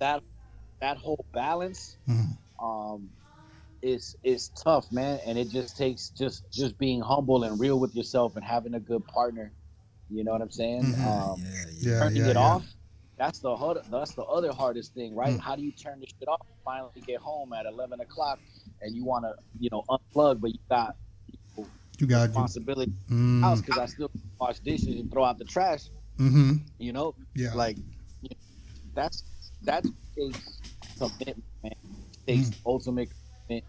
that 0.02 0.22
that 0.82 0.98
whole 0.98 1.23
balance 1.32 1.98
Mhm. 2.10 2.38
um 2.60 3.10
is 3.82 4.15
is 4.23 4.49
tough, 4.49 4.91
man, 4.91 5.19
and 5.26 5.38
it 5.40 5.49
just 5.49 5.78
takes 5.78 6.10
just 6.10 6.44
just 6.52 6.78
being 6.78 7.02
humble 7.02 7.44
and 7.45 7.60
real 7.60 7.80
with 7.80 7.95
yourself 7.95 8.36
and 8.36 8.44
having 8.44 8.73
a 8.76 8.80
good 8.80 9.06
partner. 9.07 9.53
You 10.10 10.23
know 10.23 10.34
what 10.34 10.41
I'm 10.41 10.52
saying? 10.52 10.94
Mhm. 10.94 11.07
Um, 11.07 11.40
Yeah, 11.80 11.99
turning 11.99 12.18
yeah, 12.23 12.30
it 12.32 12.36
yeah. 12.36 12.40
off. 12.41 12.65
That's 13.18 13.40
the 13.40 13.56
hard, 13.56 13.78
that's 13.90 14.14
the 14.15 14.23
other 14.23 14.52
hardest 14.52 14.94
thing, 14.94 15.15
right? 15.15 15.36
Mm. 15.38 15.40
How 15.40 15.56
do 15.56 15.61
you 15.64 15.72
turn 15.72 15.99
this 15.99 16.10
shit 16.19 16.28
off? 16.28 16.41
Finally 16.65 17.02
get 17.06 17.19
home 17.22 17.53
at 17.53 17.65
11 17.65 18.02
o'clock, 18.02 18.40
and 18.82 18.95
you 18.95 19.03
want 19.06 19.26
to, 19.26 19.34
you 19.60 19.69
know, 19.72 19.84
unplug, 19.90 20.41
but 20.41 20.52
you 20.52 20.60
got 20.69 20.95
You 21.99 22.07
got 22.07 22.22
you. 22.22 22.28
responsibility 22.28 22.94
Mm. 23.10 23.41
house 23.41 23.61
because 23.61 23.78
I 23.78 23.86
still 23.86 24.10
wash 24.40 24.60
dishes 24.60 24.99
and 24.99 25.11
throw 25.11 25.23
out 25.23 25.38
the 25.38 25.45
trash. 25.45 25.90
Mm-hmm. 26.18 26.53
You 26.80 26.94
know, 26.94 27.15
Yeah. 27.36 27.53
like 27.53 27.78
you 27.78 28.30
know, 28.30 28.38
that's 28.94 29.23
that 29.64 29.86
takes 30.16 30.60
commitment, 30.98 31.44
man. 31.64 31.74
It 31.74 32.28
takes 32.28 32.50
Mm. 32.50 32.56
ultimate 32.66 33.10
commitment, 33.48 33.66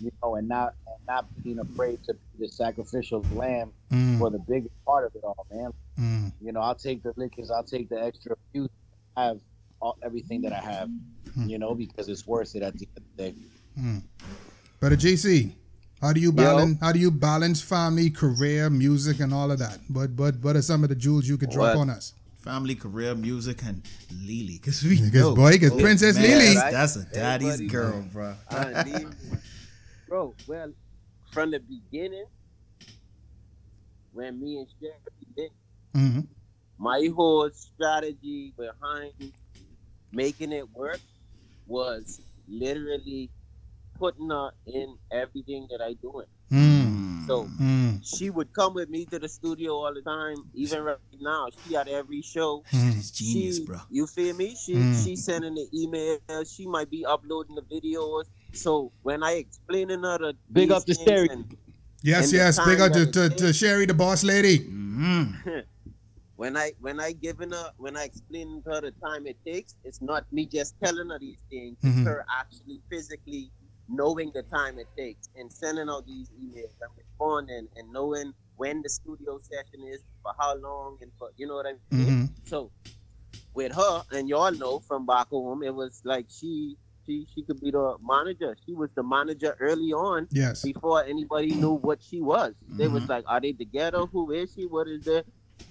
you 0.00 0.12
know, 0.22 0.36
and 0.36 0.48
not 0.48 0.74
and 0.86 0.96
not 1.06 1.26
being 1.42 1.58
afraid 1.58 2.02
to 2.04 2.14
be 2.14 2.46
the 2.46 2.48
sacrificial 2.52 3.24
lamb 3.34 3.72
Mm. 3.90 4.18
for 4.18 4.30
the 4.30 4.38
biggest 4.38 4.74
part 4.84 5.06
of 5.06 5.14
it 5.14 5.24
all, 5.24 5.46
man. 5.50 5.72
Mm. 5.98 6.32
You 6.40 6.52
know, 6.52 6.60
I'll 6.60 6.74
take 6.74 7.02
the 7.02 7.12
liquors, 7.16 7.50
I'll 7.50 7.64
take 7.64 7.88
the 7.88 8.00
extra 8.02 8.36
abuse, 8.50 8.68
have 9.16 9.38
all, 9.80 9.96
everything 10.02 10.42
that 10.42 10.52
I 10.52 10.60
have, 10.60 10.88
Hmm. 11.34 11.48
you 11.48 11.58
know, 11.58 11.74
because 11.74 12.08
it's 12.08 12.26
worth 12.26 12.54
it 12.56 12.62
at 12.62 12.76
the 12.78 12.86
end 12.88 12.96
of 12.96 13.02
the 13.16 13.22
day. 13.22 13.34
Mm. 13.78 14.02
But 14.80 14.92
a 14.92 14.96
GC, 14.96 15.52
how 16.00 16.12
do 16.12 16.20
you 16.20 16.32
balance? 16.32 16.78
How 16.80 16.92
do 16.92 16.98
you 16.98 17.10
balance 17.12 17.60
family, 17.60 18.10
career, 18.10 18.70
music, 18.70 19.20
and 19.20 19.32
all 19.32 19.50
of 19.52 19.58
that? 19.60 19.78
But 19.88 20.16
but 20.16 20.36
what 20.40 20.56
are 20.56 20.62
some 20.62 20.82
of 20.82 20.88
the 20.88 20.94
jewels 20.96 21.28
you 21.28 21.36
could 21.38 21.50
drop 21.50 21.74
What? 21.74 21.80
on 21.82 21.90
us? 21.90 22.12
Family, 22.48 22.76
career, 22.76 23.14
music, 23.14 23.62
and 23.64 23.82
Lily. 24.24 24.54
Because 24.56 24.82
we 24.82 24.96
Because, 24.96 25.12
know. 25.12 25.34
boy, 25.34 25.58
'cause 25.58 25.70
Princess 25.78 26.16
man, 26.16 26.24
Lily- 26.30 26.54
That's, 26.54 26.94
that's 26.94 26.96
a 26.96 27.04
daddy's 27.12 27.60
Everybody- 27.60 27.68
girl, 27.68 28.02
bro. 28.10 28.34
Bro, 30.08 30.34
well, 30.46 30.72
from 31.30 31.50
the 31.50 31.60
beginning, 31.60 32.24
when 34.12 34.40
me 34.40 34.60
and 34.60 34.66
Sherry 34.80 34.94
did, 35.36 35.50
Mm-hmm. 35.94 36.20
my 36.78 37.10
whole 37.14 37.50
strategy 37.50 38.54
behind 38.56 39.12
making 40.10 40.52
it 40.52 40.70
work 40.70 41.00
was 41.66 42.18
literally 42.48 43.28
putting 43.98 44.30
her 44.30 44.52
in 44.64 44.96
everything 45.10 45.66
that 45.70 45.82
I 45.82 45.92
do. 46.00 46.22
Mm. 47.28 47.48
So 47.58 47.62
Mm. 47.62 48.00
she 48.18 48.30
would 48.30 48.52
come 48.52 48.74
with 48.74 48.88
me 48.88 49.04
to 49.06 49.18
the 49.18 49.28
studio 49.28 49.72
all 49.74 49.92
the 49.94 50.02
time. 50.02 50.36
Even 50.54 50.82
right 50.82 50.96
now, 51.20 51.48
she 51.66 51.76
at 51.76 51.88
every 51.88 52.22
show. 52.22 52.62
She's 52.70 53.10
genius, 53.10 53.56
she, 53.58 53.64
bro. 53.64 53.78
You 53.90 54.06
feel 54.06 54.34
me? 54.36 54.54
She 54.56 54.74
Mm. 54.74 55.04
she 55.04 55.16
sending 55.16 55.54
the 55.54 55.66
emails. 55.74 56.54
She 56.54 56.66
might 56.66 56.90
be 56.90 57.04
uploading 57.04 57.54
the 57.56 57.62
videos. 57.62 58.24
So 58.52 58.92
when 59.02 59.22
I 59.22 59.32
explaining 59.44 60.02
her 60.02 60.18
the 60.18 60.34
Big 60.52 60.70
up 60.72 60.84
to 60.86 60.94
Sherry. 60.94 61.28
and- 61.30 61.56
Yes, 62.02 62.24
and 62.26 62.32
yes. 62.34 62.58
Big 62.64 62.80
up 62.80 62.92
to, 62.92 63.06
to, 63.10 63.28
to 63.28 63.52
Sherry, 63.52 63.84
the 63.86 63.94
boss 63.94 64.22
lady. 64.22 64.60
Mm-hmm. 64.60 65.58
when 66.36 66.56
I 66.56 66.72
when 66.80 67.00
I 67.00 67.10
giving 67.12 67.50
her 67.50 67.70
when 67.76 67.96
I 67.96 68.04
explain 68.04 68.62
to 68.64 68.70
her 68.70 68.80
the 68.80 68.92
time 69.04 69.26
it 69.26 69.36
takes, 69.44 69.74
it's 69.84 70.00
not 70.00 70.24
me 70.32 70.46
just 70.46 70.74
telling 70.82 71.08
her 71.10 71.18
these 71.18 71.42
things. 71.50 71.76
Mhm. 71.82 71.98
It's 71.98 72.06
her 72.08 72.24
actually 72.40 72.80
physically 72.88 73.50
knowing 73.88 74.30
the 74.34 74.42
time 74.42 74.78
it 74.78 74.86
takes 74.96 75.28
and 75.36 75.50
sending 75.52 75.88
out 75.88 76.06
these 76.06 76.28
emails 76.30 76.74
and 76.80 76.90
responding 76.96 77.66
and 77.76 77.90
knowing 77.92 78.32
when 78.56 78.82
the 78.82 78.88
studio 78.88 79.38
session 79.42 79.86
is 79.88 80.00
for 80.22 80.32
how 80.38 80.54
long 80.56 80.98
and 81.00 81.10
for 81.18 81.30
you 81.36 81.46
know 81.46 81.54
what 81.54 81.66
I 81.66 81.74
mean. 81.94 82.06
Mhm. 82.28 82.48
So 82.48 82.70
with 83.54 83.72
her 83.72 84.02
and 84.12 84.28
y'all 84.28 84.52
know 84.52 84.80
from 84.80 85.06
back 85.06 85.28
home, 85.28 85.62
it 85.62 85.74
was 85.74 86.00
like 86.04 86.26
she 86.28 86.76
she 87.06 87.26
she 87.34 87.42
could 87.42 87.60
be 87.60 87.70
the 87.70 87.96
manager. 88.02 88.54
She 88.66 88.74
was 88.74 88.90
the 88.94 89.02
manager 89.02 89.56
early 89.60 89.92
on 89.92 90.28
Yes. 90.30 90.62
before 90.62 91.02
anybody 91.04 91.54
knew 91.54 91.72
what 91.72 92.02
she 92.02 92.20
was. 92.20 92.54
They 92.76 92.88
was 92.88 93.04
Mhm. 93.04 93.08
like, 93.08 93.24
"Are 93.26 93.40
they 93.40 93.52
together? 93.52 94.04
Who 94.06 94.30
is 94.32 94.52
she? 94.52 94.66
What 94.66 94.88
is 94.88 95.06
it?" 95.06 95.26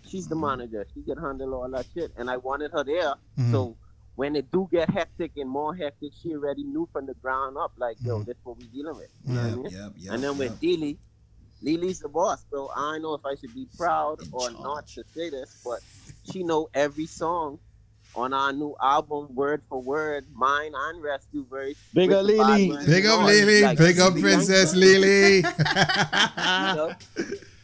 She's 0.07 0.27
the 0.27 0.35
manager. 0.35 0.87
She 0.93 1.03
can 1.03 1.17
handle 1.19 1.53
all 1.53 1.69
that 1.69 1.85
shit, 1.93 2.11
and 2.17 2.29
I 2.29 2.37
wanted 2.37 2.71
her 2.71 2.83
there. 2.83 3.13
Mhm. 3.37 3.51
So 3.51 3.77
when 4.17 4.35
it 4.35 4.51
do 4.51 4.67
get 4.71 4.89
hectic 4.89 5.31
and 5.37 5.47
more 5.47 5.75
hectic, 5.75 6.11
she 6.21 6.33
already 6.33 6.63
knew 6.63 6.89
from 6.91 7.05
the 7.05 7.13
ground 7.13 7.55
up, 7.55 7.71
like, 7.77 7.97
"Yo, 8.01 8.19
mm. 8.19 8.25
this 8.25 8.35
what 8.43 8.57
we 8.57 8.65
dealing 8.65 8.95
with." 8.95 9.09
You 9.23 9.33
know 9.35 9.41
what 9.41 9.51
I 9.51 9.55
mean? 9.55 9.71
yep, 9.71 9.91
yep, 9.95 10.13
and 10.13 10.23
then 10.23 10.37
with 10.39 10.51
yep. 10.53 10.79
Lily, 10.79 10.97
Lily's 11.61 11.99
the 11.99 12.09
boss, 12.09 12.43
so 12.49 12.71
I 12.75 12.93
don't 12.93 13.03
know 13.03 13.13
if 13.13 13.25
I 13.25 13.35
should 13.35 13.53
be 13.53 13.67
proud 13.77 14.19
or 14.31 14.49
not 14.49 14.87
to 14.87 15.03
say 15.13 15.29
this, 15.29 15.61
but 15.63 15.81
she 16.31 16.41
know 16.43 16.67
every 16.73 17.05
song 17.05 17.59
on 18.15 18.33
our 18.33 18.51
new 18.51 18.75
album, 18.81 19.35
word 19.35 19.61
for 19.69 19.83
word, 19.83 20.25
mine 20.33 20.71
and 20.75 21.03
Resq 21.03 21.47
verse. 21.47 21.75
Big 21.93 22.09
with 22.09 22.17
up 22.17 22.25
the 22.25 22.33
Lily. 22.33 22.85
Big 22.87 23.05
and 23.05 23.13
up 23.13 23.19
all. 23.19 23.25
Lily. 23.27 23.61
Like, 23.61 23.77
Big 23.77 23.99
up 23.99 24.13
Princess 24.13 24.73
gangster. 24.73 24.79
Lily. 24.79 25.43
You 26.37 26.75
know? 26.75 26.95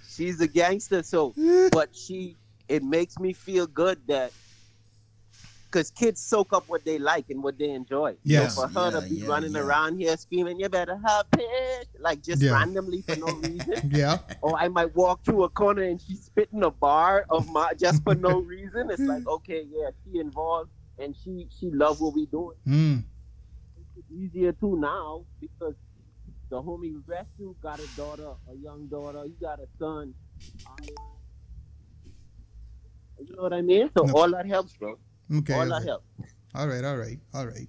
She's 0.07 0.39
a 0.39 0.47
gangster, 0.47 1.01
so 1.01 1.33
but 1.71 1.95
she 1.95 2.37
it 2.67 2.83
makes 2.83 3.17
me 3.17 3.33
feel 3.33 3.65
good 3.65 3.99
that 4.07 4.31
because 5.73 5.89
kids 5.89 6.21
soak 6.21 6.53
up 6.53 6.65
what 6.67 6.85
they 6.85 6.99
like 6.99 7.25
and 7.31 7.41
what 7.41 7.57
they 7.57 7.71
enjoy. 7.71 8.15
Yes. 8.23 8.55
So 8.55 8.61
for 8.61 8.67
her 8.79 8.91
Yeah, 8.91 8.99
to 8.99 9.09
be 9.09 9.15
yeah, 9.21 9.27
running 9.27 9.53
yeah. 9.53 9.59
around 9.61 9.97
here 9.99 10.15
screaming, 10.17 10.59
"You 10.59 10.69
better 10.69 10.97
have 11.03 11.29
pitch," 11.31 11.87
like 11.99 12.21
just 12.21 12.41
Yeah. 12.43 12.51
randomly 12.53 13.01
for 13.01 13.15
no 13.15 13.31
reason. 13.33 13.73
yeah. 13.91 14.19
or 14.41 14.55
I 14.57 14.67
might 14.67 14.95
walk 14.95 15.23
through 15.25 15.43
a 15.45 15.49
corner 15.49 15.81
and 15.83 15.99
she's 15.99 16.21
spitting 16.25 16.63
a 16.63 16.69
bar 16.69 17.25
of 17.29 17.49
my 17.49 17.73
just 17.73 18.03
for 18.03 18.13
no 18.13 18.39
reason. 18.55 18.91
It's 18.91 19.01
like, 19.01 19.25
okay, 19.27 19.63
yeah, 19.67 19.89
she 20.03 20.19
involved 20.19 20.69
and 20.99 21.15
she 21.17 21.47
she 21.49 21.71
love 21.71 21.99
what 21.99 22.13
we 22.13 22.27
doing. 22.27 22.57
Mm. 22.67 23.03
It's 23.97 24.11
easier 24.11 24.51
too 24.51 24.77
now 24.79 25.25
because 25.41 25.75
the 26.49 26.61
homie 26.61 27.01
Resq 27.09 27.55
got 27.63 27.79
a 27.79 27.87
daughter, 27.97 28.31
a 28.51 28.55
young 28.55 28.87
daughter. 28.87 29.23
He 29.25 29.33
got 29.41 29.59
a 29.59 29.67
son. 29.79 30.13
You 33.19 33.35
know 33.37 33.43
what 33.43 33.53
I 33.53 33.61
mean? 33.61 33.89
So 33.97 34.03
No. 34.05 34.13
all 34.13 34.29
that 34.31 34.45
helps, 34.45 34.73
bro. 34.77 34.99
Okay. 35.31 35.53
all 35.53 35.65
that 35.65 35.75
okay. 35.75 35.85
helps. 35.85 36.05
All 36.55 36.67
right. 36.67 36.83
All 36.83 36.97
right. 36.97 37.17
All 37.33 37.45
right. 37.45 37.67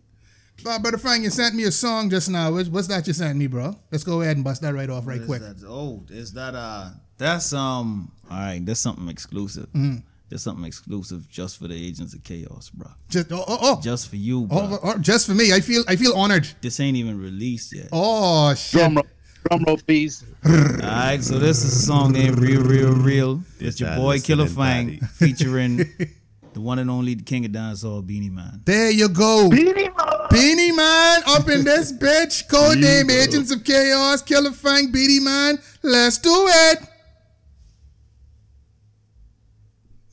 But 0.62 0.82
brother 0.82 0.98
Frank, 0.98 1.24
you 1.24 1.30
sent 1.30 1.54
me 1.54 1.64
a 1.64 1.72
song 1.72 2.10
just 2.10 2.30
now. 2.30 2.52
What's, 2.52 2.68
what's 2.68 2.86
that 2.88 3.06
you 3.06 3.12
sent 3.12 3.36
me, 3.36 3.46
bro? 3.46 3.76
Let's 3.90 4.04
go 4.04 4.20
ahead 4.20 4.36
and 4.36 4.44
bust 4.44 4.62
that 4.62 4.74
right 4.74 4.88
off 4.88 5.06
right 5.06 5.20
quick. 5.24 5.42
is 5.42 5.60
that? 5.62 5.66
Oh, 5.68 6.02
is 6.10 6.32
that 6.34 6.54
uh 6.54 6.90
that's 7.18 7.52
um 7.52 8.12
all 8.30 8.38
right, 8.38 8.64
that's 8.64 8.80
something 8.80 9.08
exclusive. 9.08 9.68
Mhm. 9.72 10.02
There's 10.28 10.42
something 10.42 10.64
exclusive 10.64 11.28
just 11.28 11.58
for 11.58 11.68
the 11.68 11.74
agents 11.74 12.14
of 12.14 12.24
chaos, 12.24 12.70
bro. 12.70 12.88
Just 13.08 13.30
oh 13.32 13.44
oh 13.46 13.58
oh. 13.60 13.80
Just 13.82 14.08
for 14.08 14.16
you, 14.16 14.46
bro. 14.46 14.58
Oh, 14.58 14.78
oh, 14.82 14.98
just 14.98 15.26
for 15.26 15.34
me. 15.34 15.52
I 15.52 15.60
feel 15.60 15.82
I 15.88 15.96
feel 15.96 16.14
honored. 16.14 16.48
This 16.60 16.80
ain't 16.80 16.96
even 16.96 17.20
released 17.20 17.74
yet. 17.74 17.88
Oh 17.92 18.54
shit. 18.54 18.80
Drum 18.80 18.94
roll, 18.96 19.06
drum 19.48 19.64
roll, 19.66 19.76
please. 19.76 20.24
Alright, 20.46 21.22
so 21.22 21.38
this 21.38 21.64
is 21.64 21.76
a 21.76 21.86
song 21.86 22.12
named 22.12 22.38
Real 22.38 22.62
Real 22.62 22.92
Real. 22.92 23.42
It's 23.60 23.80
your 23.80 23.94
boy 23.96 24.18
Qilla 24.18 24.48
Fang 24.48 24.98
featuring 25.00 25.92
the 26.54 26.60
one 26.60 26.78
and 26.78 26.88
only 26.90 27.16
King 27.16 27.44
of 27.44 27.50
Dancehall 27.52 28.06
Beenie 28.06 28.30
Man. 28.30 28.62
There 28.64 28.90
you 28.90 29.08
go. 29.08 29.50
Beenie 29.50 29.72
Man 29.90 30.06
Beenie 30.30 30.72
Man 30.72 31.22
up 31.26 31.48
in 31.48 31.64
this 31.64 31.92
bitch. 32.00 32.48
Code 32.48 32.78
name 32.78 33.10
Agents 33.10 33.50
of 33.52 33.64
Chaos. 33.64 34.22
Killer 34.22 34.52
Frank 34.52 34.92
Beenie 34.92 35.20
Man. 35.20 35.58
Let's 35.82 36.18
do 36.18 36.30
it. 36.48 36.78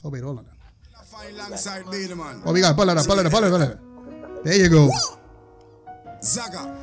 Oh 0.03 0.09
wait, 0.09 0.23
hold 0.23 0.39
on. 0.39 0.45
Fine 1.05 1.33
alongside 1.35 1.89
Beenie 1.89 2.15
Man. 2.15 2.41
Oh, 2.45 2.51
we 2.53 2.61
got 2.61 2.75
pull 2.75 2.89
it 2.89 2.97
up, 2.97 3.05
pull 3.05 3.19
it 3.19 3.25
up, 3.25 3.31
pull 3.31 3.43
it 3.43 3.47
up, 3.47 3.51
pull 3.51 3.61
it 3.61 3.71
up. 3.71 4.43
There 4.43 4.55
you 4.55 4.69
go. 4.69 4.89
Zaga. 6.23 6.75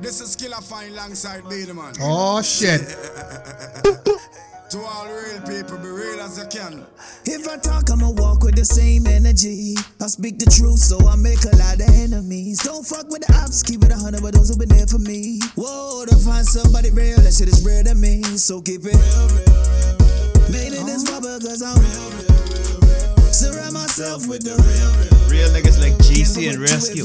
This 0.00 0.20
is 0.20 0.36
Qilla 0.36 0.62
Fang 0.62 0.90
alongside 0.92 1.48
Beenie 1.48 1.72
Man. 1.72 1.92
Oh 2.00 2.40
shit. 2.42 2.80
To 4.72 4.80
all 4.80 5.04
real 5.04 5.38
people, 5.42 5.76
be 5.76 5.88
real 5.88 6.18
as 6.22 6.38
you 6.38 6.46
can. 6.48 6.86
If 7.26 7.46
I 7.46 7.58
talk, 7.58 7.90
I'ma 7.90 8.08
walk 8.08 8.42
with 8.42 8.56
the 8.56 8.64
same 8.64 9.06
energy. 9.06 9.76
I 10.00 10.06
speak 10.06 10.38
the 10.38 10.48
truth, 10.48 10.78
so 10.78 10.96
I 11.06 11.14
make 11.14 11.44
a 11.44 11.54
lot 11.60 11.76
of 11.76 11.92
enemies. 11.92 12.64
Don't 12.64 12.80
fuck 12.80 13.04
with 13.10 13.20
the 13.20 13.36
ops, 13.36 13.62
keep 13.62 13.84
it 13.84 13.92
a 13.92 13.96
hundred, 13.96 14.22
with 14.22 14.32
those 14.32 14.48
who 14.48 14.56
been 14.56 14.70
there 14.70 14.86
for 14.86 14.96
me. 14.96 15.40
Whoa, 15.60 16.06
to 16.08 16.16
find 16.16 16.46
somebody 16.46 16.88
real, 16.88 17.20
that 17.20 17.34
shit 17.36 17.52
is 17.52 17.60
real 17.60 17.84
to 17.84 17.94
me. 17.94 18.24
So 18.40 18.62
keep 18.62 18.80
it 18.88 18.96
real, 18.96 19.28
real, 19.28 19.44
real. 19.44 20.48
Made 20.48 20.72
it 20.72 20.88
this 20.88 21.04
far 21.04 21.20
because 21.20 21.60
I'm 21.60 21.76
real, 21.76 22.08
real, 22.16 22.32
real, 22.56 22.80
real. 22.80 23.28
Surround 23.28 23.76
myself 23.76 24.24
with 24.24 24.40
the 24.40 24.56
real, 24.56 24.88
real. 25.04 25.12
Real 25.28 25.52
niggas 25.52 25.84
like 25.84 26.00
GC 26.00 26.48
and 26.48 26.64
If 26.64 26.72
Resq. 26.72 26.96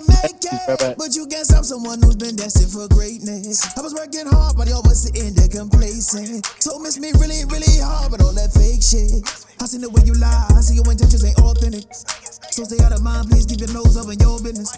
Never 0.00 0.22
make 0.22 0.44
it, 0.44 0.98
but 0.98 1.14
you 1.14 1.26
can't 1.26 1.46
stop 1.46 1.64
someone 1.64 2.02
who's 2.02 2.16
been 2.16 2.36
destined 2.36 2.72
for 2.72 2.88
greatness. 2.88 3.64
I 3.76 3.80
was 3.80 3.94
working 3.94 4.26
hard, 4.26 4.56
but 4.56 4.68
y'all 4.68 4.82
was 4.82 5.02
sitting 5.02 5.34
there 5.34 5.48
complacent. 5.48 6.44
So 6.60 6.78
miss 6.78 6.98
me 6.98 7.12
really, 7.18 7.44
really 7.46 7.80
hard, 7.80 8.10
but 8.10 8.20
all 8.20 8.32
that 8.32 8.52
fake 8.52 8.82
shit. 8.82 9.24
I 9.60 9.66
seen 9.66 9.80
the 9.80 9.90
way 9.90 10.02
you 10.04 10.14
lie, 10.14 10.46
I 10.50 10.60
see 10.60 10.74
your 10.76 10.84
intentions 10.90 11.24
ain't 11.24 11.38
authentic. 11.38 11.86
So 12.50 12.64
stay 12.64 12.82
out 12.84 12.92
of 12.92 13.02
mind, 13.02 13.28
please 13.30 13.46
keep 13.46 13.60
your 13.60 13.72
nose 13.72 13.96
up 13.96 14.10
in 14.12 14.18
your 14.18 14.40
business. 14.40 14.76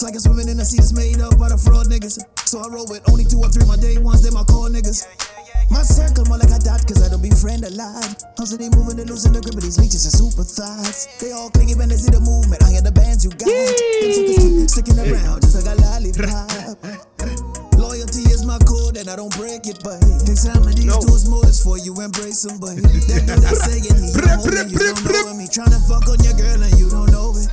It's 0.00 0.08
like 0.08 0.16
I'm 0.16 0.24
swimming 0.24 0.48
in 0.48 0.56
a 0.56 0.64
sea 0.64 0.80
that's 0.80 0.96
made 0.96 1.20
up 1.20 1.36
by 1.36 1.52
the 1.52 1.60
fraud 1.60 1.92
niggas. 1.92 2.24
So 2.48 2.64
I 2.64 2.72
roll 2.72 2.88
with 2.88 3.04
only 3.12 3.28
two 3.28 3.36
or 3.36 3.52
three 3.52 3.68
my 3.68 3.76
day 3.76 4.00
ones, 4.00 4.24
they 4.24 4.32
my 4.32 4.48
core 4.48 4.72
niggas. 4.72 5.04
My 5.68 5.84
circle 5.84 6.24
more 6.24 6.40
like 6.40 6.48
a 6.48 6.56
dot, 6.56 6.80
cause 6.88 7.04
I 7.04 7.12
don't 7.12 7.20
befriend 7.20 7.68
a 7.68 7.72
lot. 7.76 8.08
How's 8.40 8.56
they 8.56 8.72
moving, 8.72 8.96
they 8.96 9.04
losing 9.04 9.36
the 9.36 9.44
grip 9.44 9.60
of 9.60 9.60
these 9.60 9.76
leeches 9.76 10.08
and 10.08 10.16
super 10.16 10.40
thoughts. 10.40 11.04
They 11.20 11.36
all 11.36 11.52
clingy 11.52 11.76
when 11.76 11.92
they 11.92 12.00
see 12.00 12.08
the 12.08 12.24
movement. 12.24 12.64
I 12.64 12.72
hear 12.72 12.80
the 12.80 12.96
bands 12.96 13.28
you 13.28 13.32
got. 13.36 13.44
Them 13.44 14.08
suckers 14.16 14.40
keep 14.40 14.72
sticking 14.72 14.96
around 15.04 15.44
just 15.44 15.60
like 15.60 15.68
a 15.68 15.76
lollipop. 15.76 16.80
Loyalty 17.76 18.24
is 18.32 18.48
my 18.48 18.56
code 18.64 18.96
and 18.96 19.04
I 19.04 19.20
don't 19.20 19.36
break 19.36 19.68
it, 19.68 19.84
but 19.84 20.00
of 20.00 20.80
these 20.80 20.96
dudes 20.96 21.28
motives 21.28 21.60
for 21.60 21.76
you 21.76 21.92
embrace 22.00 22.48
them, 22.48 22.56
but 22.56 22.72
that 22.80 23.28
dude 23.28 23.44
that's 23.44 23.68
saying 23.68 23.84
your 23.84 24.00
you 24.00 24.16
don't 24.16 24.48
know 24.48 25.36
me. 25.36 25.44
Tryna 25.44 25.76
fuck 25.84 26.08
on 26.08 26.16
your 26.24 26.32
girl 26.40 26.56
and 26.56 26.72
you 26.80 26.88
don't 26.88 27.12
know 27.12 27.36
it. 27.36 27.52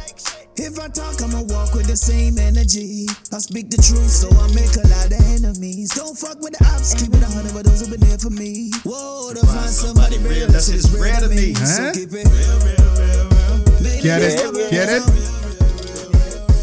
If 0.59 0.79
I 0.79 0.87
talk, 0.89 1.21
I'ma 1.21 1.43
walk 1.53 1.73
with 1.75 1.85
the 1.85 1.95
same 1.95 2.39
energy. 2.39 3.05
I 3.31 3.37
speak 3.37 3.69
the 3.69 3.77
truth, 3.77 4.09
so 4.09 4.25
I 4.41 4.49
make 4.57 4.73
a 4.73 4.87
lot 4.89 5.05
of 5.05 5.21
enemies. 5.37 5.93
Don't 5.93 6.17
fuck 6.17 6.41
with 6.41 6.57
the 6.57 6.65
ops, 6.65 6.97
keep 6.97 7.13
it 7.13 7.21
a 7.21 7.29
hundred, 7.29 7.53
but 7.53 7.63
those 7.65 7.85
who 7.85 7.93
been 7.93 8.01
there 8.01 8.17
for 8.17 8.33
me. 8.33 8.73
Whoa, 8.81 9.37
to 9.37 9.45
find 9.45 9.69
somebody 9.69 10.17
real, 10.17 10.47
that 10.49 10.65
shit 10.65 10.81
is 10.81 10.89
real 10.97 11.13
to 11.21 11.29
me. 11.29 11.53
So 11.53 11.93
keep 11.93 12.09
it 12.09 12.25
real, 12.25 12.57
real, 12.65 12.89
real, 12.97 13.29
real. 13.29 14.01
Get 14.01 14.25
it? 14.25 14.41
Get 14.73 14.89
it? 14.97 15.03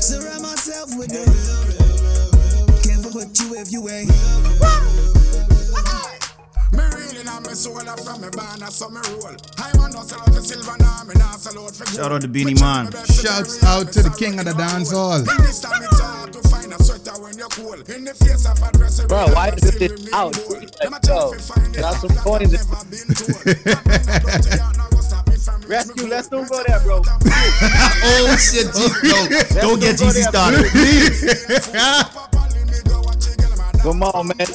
Surround 0.03 0.43
myself 0.43 0.91
with 0.99 1.15
it. 1.15 1.31
Can't 2.83 2.99
fuck 2.99 3.15
with 3.15 3.31
you 3.39 3.55
if 3.63 3.71
you 3.71 3.89
ain't. 3.89 4.11
Soul 7.65 7.89
up 7.89 7.99
from 8.01 8.21
me 8.21 8.29
banner, 8.29 8.67
so 8.67 8.91
me 8.91 9.01
roll. 9.09 9.33
I'm 9.57 9.81
a 9.81 9.89
no 9.89 10.03
sell 10.05 10.21
out 10.21 10.35
the 10.35 10.43
silver 10.43 10.77
now, 10.81 11.01
me 11.09 11.15
not 11.17 11.41
sell 11.41 11.65
out 11.65 11.75
for 11.75 11.85
gold. 11.87 11.97
Shout 11.97 12.13
out 12.13 12.21
to 12.21 12.29
Beenie 12.29 12.53
Man. 12.61 12.93
Shouts 13.09 13.65
out 13.65 13.91
to 13.93 14.03
the 14.03 14.15
king 14.19 14.39
of 14.39 14.45
the 14.45 14.53
dance 14.53 14.93
hall. 14.93 15.17
In 15.17 15.25
this 15.25 15.63
time 15.63 15.83
it's 15.83 15.99
hard 15.99 16.35
to 16.35 16.43
find 16.53 16.75
a 16.75 16.83
sweater 16.85 17.17
when 17.23 17.39
you're 17.39 17.49
cool. 17.49 17.81
In 17.89 18.05
the 18.05 18.13
face 18.13 18.45
of 18.45 18.61
adversity, 18.63 19.09
Bro, 19.09 19.33
why 19.33 19.49
is 19.57 19.63
this 19.65 20.13
out? 20.13 20.37
Let's. 20.85 21.09
Got 21.73 21.97
some 22.05 22.17
coins. 22.21 22.53
Resq, 25.65 26.09
let's 26.11 26.29
don't 26.29 26.47
go 26.47 26.63
there, 26.69 26.81
bro. 26.81 27.01
oh 27.01 28.37
shit, 28.37 28.69
G- 28.77 28.93
no, 29.09 29.25
don't 29.63 29.81
get 29.81 29.97
GC 29.97 30.29
started, 30.29 30.69
please. 30.69 31.25
Come 33.85 34.03
on, 34.03 34.29
man. 34.29 34.47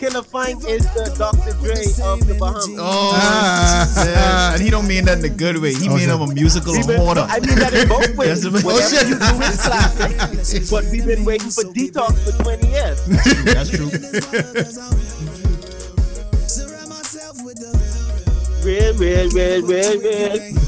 Qilla 0.00 0.24
Fang 0.24 0.56
is 0.68 0.84
the 0.94 1.14
Dr. 1.18 1.52
Dre 1.60 1.74
of 2.04 2.26
the 2.26 2.34
Bahamas. 2.38 2.68
Oh, 2.78 3.12
Ah. 3.14 4.04
yeah. 4.06 4.52
and 4.54 4.62
he 4.62 4.70
don't 4.70 4.86
mean 4.86 5.04
that 5.06 5.18
in 5.18 5.24
a 5.24 5.28
good 5.28 5.58
way. 5.60 5.74
He 5.74 5.88
Oh, 5.88 5.96
mean 5.96 6.08
so- 6.08 6.16
him 6.22 6.30
a 6.30 6.34
musical 6.34 6.72
We've 6.72 6.86
been- 6.86 7.00
hoarder. 7.00 7.26
I 7.28 7.40
mean 7.40 7.56
that 7.58 7.74
in 7.74 7.88
both 7.88 8.14
ways. 8.16 8.42
That's 8.42 8.62
the- 8.62 8.66
Whatever 8.66 8.84
Oh, 8.84 8.88
shit. 8.88 9.08
you 9.08 9.18
do 9.18 9.42
is 9.42 9.60
classic. 9.60 10.70
But 10.70 10.84
we've 10.90 11.06
been 11.06 11.24
waiting 11.24 11.50
for 11.50 11.64
detox 11.64 12.12
for 12.24 12.32
20 12.42 12.68
years. 12.68 12.98
That's 13.44 13.70
true. 13.70 13.90
Surround 16.48 16.88
myself 16.88 17.36
with 17.44 17.56
the. 17.60 17.72
Real, 18.64 18.94
real, 18.94 19.28
real, 19.30 19.60
real, 19.62 20.00
real. 20.00 20.63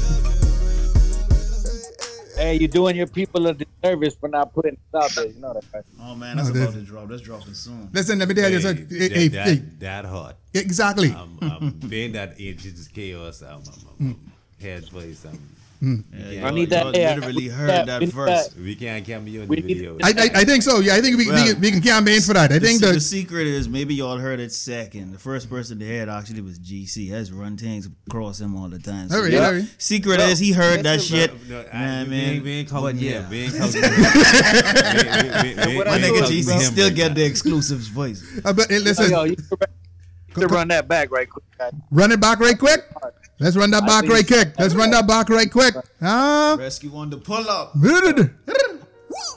Hey, 2.37 2.59
you're 2.59 2.67
doing 2.67 2.95
your 2.95 3.07
people 3.07 3.47
a 3.47 3.53
disservice 3.55 4.15
for 4.15 4.29
not 4.29 4.53
putting 4.53 4.73
it 4.73 4.79
out 4.95 5.09
there. 5.11 5.25
You 5.25 5.39
know 5.39 5.53
that, 5.53 5.63
right? 5.73 5.83
Oh 5.99 6.13
man, 6.13 6.37
that's 6.37 6.49
No, 6.53 6.61
about 6.61 6.73
to 6.75 6.81
drop. 6.81 7.07
That's 7.07 7.23
dropping 7.23 7.55
soon. 7.55 7.89
Listen, 7.91 8.19
let 8.19 8.27
me 8.27 8.35
tell 8.35 8.51
you 8.51 8.59
something. 8.59 8.87
Hey, 8.87 9.07
that, 9.07 9.17
hey, 9.17 9.27
that, 9.29 9.47
hey, 9.47 9.55
that 9.79 10.05
hot. 10.05 10.37
Exactly. 10.53 11.15
I'm 11.17 11.71
being 11.89 12.11
that 12.11 12.35
Agents 12.39 12.87
Chaos 12.89 13.41
um, 13.41 13.49
um, 13.49 13.97
um, 13.99 14.31
head 14.61 14.87
voice. 14.89 15.25
Um, 15.25 15.39
Mm. 15.81 16.03
we 16.11 16.35
Yeah, 16.37 16.47
I 16.47 16.51
need 16.51 16.69
that 16.71 16.83
y'all 16.85 16.91
literally 17.15 17.47
heard 17.49 17.67
need 17.67 17.73
that. 17.73 17.85
that 17.85 17.99
We 18.01 18.07
first. 18.07 18.55
that. 18.55 18.61
We 18.63 18.75
can't 18.75 19.05
cameo 19.05 19.41
in 19.43 19.47
We 19.47 19.61
the 19.61 19.67
video. 19.67 19.97
I, 20.01 20.09
I, 20.09 20.29
I 20.41 20.43
think 20.43 20.63
so. 20.63 20.79
Yeah, 20.79 20.95
I 20.95 21.01
think 21.01 21.17
we, 21.17 21.25
we, 21.25 21.31
Well, 21.31 21.45
can, 21.53 21.61
we 21.61 21.71
can 21.71 21.81
campaign 21.81 22.21
for 22.21 22.33
that. 22.33 22.51
I 22.51 22.57
The, 22.57 22.65
think 22.65 22.81
the 22.81 22.93
the 22.93 22.99
secret 22.99 23.45
is 23.45 23.69
maybe 23.69 23.93
y'all 23.93 24.17
heard 24.17 24.39
it 24.39 24.51
second. 24.51 25.11
The 25.13 25.19
first 25.19 25.49
person 25.49 25.77
to 25.79 25.85
hear 25.85 26.01
it 26.03 26.09
actually 26.09 26.41
was 26.41 26.57
GC. 26.59 27.09
Has 27.11 27.31
run 27.31 27.57
things 27.57 27.87
across 28.07 28.41
him 28.41 28.55
all 28.57 28.69
the 28.69 28.79
time. 28.79 29.09
All 29.11 29.21
right, 29.21 29.31
yeah. 29.31 29.45
all 29.45 29.53
right. 29.53 29.65
Secret 29.77 30.19
Yo, 30.19 30.25
is 30.27 30.39
he 30.39 30.51
heard 30.51 30.83
that 30.83 30.99
shit. 31.01 31.31
No, 31.47 31.63
I, 31.71 31.77
Man, 31.77 32.03
we, 32.05 32.09
man. 32.09 32.29
ain't- 32.33 32.43
we 32.43 32.51
ain't 32.53 32.69
But 32.71 32.95
yeah. 32.95 33.21
him. 33.21 33.29
We 33.29 33.39
ain't 33.41 33.55
counting 33.57 33.83
him. 33.83 33.91
We- 34.97 35.13
we- 35.13 35.55
we- 35.55 35.67
we- 35.73 35.77
what 35.77 35.87
we 35.87 35.91
I 35.93 35.97
My 35.97 36.07
nigga 36.07 36.19
told 36.19 36.31
GC 36.31 36.59
still 36.61 36.87
right 36.87 36.95
get 36.95 37.15
the 37.15 37.23
exclusives 37.23 37.87
voice. 37.87 38.23
uh, 38.43 38.53
but 38.53 38.69
hey, 38.71 38.79
listen, 38.79 39.11
Yo, 39.11 39.23
you 39.25 39.35
to 40.35 40.47
run 40.47 40.67
that 40.69 40.87
back 40.87 41.11
right 41.11 41.29
quick. 41.29 41.45
run 41.91 42.11
it 42.11 42.19
back 42.19 42.39
right 42.39 42.57
quick. 42.57 42.83
Let's 43.39 43.55
run 43.55 43.71
that 43.71 43.85
back 43.85 44.07
right 44.07 44.25
quick. 44.25 44.57
Let's 44.57 44.73
run 44.73 44.89
that 44.91 45.07
back 45.07 45.29
right 45.29 45.51
quick. 45.51 45.75
Huh? 45.99 46.57
Resq 46.59 46.91
on 46.93 47.09
the 47.09 47.17
pull 47.17 47.49
up. 47.49 47.73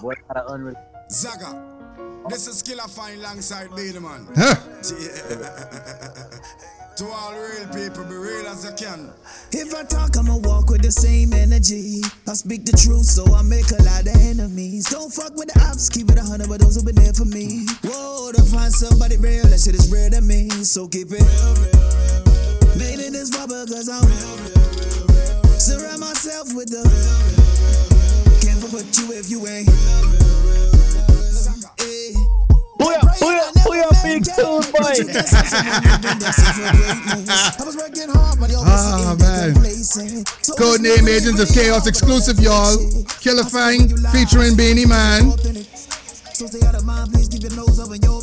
Boy, 0.00 0.14
gotta 0.32 0.74
Zaga. 1.10 1.66
This 2.28 2.46
is 2.46 2.62
Qilla 2.62 2.88
Fang 2.88 3.18
alongside 3.18 3.74
Beenie 3.74 3.98
Man. 3.98 4.28
Huh? 4.34 4.54
To 7.00 7.06
all 7.06 7.32
real 7.32 7.66
people, 7.68 8.04
be 8.04 8.14
real 8.14 8.46
as 8.46 8.62
you 8.62 8.72
can. 8.76 9.08
If 9.52 9.74
I 9.74 9.84
talk, 9.84 10.18
I'ma 10.18 10.36
walk 10.36 10.68
with 10.68 10.82
the 10.82 10.92
same 10.92 11.32
energy. 11.32 12.02
I 12.28 12.34
speak 12.34 12.66
the 12.66 12.76
truth, 12.76 13.06
so 13.06 13.24
I 13.32 13.40
make 13.40 13.70
a 13.70 13.82
lot 13.84 14.02
of 14.02 14.14
enemies. 14.20 14.84
Don't 14.90 15.10
fuck 15.10 15.34
with 15.34 15.48
the 15.48 15.58
ops, 15.60 15.88
keep 15.88 16.10
it 16.10 16.18
a 16.18 16.22
hundred, 16.22 16.50
but 16.50 16.60
those 16.60 16.76
who 16.76 16.84
been 16.84 16.96
there 16.96 17.14
for 17.14 17.24
me. 17.24 17.64
Whoa, 17.84 18.32
to 18.32 18.42
find 18.42 18.70
somebody 18.70 19.16
real, 19.16 19.44
that 19.44 19.60
shit 19.60 19.76
is 19.76 19.90
real 19.90 20.10
to 20.10 20.20
me. 20.20 20.50
So 20.50 20.88
keep 20.88 21.10
it 21.10 21.22
real, 21.22 21.54
Made 21.64 22.29
it 22.82 23.12
this 23.12 23.30
far 23.30 23.46
because 23.46 23.88
I'm 23.88 24.06
surround 25.58 26.00
myself 26.00 26.54
with 26.54 26.70
the. 26.70 26.82
Can't 28.42 28.58
fuck 28.58 28.72
with 28.72 28.98
you 28.98 29.12
if 29.12 29.30
you 29.30 29.46
ain't. 29.46 29.68
Oh, 38.72 39.16
man. 39.18 39.54
Code 40.56 40.80
name 40.80 41.08
Agents 41.08 41.40
of 41.40 41.48
Chaos 41.54 41.86
exclusive, 41.86 42.40
y'all. 42.40 42.76
Qilla 43.20 43.44
Fang 43.50 43.88
featuring 44.12 44.56
Beenie 44.56 44.86
Man. 44.86 45.32
So 46.32 46.46
stay 46.46 46.66
out 46.66 46.74
of 46.74 46.84
mind, 46.84 47.12
please 47.12 47.28
keep 47.28 47.42
your 47.42 47.54
nose 47.54 47.78
up 47.78 47.94
in 47.94 48.00
your. 48.02 48.20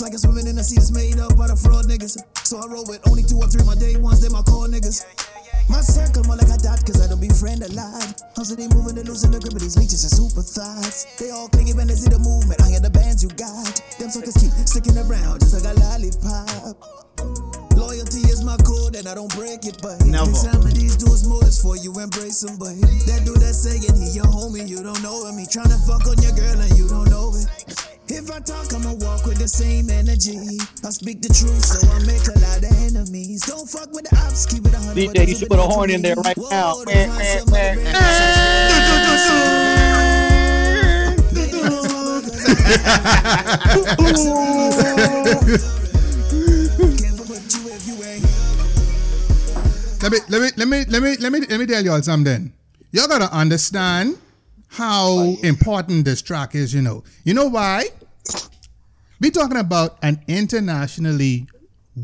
It's 0.00 0.08
like 0.08 0.16
a 0.16 0.24
swimming 0.24 0.48
in 0.48 0.56
a 0.56 0.64
sea 0.64 0.80
that's 0.80 0.88
made 0.96 1.20
up 1.20 1.36
by 1.36 1.44
the 1.44 1.52
fraud 1.52 1.84
niggas. 1.84 2.16
So 2.40 2.56
I 2.56 2.64
roll 2.72 2.88
with 2.88 3.04
only 3.04 3.20
two 3.20 3.36
or 3.36 3.44
three 3.52 3.60
my 3.68 3.76
day 3.76 4.00
ones, 4.00 4.24
they 4.24 4.32
my 4.32 4.40
core 4.48 4.64
niggas. 4.64 5.04
My 5.68 5.84
circle 5.84 6.24
more 6.24 6.40
like 6.40 6.48
a 6.48 6.56
dot, 6.56 6.80
cause 6.88 7.04
I 7.04 7.06
don't 7.12 7.20
befriend 7.20 7.60
a 7.60 7.70
lot. 7.76 8.16
How's 8.32 8.48
they 8.48 8.64
moving, 8.72 8.96
they 8.96 9.04
losing 9.04 9.28
the 9.28 9.36
grip 9.36 9.52
of 9.52 9.60
these 9.60 9.76
leeches 9.76 10.00
and 10.00 10.16
super 10.16 10.40
thoughts. 10.40 11.04
They 11.20 11.28
all 11.28 11.52
clingy 11.52 11.76
when 11.76 11.84
they 11.84 12.00
see 12.00 12.08
the 12.08 12.16
movement, 12.16 12.64
I 12.64 12.72
hear 12.72 12.80
the 12.80 12.88
bands 12.88 13.20
you 13.20 13.28
got. 13.36 13.76
Them 14.00 14.08
suckers 14.08 14.40
keep 14.40 14.56
sticking 14.64 14.96
around 14.96 15.44
just 15.44 15.52
like 15.52 15.68
a 15.68 15.76
lollipop. 15.76 16.80
Loyalty 17.76 18.24
is 18.32 18.40
my 18.40 18.56
code 18.64 18.96
and 18.96 19.04
I 19.04 19.12
don't 19.12 19.28
break 19.36 19.68
it, 19.68 19.84
but 19.84 20.00
Never. 20.08 20.32
take 20.32 20.48
some 20.48 20.64
of 20.64 20.72
these 20.72 20.96
dudes 20.96 21.28
motives 21.28 21.60
for 21.60 21.76
you 21.76 21.92
embrace 22.00 22.40
them, 22.40 22.56
but 22.56 22.72
that 23.04 23.28
dude 23.28 23.36
that's 23.36 23.68
saying 23.68 23.84
he 23.84 24.16
your 24.16 24.32
homie, 24.32 24.64
you 24.64 24.80
don't 24.80 25.04
know 25.04 25.28
him. 25.28 25.36
He 25.36 25.44
tryna 25.44 25.76
fuck 25.84 26.08
on 26.08 26.16
your 26.24 26.32
girl 26.32 26.56
and 26.56 26.72
you 26.80 26.88
don't 26.88 27.12
know 27.12 27.36
it. 27.36 27.44
If 28.12 28.28
I 28.28 28.40
talk, 28.40 28.74
I'ma 28.74 28.94
walk 28.94 29.24
with 29.24 29.38
the 29.38 29.46
same 29.46 29.88
energy. 29.88 30.58
I 30.82 30.90
speak 30.90 31.22
the 31.22 31.28
truth, 31.28 31.62
so 31.62 31.78
I 31.86 32.02
make 32.02 32.26
a 32.26 32.34
lot 32.42 32.58
of 32.58 32.74
enemies. 32.82 33.46
Don't 33.46 33.70
fuck 33.70 33.94
with 33.94 34.10
the 34.10 34.16
ops, 34.18 34.46
keep 34.46 34.66
it 34.66 34.74
a 34.74 34.78
hundred. 34.78 35.14
DJ, 35.14 35.28
you 35.28 35.36
should 35.36 35.48
put 35.48 35.60
a 35.60 35.62
horn 35.62 35.90
in 35.90 36.02
there 36.02 36.16
right 36.16 36.36
now. 36.50 36.82
Man, 36.86 37.06
man, 37.46 37.76
man. 37.78 37.94
Let 50.02 50.10
me 50.10 50.18
let 50.28 50.42
me 50.42 50.50
let 50.56 50.66
me 50.66 50.84
let 50.88 51.02
me 51.02 51.16
let 51.16 51.30
me 51.32 51.40
let 51.46 51.60
me 51.60 51.66
tell 51.66 51.84
y'all 51.84 52.02
something. 52.02 52.52
Y'all 52.90 53.06
gotta 53.06 53.32
understand 53.32 54.18
how 54.66 55.36
important 55.44 56.04
this 56.04 56.22
track 56.22 56.56
is, 56.56 56.74
you 56.74 56.82
know. 56.82 57.04
You 57.22 57.34
know 57.34 57.46
why? 57.46 57.86
We 59.20 59.30
talking 59.30 59.58
about 59.58 59.98
an 60.02 60.22
internationally 60.28 61.46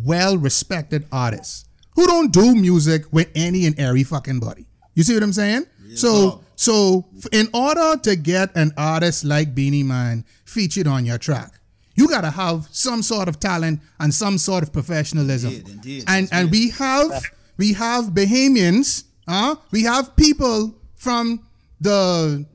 well 0.05 0.37
respected 0.37 1.07
artist 1.11 1.67
who 1.95 2.07
don't 2.07 2.33
do 2.33 2.55
music 2.55 3.05
with 3.11 3.29
any 3.35 3.67
and 3.67 3.79
every 3.79 4.05
fucking 4.05 4.41
body. 4.41 4.67
You 4.95 5.03
see 5.03 5.15
what 5.15 5.23
I'm 5.23 5.33
saying? 5.33 5.67
so 5.95 6.43
so 6.57 7.07
in 7.33 7.49
order 7.55 7.97
to 8.03 8.17
get 8.17 8.55
an 8.57 8.73
artist 8.77 9.25
like 9.25 9.55
Beenie 9.55 9.83
Man 9.83 10.25
featured 10.45 10.87
on 10.87 11.07
your 11.07 11.19
track, 11.19 11.59
you 11.95 12.09
gotta 12.09 12.31
have 12.31 12.69
some 12.71 13.03
sort 13.03 13.29
of 13.29 13.41
talent 13.41 13.81
and 14.01 14.13
some 14.13 14.37
sort 14.39 14.63
of 14.63 14.73
professionalism. 14.73 15.53
Indeed, 15.53 15.69
indeed. 15.69 16.05
And 16.07 16.29
and 16.33 16.51
we 16.51 16.71
have 16.71 17.23
we 17.57 17.73
have 17.75 18.07
Bahamians, 18.07 19.05
uh, 19.27 19.57
we 19.71 19.85
have 19.85 20.15
people 20.17 20.75
from 20.95 21.47
the 21.81 22.47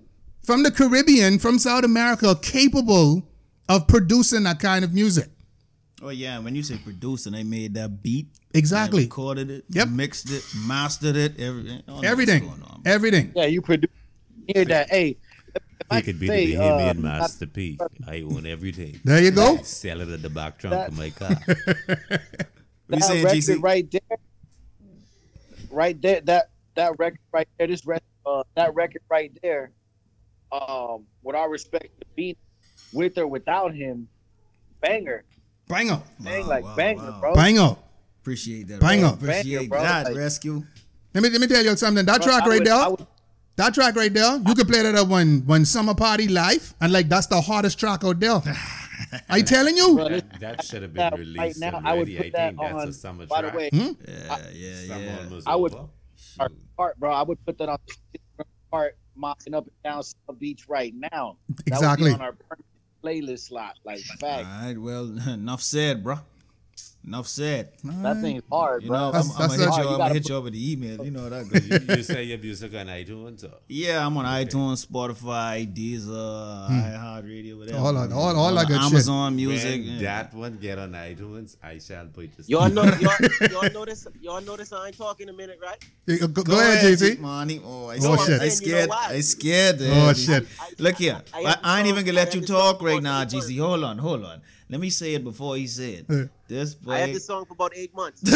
from 0.43 0.63
the 0.63 0.71
Caribbean, 0.71 1.39
from 1.39 1.57
South 1.59 1.83
America, 1.83 2.35
capable 2.41 3.23
of 3.75 3.87
producing 3.87 4.43
that 4.43 4.59
kind 4.59 4.83
of 4.83 4.93
music. 4.93 5.29
Oh 6.01 6.09
yeah, 6.09 6.39
when 6.39 6.55
you 6.55 6.63
say 6.63 6.77
producing, 6.83 7.33
they 7.33 7.43
made 7.43 7.75
that 7.75 8.01
beat. 8.01 8.27
Exactly. 8.53 9.01
They 9.01 9.05
recorded 9.05 9.49
it. 9.51 9.65
Yep. 9.69 9.89
Mixed 9.89 10.29
it, 10.31 10.43
mastered 10.67 11.15
it, 11.15 11.39
everything. 11.39 11.83
I 11.87 11.91
know 11.91 11.95
what's 11.95 12.07
Everything, 12.07 12.49
on. 12.49 12.81
everything. 12.85 13.31
Yeah, 13.35 13.45
you 13.45 13.61
produce. 13.61 13.91
Hear 14.47 14.65
that? 14.65 14.89
Hey, 14.89 15.17
He 15.91 16.01
could 16.01 16.19
be 16.19 16.27
say, 16.27 16.45
the 16.47 16.53
Bahamian 16.55 16.89
uh, 16.89 16.93
not- 16.93 16.97
Master 17.21 17.45
P. 17.47 17.79
I 18.07 18.21
own 18.21 18.45
everything. 18.45 18.99
There 19.05 19.21
you 19.21 19.31
go. 19.31 19.57
I 19.57 19.61
sell 19.61 20.01
it 20.01 20.09
at 20.09 20.21
the 20.21 20.29
back 20.29 20.57
trunk 20.57 20.73
That- 20.75 20.87
of 20.89 20.97
my 20.97 21.09
car. 21.11 21.29
What 22.87 22.97
you 22.99 22.99
that 22.99 23.03
saying, 23.07 23.23
record 23.23 23.37
GC? 23.37 23.63
right 23.63 23.91
there, 23.91 24.17
right 25.69 26.01
there, 26.01 26.21
that 26.21 26.49
that 26.75 26.99
record 26.99 27.19
right 27.31 27.47
there, 27.57 27.67
this 27.67 27.85
record, 27.85 28.03
uh, 28.25 28.43
that 28.55 28.73
record 28.75 29.01
right 29.09 29.31
there, 29.41 29.71
um, 30.51 31.05
with 31.23 31.35
our 31.35 31.49
respect 31.49 31.87
to 32.01 32.05
Beat, 32.15 32.37
with 32.93 33.17
or 33.17 33.27
without 33.27 33.73
him, 33.73 34.07
banger, 34.81 35.23
Banger. 35.67 36.01
bang 36.19 36.47
like 36.47 36.63
wow, 36.63 36.75
banger, 36.75 37.01
wow. 37.01 37.19
bro. 37.19 37.35
Banger. 37.35 37.75
Appreciate 38.21 38.67
that. 38.67 38.79
Bang 38.81 38.99
bro. 38.99 39.09
up. 39.09 39.15
Appreciate 39.21 39.55
Bang 39.55 39.63
it, 39.65 39.69
bro. 39.69 39.81
that. 39.81 40.05
Like- 40.07 40.15
Resq. 40.15 40.65
Let 41.13 41.23
me 41.23 41.29
let 41.29 41.41
me 41.41 41.47
tell 41.47 41.63
you 41.63 41.75
something. 41.75 42.05
That 42.05 42.21
Bro, 42.21 42.27
track 42.31 42.45
right 42.45 42.59
would- 42.59 42.67
there. 42.67 42.89
Would- 42.91 43.07
That 43.57 43.73
track 43.73 43.95
right 43.95 44.13
there, 44.13 44.37
you 44.47 44.55
could 44.55 44.67
play 44.67 44.81
that 44.81 44.95
at 44.95 45.07
one 45.07 45.43
one 45.45 45.65
summer 45.65 45.93
party 45.93 46.27
live, 46.29 46.73
and 46.79 46.91
like 46.93 47.09
that's 47.09 47.27
the 47.27 47.41
hardest 47.41 47.77
track 47.79 48.03
out 48.03 48.19
there. 48.19 48.41
I 49.29 49.41
telling 49.41 49.75
you. 49.75 49.95
Bro, 49.95 50.09
That, 50.09 50.39
that 50.39 50.63
should 50.63 50.83
have 50.83 50.93
that 50.93 51.11
been 51.17 51.19
right 51.35 51.41
released 51.43 51.59
now, 51.59 51.81
I 51.83 51.93
would 51.93 52.07
put 52.07 52.25
I, 52.27 52.29
that 52.29 52.55
think 52.55 52.61
that's 52.61 52.73
on. 52.83 52.87
a 52.87 52.93
summer 52.93 53.25
by 53.25 53.41
the 53.41 53.49
way, 53.57 53.69
Hmm? 53.73 53.91
Yeah, 54.07 54.37
yeah, 54.53 54.87
Summer 54.87 55.03
yeah. 55.03 55.41
I 55.45 55.55
would- 55.55 55.75
part, 56.77 56.97
bro. 56.99 57.11
I 57.11 57.23
would 57.23 57.43
put 57.45 57.57
that 57.57 57.67
on 57.69 57.77
the 58.37 58.45
part, 58.71 58.95
mopping 59.15 59.53
up 59.53 59.65
and 59.65 59.73
down 59.83 60.03
South 60.03 60.39
Beach 60.39 60.65
right 60.69 60.93
now. 60.95 61.37
That 61.49 61.67
Exactly. 61.67 62.11
Would 62.11 62.17
be 62.19 62.21
on 62.23 62.27
our 62.27 62.33
permanent 62.33 62.65
playlist 63.03 63.47
slot, 63.47 63.77
like 63.83 63.99
fact. 63.99 64.47
All 64.47 64.65
right. 64.67 64.77
Well, 64.77 65.17
enough 65.27 65.61
said, 65.61 66.03
bro. 66.03 66.19
Enough 67.03 67.27
said. 67.27 67.71
That 67.83 68.21
thing's 68.21 68.43
hard, 68.51 68.83
You 68.83 68.89
bro. 68.89 68.97
know, 68.99 69.11
That's- 69.11 69.35
I'm, 69.35 69.41
I'm 69.41 69.57
gonna 69.57 69.59
hit 69.59 69.59
you. 69.59 69.65
You 69.65 69.71
I'm 69.71 69.85
gotta 69.85 69.97
gonna 69.97 70.13
hit 70.13 70.29
you 70.29 70.35
up 70.37 70.43
with 70.43 70.53
the 70.53 70.71
email. 70.71 71.03
You 71.05 71.09
know 71.11 71.29
that 71.29 71.49
goes. 71.49 71.65
you, 71.89 71.95
you 71.97 72.03
say 72.03 72.23
your 72.25 72.37
music 72.37 72.75
on 72.75 72.85
iTunes? 72.85 73.43
Or? 73.43 73.53
Yeah, 73.67 74.05
I'm 74.05 74.15
on 74.17 74.25
iTunes, 74.25 74.85
Spotify, 74.85 75.65
Deezer, 75.73 76.69
iHeartRadio, 76.69 77.57
whatever. 77.57 77.77
All 77.79 77.93
that- 77.93 78.11
all- 78.11 78.35
all 78.37 78.53
that 78.53 78.67
good 78.67 78.79
shit. 78.81 78.91
Amazon 78.91 79.35
Music. 79.35 79.71
When 79.71 79.83
yeah. 79.83 80.01
that 80.01 80.33
one 80.35 80.57
get 80.57 80.77
on 80.77 80.91
iTunes, 80.91 81.57
I 81.63 81.79
shall 81.79 82.05
put 82.05 82.37
this. 82.37 82.47
Y'all 82.47 82.69
know, 82.69 82.83
y'all, 82.83 83.11
y'all 83.49 83.69
notice, 83.73 84.07
y'all 84.21 84.41
notice 84.41 84.71
I 84.71 84.87
ain't 84.87 84.97
talking 84.97 85.27
a 85.29 85.33
minute, 85.33 85.59
right? 85.61 85.83
Go, 86.19 86.27
go- 86.27 86.43
go 86.43 86.59
ahead, 86.59 86.83
GC. 86.99 87.17
Money. 87.19 87.61
Oh, 87.65 87.87
I 87.87 87.97
Oh, 88.01 88.25
shit. 88.25 88.41
I 88.41 88.49
scared. 88.49 88.81
You 88.83 88.87
know? 88.89 88.93
I 88.95 89.21
scared. 89.21 89.77
Oh, 89.81 90.09
uh, 90.09 90.13
shit. 90.13 90.45
Look 90.77 90.97
here. 90.97 91.19
I- 91.33 91.39
I, 91.41 91.49
I 91.49 91.57
I 91.63 91.79
ain't 91.79 91.87
even 91.87 92.05
gonna 92.05 92.15
let 92.15 92.35
you 92.35 92.41
I 92.41 92.41
had 92.41 92.47
to 92.47 92.53
talk 92.53 92.77
talk 92.77 92.81
right 92.87 93.01
now, 93.01 93.23
the 93.25 93.37
GC. 93.37 93.59
Hold 93.59 93.83
on, 93.83 93.97
hold 93.97 94.23
on. 94.23 94.41
Let 94.69 94.79
me 94.79 94.89
say 94.89 95.15
it 95.15 95.23
before 95.25 95.57
he 95.57 95.67
said. 95.67 96.05
This 96.51 96.75
I 96.85 96.97
had 96.97 97.13
this 97.15 97.25
song 97.27 97.45
for 97.45 97.53
about 97.53 97.71
eight 97.77 97.95
months. 97.95 98.21
and 98.27 98.33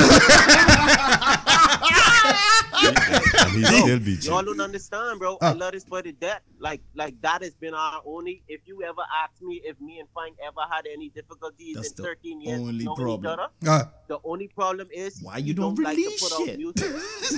he 3.54 3.64
still 3.66 4.00
beat 4.00 4.24
you. 4.24 4.32
Y'all 4.32 4.42
don't 4.42 4.62
understand, 4.62 5.20
bro. 5.20 5.38
I 5.42 5.50
Uh. 5.50 5.56
love 5.56 5.74
this 5.74 5.84
boy 5.84 6.02
to 6.02 6.14
death. 6.14 6.42
Like, 6.60 6.82
like 6.96 7.20
that 7.22 7.44
has 7.44 7.54
been 7.56 7.74
our 7.74 8.02
only. 8.06 8.42
If 8.48 8.62
you 8.66 8.82
ever 8.84 9.02
ask 9.24 9.42
me 9.42 9.62
if 9.66 9.80
me 9.82 10.00
and 10.00 10.08
Frank 10.14 10.38
ever 10.48 10.62
had 10.72 10.88
any 10.88 11.10
difficulties 11.10 11.76
That's 11.76 11.90
in 11.92 11.96
the 11.98 12.04
13 12.04 12.42
years 12.42 12.60
only 12.62 12.86
knowing 12.86 12.96
problem. 12.98 13.20
each 13.22 13.28
other, 13.28 13.48
Uh, 13.70 13.84
the 14.08 14.20
only 14.24 14.48
problem 14.48 14.88
is 14.94 15.20
Why 15.22 15.42
he 15.42 15.48
you 15.50 15.54
don't 15.54 15.78
like 15.78 15.96
to 15.98 16.02
release 16.02 16.24
put 16.24 16.32
out 16.40 16.46
shit? 16.48 16.58
music. 16.58 16.92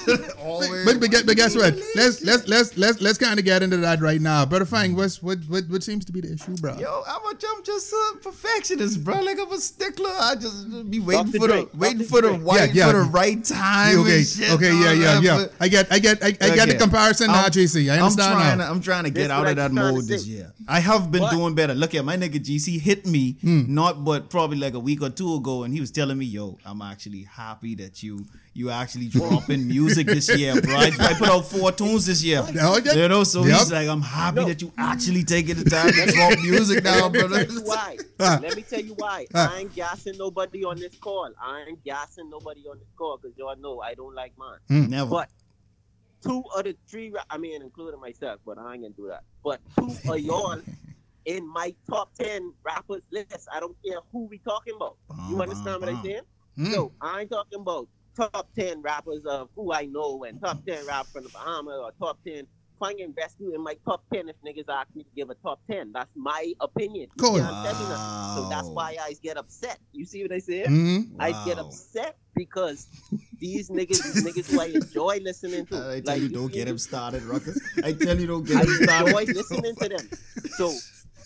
but, 0.85 0.99
but, 0.99 1.09
guess- 1.11 1.23
but 1.23 1.35
guess 1.35 1.55
what? 1.55 1.73
Let's 1.95 2.21
let's 2.23 2.47
let's 2.47 2.77
let's 2.77 3.01
let's 3.01 3.17
kind 3.17 3.39
of 3.39 3.45
get 3.45 3.63
into 3.63 3.77
that 3.77 3.99
right 3.99 4.21
now. 4.21 4.45
Brother 4.45 4.65
Fang, 4.65 4.95
what's 4.95 5.23
what 5.23 5.39
what 5.47 5.67
what 5.69 5.81
seems 5.83 6.05
to 6.05 6.11
be 6.11 6.21
the 6.21 6.33
issue, 6.33 6.55
bro? 6.57 6.77
Yo, 6.77 7.03
I'm 7.07 7.21
a, 7.25 7.29
I'm 7.49 7.63
just 7.63 7.91
a 7.91 8.17
perfectionist, 8.21 9.03
bro. 9.03 9.19
Like 9.21 9.39
I'm 9.39 9.51
a 9.51 9.57
stickler. 9.59 10.13
I 10.19 10.35
just 10.35 10.66
be 10.89 10.99
waiting 10.99 11.25
Dr. 11.31 11.39
for 11.39 11.47
the 11.47 11.69
waiting 11.75 11.97
Dr. 11.99 12.09
for 12.09 12.21
the 12.21 12.29
Dre. 12.29 12.37
right 12.39 12.73
Yeah, 12.73 12.85
yeah. 12.85 12.91
for 12.91 12.97
the 13.03 13.09
right 13.09 13.43
time. 13.43 13.99
okay, 13.99 14.17
and 14.17 14.27
shit, 14.27 14.51
okay, 14.51 14.73
yeah, 14.73 14.91
yeah, 14.91 15.13
that, 15.15 15.23
yeah. 15.23 15.37
but- 15.37 15.53
I 15.59 15.67
get, 15.67 15.91
I 15.91 15.99
get, 15.99 16.23
I, 16.23 16.27
I 16.27 16.31
get 16.55 16.69
the 16.69 16.75
comparison 16.75 17.27
now, 17.27 17.41
I'm- 17.43 17.51
GC. 17.51 17.89
I 17.91 17.95
I'm 17.97 18.03
understand 18.03 18.33
trying, 18.33 18.57
now. 18.59 18.65
to, 18.65 18.71
I'm 18.71 18.81
trying 18.81 19.03
to 19.05 19.11
This 19.11 19.23
get 19.23 19.31
out 19.31 19.47
of 19.47 19.55
that 19.55 19.69
I'm 19.71 19.75
trying 19.75 19.87
to 19.89 19.93
mode 19.93 20.07
this 20.07 20.25
year. 20.27 20.53
I 20.67 20.79
have 20.79 21.11
been 21.11 21.21
What? 21.21 21.31
doing 21.31 21.55
better. 21.55 21.73
Look 21.73 21.95
at 21.95 22.03
my 22.05 22.17
nigga 22.17 22.39
GC 22.43 22.79
hit 22.79 23.05
me 23.05 23.37
Hmm. 23.41 23.73
not 23.73 24.03
but 24.03 24.29
probably 24.29 24.57
like 24.57 24.73
a 24.73 24.79
week 24.79 25.01
or 25.01 25.09
two 25.09 25.35
ago, 25.35 25.63
and 25.63 25.73
he 25.73 25.79
was 25.79 25.91
telling 25.91 26.17
me, 26.17 26.25
"Yo, 26.25 26.57
I'm 26.65 26.81
actually 26.81 27.23
happy 27.23 27.75
that 27.75 28.03
you 28.03 28.25
you 28.57 28.71
actually 28.71 29.07
dropping 29.07 29.67
music 29.67 30.07
this 30.07 30.35
year, 30.35 30.59
bro. 30.59 30.73
I, 30.75 30.91
I 30.99 31.13
put 31.13 31.29
out 31.29 31.45
four 31.45 31.71
tunes 31.71 32.07
this 32.07 32.23
year. 32.23 32.43
Oh, 32.59 32.79
yeah. 32.83 32.93
You 32.93 33.07
know, 33.07 33.23
so 33.23 33.45
Yep. 33.45 33.57
he's 33.59 33.71
like, 33.71 33.87
I'm 33.87 34.01
happy 34.01 34.37
No. 34.37 34.45
that 34.47 34.61
you 34.61 34.73
actually 34.77 35.23
taking 35.23 35.55
the 35.55 35.69
time 35.69 35.91
to 35.91 36.05
drop 36.11 36.39
music 36.41 36.83
now, 36.83 37.03
Let 37.07 37.11
me 37.13 37.19
brother. 37.19 37.45
tell 37.45 37.53
you 37.53 37.61
why. 37.61 37.97
Let 38.19 38.55
me 38.55 38.61
tell 38.63 38.81
you 38.81 38.93
why. 38.95 39.27
I 39.35 39.59
ain't 39.59 39.75
gassing 39.75 40.17
nobody 40.17 40.63
on 40.65 40.77
this 40.79 40.95
call. 40.99 41.29
I 41.39 41.65
ain't 41.69 41.83
gassing 41.83 42.29
nobody 42.31 42.61
on 42.67 42.79
this 42.79 42.87
call 42.97 43.19
because 43.21 43.37
y'all 43.37 43.55
know 43.57 43.81
I 43.81 43.93
don't 43.93 44.15
like 44.15 44.33
mine. 44.37 44.57
Hmm. 44.69 44.89
Never. 44.89 45.09
But 45.11 45.29
two 46.23 46.43
of 46.55 46.63
the 46.63 46.75
three, 46.89 47.13
I 47.29 47.37
mean, 47.37 47.61
including 47.61 47.99
myself, 47.99 48.39
but 48.43 48.57
I 48.57 48.73
ain't 48.73 48.81
gonna 48.81 48.93
do 48.95 49.07
that. 49.09 49.21
But 49.43 49.61
two 49.77 49.95
of 50.11 50.19
y'all 50.19 50.59
in 51.25 51.47
my 51.47 51.75
top 51.87 52.13
ten 52.15 52.53
rappers 52.65 53.03
list. 53.11 53.47
I 53.53 53.59
don't 53.59 53.75
care 53.85 53.99
who 54.11 54.25
we 54.25 54.39
talking 54.39 54.73
about. 54.75 54.97
You 55.29 55.39
understand 55.41 55.81
bum, 55.81 55.81
what 55.81 55.89
I'm 55.89 56.03
saying? 56.03 56.21
Mm. 56.57 56.71
So 56.73 56.91
I 56.99 57.21
ain't 57.21 57.29
talking 57.29 57.59
about 57.59 57.87
top 58.17 58.47
ten 58.57 58.81
rappers 58.81 59.23
of 59.25 59.49
who 59.55 59.71
I 59.71 59.85
know 59.85 60.23
and 60.23 60.41
top 60.41 60.65
ten 60.65 60.85
rappers 60.85 61.11
from 61.11 61.23
the 61.23 61.29
Bahamas 61.29 61.79
or 61.81 61.91
top 61.99 62.19
ten. 62.27 62.47
Fang 62.79 63.01
and 63.01 63.15
Resq 63.15 63.39
in 63.55 63.63
my 63.63 63.75
top 63.85 64.03
ten 64.13 64.29
if 64.29 64.35
niggas 64.45 64.65
ask 64.69 64.87
me 64.95 65.03
to 65.03 65.09
give 65.15 65.29
a 65.31 65.35
top 65.35 65.59
ten. 65.69 65.91
That's 65.93 66.11
my 66.15 66.53
opinion. 66.61 67.07
Cool. 67.17 67.39
can't 67.39 67.49
tell 67.49 67.73
me 67.73 67.89
nothing. 67.89 68.35
So 68.35 68.49
that's 68.49 68.67
why 68.67 68.97
I 69.01 69.13
get 69.23 69.37
upset. 69.37 69.79
You 69.93 70.05
see 70.05 70.21
what 70.21 70.31
I 70.31 70.37
said? 70.37 70.67
Mhm. 70.67 71.15
I 71.19 71.31
get 71.45 71.57
upset 71.57 72.17
because 72.35 72.87
these 73.39 73.69
niggas, 73.77 74.03
these 74.03 74.23
niggas 74.23 74.51
who 74.51 74.59
I 74.59 74.65
enjoy 74.65 75.19
listening 75.23 75.65
to. 75.67 75.75
I 75.89 76.01
tell 76.01 76.13
like, 76.13 76.21
you, 76.21 76.29
don't 76.29 76.51
get 76.53 76.67
him 76.67 76.77
started, 76.77 77.23
Ruckus. 77.23 77.59
I 77.83 77.93
tell 77.93 78.19
you, 78.19 78.27
don't 78.27 78.43
get 78.47 78.57
I 78.57 78.61
him 78.61 78.67
started. 78.83 79.15
I 79.15 79.21
enjoy 79.21 79.33
listening 79.33 79.75
to 79.75 79.89
them. 79.89 80.09
So, 80.57 80.71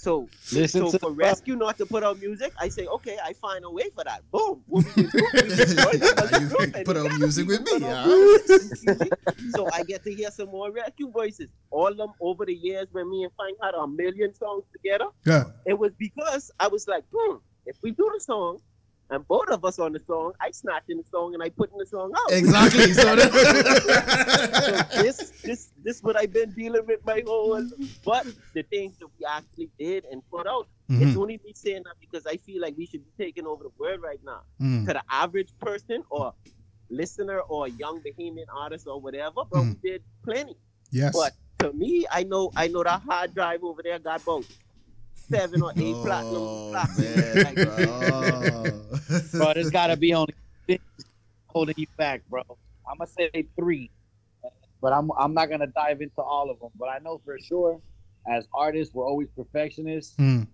so, 0.02 0.28
Listen 0.52 0.82
so 0.82 0.92
to 0.92 1.00
for 1.00 1.12
the- 1.12 1.24
Resq 1.24 1.48
not 1.58 1.78
to 1.78 1.86
put 1.86 2.04
out 2.04 2.20
music, 2.20 2.52
I 2.60 2.70
say, 2.70 2.86
okay, 2.88 3.18
I 3.24 3.34
find 3.34 3.64
a 3.64 3.70
way 3.70 3.84
for 3.96 4.04
that. 4.04 4.22
Boom. 4.32 4.64
We 4.68 4.84
can 4.84 5.04
do, 5.04 5.10
we 5.34 5.40
can 5.42 5.78
join 5.78 6.00
them 6.00 6.18
as 6.18 6.32
a 6.34 6.42
You 6.42 6.48
group 6.50 6.60
can 6.62 6.76
and 6.76 6.86
put 6.86 6.98
out 6.98 7.12
music 7.20 7.48
with 7.48 7.62
me, 7.62 7.72
put 7.80 7.84
out 7.84 8.06
huh? 8.06 8.08
music. 8.08 9.14
so 9.56 9.70
I 9.72 9.84
get 9.84 10.04
to 10.06 10.14
hear 10.14 10.32
some 10.32 10.50
more 10.50 10.72
Resq 10.72 11.00
voices. 11.12 11.50
All 11.70 11.88
of 11.88 11.98
them 11.98 12.12
over 12.20 12.46
the 12.46 12.54
years 12.56 12.88
when 12.92 13.10
me 13.10 13.24
and 13.24 13.32
Frank 13.38 13.58
had 13.62 13.76
a 13.76 13.88
million 13.88 14.34
songs 14.34 14.64
together, 14.74 15.06
Yeah. 15.26 15.44
it 15.66 15.78
was 15.78 15.92
because 16.00 16.50
I 16.60 16.68
was 16.68 16.88
like, 16.88 17.04
hmm, 17.16 17.36
if 17.68 17.78
we 17.84 17.92
do 17.92 18.10
the 18.14 18.20
song 18.22 18.60
and 19.12 19.28
both 19.28 19.50
of 19.50 19.64
us 19.66 19.78
on 19.78 19.92
the 19.92 20.00
song, 20.00 20.32
I 20.42 20.52
snatch 20.52 20.84
in 20.90 20.98
the 20.98 21.04
song 21.12 21.34
and 21.34 21.44
I 21.44 21.50
put 21.50 21.72
in 21.72 21.78
the 21.78 21.86
song 21.86 22.12
out. 22.18 22.32
Exactly. 22.32 22.94
So 22.94 23.16
so 23.18 25.02
this 25.04 25.18
this 25.44 25.70
this 25.84 26.02
what 26.02 26.16
I've 26.18 26.34
been 26.34 26.52
dealing 26.52 26.86
with 26.88 27.06
my 27.06 27.22
whole 27.26 27.62
but 28.06 28.26
the 28.54 28.64
things 28.64 28.98
that 29.00 29.08
we 29.20 29.26
actually 29.26 29.70
did 29.78 30.06
and 30.12 30.22
put 30.32 30.48
out. 30.48 30.68
It's 30.90 31.16
Mhm. 31.16 31.22
only 31.22 31.40
me 31.46 31.54
saying 31.54 31.84
that 31.86 31.96
because 32.02 32.26
I 32.26 32.36
feel 32.38 32.62
like 32.62 32.76
we 32.78 32.86
should 32.86 33.04
be 33.06 33.24
taking 33.26 33.46
over 33.48 33.64
the 33.64 33.70
world 33.80 34.02
right 34.02 34.20
now. 34.26 34.42
Mm. 34.62 34.86
To 34.88 34.94
the 34.94 35.04
average 35.10 35.52
person 35.60 36.04
or 36.10 36.34
listener 36.90 37.40
or 37.40 37.68
young 37.70 38.02
Bahamian 38.02 38.50
artist 38.54 38.88
or 38.88 39.00
whatever, 39.00 39.42
but 39.50 39.64
we 39.64 39.76
did 39.90 40.04
plenty. 40.24 40.58
Yes. 40.92 41.14
But 41.16 41.32
to 41.60 41.72
me, 41.74 42.06
I 42.12 42.24
know 42.24 42.52
I 42.56 42.68
know 42.68 42.84
that 42.84 43.02
hard 43.02 43.34
drive 43.34 43.64
over 43.64 43.82
there 43.82 44.00
got 44.00 44.22
about 44.22 44.46
seven 45.32 45.62
or 45.62 45.72
eight 45.78 45.96
platinum. 45.96 46.36
oh, 46.38 46.70
platinum. 46.72 47.16
man, 47.16 47.44
Like, 47.44 47.56
bro. 47.68 48.82
bro. 49.32 49.54
There's 49.54 49.70
got 49.72 49.88
to 49.88 49.98
be 49.98 50.14
only 50.14 50.34
things 50.68 50.82
holding 51.48 51.76
you 51.78 51.88
back, 51.98 52.22
bro. 52.30 52.42
I'm 52.90 52.98
gonna 52.98 53.08
say 53.08 53.30
three, 53.56 53.90
but 54.82 54.92
I'm 54.94 55.12
I'm 55.18 55.34
not 55.34 55.50
gonna 55.50 55.68
dive 55.68 56.02
into 56.02 56.22
all 56.22 56.50
of 56.50 56.60
them. 56.60 56.70
But 56.78 56.90
I 56.90 57.00
know 57.00 57.22
for 57.24 57.38
sure, 57.40 57.80
as 58.28 58.48
artists, 58.54 58.94
we're 58.94 59.08
always 59.08 59.28
perfectionists. 59.36 60.16
Mm. 60.18 60.48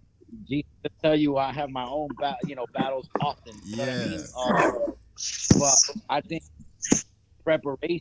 G 0.47 0.65
to 0.83 0.89
tell 1.01 1.15
you, 1.15 1.37
I 1.37 1.51
have 1.53 1.69
my 1.69 1.85
own 1.85 2.09
ba- 2.19 2.37
you 2.45 2.55
know 2.55 2.65
battles 2.73 3.07
often. 3.21 3.53
You 3.65 3.77
know 3.77 3.83
I 3.83 3.87
mean? 3.87 4.11
Yes. 4.11 4.33
Uh, 4.37 4.91
but 5.57 5.95
I 6.09 6.21
think 6.21 6.43
preparation 7.43 7.99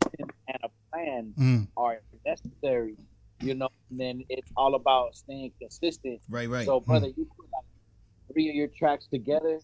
and 0.48 0.59
a 0.65 0.69
plan 0.93 1.32
Mm. 1.39 1.66
are 1.77 2.01
necessary. 2.27 2.97
You 3.41 3.55
know, 3.55 3.69
and 3.91 4.01
then 4.01 4.25
it's 4.29 4.51
all 4.57 4.75
about 4.75 5.15
staying 5.15 5.53
consistent. 5.61 6.21
Right, 6.29 6.49
right. 6.49 6.65
So, 6.65 6.81
brother, 6.81 7.07
you 7.09 7.27
put 7.37 7.47
like 7.53 7.65
three 8.33 8.49
of 8.49 8.55
your 8.55 8.69
tracks 8.69 9.07
together, 9.13 9.61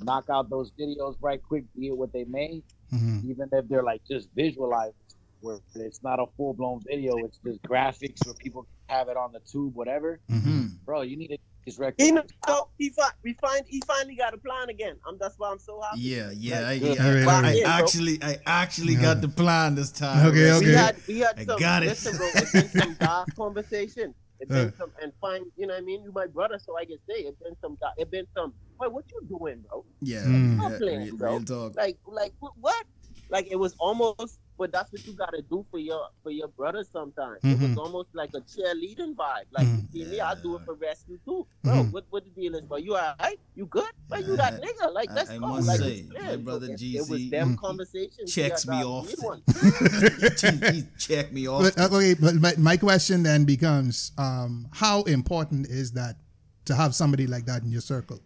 knock 0.00 0.24
out 0.30 0.50
those 0.50 0.72
videos 0.78 1.14
right 1.20 1.40
quick, 1.42 1.64
be 1.78 1.88
it 1.88 1.96
what 1.96 2.12
they 2.12 2.24
may, 2.24 2.62
Mhm. 2.92 3.24
even 3.24 3.48
if 3.52 3.68
they're 3.68 3.84
like 3.84 4.02
just 4.10 4.28
visualized, 4.34 4.96
where 5.40 5.60
it's 5.74 6.02
not 6.02 6.18
a 6.20 6.26
full 6.36 6.54
blown 6.54 6.80
video, 6.84 7.16
it's 7.24 7.38
just 7.44 7.62
graphics 7.62 8.24
where 8.24 8.34
people 8.34 8.66
have 8.88 9.08
it 9.08 9.16
on 9.16 9.32
the 9.32 9.40
tube, 9.40 9.74
whatever. 9.74 10.20
Mhm. 10.30 10.84
Bro, 10.84 11.02
you 11.02 11.16
need 11.16 11.28
to 11.28 11.38
get 11.64 11.64
these 11.64 11.78
records. 11.78 12.02
He 12.08 12.18
so 12.46 12.68
he 12.78 12.90
fi- 12.90 13.10
we 13.22 13.34
find 13.34 13.64
he 13.66 13.80
finally 13.86 14.16
got 14.16 14.34
a 14.34 14.38
plan 14.38 14.68
again. 14.68 14.96
I'm 15.06 15.16
that's 15.18 15.38
why 15.38 15.50
I'm 15.50 15.58
so 15.58 15.80
happy. 15.80 16.00
Yeah, 16.00 16.30
yeah, 16.36 16.58
I, 16.60 16.62
Like, 16.78 16.82
yeah. 16.82 16.88
All 17.06 17.14
right, 17.14 17.26
I, 17.28 17.34
all 17.36 17.42
right. 17.42 17.66
I 17.66 17.78
actually, 17.78 18.22
I 18.22 18.38
actually 18.46 18.94
got 18.96 19.20
the 19.20 19.28
plan 19.28 19.74
this 19.74 19.90
time. 19.90 20.26
Okay, 20.26 20.48
Russ. 20.50 20.56
okay. 20.58 20.66
We 20.66 20.72
had 20.74 20.96
we 21.08 21.18
had 21.20 21.38
I 21.38 21.44
some 21.44 21.58
got 21.58 21.82
it. 21.82 21.86
listen, 21.86 22.16
bro. 22.16 22.28
It's 22.34 22.52
been 22.52 22.68
some 22.68 22.94
dark 23.00 23.34
conversation. 23.36 24.14
It's 24.40 24.50
been 24.50 24.68
Uh. 24.68 24.72
some 24.78 24.90
and 25.02 25.12
find 25.20 25.46
you 25.56 25.66
know 25.66 25.74
what 25.74 25.82
I 25.82 25.84
mean. 25.86 26.02
You 26.04 26.12
my 26.12 26.26
brother, 26.26 26.58
so 26.58 26.76
I 26.76 26.84
can 26.84 26.98
say 27.08 27.16
it's 27.28 27.38
been 27.42 27.56
some. 27.60 27.76
dark- 27.80 27.94
It's 27.98 28.10
been 28.10 28.26
some. 28.36 28.52
Wait, 28.80 28.92
what 28.92 29.04
you 29.12 29.20
doing, 29.28 29.62
bro? 29.68 29.84
Yeah, 30.00 30.22
Mm. 30.24 30.58
Yeah 30.70 30.78
playing, 30.78 31.04
real, 31.04 31.16
bro. 31.16 31.30
real 31.36 31.44
talk. 31.44 31.76
Like 31.76 31.98
like 32.06 32.32
what? 32.40 32.52
what? 32.60 32.84
Like 33.30 33.46
it 33.50 33.56
was 33.56 33.74
almost 33.78 34.40
but 34.62 34.70
that's 34.70 34.92
what 34.92 35.04
you 35.04 35.12
gotta 35.14 35.42
do 35.50 35.66
for 35.72 35.80
your 35.80 36.02
for 36.22 36.30
your 36.30 36.46
brother 36.46 36.84
sometimes. 36.96 37.38
It 37.42 37.58
Mhm. 37.58 37.70
was 37.70 37.78
almost 37.84 38.10
like 38.20 38.30
a 38.34 38.42
cheerleading 38.52 39.12
vibe. 39.22 39.46
Like 39.50 39.66
Mhm. 39.66 39.78
you 39.92 40.04
see 40.04 40.10
me, 40.12 40.20
I 40.20 40.34
do 40.40 40.54
it 40.56 40.62
for 40.64 40.76
Resq 40.76 41.08
too. 41.24 41.40
Bro, 41.64 41.72
Mhm. 41.74 41.90
what 41.94 42.04
what 42.10 42.22
the 42.26 42.30
deal 42.40 42.54
is? 42.54 42.62
But 42.72 42.84
you 42.84 42.92
alright? 42.94 43.40
You 43.56 43.66
good? 43.66 43.90
But 44.08 44.20
you 44.24 44.36
that 44.36 44.62
nigga? 44.62 44.92
Like 44.98 45.10
I- 45.10 45.14
let's 45.14 45.30
I 45.30 45.38
go. 45.38 45.48
must 45.48 45.66
like, 45.66 45.80
say, 45.80 45.94
it's 45.98 46.08
my 46.12 46.20
clear. 46.20 46.38
brother 46.38 46.66
it, 46.66 46.70
it 46.74 46.78
GC 46.78 47.10
was 47.10 47.30
them 47.30 47.48
Mhm. 47.56 47.58
conversations. 47.66 48.28
checks 48.32 48.64
me 48.72 48.78
off. 48.84 49.06
need 49.08 49.42
he 50.74 50.84
checked 50.96 51.32
me 51.32 51.48
off. 51.48 51.62
But, 51.74 51.92
okay, 51.92 52.14
but 52.14 52.34
my, 52.36 52.54
my 52.56 52.76
question 52.76 53.24
then 53.24 53.44
becomes 53.44 54.12
um, 54.16 54.68
how 54.70 55.02
important 55.02 55.66
is 55.66 55.90
that 55.92 56.18
to 56.66 56.76
have 56.76 56.94
somebody 56.94 57.26
like 57.26 57.46
that 57.46 57.64
in 57.64 57.72
your 57.72 57.80
circle? 57.94 58.20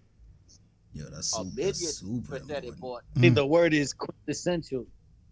Yeah, 0.93 1.05
that's 1.13 1.33
A 1.33 1.45
super, 1.45 1.57
million 1.57 1.75
super 1.75 2.29
percent 2.41 2.51
important. 2.51 2.75
important. 2.75 3.07
I 3.17 3.21
think 3.21 3.35
the 3.35 3.47
word 3.47 3.73
is 3.75 3.93
quintessential. 3.93 4.87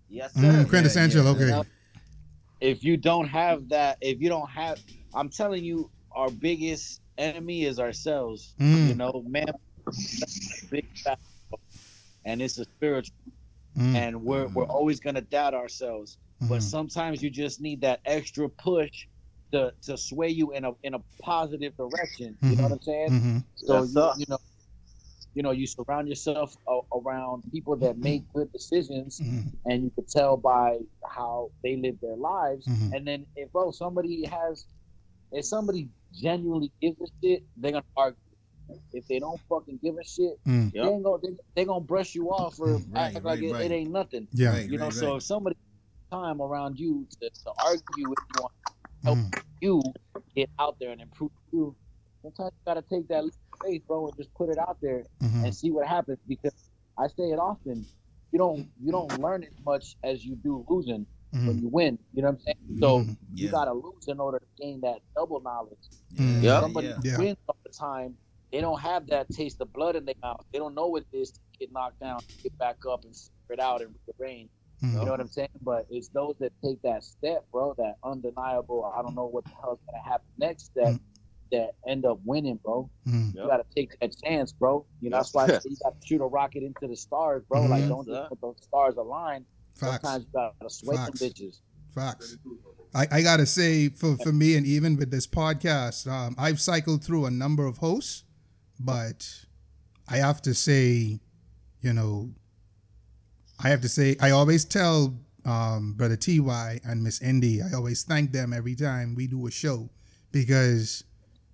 Yes, 0.08 0.32
sir. 0.34 0.40
Mm, 0.40 0.68
quintessential, 0.68 1.24
yeah, 1.24 1.30
okay. 1.30 1.44
You 1.46 1.50
know? 1.50 1.64
If 2.60 2.84
you 2.84 2.96
don't 2.96 3.26
have 3.26 3.68
that, 3.70 3.98
if 4.00 4.20
you 4.20 4.28
don't 4.28 4.48
have, 4.50 4.78
I'm 5.14 5.28
telling 5.28 5.64
you, 5.64 5.90
our 6.12 6.30
biggest 6.30 7.00
enemy 7.18 7.64
is 7.64 7.78
ourselves. 7.78 8.54
Mm. 8.60 8.88
You 8.88 8.94
know, 8.94 9.24
man, 9.26 9.46
big 10.70 10.86
and 12.24 12.40
it's 12.40 12.58
a 12.58 12.64
spiritual, 12.64 13.14
Mm. 13.76 13.94
and 13.96 14.22
we're 14.22 14.46
we're 14.48 14.66
always 14.66 15.00
gonna 15.00 15.20
doubt 15.20 15.52
ourselves. 15.52 16.18
But 16.40 16.60
Mhm. 16.60 16.62
sometimes 16.62 17.22
you 17.22 17.30
just 17.30 17.60
need 17.60 17.80
that 17.80 18.00
extra 18.04 18.48
push 18.48 19.08
to 19.52 19.72
to 19.82 19.96
sway 19.96 20.28
you 20.28 20.52
in 20.52 20.64
a 20.64 20.72
in 20.84 20.94
a 20.94 21.00
positive 21.20 21.76
direction. 21.76 22.38
You 22.42 22.56
know 22.56 22.62
what 22.64 22.72
I'm 22.72 22.82
saying? 22.82 23.10
Mhm. 23.10 23.44
So 23.56 23.82
Yes, 23.82 23.94
you, 23.94 24.12
you 24.20 24.26
know, 24.28 24.38
you 25.34 25.42
know, 25.42 25.50
you 25.50 25.66
surround 25.66 26.08
yourself 26.08 26.56
a- 26.68 26.80
around 26.98 27.42
people 27.50 27.76
that 27.76 27.98
make 27.98 28.22
good 28.32 28.50
decisions, 28.52 29.20
Mhm. 29.20 29.52
and 29.66 29.84
you 29.84 29.90
can 29.90 30.06
tell 30.06 30.36
by 30.36 30.78
how 31.04 31.50
they 31.62 31.76
live 31.76 31.98
their 32.00 32.16
lives. 32.16 32.66
Mhm. 32.66 32.92
And 32.96 33.06
then, 33.06 33.26
if 33.36 33.50
bro, 33.52 33.70
somebody 33.72 34.24
has, 34.26 34.64
if 35.32 35.44
somebody 35.44 35.88
genuinely 36.12 36.72
gives 36.80 37.00
a 37.00 37.06
shit, 37.22 37.44
they're 37.56 37.72
gonna 37.72 37.84
argue. 37.96 38.18
If 38.92 39.06
they 39.08 39.18
don't 39.18 39.40
fucking 39.48 39.78
give 39.82 39.98
a 39.98 40.04
shit, 40.04 40.38
Mm. 40.46 40.72
they 40.72 40.80
ain't 40.80 41.02
gonna 41.04 41.18
they, 41.22 41.36
they 41.54 41.64
gonna 41.64 41.80
brush 41.84 42.14
you 42.14 42.30
off 42.30 42.58
or 42.58 42.78
Right, 42.78 42.86
act 42.94 43.14
like 43.16 43.24
right, 43.24 43.42
it, 43.42 43.52
right. 43.52 43.64
it 43.70 43.74
ain't 43.74 43.90
nothing. 43.90 44.26
Yeah. 44.32 44.50
Right, 44.52 44.70
You 44.70 44.78
know, 44.78 44.84
right, 44.84 44.92
so 44.94 45.08
right. 45.10 45.16
if 45.16 45.22
somebody 45.24 45.56
time 46.10 46.40
around 46.40 46.78
you 46.78 47.06
to, 47.20 47.28
to 47.28 47.52
argue 47.64 48.08
with 48.08 48.18
you 48.36 48.42
on 48.42 48.50
help 49.02 49.18
Mhm. 49.18 49.42
you 49.60 49.82
get 50.34 50.48
out 50.58 50.78
there 50.78 50.92
and 50.92 51.00
improve 51.00 51.30
you, 51.52 51.76
sometimes 52.22 52.52
you 52.54 52.60
gotta 52.64 52.82
take 52.82 53.06
that 53.08 53.24
leap 53.62 53.62
of 53.62 53.68
faith, 53.68 53.86
bro, 53.86 54.06
and 54.08 54.16
just 54.16 54.34
put 54.34 54.48
it 54.50 54.58
out 54.58 54.78
there 54.80 55.04
Mhm. 55.22 55.44
and 55.44 55.54
see 55.54 55.70
what 55.70 55.86
happens. 55.86 56.18
Because 56.26 56.70
I 56.98 57.08
say 57.08 57.30
it 57.30 57.38
often, 57.38 57.86
you 58.32 58.38
don't 58.38 58.70
you 58.80 58.92
don't 58.92 59.20
learn 59.20 59.44
as 59.44 59.54
much 59.64 59.96
as 60.02 60.24
you 60.24 60.36
do 60.36 60.64
losing 60.68 61.06
when 61.32 61.56
Mhm. 61.56 61.62
you 61.62 61.68
win. 61.68 61.98
You 62.12 62.22
know 62.22 62.28
what 62.28 62.34
I'm 62.34 62.40
saying? 62.40 62.78
So 62.80 63.00
Mhm. 63.00 63.16
you 63.34 63.46
Yeah. 63.46 63.50
gotta 63.50 63.72
lose 63.72 64.08
in 64.08 64.20
order 64.20 64.38
to 64.38 64.46
gain 64.62 64.80
that 64.82 65.02
double 65.16 65.40
knowledge. 65.40 65.90
Yeah, 66.16 66.60
Somebody 66.60 66.88
yeah. 66.88 66.94
who 66.96 67.08
Yeah. 67.08 67.18
wins 67.18 67.38
all 67.48 67.56
the 67.64 67.72
time, 67.72 68.18
they 68.52 68.60
don't 68.60 68.80
have 68.80 69.06
that 69.08 69.30
taste 69.30 69.60
of 69.60 69.72
blood 69.72 69.96
in 69.96 70.04
their 70.04 70.14
mouth. 70.22 70.44
They 70.52 70.58
don't 70.58 70.74
know 70.74 70.86
what 70.88 71.04
it 71.12 71.16
is 71.16 71.32
to 71.32 71.40
get 71.58 71.72
knocked 71.72 72.00
down, 72.00 72.22
get 72.42 72.56
back 72.58 72.86
up, 72.86 73.04
and 73.04 73.14
figure 73.14 73.54
it 73.54 73.60
out 73.60 73.82
and 73.82 73.94
rearrange. 74.18 74.50
Mhm. 74.82 74.98
You 75.00 75.04
know 75.06 75.10
what 75.10 75.20
I'm 75.20 75.28
saying? 75.28 75.48
But 75.62 75.86
it's 75.90 76.08
those 76.08 76.36
that 76.38 76.52
take 76.62 76.80
that 76.82 77.02
step, 77.04 77.50
bro, 77.50 77.74
that 77.78 77.98
undeniable. 78.04 78.84
I 78.84 79.02
don't 79.02 79.14
know 79.14 79.26
what 79.26 79.44
the 79.44 79.54
hell's 79.60 79.80
gonna 79.90 80.02
happen 80.04 80.26
next. 80.38 80.66
step, 80.66 80.94
Mm. 80.94 81.00
That 81.52 81.70
end 81.86 82.04
up 82.04 82.18
winning, 82.24 82.58
bro. 82.64 82.88
Mhm. 83.06 83.34
You 83.34 83.46
gotta 83.46 83.64
take 83.74 83.98
that 84.00 84.14
chance, 84.24 84.52
bro. 84.52 84.84
You 85.00 85.10
know 85.10 85.18
that's 85.18 85.32
why 85.34 85.44
I 85.44 85.48
say 85.58 85.70
you 85.70 85.76
gotta 85.82 85.96
shoot 86.04 86.20
a 86.20 86.26
rocket 86.26 86.62
into 86.62 86.86
the 86.88 86.96
stars, 86.96 87.42
bro. 87.48 87.62
Mhm. 87.62 87.68
Like 87.70 87.88
don't 87.88 88.06
just 88.06 88.28
put 88.28 88.40
those 88.40 88.56
stars 88.62 88.94
align. 88.96 89.44
Facts. 89.74 90.02
Sometimes 90.02 90.24
you 90.24 90.30
gotta 90.32 90.70
sway 90.70 90.96
Facts. 90.96 91.20
them 91.20 91.28
bitches. 91.30 91.60
Facts. 91.94 92.36
I, 92.94 93.06
I 93.10 93.22
gotta 93.22 93.46
say, 93.46 93.88
for, 93.88 94.16
for 94.18 94.32
me, 94.32 94.56
and 94.56 94.64
even 94.66 94.96
with 94.96 95.10
this 95.10 95.26
podcast, 95.26 96.10
um, 96.10 96.34
I've 96.38 96.60
cycled 96.60 97.02
through 97.04 97.26
a 97.26 97.30
number 97.30 97.66
of 97.66 97.78
hosts, 97.78 98.22
but 98.78 99.28
I 100.08 100.18
have 100.18 100.40
to 100.42 100.54
say, 100.54 101.20
you 101.80 101.92
know, 101.92 102.30
I 103.62 103.68
have 103.68 103.80
to 103.82 103.88
say, 103.88 104.16
I 104.20 104.30
always 104.30 104.64
tell 104.64 105.18
um, 105.44 105.94
Brother 105.94 106.16
TY 106.16 106.80
and 106.84 107.02
Miss 107.02 107.20
Indy, 107.20 107.60
I 107.62 107.72
always 107.74 108.02
thank 108.04 108.32
them 108.32 108.52
every 108.52 108.74
time 108.74 109.14
we 109.14 109.26
do 109.26 109.46
a 109.46 109.50
show 109.50 109.90
because 110.32 111.04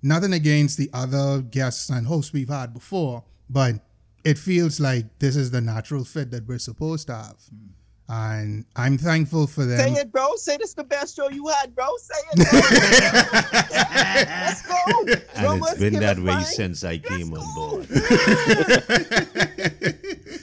nothing 0.02 0.32
against 0.32 0.78
the 0.78 0.90
other 0.92 1.42
guests 1.42 1.90
and 1.90 2.06
hosts 2.06 2.32
we've 2.32 2.48
had 2.48 2.72
before, 2.72 3.24
but 3.48 3.76
it 4.24 4.38
feels 4.38 4.80
like 4.80 5.18
this 5.18 5.36
is 5.36 5.50
the 5.50 5.60
natural 5.60 6.04
fit 6.04 6.30
that 6.30 6.46
we're 6.46 6.58
supposed 6.58 7.06
to 7.08 7.14
have. 7.14 7.36
And 8.12 8.64
I'm 8.74 8.98
thankful 8.98 9.46
for 9.46 9.64
them. 9.64 9.78
Say 9.78 10.00
it, 10.00 10.10
bro. 10.10 10.34
Say 10.34 10.56
this 10.56 10.74
the 10.74 10.82
best 10.82 11.14
show 11.14 11.30
you 11.30 11.46
had, 11.46 11.72
bro. 11.76 11.86
Say 11.98 12.14
it. 12.32 12.50
Bro. 12.50 12.60
Let's 14.26 14.66
go. 14.66 14.74
And 15.36 15.62
it's 15.62 15.78
been 15.78 15.94
that 16.00 16.18
way 16.18 16.24
mine. 16.24 16.44
since 16.44 16.82
I 16.82 16.98
came 16.98 17.32
on 17.32 17.54
board. 17.54 17.84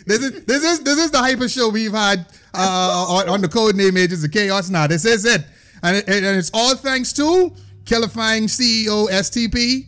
this 0.05 0.23
is 0.23 0.45
this 0.45 0.63
is 0.63 0.79
this 0.79 0.97
is 0.97 1.11
the 1.11 1.17
hyper 1.17 1.49
show 1.49 1.67
we've 1.67 1.91
had 1.91 2.25
uh, 2.53 3.05
on, 3.09 3.27
on 3.27 3.41
the 3.41 3.49
code 3.49 3.75
name 3.75 3.97
Agents 3.97 4.23
of 4.23 4.31
Chaos. 4.31 4.69
Now 4.69 4.87
this 4.87 5.03
is 5.03 5.25
it, 5.25 5.43
and, 5.83 5.97
it, 5.97 6.07
and 6.07 6.37
it's 6.37 6.51
all 6.53 6.77
thanks 6.77 7.11
to 7.13 7.53
Qilla 7.87 8.09
Fang 8.11 8.43
CEO 8.47 9.07
STP. 9.07 9.87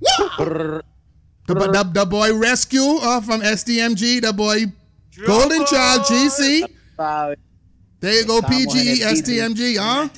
Woo! 0.00 0.82
The, 1.46 1.54
the, 1.54 1.90
the 1.92 2.06
boy 2.06 2.30
Resq 2.30 2.74
uh, 3.02 3.20
from 3.22 3.40
SDMG, 3.40 4.20
the 4.20 4.32
boy 4.32 4.66
Golden 5.26 5.64
Child 5.64 6.02
GC. 6.02 6.68
There 8.00 8.14
you 8.14 8.26
go, 8.26 8.40
Tom 8.40 8.50
PGE 8.50 8.98
that 8.98 9.14
SDMG, 9.24 9.78
huh? 9.78 10.08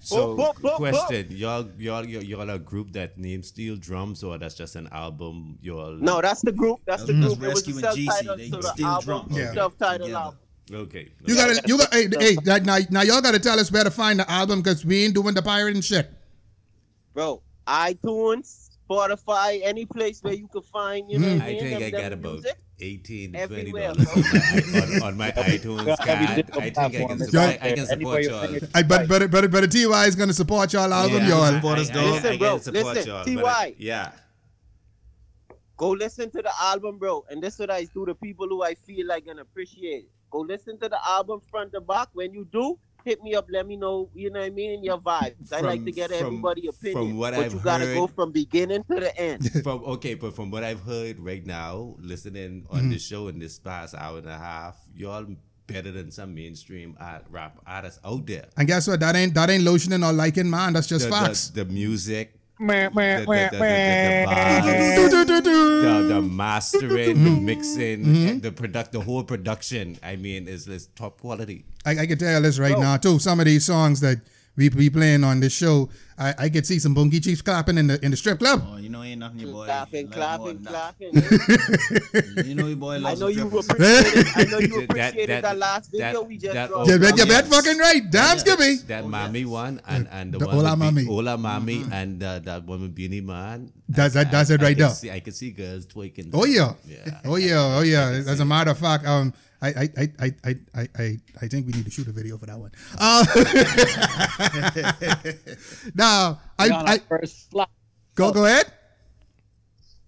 So, 0.00 0.52
question: 0.76 1.26
y'all, 1.30 1.68
y'all, 1.78 2.06
y'all, 2.06 2.22
y'all 2.22 2.50
a 2.50 2.58
group 2.58 2.92
that 2.92 3.18
names 3.18 3.48
Steel 3.48 3.76
Drumz, 3.76 4.24
or 4.24 4.38
that's 4.38 4.54
just 4.54 4.76
an 4.76 4.88
album? 4.92 5.58
Y'all 5.60 5.96
No, 5.96 6.22
that's 6.22 6.42
the 6.42 6.52
group. 6.52 6.80
That's 6.86 7.04
the 7.04 7.12
That's 7.12 7.34
group. 7.34 7.42
It 7.42 7.54
was 7.54 7.64
the 7.64 7.72
self-titled 7.72 8.38
to 8.38 8.48
the 8.48 8.84
album. 8.84 9.26
Yeah. 9.32 9.52
Self-titled 9.52 10.00
Together. 10.08 10.24
album. 10.24 10.38
Okay. 10.72 11.08
You 11.26 11.34
gotta, 11.36 11.62
you 11.66 11.78
got, 11.78 11.92
hey, 11.94 12.08
hey, 12.18 12.36
that- 12.44 12.64
now, 12.64 12.78
now 12.90 13.02
y'all 13.02 13.20
gotta 13.22 13.38
tell 13.38 13.58
us 13.58 13.70
where 13.70 13.84
to 13.84 13.90
find 13.90 14.18
the 14.20 14.30
album 14.30 14.60
because 14.62 14.84
we 14.84 15.04
ain't 15.04 15.14
doing 15.14 15.34
the 15.34 15.42
pirating 15.42 15.82
shit. 15.82 16.10
Bro, 17.14 17.42
iTunes, 17.66 18.70
Spotify, 18.88 19.60
any 19.64 19.84
place 19.86 20.22
where 20.22 20.34
you 20.34 20.48
can 20.48 20.62
find, 20.62 21.10
you 21.10 21.18
know, 21.18 21.26
Mm. 21.28 21.40
I 21.42 21.46
mean, 21.46 21.58
think 21.60 21.76
I 21.76 21.90
them 21.90 22.00
got 22.00 22.12
about 22.12 22.32
music. 22.34 22.56
18 22.78 23.30
20 23.32 23.42
Everywhere, 23.42 23.94
dollars 23.94 24.08
on 24.12 24.22
my, 24.22 24.96
on, 24.96 25.02
on 25.02 25.16
my 25.16 25.30
iTunes 25.48 25.80
Every 25.80 25.96
card. 25.96 26.08
I 26.10 26.34
think 26.42 26.78
I 26.78 26.88
can 26.90 27.10
is 27.22 27.30
support, 27.30 27.58
I 27.62 27.74
can 27.74 27.86
support 27.86 28.22
you 28.22 28.28
y'all. 28.28 28.40
find 28.42 28.56
it. 28.56 28.70
I 28.74 28.82
but 28.82 29.08
but 29.08 29.30
but 29.30 29.50
but 29.50 29.72
TY 29.72 30.04
is 30.06 30.14
gonna 30.14 30.34
support 30.34 30.72
y'all 30.74 30.92
album, 30.92 31.22
Yeah, 31.22 31.28
y'all. 31.28 31.42
I- 31.42 31.54
Support 31.54 31.78
us, 31.78 31.90
I- 31.90 31.94
dog. 31.94 32.04
I- 32.04 32.06
I 32.06 32.10
Listen, 32.12 32.30
can 32.30 32.38
bro, 32.38 32.58
support 32.58 32.84
listen, 32.96 33.06
y'all, 33.10 33.24
TY. 33.24 33.42
I- 33.46 33.74
Yeah. 33.78 34.12
Go 35.78 35.90
listen 35.90 36.30
to 36.30 36.42
the 36.42 36.50
album, 36.60 36.98
bro. 36.98 37.24
And 37.30 37.42
this 37.42 37.54
is 37.54 37.60
what 37.60 37.70
I 37.70 37.84
do 37.84 38.04
to 38.06 38.14
people 38.14 38.46
who 38.48 38.62
I 38.62 38.74
feel 38.74 39.06
like 39.06 39.26
and 39.26 39.40
appreciate. 39.40 40.08
Go 40.36 40.42
listen 40.42 40.76
to 40.80 40.88
the 40.90 40.98
album 41.08 41.40
front 41.50 41.72
to 41.72 41.80
back. 41.80 42.08
When 42.12 42.34
you 42.34 42.46
do, 42.52 42.78
hit 43.06 43.22
me 43.22 43.34
up. 43.34 43.46
Let 43.48 43.66
me 43.66 43.76
know, 43.76 44.10
you 44.14 44.28
know 44.30 44.40
what 44.40 44.46
I 44.46 44.50
mean, 44.50 44.84
your 44.84 44.98
vibes. 44.98 45.50
I 45.50 45.60
like 45.60 45.82
to 45.86 45.90
get 45.92 46.10
from- 46.10 46.26
everybody 46.26 46.66
opinion. 46.68 46.92
from 46.98 47.16
what 47.16 47.32
but 47.34 47.44
I've 47.46 47.54
you 47.54 47.60
gotta 47.60 47.84
heard- 47.86 47.94
go 47.96 48.06
from 48.06 48.32
beginning 48.32 48.84
to 48.84 49.00
the 49.00 49.18
end. 49.18 49.50
from 49.62 49.82
okay, 49.84 50.12
but 50.12 50.36
from 50.36 50.50
what 50.50 50.62
I've 50.62 50.82
heard 50.82 51.18
right 51.20 51.44
now, 51.46 51.94
listening 52.00 52.66
on 52.70 52.80
Mm-hmm. 52.80 52.90
this 52.90 53.06
show 53.06 53.28
in 53.28 53.38
this 53.38 53.58
past 53.58 53.94
hour 53.94 54.18
and 54.18 54.28
a 54.28 54.36
half, 54.36 54.76
y'all 54.94 55.24
better 55.66 55.90
than 55.90 56.10
some 56.10 56.34
mainstream 56.34 56.94
art, 57.00 57.24
rap 57.30 57.58
artists 57.66 57.98
out 58.04 58.26
there. 58.26 58.44
And 58.58 58.68
guess 58.68 58.86
what? 58.86 59.00
That 59.00 59.16
ain't 59.16 59.32
that 59.32 59.48
ain't 59.48 59.64
lotioning 59.64 60.06
or 60.06 60.12
liking, 60.12 60.50
man. 60.50 60.74
That's 60.74 60.86
just 60.86 61.06
the, 61.06 61.10
facts. 61.12 61.48
The, 61.48 61.64
the 61.64 61.72
music, 61.72 62.26
Meh, 62.28 62.32
meh, 62.34 62.34
the, 66.08 66.22
mastering, 66.22 67.24
the 67.24 67.30
mixing, 67.30 68.04
Mm-hmm. 68.04 68.28
and 68.28 68.42
the 68.42 68.52
product, 68.52 68.92
the 68.92 69.00
whole 69.00 69.24
production. 69.24 69.98
I 70.02 70.16
mean, 70.16 70.48
is 70.48 70.66
is 70.68 70.86
top 70.96 71.20
quality. 71.20 71.64
I, 71.84 71.90
I 72.00 72.06
can 72.06 72.18
tell 72.18 72.40
this 72.42 72.58
right 72.58 72.78
now 72.78 72.96
too. 72.96 73.18
Some 73.18 73.40
of 73.40 73.46
these 73.46 73.64
songs 73.64 74.00
that 74.00 74.18
we 74.56 74.68
we 74.70 74.90
playing 74.90 75.22
on 75.24 75.40
this 75.40 75.52
show, 75.52 75.88
I, 76.18 76.34
I 76.38 76.48
could 76.48 76.66
see 76.66 76.78
some 76.78 76.94
bunkie 76.94 77.20
chiefs 77.20 77.42
clapping 77.42 77.76
in 77.78 77.86
the 77.88 78.02
in 78.04 78.10
the 78.10 78.16
strip 78.16 78.38
club. 78.38 78.62
Oh, 78.66 78.76
you 78.78 78.88
know 78.88 79.02
ain't 79.02 79.20
nothing 79.20 79.40
your 79.40 79.52
boy. 79.52 79.64
clapping, 79.66 80.10
like 80.10 80.38
more 80.40 80.54
clapping, 80.54 81.12
clapping. 81.12 82.46
You 82.46 82.54
know 82.54 82.66
your 82.66 82.76
boy 82.76 82.98
loves 82.98 83.04
I 83.04 83.08
loves 83.10 83.20
know 83.20 83.28
you 83.28 83.62
strippers. 83.62 83.68
appreciated. 83.70 84.26
I 84.36 84.44
know 84.44 84.58
you 84.58 84.68
That- 84.76 84.84
appreciated 84.90 85.28
that, 85.30 85.42
that- 85.42 85.58
last 85.58 85.90
video 85.90 86.12
that- 86.12 86.26
we 86.28 86.36
just 86.38 86.54
that- 86.54 86.68
dropped. 86.68 86.88
You 86.88 86.98
bet, 86.98 87.18
you 87.18 87.26
bet, 87.26 87.46
fucking 87.46 87.78
right. 87.78 88.02
Damn, 88.10 88.36
yes. 88.36 88.40
Skippy. 88.40 88.76
That 88.88 89.04
Oh, 89.04 89.08
mommy 89.08 89.40
yes. 89.40 89.48
one 89.48 89.80
and 89.86 90.08
and 90.10 90.32
the, 90.32 90.38
The 90.38 90.46
one 90.46 90.56
Ola 90.56 90.70
with 90.76 90.80
Mami. 90.80 91.04
Be- 91.04 91.08
Ola 91.10 91.36
Mami 91.36 91.92
and 91.92 92.22
uh, 92.22 92.38
that 92.40 92.64
one 92.64 92.80
with 92.82 92.94
Beenie 92.94 93.20
Man. 93.20 93.72
That's- 93.88 94.14
that- 94.14 94.28
I- 94.28 94.30
that's 94.30 94.50
I- 94.50 94.54
it 94.54 94.62
right 94.62 94.76
can 94.76 94.86
there. 94.86 94.94
See, 94.94 95.10
I 95.10 95.20
can 95.20 95.32
see 95.34 95.50
girls 95.50 95.86
twerking. 95.86 96.30
Oh 96.32 96.44
yeah. 96.46 96.74
Yeah. 96.88 97.20
Oh 97.24 97.36
yeah. 97.36 97.76
Oh 97.78 97.82
yeah. 97.82 98.08
As 98.26 98.40
a 98.40 98.44
matter 98.44 98.70
of 98.70 98.78
fact, 98.78 99.04
um, 99.06 99.32
I 99.66 99.82
I 99.82 99.88
I 99.98 100.08
I 100.20 100.34
I 100.44 100.54
I 100.74 100.88
I, 100.98 101.16
I 101.42 101.48
think 101.48 101.66
we 101.66 101.72
need 101.72 101.84
to 101.84 101.90
shoot 101.90 102.06
a 102.08 102.12
video 102.12 102.38
for 102.38 102.46
that 102.46 102.58
one. 102.58 102.70
Uh, 102.98 103.24
now 105.94 106.40
I 106.58 106.68
Be 106.68 106.74
on 106.74 106.86
our 106.86 106.94
I 106.94 106.98
first 106.98 107.50
flight. 107.50 107.68
go 108.14 108.32
go 108.32 108.44
ahead. 108.44 108.72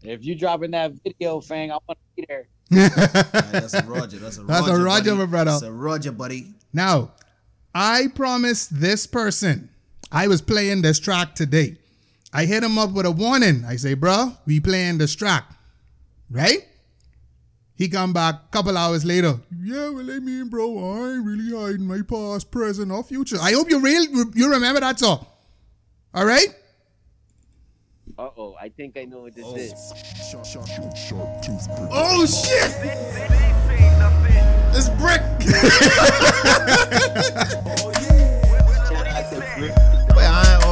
If 0.03 0.25
you 0.25 0.35
dropping 0.37 0.71
that 0.73 0.93
video, 1.05 1.41
Fang, 1.41 1.71
I 1.73 1.79
want 1.89 1.99
to 1.99 2.17
be 2.17 2.25
there. 2.29 2.47
that's 2.71 3.75
a 3.75 3.83
Roger. 3.83 4.19
That's 4.19 4.39
a 4.39 4.43
That's 4.43 4.69
a 4.69 4.71
Roger. 4.73 4.85
Roger, 4.85 5.11
buddy. 5.11 5.19
my 5.19 5.27
brother. 5.27 5.51
That's 5.53 5.63
a 5.63 5.73
Roger, 5.73 6.13
buddy. 6.13 6.47
Now, 6.73 7.13
I 7.75 8.09
promised 8.15 8.81
this 8.81 9.07
person 9.07 9.71
I 10.13 10.29
was 10.29 10.41
playing 10.41 10.83
this 10.83 10.99
track 11.01 11.35
today. 11.35 11.79
I 12.33 12.45
hit 12.45 12.63
him 12.63 12.79
up 12.79 12.93
with 12.93 13.07
a 13.07 13.11
warning. 13.11 13.65
I 13.67 13.77
say, 13.77 13.95
bro, 13.95 14.35
we 14.47 14.61
playing 14.61 14.99
this 14.99 15.15
track. 15.17 15.45
Right? 16.31 16.69
He 17.79 17.89
come 17.89 18.13
back 18.13 18.35
a 18.35 18.49
couple 18.51 18.77
hours 18.77 19.05
later. 19.05 19.39
Yeah, 19.63 19.91
well, 19.91 20.11
I 20.11 20.19
mean, 20.19 20.49
bro, 20.49 20.77
I 20.77 21.13
ain't 21.13 21.25
really 21.25 21.57
hiding 21.57 21.87
my 21.87 22.03
past, 22.03 22.51
present, 22.51 22.91
or 22.91 23.05
future. 23.05 23.37
I 23.41 23.53
hope 23.53 23.71
you 23.71 23.79
real 23.79 24.05
you 24.35 24.51
remember 24.51 24.81
that 24.81 24.99
song. 24.99 25.25
All 26.13 26.27
right? 26.27 26.49
Uh 28.19 28.31
oh, 28.37 28.57
I 28.61 28.69
think 28.69 28.99
I 28.99 29.05
know 29.05 29.21
what 29.21 29.37
this 29.37 29.47
is. 29.47 29.73
Oh 31.93 32.27
shit! 32.27 32.75
It's 34.75 34.89
Brick. 34.99 35.23
Wait, 39.61 39.73
I 39.73 39.98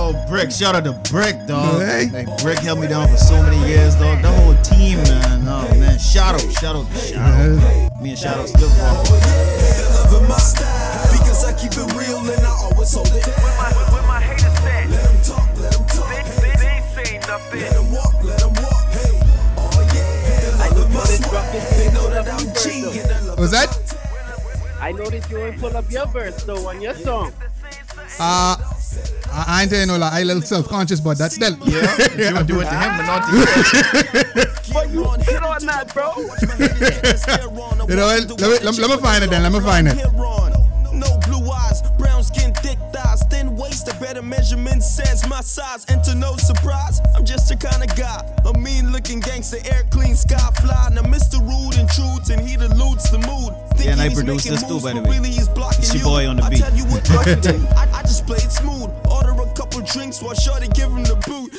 ain't 0.06 0.16
oh 0.16 0.28
Brick. 0.28 0.50
Shout 0.50 0.74
out 0.74 0.84
to 0.84 0.92
Brick, 1.10 1.46
dog. 1.46 1.82
Hey. 1.82 2.08
Like, 2.10 2.42
Brick 2.42 2.58
held 2.58 2.80
me 2.80 2.88
down 2.88 3.08
for 3.08 3.16
so 3.16 3.42
many 3.42 3.58
years, 3.68 3.94
dog. 3.96 4.22
The 4.22 4.30
whole 4.30 4.54
team, 4.62 4.98
man. 5.04 5.46
Oh 5.48 5.68
man, 5.78 5.98
shout 5.98 6.34
out, 6.34 6.52
shout 6.52 6.76
out, 6.76 6.86
shout 6.96 7.16
out. 7.16 8.02
Me 8.02 8.10
and 8.10 8.18
shout 8.18 8.38
out 8.38 8.48
still 8.48 8.68
walk. 8.68 9.08
Loving 9.10 10.28
my 10.28 10.36
style 10.38 11.12
because 11.12 11.44
I 11.44 11.52
keep 11.54 11.72
it 11.72 11.94
real 11.94 12.18
and 12.18 12.46
I 12.46 12.50
always 12.50 12.92
hold 12.92 13.08
it. 13.08 13.26
Let 13.26 15.06
'em 15.06 15.22
talk, 15.22 15.48
let 15.58 15.74
'em 15.74 15.86
talk. 15.86 16.10
Let 17.52 17.72
'em 17.76 17.92
walk, 17.92 18.14
let 18.22 18.42
'em 18.42 18.52
walk. 18.54 18.84
Hey, 18.92 19.20
oh 19.56 19.90
yeah. 19.94 20.62
I 20.62 20.68
know 20.74 20.88
my 20.88 21.00
this 21.04 21.20
They 21.76 21.92
know 21.92 22.10
that 22.10 22.28
I'm 22.28 22.38
first, 22.38 22.64
G 22.68 22.82
though. 22.82 22.90
and 22.90 23.12
I 23.12 23.20
love 23.20 23.38
Was 23.38 23.50
that? 23.52 23.96
I 24.80 24.92
noticed 24.92 25.30
you 25.30 25.38
ain't 25.38 25.58
pull 25.58 25.76
up 25.76 25.90
your 25.90 26.06
verse 26.06 26.42
though 26.44 26.68
on 26.68 26.80
your 26.80 26.94
song. 26.94 27.32
Uh 28.20 28.56
I, 29.36 29.44
I 29.46 29.62
ain't 29.62 29.70
saying 29.70 29.88
no 29.88 29.98
lie. 29.98 30.10
I 30.12 30.20
a 30.20 30.24
little 30.24 30.42
self-conscious, 30.42 31.00
but 31.00 31.18
that's 31.18 31.34
still. 31.34 31.56
Yeah, 31.66 32.30
you 32.30 32.34
would 32.36 32.46
do 32.46 32.60
it 32.60 32.64
to 32.64 32.70
him, 32.70 32.96
but 32.96 33.06
not 33.06 33.28
to 33.28 33.36
you. 33.36 34.44
But 34.76 34.90
you 34.90 35.04
hit 35.24 35.42
on 35.42 35.64
that, 35.66 35.94
bro. 35.94 36.12
You 37.88 37.94
know 37.96 38.06
what? 38.06 38.28
Let 38.28 38.50
me, 38.50 38.58
let, 38.66 38.78
let 38.78 38.90
me 38.90 38.96
find 38.98 39.24
it 39.24 39.30
then. 39.30 39.42
Let 39.42 39.52
me 39.52 39.60
find 39.60 39.88
it. 39.88 39.94
No 40.92 41.18
blue 41.28 41.50
eyes, 41.50 41.82
brown 41.98 42.24
skin, 42.24 42.52
thick 42.54 42.78
thighs, 42.92 43.22
thin 43.30 43.54
waist. 43.56 43.86
A 43.88 43.94
better 44.00 44.22
measurement 44.22 44.82
says 44.82 45.26
my 45.28 45.40
size. 45.40 45.84
Enter 45.88 46.14
no 46.14 46.36
surprise. 46.36 47.00
I'm 47.14 47.24
just 47.24 47.50
a 47.50 47.56
kind 47.56 47.82
of 47.88 47.94
guy. 47.96 48.24
A 48.46 48.58
mean 48.58 48.92
looking 48.92 49.20
gangster, 49.20 49.58
air 49.66 49.84
clean, 49.90 50.16
sky 50.16 50.38
fly. 50.60 50.88
Now 50.92 51.02
Mr. 51.02 51.38
Rude 51.40 51.78
intrudes 51.78 52.30
and 52.30 52.40
he 52.46 52.54
eludes 52.54 53.10
the 53.10 53.18
mood. 53.18 53.52
Yeah, 53.78 53.92
and 53.92 54.00
I 54.00 54.08
Thinking 54.08 54.10
he's 54.10 54.46
produced 54.46 54.48
this 54.48 54.62
too, 54.62 54.80
by 54.80 54.94
the 54.94 55.02
way. 55.02 55.18
Really 55.18 55.30
It's 55.30 55.94
your 55.94 56.04
boy 56.04 56.26
on 56.26 56.36
the 56.36 56.42
I 56.44 56.50
beat. 56.50 56.58
tell 56.60 56.74
you 56.74 56.84
what 56.86 57.04
drug 57.04 57.28
it 57.28 57.46
is. 57.46 57.64
I, 57.72 57.88
I 57.92 58.02
just 58.02 58.26
play 58.26 58.38
it 58.38 58.50
smooth. 58.50 58.90
Order 59.56 59.62
a 59.62 59.80
couple 59.80 59.80
drinks 59.82 60.22
while 60.22 60.34
Shorty 60.34 60.68
give 60.68 60.90
him 60.90 61.02
the 61.02 61.16
boot. 61.26 61.52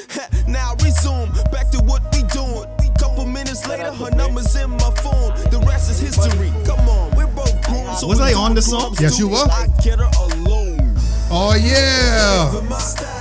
now 0.48 0.74
resume 0.84 1.32
back 1.52 1.70
to 1.72 1.80
what 1.84 2.04
we 2.14 2.24
doing. 2.30 2.66
Couple 2.98 3.26
minutes 3.28 3.68
later, 3.68 3.92
her 3.94 4.10
number's 4.16 4.56
in 4.56 4.72
my 4.72 4.92
phone. 5.06 5.30
The 5.52 5.64
rest 5.68 5.92
is 5.92 6.00
history. 6.00 6.52
Come 6.66 6.90
on, 6.90 7.16
we're 7.16 7.28
both 7.28 7.62
grown. 7.68 7.96
So 7.96 8.08
Was 8.08 8.20
I 8.20 8.34
on 8.34 8.56
the 8.56 8.62
song? 8.62 8.96
Yes, 9.00 9.20
you 9.20 9.28
were. 9.28 9.46
I 9.52 9.68
get 9.84 10.00
her 10.00 10.10
alone. 10.18 10.96
Oh 11.30 11.54
yeah. 11.54 12.50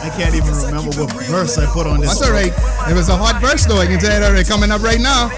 I 0.02 0.08
can't 0.16 0.34
even 0.34 0.54
remember 0.54 0.96
what 0.96 1.12
verse 1.26 1.58
I 1.58 1.66
put 1.66 1.86
on 1.86 2.00
this. 2.00 2.18
That's 2.18 2.22
all 2.22 2.32
right. 2.32 2.52
It 2.90 2.94
was 2.94 3.10
a 3.10 3.16
hot 3.16 3.40
verse 3.42 3.66
though. 3.66 3.76
I 3.76 3.86
can 3.86 3.98
tell 3.98 4.12
you 4.12 4.20
that 4.20 4.30
already 4.30 4.48
coming 4.48 4.70
up 4.70 4.82
right 4.82 5.00
now. 5.00 5.28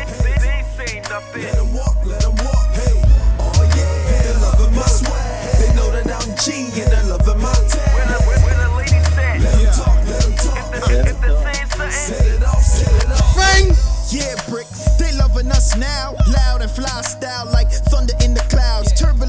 Now. 15.79 16.15
Loud 16.27 16.63
and 16.63 16.71
fly 16.71 17.01
style 17.03 17.47
like 17.53 17.71
thunder 17.71 18.15
in 18.25 18.28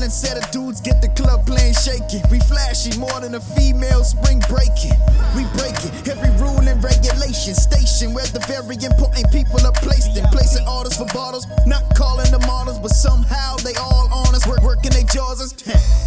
the 0.01 0.09
set 0.09 0.37
of 0.37 0.49
dudes 0.51 0.81
get 0.81 1.01
the 1.01 1.09
club 1.09 1.45
playing 1.45 1.73
shaking. 1.73 2.23
We 2.31 2.39
flashy 2.47 2.97
more 2.97 3.19
than 3.19 3.35
a 3.35 3.39
female 3.39 4.03
spring 4.03 4.39
breaking. 4.47 4.95
We 5.35 5.43
breaking 5.57 5.91
every 6.07 6.31
rule 6.39 6.63
and 6.63 6.79
regulation. 6.83 7.53
Station 7.53 8.13
where 8.13 8.25
the 8.31 8.39
very 8.47 8.79
important 8.79 9.27
people 9.31 9.59
are 9.65 9.75
placed 9.83 10.15
in. 10.15 10.23
Placing 10.31 10.65
orders 10.67 10.95
for 10.95 11.05
bottles, 11.11 11.47
not 11.65 11.83
calling 11.95 12.29
them 12.31 12.41
models, 12.47 12.79
but 12.79 12.91
somehow 12.91 13.57
they 13.57 13.75
all 13.75 14.07
on 14.13 14.35
us. 14.35 14.47
Work, 14.47 14.63
working 14.63 14.91
their 14.91 15.03
jaws. 15.03 15.41
us. 15.41 15.51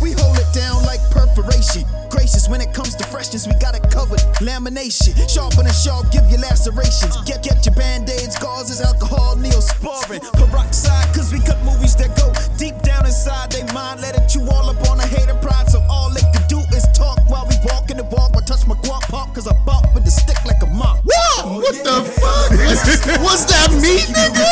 We 0.00 0.12
hold 0.12 0.38
it 0.38 0.50
down 0.54 0.84
like 0.88 1.00
perforation. 1.10 1.84
Gracious 2.08 2.48
when 2.48 2.60
it 2.60 2.72
comes 2.72 2.94
to 2.96 3.04
freshness, 3.08 3.46
we 3.46 3.54
got 3.60 3.74
it 3.74 3.84
covered. 3.90 4.20
Lamination, 4.40 5.16
sharper 5.28 5.62
than 5.62 5.72
sharp, 5.72 6.10
give 6.12 6.24
you 6.30 6.38
lacerations. 6.38 7.16
Get 7.24 7.42
get 7.42 7.64
your 7.64 7.74
band-aids, 7.74 8.36
gauzes, 8.36 8.80
alcohol, 8.80 9.36
neosporin. 9.36 10.20
Peroxide, 10.32 11.08
cause 11.14 11.32
we 11.32 11.40
cut 11.40 11.60
movies 11.64 11.96
that 11.96 12.16
go 12.16 12.32
deep 12.56 12.78
down 12.82 13.04
inside 13.06 13.50
they 13.52 13.64
mind. 13.72 13.81
Let 14.00 14.16
it 14.16 14.28
chew 14.28 14.48
all 14.50 14.70
up 14.70 14.80
on 14.88 15.00
a 15.00 15.06
hater 15.06 15.34
pride. 15.34 15.68
So 15.68 15.80
all 15.90 16.10
they 16.10 16.22
can 16.32 16.46
do 16.48 16.58
is 16.76 16.86
talk 16.94 17.18
while 17.28 17.46
we 17.48 17.56
walk 17.64 17.90
in 17.90 17.96
the 17.96 18.04
walk. 18.04 18.32
But 18.32 18.46
touch 18.46 18.64
my 18.66 18.74
guap 18.76 19.02
pop, 19.10 19.34
cause 19.34 19.46
I 19.46 19.52
bump 19.64 19.92
with 19.94 20.04
the 20.04 20.10
stick 20.10 20.42
like 20.44 20.62
a 20.62 20.66
mop. 20.66 20.98
Whoa! 21.04 21.60
What 21.60 21.74
the 21.74 22.02
fuck? 22.20 22.50
What's 23.22 23.44
that 23.46 23.70
mean, 23.82 24.06
nigga? 24.14 24.42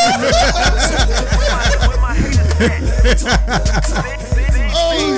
Oh 4.72 5.16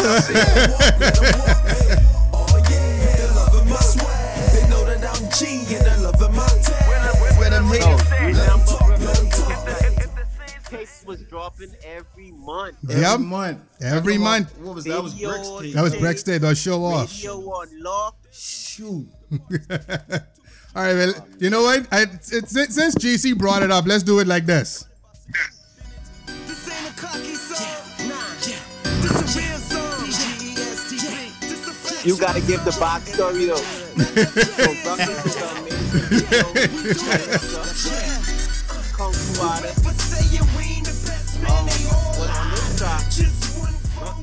was 11.06 11.22
dropping 11.24 11.74
every 11.84 12.30
month. 12.32 12.76
Every 12.88 13.02
Yep. 13.02 13.20
month. 13.20 13.58
Every 13.80 14.18
month. 14.18 14.56
What 14.58 14.74
was 14.76 14.84
that? 14.84 14.90
That 14.90 15.02
was 15.02 15.12
Video 15.14 15.58
Brick's. 15.58 15.74
That 15.74 15.82
was 15.82 15.94
Brex 15.94 16.22
Day. 16.24 16.38
That 16.38 16.56
show 16.56 16.84
off. 16.84 17.10
Radio 17.12 17.40
on 17.50 17.68
lock. 17.82 18.16
Shoot. 18.32 19.08
All 20.74 20.82
right, 20.82 20.94
well, 20.94 21.12
you 21.38 21.50
know 21.50 21.62
what? 21.62 21.86
I, 21.92 22.02
it's, 22.02 22.32
it's, 22.32 22.52
since 22.74 22.94
GC 22.94 23.36
brought 23.36 23.62
it 23.62 23.70
up, 23.70 23.84
let's 23.86 24.02
do 24.02 24.20
it 24.20 24.26
like 24.26 24.46
this. 24.46 24.86
This 26.46 26.66
ain't 26.70 26.88
a 26.90 26.94
cocky 26.98 27.34
song. 27.34 28.08
Nah, 28.08 28.34
this 29.02 29.20
a 29.20 29.24
real 29.38 29.58
song. 29.58 30.06
G-E-S-T-P. 30.06 31.46
This 31.46 31.66
a 31.68 31.72
fact. 31.72 32.06
You 32.06 32.16
gotta 32.16 32.40
give 32.40 32.64
the 32.64 32.70
backstory 32.70 33.46
though. 33.48 33.56
so 33.56 33.62
Ruckus. 37.58 38.62
Kung 38.96 39.12
Fu 39.12 39.42
artist. 39.42 39.82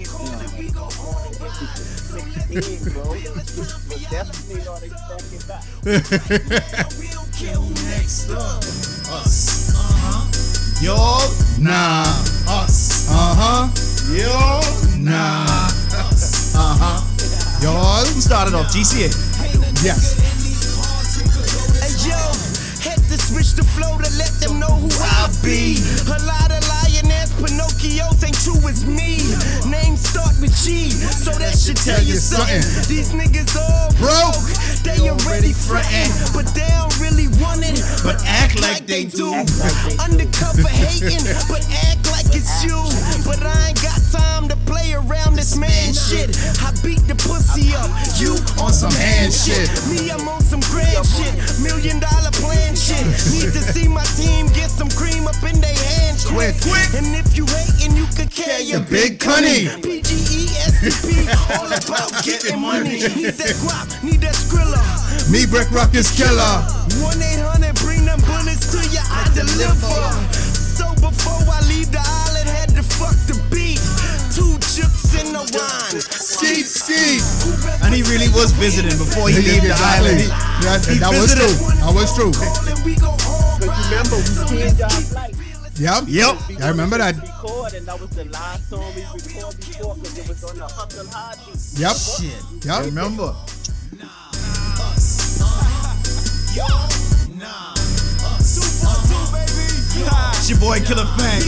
Saying 0.10 0.54
we 0.58 0.70
go 0.72 0.84
on 0.84 1.22
and 1.26 1.36
get 1.40 1.54
it. 1.62 1.70
16, 1.80 2.94
bro. 2.94 3.04
But 3.88 4.02
definitely 4.10 4.62
not 4.66 4.82
expecting 4.84 5.44
that. 5.48 5.64
We 7.00 7.08
don't 7.10 7.32
care 7.34 7.56
who 7.56 7.70
next 7.90 8.30
up. 8.32 8.64
Us. 9.14 9.74
Uh-huh. 9.76 10.26
Y'all. 10.82 11.28
Nah. 11.60 12.06
Us. 12.48 13.10
Uh 13.10 13.36
huh. 13.38 13.68
Y'all. 14.14 14.64
Nah. 14.98 15.46
Us. 16.08 16.56
Uh-huh. 16.56 17.02
Y'all. 17.64 18.06
Who 18.06 18.22
started 18.22 18.54
off? 18.54 18.68
GCA. 18.68 19.10
Yes. 19.84 20.18
Hey 21.80 21.94
yo, 22.10 22.20
had 22.84 23.00
to 23.10 23.18
switch 23.18 23.54
the 23.54 23.64
flow 23.64 23.98
to 23.98 24.10
let 24.18 24.32
them 24.42 24.60
know 24.60 24.76
who 24.76 24.90
I 25.00 25.28
be. 25.44 25.80
A 26.08 26.20
lot 26.26 26.52
of 26.52 26.60
lioness, 26.68 26.79
Pinocchios 27.40 28.20
ain't 28.24 28.36
true 28.44 28.60
as 28.68 28.86
me. 28.86 29.24
Names 29.64 30.04
start 30.04 30.36
with 30.42 30.52
G, 30.60 30.92
so 30.92 31.32
that 31.40 31.56
should 31.56 31.78
tell 31.78 32.04
you 32.04 32.16
something. 32.16 32.60
These 32.92 33.16
niggas 33.16 33.56
all 33.56 33.92
broke, 33.96 34.44
they 34.84 35.10
already 35.10 35.54
frontin', 35.54 36.12
but 36.36 36.52
they 36.52 36.68
don't 36.68 36.92
really 37.00 37.32
want 37.40 37.64
it. 37.64 37.80
But 38.04 38.20
act 38.28 38.60
like 38.60 38.86
they 38.86 39.06
do. 39.06 39.32
Undercover 40.04 40.68
hating, 40.68 41.24
but 41.48 41.64
act 41.88 42.12
like 42.12 42.28
it's 42.36 42.64
you. 42.64 42.76
But 43.24 43.40
I 43.40 43.72
ain't 43.72 43.82
got 43.82 43.99
time 44.20 44.48
to 44.48 44.58
play 44.68 44.94
around 44.94 45.36
this 45.36 45.56
man 45.56 45.94
shit. 45.94 46.36
I 46.60 46.76
beat 46.84 47.04
the 47.08 47.16
pussy 47.16 47.72
up, 47.76 47.90
you 48.20 48.36
on 48.60 48.74
some 48.74 48.94
hand 48.94 49.32
shit. 49.32 49.68
Me, 49.88 50.12
I'm 50.12 50.28
on 50.28 50.42
some 50.42 50.64
grand 50.72 51.06
shit, 51.08 51.34
million 51.64 52.00
dollar 52.00 52.32
plan 52.42 52.76
shit. 52.76 53.06
Need 53.32 53.52
to 53.56 53.64
see 53.74 53.88
my 53.88 54.04
team 54.20 54.48
get 54.52 54.70
some 54.70 54.90
cream 55.00 55.28
up 55.28 55.40
in 55.44 55.58
their 55.62 55.80
hands 55.96 56.26
quick. 56.28 56.56
quick. 56.62 56.90
And 56.98 57.16
if 57.16 57.36
you 57.38 57.46
hating, 57.48 57.96
you 57.96 58.08
could 58.18 58.32
carry 58.32 58.64
your 58.64 58.84
big 58.84 59.20
cunny. 59.20 59.68
P-G-E-S-T-P, 59.84 61.28
all 61.56 61.72
about 61.72 62.12
getting 62.28 62.60
money. 62.60 63.00
Need 63.16 63.40
that 63.40 63.56
guap, 63.64 63.88
need 64.04 64.22
that 64.22 64.36
skrilla. 64.36 64.84
Me, 65.32 65.46
Brick 65.46 65.70
Ruckus 65.72 66.10
Killer. 66.16 66.56
1 67.02 67.22
800, 67.22 67.76
bring 67.86 68.06
them 68.06 68.20
bullets 68.28 68.72
to 68.74 68.82
you, 68.90 69.04
I 69.04 69.26
deliver. 69.34 69.98
So 70.34 70.90
before 71.00 71.44
I 71.48 71.62
leave 71.70 71.92
the 71.92 72.02
island, 72.02 72.76
to 72.76 72.84
fuck 72.84 73.16
the 73.28 73.36
beat. 73.52 73.69
Chips 74.70 75.16
in 75.18 75.34
the 75.34 75.40
wine. 75.58 76.02
Skeet, 76.14 76.66
skeet. 76.68 77.24
And 77.84 77.94
he 77.94 78.04
really 78.04 78.30
was 78.30 78.52
visiting 78.52 78.98
before 78.98 79.30
he 79.30 79.42
left 79.42 79.64
the 79.66 79.74
island. 79.74 80.20
He- 80.22 80.28
That, 80.64 80.86
he 80.86 80.98
that 81.00 81.10
was 81.16 81.34
true. 81.34 81.56
That 81.82 81.94
was 81.96 82.10
true. 82.14 82.32
But 83.60 83.72
remember, 83.90 84.18
we 84.20 84.60
changed 84.62 84.82
our 84.82 85.02
life. 85.16 85.36
Yep. 85.80 86.04
Yep. 86.08 86.62
I 86.62 86.68
remember 86.70 86.98
that. 86.98 87.16
Record, 87.18 87.74
and 87.74 87.86
that 87.88 88.00
was 88.00 88.10
the 88.12 88.26
last 88.26 88.70
song 88.70 88.94
we 88.96 89.02
recorded 89.04 89.60
before 89.66 89.96
because 89.96 90.18
it 90.20 90.28
was 90.28 90.44
on 90.44 90.58
the 90.58 90.68
Hustle 90.68 91.08
Hard 91.10 91.38
beat. 91.46 91.80
Yep. 91.80 91.96
Shit. 91.96 92.66
Yep. 92.66 92.86
Remember? 92.86 93.36
It's 100.40 100.50
your 100.50 100.60
boy 100.60 100.80
Qilla 100.80 101.06
Fang. 101.18 101.42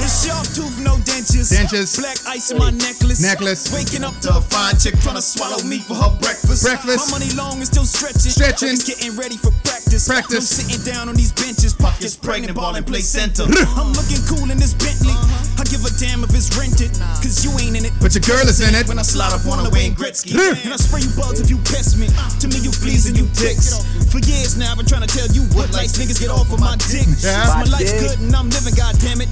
It's 0.00 0.24
Sharp 0.24 0.46
Toof, 0.56 0.80
no 0.82 0.96
dentures. 1.04 1.52
Dentures. 1.52 1.98
Black 2.00 2.16
ice 2.26 2.50
in 2.50 2.58
my 2.58 2.70
necklace. 2.70 3.20
Necklace. 3.20 3.68
Waking 3.72 4.02
up 4.04 4.16
to 4.24 4.32
a 4.32 4.40
fine 4.40 4.76
chick 4.80 4.96
trying 5.04 5.16
to 5.16 5.22
swallow 5.22 5.60
me 5.62 5.78
for 5.78 5.94
her 5.94 6.10
breakfast. 6.18 6.64
Breakfast. 6.64 7.12
My 7.12 7.18
money 7.20 7.30
long 7.36 7.60
and 7.60 7.66
still 7.68 7.84
stretching. 7.84 8.32
Stretching. 8.32 8.72
Niggas 8.72 8.86
getting 8.88 9.12
ready 9.16 9.36
for 9.36 9.52
practice. 9.62 10.08
Practice. 10.08 10.40
I'm 10.40 10.48
sitting 10.64 10.80
down 10.88 11.08
on 11.12 11.14
these 11.14 11.32
benches. 11.36 11.74
Pockets 11.76 12.16
pregnant, 12.16 12.56
ball 12.56 12.74
and 12.76 12.86
play 12.86 13.04
center. 13.04 13.44
I'm 13.76 13.92
looking 13.92 14.20
cool 14.24 14.48
in 14.48 14.56
this 14.56 14.72
Bentley. 14.72 15.12
Uh-huh. 15.12 15.60
I 15.60 15.64
give 15.68 15.84
a 15.84 15.92
damn 16.00 16.24
if 16.24 16.32
it's 16.32 16.48
rented. 16.56 16.90
Cause 17.20 17.44
you 17.44 17.52
ain't 17.60 17.76
in 17.76 17.84
it. 17.84 17.92
But 18.00 18.16
your 18.16 18.24
girl 18.24 18.48
is 18.48 18.64
in 18.64 18.72
it. 18.72 18.88
When 18.88 18.96
I 18.98 19.04
slide 19.04 19.36
up 19.36 19.44
on 19.44 19.60
the 19.62 19.70
Wayne 19.70 19.92
Gretzky. 19.92 20.32
and 20.32 20.72
I 20.72 20.80
spray 20.80 21.04
you 21.04 21.12
bugs 21.12 21.44
if 21.44 21.52
you 21.52 21.60
piss 21.68 22.00
me. 22.00 22.08
To 22.40 22.48
me, 22.48 22.56
you 22.64 22.72
fleas 22.72 23.04
and 23.04 23.14
you 23.20 23.28
dicks. 23.36 23.76
For 24.08 24.18
years 24.24 24.56
now, 24.56 24.72
I've 24.72 24.80
been 24.80 24.88
trying 24.88 25.04
to 25.04 25.12
tell 25.12 25.28
you 25.28 25.44
what 25.52 25.68
lights 25.76 26.00
niggas 26.00 26.18
get 26.18 26.32
off 26.32 26.48
of 26.48 26.58
my 26.58 26.80
dick. 26.88 27.04
Yeah. 27.20 27.44
My 27.52 27.68
My 27.68 27.76
life's 27.78 27.92
dick. 27.92 28.00
good 28.00 28.18
and 28.24 28.32
I'm 28.34 28.48
living, 28.48 28.72
goddammit. 28.74 29.28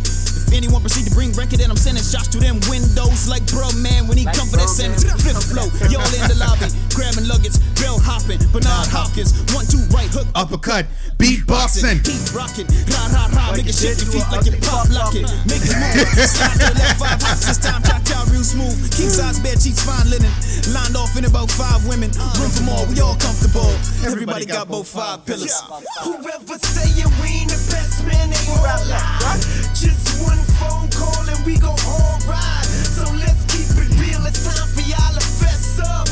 Anyone 0.53 0.81
proceed 0.81 1.07
to 1.07 1.15
bring 1.15 1.33
record, 1.33 1.61
and 1.61 1.71
I'm 1.71 1.77
sending 1.77 2.03
shots 2.03 2.29
to 2.35 2.39
them 2.39 2.61
windows. 2.69 3.29
Like 3.29 3.45
bro 3.53 3.69
man 3.79 4.09
when 4.09 4.17
he 4.17 4.25
Like 4.25 4.37
come 4.37 4.49
for 4.49 4.57
that 4.57 4.69
sentence. 4.69 5.05
Fifth 5.23 5.53
flow, 5.53 5.69
y'all 5.93 6.07
in 6.17 6.25
the 6.29 6.37
lobby, 6.39 6.73
grabbing 6.95 7.29
luggage, 7.29 7.57
bell 7.77 7.99
hopping, 8.01 8.41
Bernard 8.53 8.89
Hopkins, 8.89 9.37
one 9.53 9.67
two 9.67 9.83
right 9.93 10.09
hook, 10.09 10.27
Uppercut. 10.35 10.87
Beatboxing. 11.19 11.99
keep 12.07 12.23
rocking, 12.31 12.69
rah 12.95 13.11
rah 13.11 13.27
rah, 13.35 13.51
make 13.51 13.67
it 13.67 13.75
shake 13.75 13.99
your 13.99 14.07
feet 14.07 14.27
like 14.31 14.47
you 14.47 14.55
pop 14.63 14.87
locking, 14.95 15.27
make 15.51 15.67
it 15.67 15.75
move, 15.75 16.07
slide 16.31 16.55
to 16.63 16.71
left 16.79 17.03
five 17.03 17.19
hops 17.19 17.43
this 17.43 17.59
time, 17.59 17.83
cha 17.83 17.99
cha 18.07 18.23
real 18.31 18.47
smooth, 18.47 18.79
king 18.95 19.11
size 19.11 19.43
bed 19.43 19.59
sheets 19.59 19.83
fine 19.83 20.07
linen, 20.07 20.31
lined 20.71 20.95
off 20.95 21.19
in 21.19 21.27
about 21.27 21.51
five 21.51 21.83
women, 21.91 22.07
room 22.39 22.55
for 22.55 22.63
more, 22.63 22.87
we 22.87 23.03
all 23.03 23.19
comfortable, 23.19 23.67
everybody 24.07 24.47
got 24.47 24.71
both 24.71 24.87
five 24.87 25.27
pillars. 25.27 25.59
Whoever 26.07 26.55
saying 26.63 27.11
we 27.19 27.43
ain't 27.43 27.51
the 27.51 27.59
best 27.75 28.07
man 28.07 28.31
gonna 28.47 28.91
lie. 28.91 29.37
Just 29.75 30.23
one 30.23 30.38
phone 30.59 30.89
call 30.93 31.23
and 31.29 31.41
we 31.47 31.59
go 31.59 31.75
all 31.87 32.19
ride. 32.29 32.67
So 32.67 33.05
let's 33.19 33.43
keep 33.51 33.69
it 33.79 33.89
real. 33.99 34.23
It's 34.27 34.43
time 34.45 34.69
for 34.71 34.85
y'all 34.87 35.15
to 35.15 35.25
fess 35.41 35.81
up. 35.83 36.09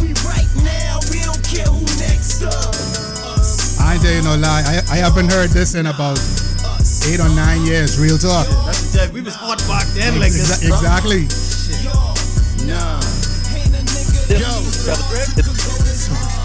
We 0.00 0.14
right 0.26 0.48
now, 0.62 0.98
we 1.10 1.20
don't 1.22 1.42
care 1.44 1.68
who 1.68 1.84
next 1.98 2.42
up. 2.42 2.74
I 3.82 3.94
ain't 3.94 4.02
tell 4.02 4.14
you 4.14 4.22
no 4.22 4.36
lie. 4.36 4.62
I, 4.66 4.82
I 4.90 4.96
haven't 5.02 5.30
heard 5.30 5.50
this 5.50 5.74
in 5.74 5.86
about 5.86 6.18
eight 7.06 7.20
or 7.20 7.28
nine 7.34 7.62
years. 7.66 7.98
Real 7.98 8.18
talk. 8.18 8.46
That's 8.66 8.92
the. 8.92 9.10
We 9.12 9.20
was 9.22 9.34
hot 9.34 9.58
back 9.68 9.86
then 9.94 10.18
like 10.20 10.32
this. 10.32 10.62
Exa- 10.62 10.70
exactly. 10.70 11.26
Nah. 12.66 13.00
Ain't 13.54 14.40
Yo. 14.40 15.91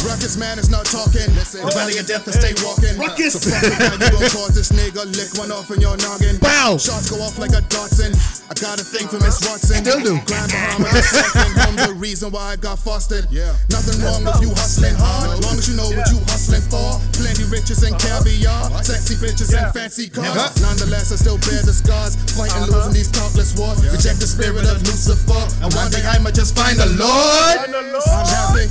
Ruckus 0.06 0.38
man 0.38 0.60
is 0.60 0.70
not 0.70 0.86
talking. 0.86 1.28
Listen, 1.36 1.66
the 1.66 1.72
valley 1.74 1.98
of 1.98 2.08
death 2.08 2.24
to 2.26 2.34
stay 2.34 2.54
walking. 2.64 2.96
Ruckus. 2.98 3.38
So 3.38 3.50
fuck 3.50 3.64
it, 3.64 4.00
you 4.00 4.12
gon' 4.14 4.30
cause 4.32 4.54
this 4.56 4.72
nigga 4.72 5.04
lick 5.16 5.34
one 5.38 5.52
off 5.52 5.70
in 5.72 5.82
your 5.82 5.98
noggin. 5.98 6.38
Bow. 6.40 6.78
Shots 6.78 7.10
go 7.10 7.18
off 7.22 7.38
like 7.38 7.52
a 7.52 7.62
Dotson. 7.68 8.16
I 8.48 8.56
got 8.56 8.80
a 8.80 8.86
thing 8.86 9.08
for 9.08 9.20
Miss 9.20 9.44
Watson. 9.44 9.84
Still 9.84 10.00
do. 10.00 10.16
Grand 10.24 10.48
Bahama, 10.52 10.88
the 10.88 11.04
second 11.04 11.54
home, 11.60 11.76
the 11.76 11.94
reason 12.00 12.32
why 12.32 12.54
I 12.54 12.56
got 12.56 12.80
fostered. 12.80 13.28
Yeah. 13.28 13.52
Nothing 13.70 14.00
wrong 14.06 14.24
with 14.24 14.40
you 14.40 14.56
hustling 14.56 14.96
hard, 14.96 15.36
As 15.36 15.44
long 15.44 15.60
as 15.60 15.68
you 15.68 15.76
know 15.76 15.90
what 15.92 16.08
you 16.08 16.20
hustling 16.32 16.64
for. 16.72 16.96
Plenty 17.18 17.44
riches 17.52 17.84
and 17.84 17.98
caviar, 18.00 18.72
sexy 18.84 19.20
bitches 19.20 19.52
and 19.52 19.68
fancy 19.76 20.08
cars. 20.08 20.32
Never. 20.32 20.48
Nonetheless, 20.64 21.12
I 21.12 21.20
still 21.20 21.40
bear 21.44 21.60
the 21.62 21.76
scars, 21.76 22.16
fighting 22.38 22.64
uh-huh. 22.64 22.88
losing 22.88 22.96
these 22.96 23.12
countless 23.12 23.52
wars. 23.60 23.84
Reject 23.84 24.24
the 24.24 24.30
spirit 24.30 24.64
of 24.64 24.80
Lucifer, 24.88 25.44
and 25.60 25.70
one 25.76 25.92
day 25.92 26.04
I'ma 26.08 26.32
just 26.32 26.56
find 26.56 26.80
the 26.80 26.88
Lord. 26.96 27.58
I'm 27.68 28.28
happy, 28.32 28.68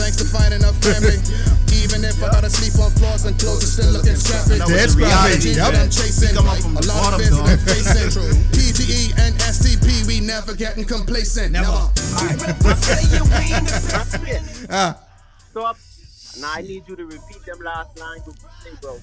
thanks 0.00 0.16
to 0.16 0.24
finding 0.24 0.64
a 0.64 0.72
family. 0.80 1.20
Even 1.84 2.04
if 2.04 2.16
I 2.22 2.28
gotta 2.32 2.48
sleep 2.50 2.74
on 2.82 2.90
floors 2.96 3.24
and 3.28 3.36
clothes 3.38 3.62
are 3.64 3.72
still 3.80 3.92
looking 3.92 4.16
scrappy. 4.16 4.58
That 4.58 4.68
was 4.68 4.96
reality. 4.96 5.52
scrappy. 5.52 5.76
Yep. 5.76 5.84
I'm 5.84 5.90
chasing. 5.92 6.32
We 6.32 6.36
come 6.40 6.48
up 6.48 6.58
from 6.58 6.76
a 6.76 6.80
the 6.80 6.88
lot 6.88 7.12
bottom, 7.12 7.20
of 7.20 7.26
fears 7.26 7.36
dog. 7.36 7.48
I'm 7.48 7.60
facing. 7.60 8.10
PGE 8.56 9.02
and 9.20 9.32
STP, 9.44 10.06
we 10.08 10.20
never 10.20 10.54
getting 10.54 10.84
complacent. 10.84 11.52
Never. 11.52 11.66
Whoever 11.68 12.74
saying 12.80 13.24
we 13.28 13.44
ain't 13.54 13.66
the 13.68 13.80
best 13.92 14.12
man. 14.24 14.42
Ah, 14.70 14.98
Stop. 15.52 15.76
Now 16.40 16.52
I 16.54 16.62
need 16.62 16.86
you 16.88 16.96
to 16.96 17.04
repeat 17.04 17.44
them 17.44 17.58
last 17.64 17.98
lines 17.98 18.24
with 18.26 18.38
you 18.40 18.48
say, 18.72 18.76
bro. 18.80 18.98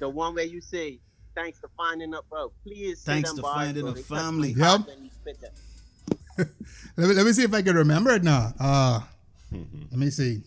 The 0.00 0.08
one 0.08 0.34
where 0.34 0.44
you 0.44 0.60
say, 0.60 0.98
thanks 1.34 1.58
for 1.60 1.70
finding 1.76 2.14
up, 2.14 2.28
bro. 2.28 2.50
Please 2.64 3.02
Thanks 3.02 3.28
them 3.30 3.36
to 3.36 3.42
bars, 3.42 3.54
finding 3.66 3.82
bro. 3.84 3.92
a 3.92 3.94
They 3.94 4.00
touch 4.02 4.10
my 4.10 4.18
family. 4.18 4.52
heart 4.54 4.80
Yep. 4.80 4.88
when 4.96 5.04
you 5.04 5.10
spit 5.10 5.40
them. 5.40 6.48
let, 6.96 7.08
me, 7.08 7.14
let 7.14 7.26
me 7.26 7.32
see 7.32 7.42
if 7.44 7.54
I 7.54 7.62
can 7.62 7.76
remember 7.76 8.10
it 8.10 8.22
now. 8.24 8.52
Uh, 8.58 9.00
Mm-hmm. 9.52 9.82
let 9.90 9.98
me 9.98 10.10
see. 10.10 10.42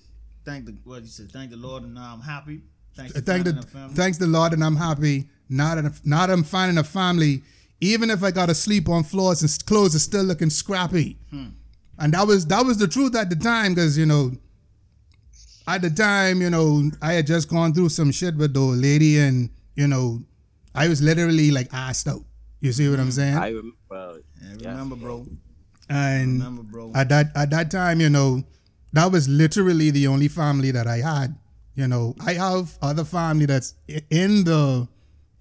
Thank 0.45 0.65
the 0.65 0.75
what 0.83 1.01
you 1.01 1.07
said. 1.07 1.31
Thank 1.31 1.51
the 1.51 1.57
Lord, 1.57 1.83
and 1.83 1.93
now 1.93 2.13
I'm 2.13 2.21
happy. 2.21 2.61
Thanks. 2.95 3.13
Thank 3.13 3.45
for 3.45 3.53
the 3.53 3.89
thanks 3.93 4.17
the 4.17 4.27
Lord, 4.27 4.53
and 4.53 4.63
I'm 4.63 4.75
happy. 4.75 5.27
Not 5.49 5.75
that 5.81 6.05
not 6.05 6.29
I'm 6.29 6.43
finding 6.43 6.77
a 6.77 6.83
family. 6.83 7.43
Even 7.79 8.09
if 8.09 8.23
I 8.23 8.31
gotta 8.31 8.53
sleep 8.53 8.87
on 8.89 9.03
floors 9.03 9.41
and 9.41 9.65
clothes 9.65 9.95
are 9.95 9.99
still 9.99 10.23
looking 10.23 10.49
scrappy. 10.49 11.17
Hmm. 11.29 11.49
And 11.97 12.13
that 12.13 12.27
was 12.27 12.45
that 12.47 12.65
was 12.65 12.77
the 12.77 12.87
truth 12.87 13.15
at 13.15 13.29
the 13.29 13.35
time, 13.35 13.73
because 13.73 13.97
you 13.97 14.05
know, 14.05 14.31
at 15.67 15.81
the 15.81 15.89
time, 15.89 16.41
you 16.41 16.49
know, 16.49 16.89
I 17.01 17.13
had 17.13 17.27
just 17.27 17.49
gone 17.49 17.73
through 17.73 17.89
some 17.89 18.11
shit 18.11 18.35
with 18.35 18.53
the 18.53 18.59
old 18.59 18.77
lady, 18.77 19.19
and 19.19 19.49
you 19.75 19.87
know, 19.87 20.23
I 20.73 20.87
was 20.87 21.01
literally 21.01 21.51
like 21.51 21.67
asked 21.73 22.07
out. 22.07 22.23
You 22.59 22.71
see 22.71 22.89
what 22.89 22.99
I'm 22.99 23.05
hmm. 23.05 23.11
saying? 23.11 23.37
I 23.37 23.47
remember. 23.49 23.75
Bro. 23.87 24.19
Yeah, 24.59 24.71
remember, 24.71 24.95
bro. 24.95 25.25
and 25.89 26.39
Remember, 26.39 26.63
bro. 26.63 26.91
at 26.95 27.09
that 27.09 27.31
at 27.35 27.49
that 27.49 27.69
time, 27.71 27.99
you 27.99 28.09
know, 28.09 28.43
that 28.93 29.11
was 29.11 29.27
literally 29.27 29.91
the 29.91 30.07
only 30.07 30.27
family 30.27 30.71
that 30.71 30.87
I 30.87 30.97
had. 30.97 31.35
You 31.75 31.87
know, 31.87 32.15
I 32.25 32.33
have 32.33 32.77
other 32.81 33.05
family 33.05 33.45
that's 33.45 33.75
in 33.87 34.43
the 34.43 34.87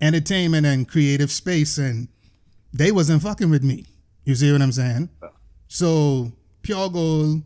entertainment 0.00 0.66
and 0.66 0.88
creative 0.88 1.30
space, 1.30 1.76
and 1.78 2.08
they 2.72 2.92
wasn't 2.92 3.22
fucking 3.22 3.50
with 3.50 3.64
me. 3.64 3.86
You 4.24 4.34
see 4.34 4.52
what 4.52 4.62
I'm 4.62 4.72
saying? 4.72 5.10
So 5.66 6.32
Pure 6.62 6.90
Gold, 6.90 7.42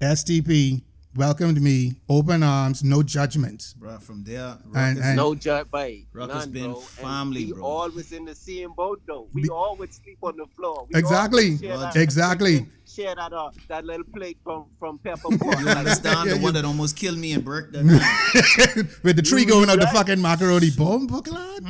STP 0.00 0.82
welcomed 1.16 1.60
me, 1.60 1.94
open 2.08 2.42
arms, 2.42 2.82
no 2.82 3.02
judgment. 3.02 3.74
Bro, 3.78 3.98
from 3.98 4.24
there, 4.24 4.58
And- 4.74 4.98
and- 4.98 5.16
No 5.16 5.34
judge, 5.34 5.70
by 5.70 6.04
Ruckus 6.12 6.44
none, 6.46 6.50
been 6.52 6.72
bro. 6.72 6.80
family, 6.80 7.42
and 7.44 7.52
we 7.52 7.54
bro. 7.54 7.64
all 7.64 7.90
was 7.90 8.12
in 8.12 8.24
the 8.24 8.34
same 8.34 8.72
boat, 8.72 9.00
though. 9.06 9.28
We 9.32 9.42
Be- 9.42 9.48
all 9.48 9.76
would 9.78 9.92
sleep 9.94 10.18
on 10.22 10.36
the 10.36 10.46
floor. 10.56 10.86
We 10.92 10.98
Exactly. 10.98 11.44
all 11.46 11.50
would 11.52 11.60
share 11.60 11.78
that- 11.78 11.96
Exactly. 11.96 12.66
Share 12.86 13.14
that, 13.14 13.32
uh, 13.32 13.50
that 13.68 13.84
little 13.84 14.04
plate 14.14 14.38
from 14.44 14.66
from 14.78 14.98
Pepper 14.98 15.36
Pot. 15.38 15.60
you 15.60 15.68
understand 15.82 16.26
Yeah, 16.26 16.34
the 16.34 16.38
you- 16.38 16.44
one 16.44 16.54
that 16.54 16.64
almost 16.64 16.96
killed 16.96 17.18
me 17.18 17.32
and 17.32 17.44
Burke 17.44 17.72
that 17.72 17.84
with 19.02 19.16
the 19.16 19.22
tree 19.22 19.42
You 19.42 19.48
going 19.48 19.68
up 19.70 19.80
the 19.80 19.86
fucking 19.88 20.20
macaroni 20.20 20.70
bomb, 20.70 21.06
buckland. 21.06 21.66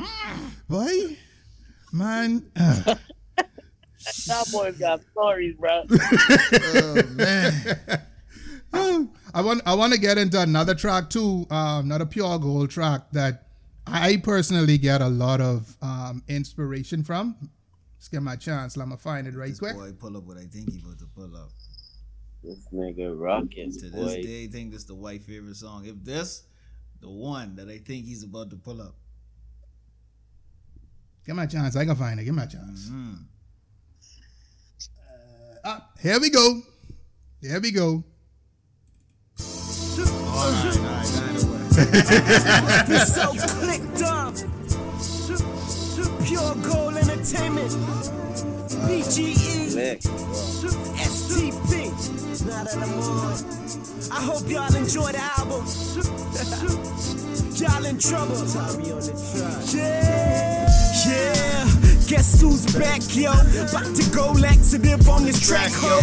Boy, 0.69 1.17
man. 1.93 2.45
uh, 2.57 2.95
that 4.27 4.49
boy's 4.53 4.77
got 4.77 5.01
stories, 5.13 5.55
bro. 5.57 5.85
oh 5.91 7.03
man. 7.13 7.79
I 9.35 9.41
want 9.43 9.63
I 9.67 9.75
want 9.75 9.93
to 9.93 9.99
get 10.01 10.17
into 10.17 10.41
another 10.41 10.75
track 10.75 11.11
too, 11.11 11.47
um, 11.51 11.89
not 11.89 12.01
a 12.01 12.07
pure 12.07 12.39
gold 12.39 12.71
track 12.71 13.11
that 13.13 13.49
I 13.87 14.17
personally 14.19 14.79
get 14.79 15.01
a 15.03 15.09
lot 15.09 15.41
of 15.41 15.77
um, 15.83 16.23
inspiration 16.29 17.03
from. 17.03 17.37
Let's 17.99 18.09
get 18.09 18.23
my 18.23 18.37
chance. 18.37 18.77
Let 18.77 18.87
me 18.89 18.97
find 18.97 19.27
it 19.27 19.35
right 19.35 19.49
This 19.51 19.59
quick. 19.59 19.75
boy 19.75 19.93
pull 19.93 20.17
up 20.17 20.25
what 20.25 20.37
I 20.37 20.45
think 20.47 20.73
he 20.73 20.79
about 20.81 20.99
to 21.01 21.07
pull 21.17 21.37
up. 21.37 21.51
This 22.45 22.59
nigga 22.73 23.19
rocking, 23.19 23.73
To 23.73 23.91
this 23.91 23.91
boy. 24.15 24.23
day, 24.23 24.45
I 24.45 24.47
think 24.49 24.73
this 24.73 24.85
the 24.85 24.95
white 24.95 25.23
favorite 25.23 25.57
song. 25.57 25.85
If 25.87 26.05
this, 26.05 26.45
the 27.01 27.11
one 27.11 27.57
that 27.57 27.69
I 27.69 27.79
think 27.79 28.05
he's 28.07 28.23
about 28.23 28.51
to 28.51 28.57
pull 28.57 28.81
up. 28.81 28.95
Get 31.27 31.35
my 31.35 31.47
chance. 31.47 31.75
I 31.75 31.87
can 31.87 31.97
find 31.97 32.21
it. 32.21 32.25
Get 32.25 32.35
my 32.35 32.45
chance. 32.47 32.89
Mm. 32.89 33.25
Ah, 35.65 35.89
here 36.01 36.21
we 36.21 36.29
go. 36.31 36.61
Here 37.41 37.61
we 37.61 37.71
go. 37.73 38.05
So 43.05 43.33
clicked 43.59 44.03
up. 44.03 44.35
Pure 46.25 46.55
Entertainment. 46.99 47.71
Slick. 49.71 50.01
STP. 50.99 51.91
On. 52.47 53.35
I 54.13 54.21
hope 54.21 54.49
y'all 54.49 54.75
enjoy 54.75 55.13
the 55.13 55.23
album. 55.39 55.65
y'all 57.55 57.85
in 57.87 57.99
trouble. 57.99 58.37
Yeah. 59.73 60.69
Yeah. 61.07 61.64
Guess 62.07 62.41
who's 62.43 62.67
back, 62.77 63.01
yo? 63.17 63.33
About 63.33 63.97
to 63.97 64.11
go 64.11 64.33
laxative 64.33 65.09
on 65.09 65.25
this 65.25 65.41
track, 65.41 65.71
ho. 65.73 65.97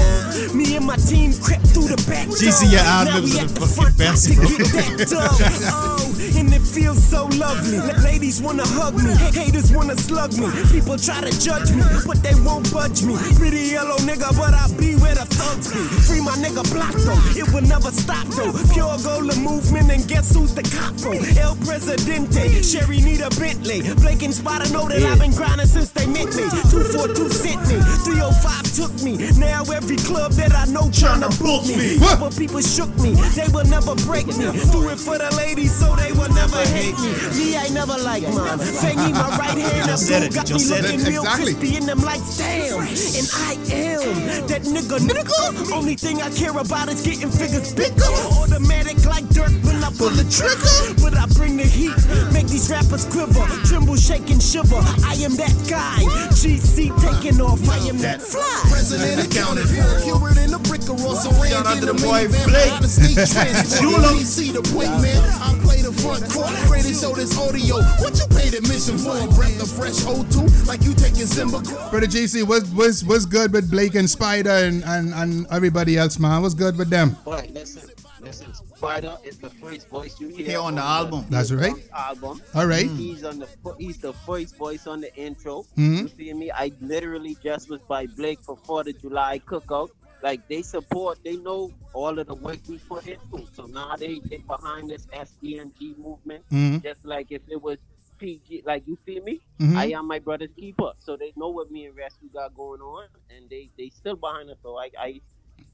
Me 0.54 0.76
and 0.76 0.86
my 0.86 0.96
team 0.98 1.32
crept 1.40 1.68
through 1.68 1.88
the 1.94 1.98
back 2.10 2.26
door. 2.28 2.38
GC, 2.42 2.72
your 2.74 2.82
we 2.82 2.88
are 2.90 3.06
at 3.06 3.22
the 3.22 3.60
the 3.62 3.68
fucking 3.68 3.98
best, 3.98 4.34
bro. 4.36 4.48
get 4.50 4.66
that 4.74 5.08
dough. 5.08 5.70
Oh, 6.02 6.14
and 6.38 6.54
it 6.54 6.62
feels 6.62 7.02
so 7.04 7.26
lovely. 7.38 7.78
La- 7.78 8.02
Ladies 8.02 8.42
wanna 8.42 8.66
hug 8.66 8.96
me, 8.96 9.14
haters 9.34 9.72
wanna 9.72 9.96
slug 9.96 10.34
me. 10.38 10.50
People 10.72 10.98
try 10.98 11.22
to 11.22 11.32
judge 11.40 11.72
me, 11.72 11.84
but 12.06 12.18
they 12.24 12.34
won't 12.42 12.72
budge 12.74 13.04
me. 13.04 13.16
Pretty 13.38 13.72
yellow 13.78 13.98
nigga, 14.02 14.30
but 14.38 14.54
I'll 14.54 14.74
be 14.78 14.96
where 14.98 15.14
the 15.16 15.26
thugs 15.30 15.70
be. 15.72 15.80
Free 16.10 16.22
my 16.22 16.34
nigga 16.42 16.66
block 16.74 16.94
though, 17.06 17.22
it 17.38 17.46
will 17.54 17.66
never 17.68 17.92
stop 17.92 18.26
though. 18.34 18.52
Pure 18.74 18.98
gold 19.06 19.38
movement, 19.38 19.92
and 19.92 20.08
guess 20.08 20.34
who's 20.34 20.54
the 20.54 20.64
capo? 20.64 21.14
El 21.40 21.56
Presidente, 21.62 22.62
Sherry 22.64 23.02
need 23.02 23.22
a 23.22 23.30
Bentley. 23.38 23.82
Blake 24.02 24.24
and 24.24 24.34
Spider 24.34 24.70
know 24.74 24.88
that 24.90 25.02
I've 25.04 25.20
been 25.20 25.32
grinding 25.34 25.68
since 25.68 25.91
they 25.94 26.06
met 26.08 26.28
me. 26.36 26.46
242 26.72 27.30
sent 27.30 27.62
me, 27.68 27.78
305 28.06 28.76
took 28.76 28.94
me. 29.04 29.18
Now 29.40 29.64
every 29.72 29.98
club 29.98 30.32
that 30.34 30.54
I 30.56 30.66
know 30.72 30.88
tryna 30.94 31.30
book 31.42 31.66
me. 31.68 31.98
But 32.00 32.36
people 32.38 32.62
shook 32.62 32.92
me, 33.00 33.14
they 33.36 33.48
will 33.52 33.66
never 33.68 33.96
break 34.08 34.28
me. 34.28 34.52
Do 34.72 34.90
it 34.90 35.00
for 35.00 35.18
the 35.18 35.30
ladies 35.38 35.74
so 35.74 35.96
they 35.96 36.12
will 36.14 36.32
never 36.34 36.62
hate 36.72 36.98
me. 37.00 37.12
Me, 37.38 37.58
I 37.58 37.68
never 37.74 37.98
like 38.02 38.24
mine. 38.24 38.60
Fangy 38.60 39.12
my 39.14 39.30
right 39.38 39.58
hand, 39.58 39.90
up, 39.92 39.98
said 40.00 40.34
got 40.34 40.50
me 40.50 40.64
looking 40.66 41.04
real 41.04 41.22
Exactly. 41.24 41.54
crispy 41.54 41.78
in 41.78 41.86
them 41.86 42.00
lights, 42.02 42.38
damn. 42.38 42.80
And 42.82 43.28
I 43.36 43.54
am 43.74 44.48
that 44.48 44.62
nigga, 44.64 44.98
nigga. 45.00 45.72
Only 45.72 45.96
thing 45.96 46.22
I 46.22 46.30
care 46.32 46.56
about 46.58 46.90
is 46.90 47.02
getting 47.02 47.30
figures 47.30 47.74
bigger. 47.74 48.04
Automatic 48.40 49.04
like 49.06 49.28
dirt 49.30 49.52
when 49.64 49.84
I 49.84 49.90
pull 49.98 50.10
the 50.10 50.26
trigger. 50.30 50.96
But 51.02 51.18
I 51.18 51.26
bring 51.38 51.58
the 51.58 51.64
heat, 51.64 51.96
make 52.34 52.48
these 52.48 52.70
rappers 52.72 53.06
quiver, 53.06 53.46
tremble, 53.66 53.96
shake, 53.96 54.30
and 54.30 54.42
shiver. 54.42 54.82
I 55.06 55.16
am 55.26 55.36
that 55.38 55.54
guy. 55.70 55.81
GC 55.86 56.90
taking 57.02 57.42
off, 57.42 57.62
I 57.70 57.78
am 57.88 57.98
that 58.00 58.22
fly. 58.22 58.42
President 58.70 59.26
accounted 59.28 59.68
for. 59.68 60.02
Cured 60.02 60.38
in 60.38 60.52
the 60.52 60.60
brick 60.68 60.82
of 60.90 60.98
raw, 61.04 61.14
so 61.14 61.30
Shout 61.46 61.66
the 61.82 61.90
in 61.90 61.98
boy 61.98 62.26
minivan 62.26 62.46
Blake. 62.50 62.66
behind 62.66 62.84
the 62.84 62.88
sneak 62.90 63.16
transport. 63.30 63.82
Jula. 63.82 64.14
You 64.18 64.26
see 64.26 64.52
the 64.52 64.62
point, 64.74 64.90
man. 65.02 65.22
I 65.42 65.54
play 65.62 65.82
the 65.82 65.94
front 65.94 66.26
court, 66.32 66.50
ready 66.70 66.90
to 66.90 66.94
show 66.94 67.14
this 67.14 67.38
audio. 67.38 67.78
What 68.02 68.18
you 68.18 68.26
paid 68.34 68.54
admission 68.54 68.98
for? 68.98 69.14
A 69.18 69.28
breath 69.38 69.62
of 69.62 69.70
fresh 69.70 70.02
O2, 70.06 70.68
like 70.68 70.82
you 70.84 70.94
taking 70.94 71.28
Zimba. 71.30 71.62
Brother 71.92 72.08
JC, 72.08 72.48
what's 72.48 72.70
what's 72.72 73.04
what's 73.04 73.26
good 73.26 73.54
with 73.54 73.70
Blake 73.70 73.96
and 73.96 74.10
Spider 74.10 74.50
and, 74.66 74.84
and, 74.86 75.14
and 75.14 75.46
everybody 75.52 75.98
else, 75.98 76.18
man? 76.20 76.42
What's 76.42 76.56
good 76.56 76.78
with 76.78 76.90
them? 76.90 77.18
Boy, 77.26 77.50
listen, 77.54 77.90
listen. 78.22 78.54
Spider 78.54 79.18
is 79.24 79.38
the 79.38 79.50
first 79.50 79.90
voice 79.90 80.20
you 80.20 80.30
hear 80.30 80.46
Here 80.46 80.60
on 80.60 80.76
the 80.76 80.82
the 80.82 80.88
album. 80.88 81.26
That's 81.30 81.52
right. 81.52 81.74
Album. 81.94 82.42
All 82.56 82.66
right. 82.68 82.90
He's 82.90 83.24
on 83.24 83.40
the 83.40 83.48
he's 83.78 83.98
the 84.00 84.14
first 84.14 84.56
voice 84.58 84.88
on 84.88 85.02
the 85.02 85.14
intro. 85.16 85.64
Mhm. 85.78 86.02
You 86.04 86.08
see 86.08 86.34
me? 86.34 86.52
I 86.52 86.72
literally 86.82 87.36
just 87.44 87.70
was 87.70 87.82
by 87.82 88.08
Blake 88.08 88.40
for 88.42 88.58
Fourth 88.58 88.88
of 88.88 89.00
July 89.02 89.40
cookout. 89.40 89.90
Like 90.24 90.48
they 90.48 90.62
support, 90.62 91.20
they 91.24 91.38
know 91.38 91.72
all 91.94 92.18
of 92.20 92.28
the 92.28 92.36
work 92.36 92.60
we 92.70 92.78
put 92.78 93.08
into. 93.08 93.48
So 93.54 93.66
now 93.66 93.96
they 93.98 94.20
they 94.30 94.38
behind 94.38 94.90
this 94.90 95.08
SDMG 95.14 95.96
movement. 95.98 96.44
Mhm. 96.52 96.84
Just 96.84 97.04
like 97.06 97.32
if 97.32 97.42
it 97.48 97.62
was 97.62 97.78
PG, 98.20 98.62
like 98.68 98.84
you 98.86 98.98
feel 99.04 99.24
me? 99.24 99.42
Mhm. 99.60 99.76
I 99.76 99.86
am 99.98 100.06
my 100.08 100.20
brother's 100.20 100.54
keeper. 100.56 100.92
So 101.00 101.18
they 101.18 101.34
know 101.36 101.50
what 101.50 101.72
me 101.72 101.86
and 101.88 101.96
Resq 101.98 102.20
got 102.32 102.54
going 102.54 102.82
on, 102.82 103.08
and 103.36 103.50
they 103.50 103.72
they 103.80 103.90
still 103.90 104.16
behind 104.16 104.50
us. 104.52 104.58
So 104.62 104.78
I 104.78 104.90
I 105.00 105.22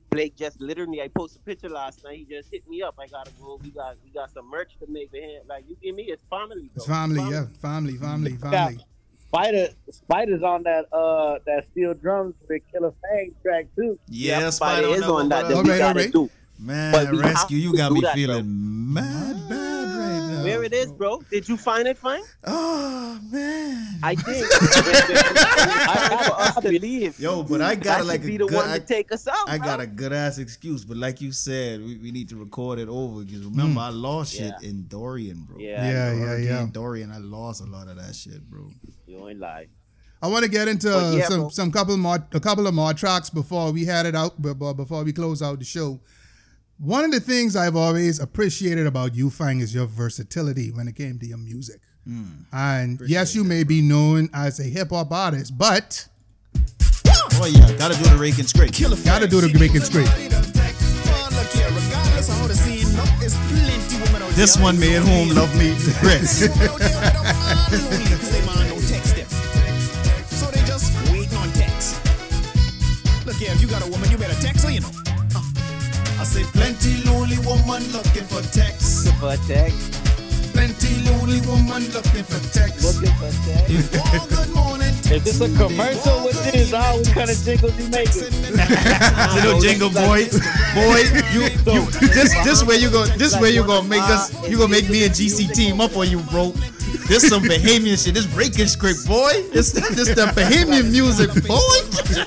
Blake 0.10 0.36
just 0.38 0.62
literally, 0.62 1.02
I 1.02 1.10
posted 1.10 1.42
a 1.42 1.46
picture 1.46 1.70
last 1.70 2.04
night. 2.04 2.18
He 2.20 2.26
just 2.26 2.50
hit 2.52 2.68
me 2.70 2.82
up. 2.82 2.96
I 3.00 3.08
gotta 3.08 3.32
go. 3.40 3.60
We 3.62 3.72
got 3.72 3.96
we 4.04 4.10
got 4.12 4.32
some 4.34 4.50
merch 4.50 4.72
to 4.80 4.88
make 4.90 5.10
for 5.12 5.18
him. 5.18 5.42
Like 5.48 5.66
you 5.68 5.76
give 5.84 5.96
me, 5.96 6.04
it's 6.04 6.24
family. 6.30 6.70
It's 6.76 6.86
Bro. 6.86 6.96
family, 6.96 7.32
yeah. 7.32 7.46
Family, 7.62 7.98
family, 7.98 8.32
Yeah. 8.42 8.50
family. 8.52 8.86
Spider 9.28 9.68
Spider's 9.92 10.42
on 10.44 10.64
that 10.64 10.86
uh 10.94 11.40
that 11.46 11.66
Steel 11.72 11.94
Drumz 11.96 12.34
with 12.48 12.62
Qilla 12.74 12.94
Fang 13.02 13.36
track 13.44 13.66
too. 13.76 14.00
Yeah, 14.08 14.40
Yeah, 14.40 14.50
Spider 14.52 14.84
Spider 14.88 14.98
is 15.00 15.04
on 15.04 15.10
on 15.24 15.30
that 15.30 15.48
that. 15.50 15.56
one. 15.56 15.66
that 15.66 15.74
we 15.76 15.82
All 15.84 15.88
right, 15.88 15.88
all 15.90 15.94
right. 16.04 16.12
do. 16.14 16.30
Man, 16.60 17.12
we 17.12 17.20
rescue, 17.20 17.58
you 17.58 17.76
got 17.76 17.90
do 17.90 17.96
me 17.96 18.02
that, 18.02 18.16
feeling 18.16 18.94
mad 18.94 19.50
bad 19.50 19.67
right 20.48 20.54
now. 20.54 20.58
Where 20.60 20.66
it 20.66 20.74
is, 20.74 20.92
bro? 20.92 21.22
Did 21.32 21.50
you 21.50 21.58
find 21.58 21.88
it, 21.88 21.98
fine? 21.98 22.22
Oh 22.46 23.20
man. 23.32 24.00
I 24.04 24.16
did. 24.16 24.26
I, 24.52 26.24
for 26.28 26.42
us 26.42 26.56
to 26.56 26.70
leave. 26.80 27.20
Yo, 27.20 27.44
but 27.44 27.62
I 27.62 27.76
got 27.76 28.00
should 28.00 28.08
like 28.08 28.24
be 28.24 28.36
a 28.36 28.40
the 28.40 28.46
good. 28.46 28.56
one 28.56 28.70
I, 28.70 28.80
to 28.80 28.86
take 28.86 29.12
us 29.12 29.28
out. 29.28 29.50
I 29.50 29.58
bro. 29.58 29.68
got 29.68 29.80
a 29.82 29.88
good 29.88 30.14
ass 30.14 30.38
excuse, 30.38 30.86
but 30.86 30.98
like 30.98 31.22
you 31.22 31.32
said, 31.32 31.82
we, 31.84 31.98
we 31.98 32.12
need 32.12 32.30
to 32.30 32.36
record 32.36 32.80
it 32.80 32.90
over 32.90 33.24
because 33.24 33.46
remember 33.46 33.82
I 33.82 33.90
lost 33.90 34.36
shit 34.36 34.54
in 34.64 34.88
Dorian, 34.88 35.44
bro. 35.44 35.58
Yeah. 35.60 35.84
Yeah, 35.84 36.14
yeah, 36.14 36.20
Hurricane 36.20 36.48
yeah. 36.48 36.68
Dorian, 36.72 37.12
I 37.12 37.18
lost 37.18 37.62
a 37.62 37.66
lot 37.66 37.88
of 37.88 37.98
that 37.98 38.16
shit, 38.16 38.42
bro. 38.50 38.70
You 39.06 39.28
ain't 39.28 39.40
lie. 39.40 39.68
I 40.22 40.28
want 40.28 40.44
to 40.44 40.50
get 40.50 40.68
into 40.68 40.90
yeah, 40.90 41.28
some 41.28 41.40
bro. 41.42 41.50
some 41.50 41.72
couple 41.72 41.96
more 41.98 42.26
a 42.32 42.40
couple 42.40 42.66
of 42.66 42.74
more 42.74 42.94
tracks 42.94 43.30
before 43.30 43.72
we 43.72 43.86
head 43.86 44.06
it 44.06 44.16
out, 44.16 44.42
but 44.42 44.56
but 44.56 44.74
before 44.74 45.04
we 45.04 45.14
close 45.14 45.42
out 45.42 45.60
the 45.60 45.66
show. 45.66 46.00
One 46.80 47.04
of 47.04 47.12
the 47.12 47.20
things 47.20 47.56
I've 47.56 47.76
always 47.76 48.20
appreciated 48.20 48.86
about 48.86 49.16
you, 49.16 49.30
Fang, 49.32 49.62
is 49.62 49.74
your 49.74 49.88
versatility 49.88 50.70
when 50.72 50.88
it 50.88 50.96
came 50.96 51.18
to 51.20 51.26
your 51.26 51.40
music. 51.40 51.82
Mm. 52.08 52.44
And 52.54 53.02
yes, 53.08 53.34
you 53.34 53.44
may 53.44 53.64
be 53.64 53.82
known 53.82 54.30
as 54.34 54.60
a 54.60 54.64
hip 54.64 54.92
hop 54.92 55.12
artist, 55.12 55.58
but 55.58 56.08
Oh 57.40 57.46
yeah, 57.46 57.72
gotta 57.78 57.96
do 58.02 58.10
the 58.10 58.18
rake 58.18 58.38
and 58.38 58.48
scrape. 58.48 58.72
gotta 59.04 59.28
do 59.28 59.42
the 59.42 59.50
Jamaican 59.50 59.82
scrape. 59.82 60.08
This 64.38 64.56
one 64.56 64.80
made 64.80 65.02
home 65.02 65.30
love 65.30 65.52
me 65.58 65.70
to 65.74 65.92
lonely 77.38 77.62
woman 77.62 77.92
looking 77.92 78.24
for 78.24 78.42
text. 78.52 79.12
But 79.20 79.38
tag, 79.48 79.74
Plenty 80.54 81.02
lonely 81.10 81.42
woman 81.42 81.84
looking 81.92 82.24
for 82.24 82.40
text. 82.54 82.84
looking 82.84 83.14
for 83.16 83.32
tag. 83.46 83.66
Oh, 83.96 84.28
good 84.30 84.50
morning. 84.54 84.88
Is 85.10 85.24
this 85.24 85.42
a 85.42 85.48
commercial 85.56 86.24
with 86.26 86.52
this? 86.52 86.72
How 86.72 86.98
what 86.98 87.08
kind 87.14 87.30
of 87.30 87.38
jingles 87.44 87.78
you 87.78 87.90
making? 87.90 88.32
Little 89.36 89.60
jingle 89.64 89.90
boy, 89.90 90.28
boy, 90.76 91.04
you, 91.32 91.44
you 91.74 91.86
this 92.14 92.34
this 92.44 92.64
way 92.64 92.76
you 92.78 92.90
go 92.90 93.06
this 93.06 93.40
way 93.40 93.52
you 93.52 93.66
gonna 93.66 93.88
make 93.88 94.02
us 94.02 94.32
you 94.50 94.58
gonna 94.58 94.70
make 94.70 94.90
me 94.90 95.06
and 95.06 95.14
GC 95.14 95.54
team 95.54 95.80
up 95.80 95.96
on 95.96 96.10
you, 96.10 96.20
bro. 96.32 96.54
This 97.08 97.28
some 97.30 97.44
Bahamian 97.44 98.04
shit. 98.04 98.14
This 98.14 98.26
breaking 98.26 98.68
script, 98.68 99.08
boy. 99.08 99.32
This 99.52 99.72
this 99.72 100.14
the 100.16 100.32
Bahamian 100.36 100.92
music, 100.92 101.30
boy. 101.46 101.78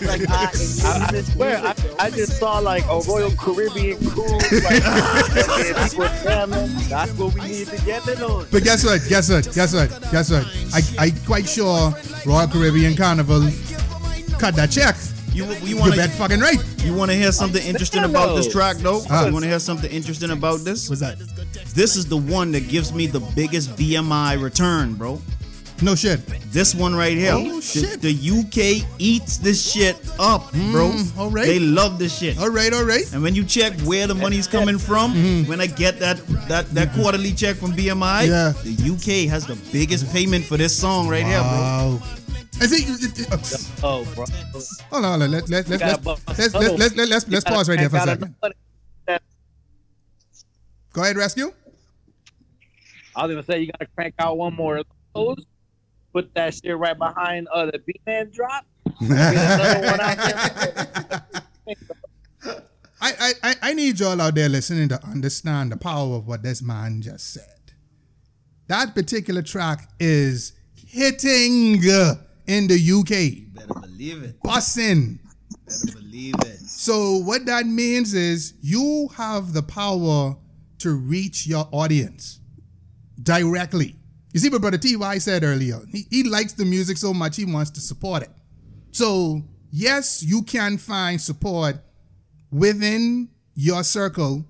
Like 0.06 0.28
I, 0.30 0.50
I, 0.84 1.18
I 1.18 1.22
swear, 1.22 1.58
I, 1.58 1.74
I 1.98 2.10
just 2.10 2.38
saw 2.38 2.58
like 2.58 2.84
a 2.84 3.00
Royal 3.06 3.30
Caribbean 3.32 3.98
cruise. 4.10 4.64
Like, 4.64 4.82
and 4.84 5.90
people 5.90 6.08
jamming. 6.22 6.76
that's 6.88 7.12
what 7.12 7.34
we 7.34 7.40
need 7.42 7.66
to 7.68 7.84
get 7.84 8.06
it 8.08 8.22
on. 8.22 8.46
But 8.50 8.64
guess 8.64 8.84
what? 8.84 9.00
Guess 9.08 9.30
what? 9.30 9.52
Guess 9.54 9.74
what? 9.74 10.10
Guess 10.10 10.30
what? 10.30 10.46
I 10.74 11.06
I 11.06 11.10
quite 11.26 11.48
sure 11.48 11.94
Royal 12.26 12.48
Caribbean 12.48 12.96
Carnival 12.96 13.42
cut 14.38 14.56
that 14.56 14.70
check. 14.70 14.96
You 15.32 15.44
you 15.46 15.54
You 15.68 15.76
want 15.76 15.96
bet 15.96 16.10
to 16.10 16.16
fucking 16.16 16.40
right. 16.40 16.58
you 16.84 16.92
want 16.94 17.10
to 17.10 17.16
hear 17.16 17.32
something 17.32 17.62
interesting 17.64 18.04
about 18.04 18.34
this 18.36 18.48
track 18.50 18.76
though? 18.78 19.00
You 19.02 19.32
want 19.32 19.44
to 19.44 19.48
hear 19.48 19.60
something 19.60 19.90
interesting 19.90 20.30
about 20.30 20.60
this? 20.60 20.88
What's 20.88 21.00
that? 21.00 21.18
This 21.74 21.96
is 21.96 22.06
the 22.06 22.16
one 22.16 22.52
that 22.52 22.68
gives 22.68 22.92
me 22.92 23.06
the 23.06 23.20
biggest 23.20 23.70
BMI 23.76 24.42
return, 24.42 24.94
bro. 24.94 25.20
No 25.82 25.94
shit. 25.94 26.20
This 26.52 26.74
one 26.74 26.94
right 26.94 27.16
here. 27.16 27.32
Oh, 27.34 27.56
The- 27.56 27.62
shit. 27.62 28.02
The, 28.02 28.12
UK 28.12 28.86
eats 28.98 29.38
this 29.38 29.72
shit 29.72 29.96
up, 30.18 30.52
bro. 30.52 30.90
Mm, 30.90 31.16
all 31.18 31.30
right. 31.30 31.46
They 31.46 31.58
love 31.58 31.98
this 31.98 32.18
shit. 32.18 32.38
All 32.38 32.50
right, 32.50 32.70
all 32.74 32.84
right. 32.84 33.10
And 33.14 33.22
when 33.22 33.34
you 33.34 33.44
check 33.44 33.72
where 33.88 34.06
the 34.06 34.14
money's 34.14 34.46
coming 34.46 34.76
from, 34.78 35.14
when 35.46 35.58
I 35.58 35.66
get 35.66 35.98
that 36.00 36.18
that 36.48 36.68
that 36.74 36.92
quarterly 36.92 37.32
check 37.32 37.56
from 37.56 37.72
BMI, 37.72 38.26
Yeah. 38.28 38.52
the 38.62 38.76
UK 38.92 39.26
has 39.30 39.46
the 39.46 39.56
biggest 39.72 40.12
payment 40.12 40.44
for 40.44 40.58
this 40.58 40.76
song 40.76 41.08
right 41.08 41.24
here, 41.24 41.40
bro. 41.40 42.02
Wow. 42.60 42.64
I 42.64 42.66
think. 42.66 42.88
it- 42.88 43.18
it- 43.20 43.32
uh, 43.32 43.38
Oh, 43.82 44.04
bro. 44.14 44.26
Hold 44.90 45.04
on, 45.04 45.20
hold 45.20 45.22
on. 45.22 45.30
Let, 45.30 45.48
let, 45.48 45.68
let, 45.68 45.80
let's, 45.80 46.06
let's, 46.38 46.54
another 46.54 46.76
let's, 46.78 46.78
let's, 46.96 47.10
let's, 47.10 47.28
let's 47.28 47.44
pause 47.44 47.68
right 47.68 47.78
there 47.78 47.88
for 47.90 47.96
a 47.96 48.00
second. 48.00 48.34
Go 50.92 51.02
ahead, 51.02 51.16
Resq. 51.16 51.52
I 53.16 53.26
was 53.26 53.32
gonna 53.34 53.42
say 53.44 53.60
you 53.60 53.70
gotta 53.72 53.86
crank 53.94 54.14
out 54.18 54.36
one 54.38 54.54
more 54.54 54.78
of 54.78 54.86
those. 55.14 55.44
Put 56.12 56.34
that 56.34 56.54
shit 56.54 56.76
right 56.76 56.98
behind 56.98 57.46
uh 57.54 57.66
the 57.66 57.78
B 57.78 57.94
man 58.06 58.30
drop. 58.32 58.66
Get 59.00 59.10
another 59.10 59.86
one 59.90 60.00
out 60.00 60.16
there. 60.16 61.22
I, 63.02 63.12
I, 63.20 63.32
I- 63.42 63.54
I 63.62 63.72
need 63.74 63.98
y'all 64.00 64.20
out 64.20 64.34
there 64.34 64.48
listening 64.48 64.88
to 64.90 65.02
understand 65.06 65.72
the 65.72 65.76
power 65.76 66.16
of 66.16 66.26
what 66.26 66.42
this 66.42 66.60
man 66.62 67.00
just 67.02 67.32
said. 67.32 67.44
That 68.66 68.94
particular 68.94 69.42
track 69.42 69.88
is 69.98 70.52
hitting 70.74 71.80
in 72.50 72.66
the 72.66 72.74
UK, 72.98 73.54
Better 73.54 73.80
believe 73.80 74.22
it. 74.22 74.40
bussing. 74.42 75.18
Better 75.66 75.98
believe 76.00 76.34
it. 76.40 76.58
So 76.58 77.16
what 77.18 77.46
that 77.46 77.66
means 77.66 78.12
is 78.14 78.54
you 78.60 79.08
have 79.16 79.52
the 79.52 79.62
power 79.62 80.36
to 80.78 80.90
reach 80.94 81.46
your 81.46 81.68
audience 81.72 82.40
directly 83.22 83.96
You 84.32 84.40
see 84.40 84.48
what 84.48 84.60
Brother 84.62 84.78
T.Y. 84.78 85.18
said 85.18 85.44
earlier. 85.44 85.80
He, 85.90 86.06
he 86.10 86.22
likes 86.24 86.52
the 86.54 86.64
music 86.64 86.96
so 86.96 87.12
much 87.12 87.36
he 87.36 87.44
wants 87.44 87.70
to 87.72 87.80
support 87.80 88.22
it. 88.22 88.30
So, 88.92 89.42
yes, 89.70 90.22
you 90.22 90.42
can 90.42 90.78
find 90.78 91.20
support 91.20 91.76
within 92.50 93.28
your 93.54 93.82
circle, 93.84 94.44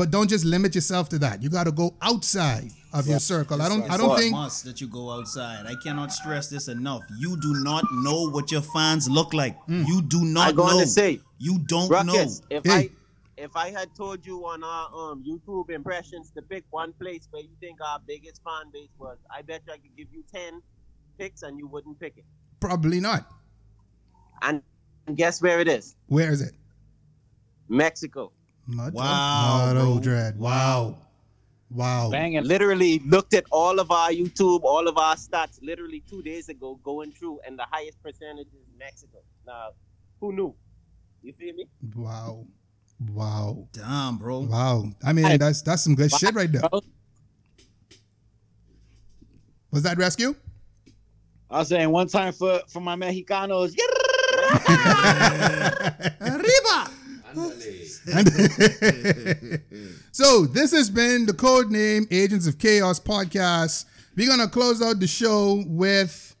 but 0.00 0.10
don't 0.10 0.30
just 0.30 0.46
limit 0.46 0.74
yourself 0.74 1.10
to 1.10 1.18
that. 1.18 1.42
You 1.42 1.50
got 1.50 1.64
to 1.64 1.72
go 1.72 1.94
outside 2.00 2.70
of 2.94 3.06
your 3.06 3.18
circle. 3.18 3.60
I 3.60 3.68
don't 3.68 3.82
I 3.90 3.98
don't 3.98 4.12
It's 4.12 4.20
think 4.22 4.32
must 4.32 4.64
that 4.64 4.80
you 4.80 4.86
go 4.88 5.10
outside. 5.10 5.66
I 5.66 5.74
cannot 5.84 6.10
stress 6.10 6.48
this 6.48 6.68
enough. 6.68 7.02
You 7.18 7.36
do 7.38 7.52
not 7.62 7.84
know 7.92 8.30
what 8.30 8.50
your 8.50 8.62
fans 8.62 9.10
look 9.10 9.34
like. 9.34 9.58
Hmm. 9.64 9.84
You 9.86 10.00
do 10.00 10.24
not 10.24 10.48
I 10.48 10.52
going 10.52 10.78
know. 10.78 10.80
to 10.84 10.86
say, 10.86 11.20
you 11.38 11.58
don't 11.66 11.90
Ruckus, 11.90 12.40
know. 12.40 12.46
if 12.48 12.62
I 12.70 12.88
if 13.36 13.54
I 13.54 13.68
had 13.78 13.94
told 13.94 14.24
you 14.24 14.46
on 14.46 14.64
our 14.64 14.86
um 15.02 15.22
YouTube 15.22 15.68
impressions 15.68 16.30
to 16.30 16.40
pick 16.40 16.64
one 16.70 16.94
place 16.94 17.28
where 17.30 17.42
you 17.42 17.54
think 17.60 17.78
our 17.86 17.98
biggest 18.08 18.40
fan 18.42 18.72
base 18.72 18.94
was, 18.98 19.18
I 19.30 19.42
bet 19.42 19.60
you 19.66 19.74
I 19.74 19.76
could 19.76 19.94
give 19.98 20.08
you 20.14 20.24
ten 20.34 20.62
picks 21.18 21.42
and 21.42 21.58
you 21.58 21.66
wouldn't 21.66 22.00
pick 22.00 22.14
it. 22.16 22.24
probably 22.58 23.00
not. 23.00 23.30
And 24.40 24.62
guess 25.14 25.42
where 25.42 25.60
it 25.60 25.68
is? 25.68 25.94
Where 26.06 26.30
is 26.30 26.40
it? 26.40 26.54
Mexico. 27.68 28.32
Motto, 28.70 28.96
Wow, 28.96 29.66
Motto 29.66 29.92
bro. 29.94 30.00
Dread. 30.00 30.38
Wow. 30.38 30.98
Wow. 31.70 32.10
Banging. 32.10 32.44
Literally 32.44 32.98
looked 33.00 33.34
at 33.34 33.44
all 33.50 33.78
of 33.78 33.90
our 33.90 34.10
YouTube, 34.10 34.62
all 34.64 34.88
of 34.88 34.98
our 34.98 35.14
stats, 35.14 35.58
literally 35.62 36.02
two 36.08 36.22
days 36.22 36.48
ago, 36.48 36.80
going 36.82 37.12
through, 37.12 37.40
and 37.46 37.58
the 37.58 37.64
highest 37.70 38.02
percentage 38.02 38.48
is 38.48 38.66
Mexico. 38.78 39.18
Now, 39.46 39.70
who 40.20 40.32
knew? 40.32 40.54
You 41.22 41.32
feel 41.32 41.54
me? 41.54 41.66
Wow. 41.94 42.46
Wow. 43.12 43.68
Damn, 43.72 44.18
bro. 44.18 44.40
Wow. 44.40 44.90
I 45.04 45.12
mean, 45.12 45.38
that's 45.38 45.62
that's 45.62 45.82
some 45.82 45.94
good 45.94 46.10
shit 46.12 46.34
right 46.34 46.50
there. 46.50 46.62
Was 49.70 49.84
that 49.84 49.96
Resq? 49.96 50.34
I 51.50 51.58
was 51.60 51.68
saying 51.68 51.90
one 51.90 52.08
time 52.08 52.32
for 52.32 52.60
for 52.68 52.80
my 52.80 52.96
Mexicanos. 52.96 53.74
Arriba. 56.20 56.90
so 60.12 60.46
this 60.46 60.72
has 60.72 60.88
been 60.88 61.26
the 61.26 61.34
code 61.36 61.70
name 61.70 62.06
Agents 62.10 62.46
of 62.46 62.58
Chaos 62.58 62.98
podcast. 62.98 63.84
We're 64.16 64.28
gonna 64.28 64.48
close 64.48 64.80
out 64.80 65.00
the 65.00 65.06
show 65.06 65.62
with 65.66 66.34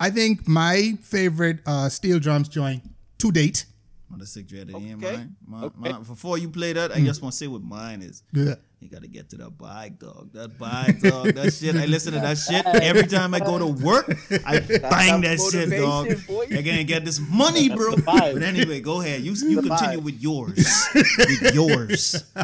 I 0.00 0.10
think 0.10 0.48
my 0.48 0.94
favorite 1.02 1.60
uh, 1.66 1.88
Steel 1.88 2.18
Drumz 2.18 2.50
joint 2.50 2.82
to 3.18 3.32
date. 3.32 3.66
Mother 4.10 4.24
sick 4.26 4.46
dread 4.48 4.70
Okay. 4.74 4.94
man. 4.94 5.36
My, 5.46 5.62
Okay. 5.64 5.90
my- 5.92 5.98
before 5.98 6.38
you 6.38 6.48
play 6.48 6.72
that, 6.72 6.92
I 6.92 6.98
Mm. 7.00 7.04
just 7.04 7.20
want 7.20 7.32
to 7.32 7.38
say 7.38 7.46
what 7.46 7.62
mine 7.62 8.00
is. 8.02 8.22
Yeah. 8.32 8.54
You 8.80 8.88
gotta 8.88 9.08
get 9.08 9.28
to 9.30 9.36
that 9.38 9.58
bike, 9.58 9.98
dog. 9.98 10.32
That 10.32 10.56
bike, 10.58 11.00
dog. 11.00 11.34
That 11.34 11.52
shit. 11.58 11.74
I 11.76 11.84
listen 11.86 12.12
to 12.14 12.20
that 12.20 12.38
shit 12.38 12.64
every 12.66 13.06
time 13.06 13.34
I 13.34 13.40
go 13.40 13.58
to 13.58 13.66
work. 13.66 14.08
I 14.46 14.60
bang 14.60 15.20
that 15.22 15.38
shit, 15.50 15.70
dog. 15.70 16.06
motivation 16.06 16.52
you. 16.52 16.58
I 16.58 16.62
can't 16.62 16.86
get 16.88 17.04
this 17.04 17.18
money, 17.20 17.68
bro. 17.68 17.90
That's 17.96 18.02
the 18.04 18.10
vibe. 18.12 18.32
But 18.34 18.42
anyway, 18.44 18.80
go 18.80 19.00
ahead. 19.02 19.20
You 19.22 19.32
you 19.32 19.60
the 19.62 19.68
continue 19.68 19.98
vibe. 20.00 20.04
with 20.04 20.20
yours. 20.22 20.88
with 20.94 21.54
yours. 21.54 22.24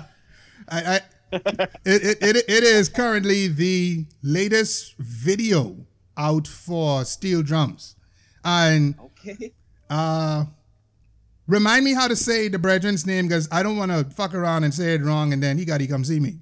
I, 0.69 0.97
I 0.97 1.01
it, 1.32 1.73
it, 1.85 2.19
it, 2.23 2.36
it 2.49 2.62
is 2.65 2.89
currently 2.89 3.49
the 3.49 4.05
latest 4.23 4.95
video 4.99 5.77
out 6.16 6.47
for 6.47 7.05
Steel 7.05 7.43
Drumz. 7.43 7.95
And 8.45 8.95
Okay. 9.01 9.53
uh 9.89 10.45
remind 11.46 11.84
me 11.84 11.92
how 11.94 12.08
to 12.08 12.16
say 12.16 12.48
the 12.48 12.58
brethren's 12.58 13.06
name 13.06 13.28
because 13.28 13.48
I 13.52 13.62
don't 13.62 13.76
want 13.76 13.90
to 13.92 14.04
fuck 14.14 14.34
around 14.34 14.64
and 14.64 14.72
say 14.72 14.94
it 14.94 15.02
wrong 15.02 15.32
and 15.32 15.42
then 15.42 15.58
he 15.58 15.64
got 15.64 15.78
to 15.78 15.86
come 15.86 16.04
see 16.04 16.20
me. 16.20 16.38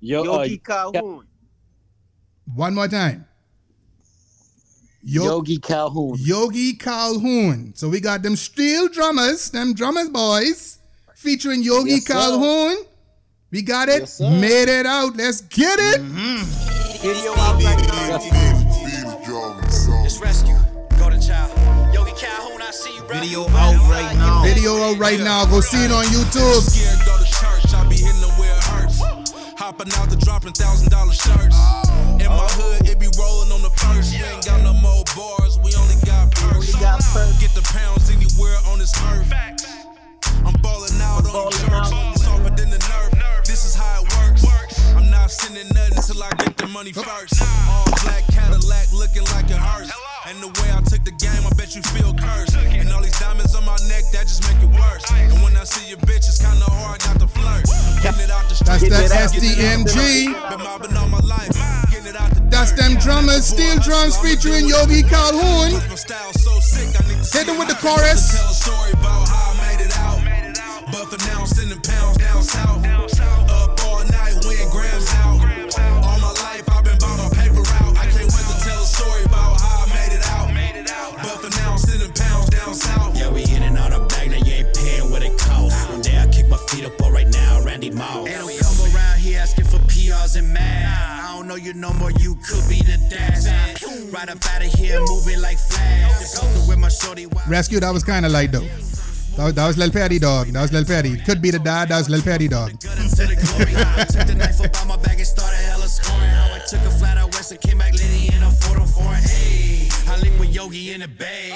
Yo, 0.00 0.20
uh, 0.20 0.24
Yogi 0.42 0.58
Calhoun. 0.58 1.26
One 2.54 2.74
more 2.74 2.88
time. 2.88 3.26
Yo- 5.02 5.24
Yogi 5.24 5.58
Calhoun. 5.58 6.16
Yogi 6.18 6.74
Calhoun. 6.74 7.72
So 7.74 7.88
we 7.88 8.00
got 8.00 8.22
them 8.22 8.36
steel 8.36 8.88
drummers, 8.88 9.50
them 9.50 9.74
drummers 9.74 10.08
boys, 10.08 10.78
featuring 11.14 11.62
Yogi 11.62 11.92
Yes, 11.92 12.04
sir. 12.06 12.14
Calhoun. 12.14 12.76
We 13.50 13.62
got 13.62 13.88
it, 13.88 14.00
Yes, 14.00 14.20
made 14.20 14.68
it 14.68 14.84
out. 14.86 15.16
Let's 15.16 15.40
get 15.42 15.78
it. 15.78 16.00
Video 16.00 17.32
out 17.32 17.62
right 17.62 17.86
now. 17.86 18.16
It's 20.04 20.18
Resq. 20.18 20.98
Golden 20.98 21.20
child. 21.20 21.63
Video 23.08 23.44
out 23.50 23.76
right 23.88 24.16
now. 24.16 24.42
Video 24.42 24.72
out 24.82 24.98
right 24.98 25.20
now. 25.20 25.44
Go 25.44 25.60
see 25.60 25.84
it 25.84 25.92
on 25.92 26.04
YouTube. 26.04 26.60
Scared 26.64 26.98
go 27.04 27.18
to 27.18 27.24
church, 27.24 27.74
I 27.74 27.86
be 27.88 27.96
hitting 27.96 28.20
them 28.20 28.32
where 28.38 28.50
it 28.56 28.64
hurts. 28.64 29.00
Hopping 29.60 29.92
out 29.96 30.08
the 30.08 30.16
dropping 30.16 30.52
thousand 30.52 30.90
dollar 30.90 31.12
shirts. 31.12 31.56
In 32.16 32.30
my 32.32 32.48
hood, 32.56 32.88
it 32.88 32.98
be 32.98 33.08
rolling 33.18 33.52
on 33.52 33.60
the 33.60 33.70
purse. 33.76 34.12
We 34.12 34.24
ain't 34.24 34.44
got 34.44 34.62
no 34.64 34.72
more 34.80 35.04
bars, 35.12 35.60
we 35.60 35.74
only 35.76 36.00
got 36.08 36.32
perks. 36.32 36.72
Get 37.40 37.52
the 37.52 37.64
pounds 37.76 38.08
anywhere 38.08 38.56
on 38.72 38.78
this 38.78 38.96
earth. 39.12 39.28
I'm 40.44 40.56
balling 40.64 40.96
out 41.00 41.28
on 41.28 41.52
the 41.52 41.56
church, 41.60 41.92
softer 42.20 42.56
than 42.56 42.70
the 42.72 42.80
nerve. 42.88 43.12
This 43.44 43.64
is 43.64 43.74
how 43.74 44.00
it 44.00 44.08
works. 44.16 44.48
I'm 44.96 45.10
not 45.10 45.30
sending 45.30 45.68
nothing 45.74 46.00
till 46.00 46.22
I 46.22 46.30
get 46.40 46.56
the 46.56 46.68
money 46.68 46.92
first. 46.92 47.42
All 47.68 47.84
black 48.02 48.24
Cadillac 48.32 48.92
looking 48.92 49.24
like 49.36 49.50
a 49.50 49.60
hearse. 49.60 49.92
And 50.26 50.40
the 50.40 50.48
way 50.56 50.72
I 50.72 50.80
took 50.80 51.04
the 51.04 51.12
game, 51.12 51.44
I 51.44 51.52
bet 51.52 51.76
you 51.76 51.82
feel 51.92 52.16
cursed. 52.16 52.56
And 52.56 52.88
all 52.88 53.02
these 53.02 53.18
diamonds 53.20 53.54
on 53.54 53.64
my 53.68 53.76
neck, 53.92 54.08
that 54.16 54.24
just 54.24 54.40
make 54.48 54.56
it 54.56 54.72
worse. 54.72 55.04
And 55.12 55.36
when 55.44 55.52
I 55.54 55.64
see 55.64 55.84
your 55.92 56.00
bitch, 56.08 56.24
it's 56.24 56.40
kinda 56.40 56.64
hard 56.64 57.04
not 57.04 57.20
to 57.20 57.28
flirt. 57.28 57.68
Getting 58.00 58.24
it 58.24 58.30
out 58.32 58.48
the 58.48 58.56
That's 58.64 58.88
that 58.88 58.88
getting 58.88 59.04
it 59.04 59.12
out 59.12 59.30
the 59.36 59.52
SDMG. 59.52 59.92
street. 59.92 60.32
Been 60.48 60.64
mobbing 60.64 60.96
all 60.96 61.08
my 61.12 61.20
life. 61.20 61.52
Getting 61.92 62.08
it 62.08 62.16
out 62.16 62.32
the 62.32 62.40
That's 62.48 62.72
them 62.72 62.96
drummers, 62.96 63.44
Steel 63.44 63.76
Drumz 63.84 64.16
featuring 64.24 64.66
Yogi 64.66 65.02
Calhoun. 65.02 65.76
my 65.76 65.94
style 65.94 66.32
so 66.40 66.58
sick, 66.60 66.88
I 66.96 67.04
need 67.04 67.20
to 67.22 67.28
Hit 67.36 67.44
them 67.46 67.58
with 67.58 67.68
the 67.68 67.76
chorus. 67.84 68.32
Tell 68.32 68.48
a 68.48 68.54
story 68.54 68.92
about 68.92 69.28
how 69.28 69.52
I 69.52 69.76
made 69.76 69.84
it 69.84 69.92
out. 69.98 70.24
But 70.88 71.04
for 71.12 71.20
now, 71.28 71.44
sending 71.44 71.80
pounds 71.80 72.16
down 72.16 72.42
south. 72.42 72.80
Up 73.50 73.83
Randy 87.74 87.90
Moss. 87.90 88.24
They 88.24 88.34
don't 88.34 88.60
come 88.60 88.94
around 88.94 89.18
here 89.18 89.40
asking 89.40 89.64
for 89.64 89.78
PRs 89.90 90.38
and 90.38 90.54
math. 90.54 91.24
I 91.24 91.34
don't 91.34 91.48
know 91.48 91.56
you 91.56 91.74
no 91.74 91.92
more, 91.94 92.12
you 92.12 92.36
could 92.36 92.62
be 92.68 92.78
the 92.78 92.98
dash. 93.10 93.50
Right 94.12 94.28
up 94.28 94.38
out 94.54 94.64
of 94.64 94.72
here, 94.74 95.00
moving 95.00 95.42
like 95.42 95.58
flash. 95.58 96.24
Supposed 96.24 96.62
to 96.62 96.68
with 96.68 96.78
my 96.78 96.88
shorty 96.88 97.26
wild. 97.26 97.48
Resq, 97.48 97.80
that 97.80 97.90
was 97.90 98.04
kind 98.04 98.24
of 98.24 98.30
light 98.30 98.52
though. 98.52 98.60
That 98.60 99.44
was, 99.46 99.54
that 99.54 99.66
was 99.66 99.76
Lil 99.76 99.90
Petty 99.90 100.20
dog. 100.20 100.46
That 100.52 100.62
was 100.62 100.72
Lil 100.72 100.84
Petty. 100.84 101.16
Could 101.16 101.42
be 101.42 101.50
the 101.50 101.58
dad. 101.58 101.88
That 101.88 101.98
was 101.98 102.08
Lil 102.08 102.22
Petty 102.22 102.46
dog. 102.46 102.78
Good 102.78 102.96
into 102.96 103.26
the 103.26 103.34
glory. 103.42 103.72
How 103.72 104.02
I 104.02 104.04
took 104.04 104.24
the 104.28 104.36
knife 104.36 104.60
up 104.60 104.76
out 104.76 104.86
my 104.86 104.96
bag 104.96 105.18
and 105.18 105.26
started 105.26 105.56
hella 105.56 105.88
scoring. 105.88 106.30
How 106.30 106.54
I 106.54 106.60
took 106.60 106.80
a 106.82 106.90
flat 106.90 107.18
out 107.18 107.34
west 107.34 107.50
and 107.50 107.60
came 107.60 107.78
back 107.78 107.92
litty 107.94 108.28
in 108.32 108.40
a 108.44 108.52
photo 108.52 108.84
for 108.86 109.02
an 109.02 109.24
A. 109.34 109.88
I 110.06 110.20
link 110.20 110.38
with 110.38 110.54
Yogi 110.54 110.92
in 110.92 111.00
the 111.00 111.08
bay. 111.08 111.50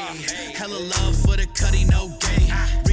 Hella 0.57 0.81
love 0.81 1.15
for 1.15 1.37
the 1.37 1.47
cutty, 1.55 1.85
no 1.85 2.11
gay. 2.19 2.88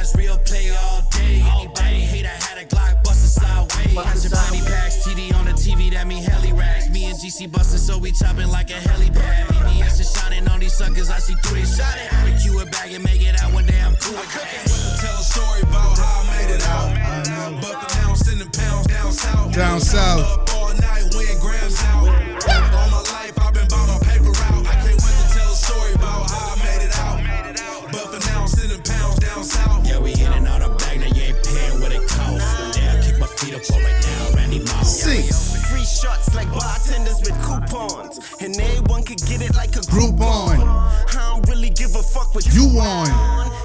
Real 0.00 0.08
real 0.16 0.38
play 0.38 0.70
all 0.70 1.02
day. 1.12 1.44
Anybody 1.44 2.00
hate 2.00 2.24
I 2.24 2.32
had 2.48 2.56
a 2.56 2.64
Glock 2.64 3.04
bustin' 3.04 3.28
sideways. 3.28 3.94
Watching 3.94 4.30
Bonnie 4.30 4.64
packs, 4.64 5.04
TD 5.04 5.34
on 5.34 5.44
the 5.44 5.52
TV, 5.52 5.90
that 5.90 6.06
mean 6.06 6.22
heli 6.22 6.54
racks. 6.54 6.88
Me 6.88 7.04
and 7.04 7.18
GC 7.18 7.52
bustin', 7.52 7.78
so 7.78 7.98
we 7.98 8.10
chopping 8.10 8.48
like 8.48 8.70
a 8.70 8.80
helipad. 8.80 9.46
VVS 9.48 10.00
is 10.00 10.10
shining 10.10 10.48
on 10.48 10.58
these 10.58 10.72
suckers, 10.72 11.10
I 11.10 11.18
see 11.18 11.34
through 11.44 11.60
they 11.60 11.66
shot 11.66 11.98
it. 12.00 12.10
Barbecue 12.10 12.58
it 12.60 12.72
back 12.72 12.90
and 12.90 13.04
make 13.04 13.20
it 13.20 13.42
out 13.42 13.52
one 13.52 13.66
day, 13.66 13.78
I'm 13.78 13.94
cool 13.96 14.16
with 14.16 14.32
that. 14.32 14.64
Tell 15.04 15.20
a 15.20 15.22
story 15.22 15.60
about 15.68 15.98
how 15.98 16.24
I 16.24 16.32
made 16.32 16.54
it 16.54 16.64
out. 16.66 17.60
But 17.60 17.76
for 17.76 17.98
now, 18.00 18.08
I'm 18.08 18.16
sending 18.16 18.48
pounds 18.48 18.86
down 18.86 19.12
south. 19.12 19.52
Down 19.54 19.80
south. 19.80 20.24
Up 20.24 20.54
all 20.54 20.72
night, 20.80 21.09
I 33.60 33.62
kick 33.62 33.72
my 33.72 33.76
feet 33.76 33.76
up 33.76 33.76
all 33.76 33.82
right 33.82 34.00
now, 34.00 34.36
Randy 34.36 34.58
Moss. 34.60 35.04
Free 35.68 35.84
shots 35.84 36.34
like 36.34 36.48
bartenders 36.48 37.20
with 37.20 37.36
coupons. 37.42 38.18
And 38.40 38.58
everyone 38.58 39.02
could 39.02 39.20
get 39.26 39.42
it 39.42 39.54
like 39.54 39.76
a 39.76 39.80
Groupon. 39.80 40.64
I 40.64 41.12
don't 41.12 41.46
really 41.48 41.70
give 41.70 41.94
a 41.94 42.02
fuck 42.02 42.34
what 42.34 42.46
You 42.54 42.74
won. 42.74 43.06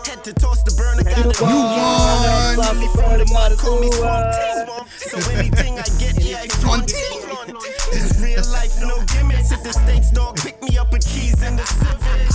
Head 0.05 0.23
to 0.25 0.33
toss 0.33 0.63
the 0.63 0.75
burner, 0.75 1.03
got 1.03 1.25
it. 1.25 1.39
You 1.39 1.47
won. 1.47 2.75
Really 2.75 2.87
from 2.91 3.17
the 3.19 3.29
mud, 3.31 3.57
call 3.57 3.79
me 3.79 3.91
So 3.91 5.17
anything 5.31 5.79
I 5.79 5.87
get, 5.97 6.21
yeah, 6.21 6.43
I 6.43 6.47
flaunt. 6.47 6.87
This 7.91 8.19
real 8.21 8.43
life, 8.51 8.75
no 8.81 8.99
gimmicks. 9.13 9.51
If 9.51 9.63
the 9.63 9.71
stakes 9.71 10.11
dog 10.11 10.37
pick 10.37 10.61
me 10.61 10.77
up 10.77 10.91
with 10.91 11.07
keys 11.07 11.41
in 11.41 11.55
the 11.55 11.65
Civic. 11.65 12.27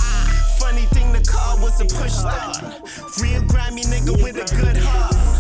Funny 0.59 0.87
thing, 0.97 1.12
the 1.12 1.20
car 1.20 1.57
was 1.61 1.81
a 1.81 1.85
push 1.85 2.12
start. 2.12 2.57
Real 3.20 3.43
grimy 3.43 3.82
nigga 3.82 4.16
with 4.23 4.37
a 4.37 4.57
good 4.57 4.77
heart. 4.78 5.40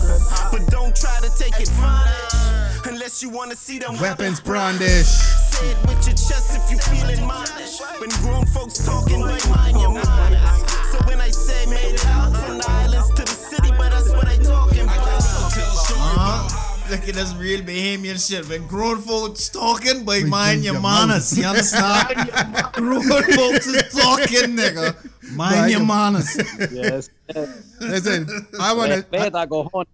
But 0.50 0.66
don't 0.70 0.94
try 0.94 1.18
to 1.20 1.30
take 1.38 1.58
advantage 1.58 2.86
unless 2.86 3.22
you 3.22 3.28
wanna 3.30 3.56
see 3.56 3.78
them 3.78 3.98
Weapons 4.00 4.40
brandish. 4.40 5.06
Say 5.06 5.70
it 5.70 5.78
with 5.82 6.06
your 6.06 6.16
chest 6.16 6.56
if 6.56 6.70
you 6.70 6.78
feeling 6.78 7.26
modest. 7.26 7.82
When 8.00 8.10
grown 8.22 8.46
folks 8.46 8.84
talking, 8.84 9.20
but 9.20 9.46
mind 9.50 9.78
your 9.80 9.92
manners. 9.92 10.70
So 10.92 10.98
when 11.06 11.20
I 11.20 11.30
say 11.30 11.66
made 11.66 11.94
it 11.94 12.06
out 12.06 12.34
from 12.36 12.58
the 12.58 12.64
islands 12.68 13.08
to 13.10 13.22
the 13.22 13.30
city, 13.30 13.70
but 13.70 13.90
that's 13.90 14.10
what 14.10 14.26
I 14.26 14.36
talking 14.36 14.84
about. 14.84 14.96
Uh-huh. 14.98 16.90
Look 16.90 17.08
at 17.08 17.14
this 17.14 17.34
real 17.36 17.60
Bahamian 17.60 18.18
shit. 18.18 18.48
When 18.48 18.66
grown 18.66 18.98
folks 19.00 19.48
talking, 19.48 20.04
but 20.04 20.22
mind 20.26 20.64
your 20.64 20.80
manners. 20.80 21.36
You 21.38 21.44
understand? 21.44 22.30
grown 22.74 23.02
folks 23.02 23.66
is 23.66 23.92
talking, 23.94 24.56
nigga. 24.56 24.96
Mind 25.36 25.70
your 25.70 25.84
manners. 25.84 26.36
Yes. 26.72 27.10
Listen, 27.80 28.26
I 28.60 28.72
want 28.74 28.90
to. 28.92 29.86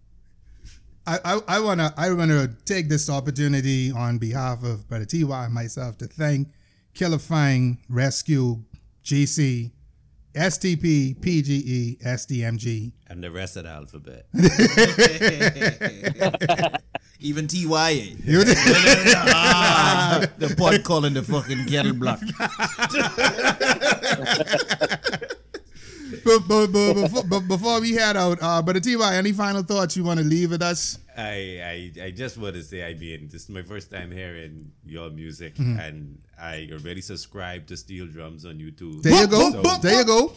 Man, 1.07 1.15
I 1.15 1.19
go 1.23 1.28
home. 1.28 1.43
I, 1.47 1.55
I, 1.55 1.57
I 1.57 1.61
wanna 1.61 1.95
I 1.97 2.12
wanna 2.12 2.49
take 2.65 2.89
this 2.89 3.09
opportunity 3.11 3.91
on 3.93 4.19
behalf 4.19 4.62
of 4.65 4.89
Brother 4.89 5.05
Ty 5.05 5.45
and 5.45 5.55
myself 5.55 5.99
to 5.99 6.07
thank 6.07 6.49
Qilla 6.95 7.20
Fang 7.20 7.78
Resq 7.91 8.62
GC 9.05 9.70
STP 10.35 11.16
PGE 11.19 11.99
SDMG 12.03 12.93
And 13.07 13.23
the 13.24 13.31
rest 13.31 13.57
of 13.57 13.65
the 13.65 13.70
alphabet. 13.70 14.27
Even 17.20 17.47
TYA. 17.47 18.15
You 18.24 18.45
did- 18.45 18.59
ah, 19.16 20.20
the 20.39 20.55
pot 20.55 20.83
calling 20.85 21.15
the 21.15 21.23
fucking 21.23 21.65
kettle 21.66 21.95
black. 21.95 22.20
But, 26.27 26.40
but, 26.48 26.66
but, 26.73 26.94
before, 26.94 27.23
but 27.24 27.40
before 27.47 27.81
we 27.81 27.93
head 27.94 28.16
out, 28.16 28.39
uh, 28.43 28.61
Brother 28.61 28.81
Ty, 28.81 29.15
any 29.15 29.31
final 29.32 29.62
thoughts 29.62 29.97
you 29.97 30.03
want 30.03 30.19
to 30.19 30.27
leave 30.27 30.51
with 30.51 30.61
us? 30.62 30.98
I, 31.16 31.93
I 31.97 32.05
I 32.07 32.11
just 32.11 32.36
want 32.36 32.57
to 32.57 32.62
say 32.62 32.85
I 32.85 32.93
mean 32.94 33.28
this 33.32 33.44
is 33.44 33.48
my 33.48 33.62
first 33.62 33.90
time 33.90 34.11
hearing 34.11 34.73
your 34.85 35.09
music 35.09 35.55
Mhm. 35.57 35.78
and 35.81 36.19
I 36.39 36.69
already 36.73 37.01
subscribe 37.01 37.66
to 37.69 37.77
Steel 37.77 38.07
Drumz 38.07 38.44
on 38.44 38.59
YouTube. 38.59 39.01
There 39.03 39.23
you 39.23 39.27
go. 39.27 39.62
There 39.81 40.01
you 40.01 40.05
go. 40.05 40.32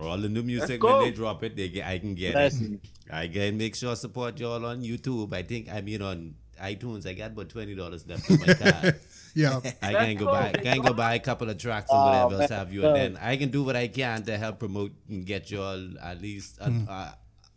All 0.00 0.16
the 0.16 0.30
new 0.30 0.42
music 0.42 0.82
when 0.82 1.00
they 1.04 1.10
drop 1.10 1.42
it, 1.44 1.54
they 1.54 1.68
get 1.68 1.86
I 1.86 1.98
can 1.98 2.14
get 2.14 2.32
Bless 2.32 2.56
it. 2.60 2.70
you. 2.70 2.80
I 3.10 3.28
can 3.28 3.58
make 3.58 3.74
sure 3.76 3.90
I 3.90 3.94
support 3.94 4.40
y'all 4.40 4.64
on 4.64 4.80
YouTube. 4.80 5.34
I 5.34 5.42
think 5.42 5.68
I 5.70 5.82
mean 5.82 6.00
on 6.00 6.34
iTunes. 6.62 7.04
I 7.06 7.12
got 7.12 7.32
about 7.32 7.50
twenty 7.50 7.74
dollars 7.74 8.06
left 8.08 8.30
on 8.30 8.40
my 8.40 8.54
card. 8.62 9.00
Yeah. 9.34 9.60
I 9.82 9.92
can 9.94 10.16
go 10.16 10.26
buy 10.26 10.52
can 10.52 10.80
go 10.80 10.92
buy 10.92 11.14
a 11.14 11.18
couple 11.20 11.48
of 11.48 11.58
tracks 11.58 11.90
or 11.90 11.96
Oh, 11.96 12.04
whatever 12.26 12.42
else 12.42 12.50
have 12.50 12.72
you, 12.72 12.86
and 12.86 12.96
then 12.96 13.16
I 13.22 13.36
can 13.36 13.50
do 13.50 13.62
what 13.62 13.76
I 13.76 13.88
can 13.88 14.22
to 14.24 14.36
help 14.38 14.58
promote 14.58 14.92
and 15.08 15.24
get 15.24 15.50
y'all 15.50 15.98
at 15.98 16.20
least. 16.20 16.58
Uh, 16.60 16.66
Mm. 16.68 16.88
uh, 16.88 17.12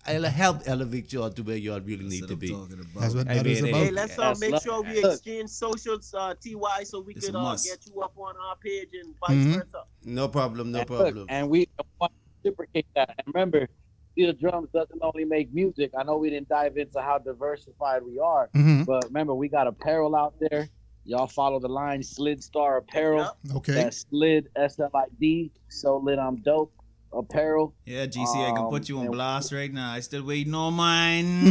I'll 0.08 0.24
help 0.24 0.62
elevate 0.68 1.12
y'all 1.14 1.32
to 1.32 1.42
where 1.42 1.58
y'all 1.58 1.80
really 1.82 2.06
need 2.06 2.28
to 2.28 2.36
be. 2.36 2.56
That's 2.96 3.16
what 3.16 3.28
I 3.28 3.36
that 3.42 3.48
is 3.48 3.64
mean, 3.64 3.74
about. 3.74 3.84
Hey, 3.86 3.92
let's 3.92 4.20
uh, 4.20 4.36
make 4.40 4.62
sure 4.62 4.84
we 4.84 5.04
exchange 5.04 5.50
socials, 5.50 6.14
uh, 6.14 6.36
Ty, 6.36 6.84
so 6.84 7.02
we 7.02 7.16
It's 7.16 7.26
could 7.26 7.34
a 7.36 7.40
uh, 7.40 7.58
get 7.58 7.80
you 7.88 8.02
up 8.02 8.14
on 8.16 8.36
our 8.38 8.56
page 8.58 8.90
and 8.94 9.16
vice 9.20 9.32
Mm-hmm. 9.32 9.54
Mhm. 9.54 9.56
versa. 9.56 9.84
No 10.04 10.28
problem, 10.28 10.72
no 10.72 10.80
And 10.82 10.90
look, 10.92 11.00
problem. 11.00 11.26
and 11.30 11.50
we 11.50 11.68
want 12.00 12.12
to 12.14 12.20
reciprocate 12.52 12.86
that. 12.96 13.16
And 13.18 13.34
remember, 13.34 13.68
Steel 14.12 14.32
Drumz 14.34 14.72
doesn't 14.72 15.00
only 15.02 15.26
make 15.26 15.52
music. 15.52 15.90
I 15.98 16.04
know 16.04 16.18
we 16.18 16.30
didn't 16.30 16.50
dive 16.50 16.78
into 16.78 17.02
how 17.02 17.18
diversified 17.18 18.04
we 18.04 18.20
are, 18.20 18.50
Mhm. 18.56 18.86
but 18.86 19.06
remember, 19.06 19.34
we 19.34 19.48
got 19.50 19.66
apparel 19.66 20.16
out 20.16 20.36
there. 20.40 20.70
Y'all 21.08 21.28
follow 21.28 21.60
the 21.60 21.68
line 21.68 22.02
Slid 22.02 22.44
Star 22.44 22.78
Apparel. 22.78 23.38
Okay. 23.58 23.74
That's 23.74 24.06
Slid 24.10 24.50
S 24.56 24.80
L 24.80 24.90
I 24.94 25.04
D. 25.20 25.52
So 25.70 25.98
lit, 25.98 26.18
I'm 26.20 26.38
dope. 26.38 26.72
Apparel. 27.14 27.74
Yeah, 27.86 28.08
GC, 28.08 28.46
I 28.46 28.52
can 28.54 28.68
put 28.70 28.90
you 28.90 28.98
on 29.00 29.06
Um, 29.06 29.12
blast 29.14 29.54
right 29.54 29.72
now. 29.72 29.94
I 29.94 30.02
still 30.02 30.24
waiting 30.26 30.54
on 30.54 30.74
mine. 30.74 31.26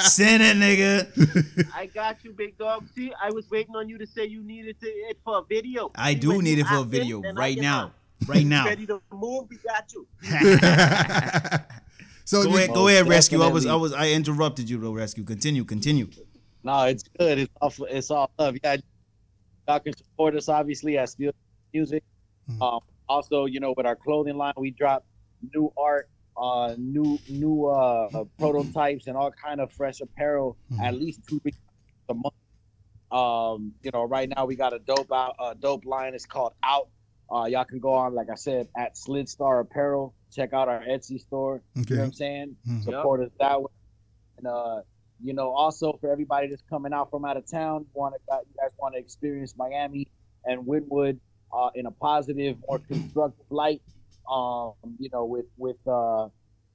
Send 0.00 0.42
it, 0.42 0.56
nigga. 0.56 1.68
I 1.76 1.86
got 1.86 2.24
you, 2.24 2.32
big 2.32 2.58
dog. 2.58 2.88
See, 2.96 3.12
I 3.22 3.30
was 3.30 3.48
waiting 3.48 3.76
on 3.76 3.88
you 3.88 3.96
to 3.98 4.06
say 4.08 4.26
you 4.26 4.42
needed 4.42 4.80
to, 4.80 4.86
it 4.88 5.18
for 5.24 5.38
a 5.38 5.42
video. 5.44 5.92
I 5.94 6.14
See, 6.14 6.20
do 6.20 6.42
need 6.42 6.58
it 6.58 6.66
for 6.66 6.78
a 6.78 6.82
video 6.82 7.20
right 7.34 7.56
now. 7.58 7.84
on. 7.84 7.92
Right 8.26 8.44
now. 8.46 8.64
Ready 8.64 8.86
to 8.86 9.00
move? 9.12 9.48
We 9.50 9.56
got 9.58 9.92
you. 9.92 10.06
So 12.24 12.42
go 12.44 12.50
you- 12.50 12.56
ahead, 12.56 12.74
go 12.74 12.88
ahead, 12.88 13.06
Resq. 13.06 13.40
I 13.40 13.46
was, 13.48 13.66
I 13.66 13.74
was, 13.76 13.92
I 13.92 14.10
interrupted 14.10 14.68
you, 14.68 14.78
though, 14.78 14.92
Resq. 14.92 15.24
Continue, 15.26 15.64
continue. 15.64 16.08
No, 16.64 16.84
it's 16.84 17.04
good. 17.18 17.38
It's 17.38 17.52
all 17.60 17.72
it's 17.88 18.10
all 18.10 18.30
love. 18.38 18.56
Yeah, 18.62 18.76
y'all 19.68 19.80
can 19.80 19.96
support 19.96 20.36
us 20.36 20.48
obviously 20.48 20.98
at 20.98 21.08
Steel 21.08 21.32
Music. 21.72 22.02
Um, 22.60 22.80
also, 23.08 23.46
you 23.46 23.60
know, 23.60 23.74
with 23.76 23.86
our 23.86 23.96
clothing 23.96 24.36
line, 24.36 24.52
we 24.56 24.70
drop 24.70 25.04
new 25.54 25.72
art, 25.76 26.08
uh, 26.36 26.74
new 26.78 27.18
new 27.28 27.66
uh, 27.66 28.24
prototypes, 28.38 29.06
and 29.06 29.16
all 29.16 29.30
kind 29.32 29.60
of 29.60 29.72
fresh 29.72 30.00
apparel 30.00 30.56
at 30.82 30.94
least 30.94 31.20
two 31.28 31.40
weeks 31.44 31.58
a 32.08 32.14
month. 32.14 32.34
Um, 33.10 33.72
you 33.82 33.90
know, 33.92 34.04
right 34.04 34.28
now 34.34 34.46
we 34.46 34.56
got 34.56 34.72
a 34.72 34.78
dope 34.78 35.12
out, 35.12 35.34
a 35.38 35.54
dope 35.54 35.84
line. 35.84 36.14
It's 36.14 36.26
called 36.26 36.52
Out. 36.62 36.88
Uh, 37.30 37.44
y'all 37.46 37.64
can 37.64 37.78
go 37.78 37.94
on, 37.94 38.14
like 38.14 38.28
I 38.30 38.34
said, 38.36 38.68
at 38.76 38.96
Slid 38.96 39.28
Star 39.28 39.60
Apparel. 39.60 40.14
Check 40.32 40.52
out 40.52 40.68
our 40.68 40.80
Etsy 40.80 41.18
store. 41.20 41.62
You 41.74 41.82
Okay. 41.82 41.94
know 41.94 42.00
what 42.02 42.06
I'm 42.06 42.12
saying? 42.12 42.56
Mhm. 42.66 42.84
Support 42.84 43.20
us 43.22 43.30
that 43.40 43.60
way. 43.60 43.68
And 44.38 44.46
uh, 44.46 44.80
you 45.22 45.34
know, 45.34 45.52
also 45.52 45.98
for 46.00 46.10
everybody 46.10 46.48
that's 46.48 46.62
coming 46.68 46.92
out 46.92 47.10
from 47.10 47.24
out 47.24 47.36
of 47.36 47.48
town, 47.50 47.86
want 47.94 48.14
to 48.14 48.20
you 48.30 48.54
guys 48.60 48.70
want 48.78 48.94
to 48.94 49.00
experience 49.00 49.54
Miami 49.56 50.08
and 50.44 50.66
Wynwood 50.66 51.18
uh, 51.52 51.70
in 51.74 51.86
a 51.86 51.90
positive, 51.90 52.56
more 52.68 52.78
constructive 52.88 53.46
light. 53.50 53.82
Um, 54.30 54.72
you 54.98 55.10
know, 55.12 55.24
with 55.24 55.46
with 55.56 55.76
uh, 55.86 56.28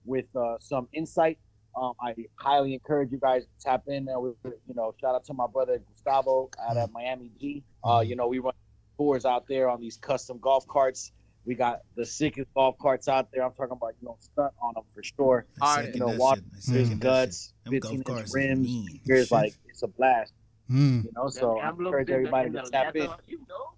with 0.06 0.26
uh, 0.36 0.56
some 0.60 0.88
insight. 0.94 1.38
Um, 1.80 1.94
I 2.02 2.16
highly 2.38 2.74
encourage 2.74 3.12
you 3.12 3.20
guys 3.20 3.44
to 3.44 3.50
tap 3.64 3.84
in. 3.88 4.10
Uh, 4.10 4.20
with, 4.20 4.36
you 4.44 4.74
know, 4.74 4.96
shout 5.00 5.14
out 5.14 5.26
to 5.26 5.34
my 5.34 5.46
brother 5.46 5.80
Gustavo 5.94 6.50
out 6.68 6.76
at 6.76 6.92
Miami 6.92 7.30
G. 7.40 7.64
Uh, 7.84 8.04
you 8.06 8.16
know, 8.16 8.28
we 8.28 8.40
run 8.40 8.54
tours 8.98 9.26
out 9.26 9.48
there 9.48 9.70
on 9.70 9.80
these 9.80 9.96
custom 9.98 10.40
golf 10.40 10.68
carts. 10.68 11.12
We 11.48 11.56
got 11.56 11.80
the 11.96 12.06
sickest 12.06 12.54
golf 12.54 12.76
carts 12.78 13.08
out 13.08 13.30
there. 13.34 13.44
I'm 13.44 13.54
talking 13.54 13.72
about 13.72 13.94
you 14.02 14.06
know 14.08 14.18
stunt 14.20 14.54
on 14.62 14.74
them 14.76 14.84
for 14.94 15.02
sure. 15.02 15.46
I 15.62 15.88
You 15.94 16.00
know, 16.02 16.10
that 16.10 16.20
water, 16.20 16.42
shit. 16.42 16.54
I 16.56 16.60
second 16.84 16.90
that 16.90 17.00
guts, 17.00 17.54
shit. 17.72 17.72
Them 17.72 17.80
golf 17.80 17.96
15 17.96 18.18
inch 18.18 18.28
rims. 18.34 19.00
Here's 19.08 19.32
like 19.32 19.54
it's 19.70 19.82
a 19.82 19.88
blast. 19.88 20.34
Mm. 20.70 21.06
You 21.06 21.12
know, 21.16 21.30
so 21.30 21.58
I 21.60 21.70
encourage 21.70 22.10
everybody 22.10 22.50
to 22.52 22.62
tap 22.70 22.94
in. 22.96 23.04
leather, 23.08 23.16
You 23.28 23.40
know? 23.48 23.74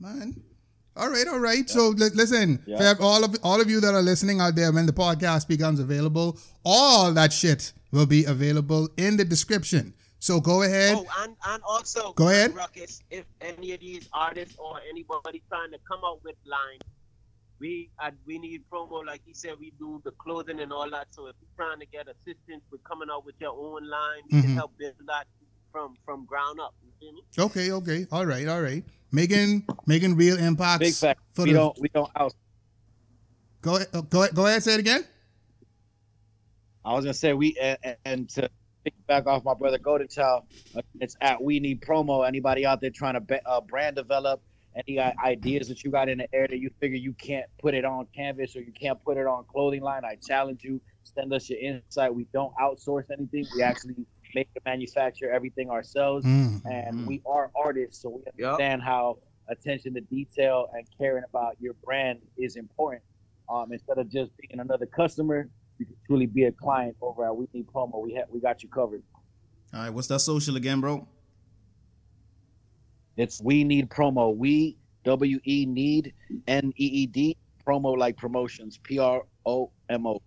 Man. 0.00 0.42
All 0.96 1.08
right, 1.10 1.28
all 1.28 1.38
right. 1.38 1.68
So 1.70 1.90
li- 1.90 2.10
listen, 2.14 2.60
Yeah. 2.66 2.94
all 2.98 3.22
of 3.22 3.36
all 3.44 3.60
of 3.60 3.70
you 3.70 3.80
that 3.80 3.94
are 3.94 4.02
listening 4.02 4.40
out 4.40 4.56
there, 4.56 4.72
when 4.72 4.86
the 4.86 4.92
podcast 4.92 5.46
becomes 5.46 5.78
available, 5.78 6.36
all 6.64 7.12
that 7.12 7.32
shit 7.32 7.72
will 7.92 8.06
be 8.06 8.24
available 8.24 8.88
in 8.96 9.16
the 9.16 9.24
description. 9.24 9.94
So 10.20 10.40
go 10.40 10.62
ahead. 10.62 10.96
Oh, 10.96 11.06
and, 11.20 11.36
and 11.46 11.62
also, 11.66 12.12
Go 12.12 12.28
ahead. 12.28 12.54
Ruckus, 12.54 13.00
if 13.10 13.24
any 13.40 13.72
of 13.72 13.80
these 13.80 14.08
artists 14.12 14.56
or 14.58 14.80
anybody 14.90 15.42
trying 15.48 15.70
to 15.70 15.78
come 15.86 16.00
out 16.04 16.22
with 16.24 16.34
line, 16.44 16.80
we 17.60 17.90
uh, 18.02 18.10
we 18.26 18.38
need 18.38 18.62
promo. 18.70 19.04
Like 19.06 19.20
he 19.24 19.32
said, 19.34 19.52
we 19.60 19.72
do 19.78 20.00
the 20.04 20.10
clothing 20.12 20.60
and 20.60 20.72
all 20.72 20.90
that. 20.90 21.06
So 21.10 21.26
if 21.26 21.36
you're 21.40 21.56
trying 21.66 21.78
to 21.80 21.86
get 21.86 22.06
assistance 22.08 22.62
with 22.70 22.82
coming 22.84 23.08
out 23.12 23.24
with 23.24 23.36
your 23.40 23.50
own 23.52 23.88
line, 23.88 24.22
we 24.30 24.38
Mhm. 24.38 24.42
can 24.42 24.54
help 24.54 24.76
build 24.78 24.94
that 25.06 25.26
from 25.72 25.96
from 26.04 26.24
ground 26.24 26.58
up. 26.60 26.74
You 26.84 26.90
feel 27.00 27.12
me? 27.12 27.22
Okay, 27.38 27.72
okay. 27.72 28.06
All 28.12 28.26
right, 28.26 28.46
all 28.48 28.62
right. 28.62 28.84
Making 29.12 29.64
making 29.86 30.16
real 30.16 30.36
impacts. 30.38 30.80
Big 30.84 30.94
fact. 30.94 31.20
for 31.34 31.42
We 31.44 31.52
the- 31.52 31.58
don't 31.58 31.80
we 31.80 31.88
don't 31.88 32.10
out. 32.16 32.34
Go 33.60 33.76
ahead, 33.76 33.88
uh, 33.92 34.00
go 34.02 34.22
ahead, 34.22 34.34
go 34.34 34.46
ahead. 34.46 34.62
Say 34.62 34.74
it 34.74 34.80
again. 34.80 35.04
I 36.84 36.92
was 36.94 37.04
gonna 37.04 37.14
say 37.14 37.32
we 37.34 37.56
and, 37.60 37.96
and 38.04 38.28
to 38.30 38.48
pick 38.90 39.06
back 39.06 39.26
off 39.26 39.44
my 39.44 39.54
brother 39.54 39.78
Golden 39.78 40.08
Child, 40.08 40.44
uh, 40.76 40.82
it's 41.00 41.16
at 41.20 41.42
We 41.42 41.60
Need 41.60 41.80
Promo. 41.82 42.26
Anybody 42.26 42.64
out 42.66 42.80
there 42.80 42.90
trying 42.90 43.14
to 43.14 43.20
ba- 43.20 43.46
uh, 43.46 43.60
brand 43.60 43.96
develop? 43.96 44.42
Any 44.86 45.00
i- 45.00 45.14
ideas 45.24 45.68
that 45.68 45.82
you 45.82 45.90
got 45.90 46.08
in 46.08 46.18
the 46.18 46.28
air 46.34 46.46
that 46.46 46.58
you 46.58 46.70
figure 46.80 46.98
you 46.98 47.12
can't 47.14 47.46
put 47.60 47.74
it 47.74 47.84
on 47.84 48.06
canvas 48.14 48.54
or 48.54 48.60
you 48.60 48.72
can't 48.72 49.02
put 49.04 49.16
it 49.16 49.26
on 49.26 49.44
clothing 49.50 49.82
line? 49.82 50.04
I 50.04 50.16
challenge 50.26 50.62
you. 50.62 50.80
Send 51.02 51.32
us 51.32 51.48
your 51.50 51.58
insight. 51.58 52.14
We 52.14 52.26
don't 52.32 52.52
outsource 52.60 53.04
anything. 53.10 53.46
We 53.56 53.62
actually 53.62 53.94
make 54.34 54.48
and 54.54 54.64
manufacture 54.64 55.30
everything 55.30 55.70
ourselves, 55.70 56.24
Mm. 56.26 56.60
and 56.66 57.06
we 57.06 57.22
are 57.26 57.50
artists, 57.56 58.02
so 58.02 58.10
we 58.10 58.44
understand 58.44 58.82
how 58.82 59.18
attention 59.48 59.94
to 59.94 60.02
detail 60.02 60.68
and 60.74 60.86
caring 60.98 61.24
about 61.24 61.56
your 61.60 61.72
brand 61.82 62.20
is 62.36 62.56
important. 62.56 63.02
Um, 63.48 63.72
instead 63.72 63.96
of 63.96 64.10
just 64.10 64.30
being 64.36 64.60
another 64.60 64.84
customer, 64.84 65.48
you 65.78 65.86
can 65.86 65.96
truly 66.06 66.26
be 66.26 66.44
a 66.44 66.52
client 66.52 66.96
over 67.00 67.24
at 67.24 67.36
We 67.36 67.48
Need 67.52 67.66
Promo. 67.66 68.02
We 68.02 68.14
have 68.14 68.26
we 68.30 68.40
got 68.40 68.62
you 68.62 68.68
covered. 68.68 69.02
All 69.72 69.80
right, 69.80 69.90
what's 69.90 70.08
that 70.08 70.20
social 70.20 70.56
again, 70.56 70.80
bro? 70.80 71.06
It's 73.16 73.40
We 73.42 73.64
Need 73.64 73.90
Promo. 73.90 74.36
We 74.36 74.76
W 75.04 75.40
E 75.44 75.66
need 75.66 76.12
N 76.46 76.72
E 76.76 76.84
E 76.84 77.06
D 77.06 77.36
promo 77.66 77.96
like 77.96 78.16
promotions. 78.16 78.78
P 78.82 78.98
R 78.98 79.22
O 79.46 79.70
M 79.88 80.06
O. 80.06 80.20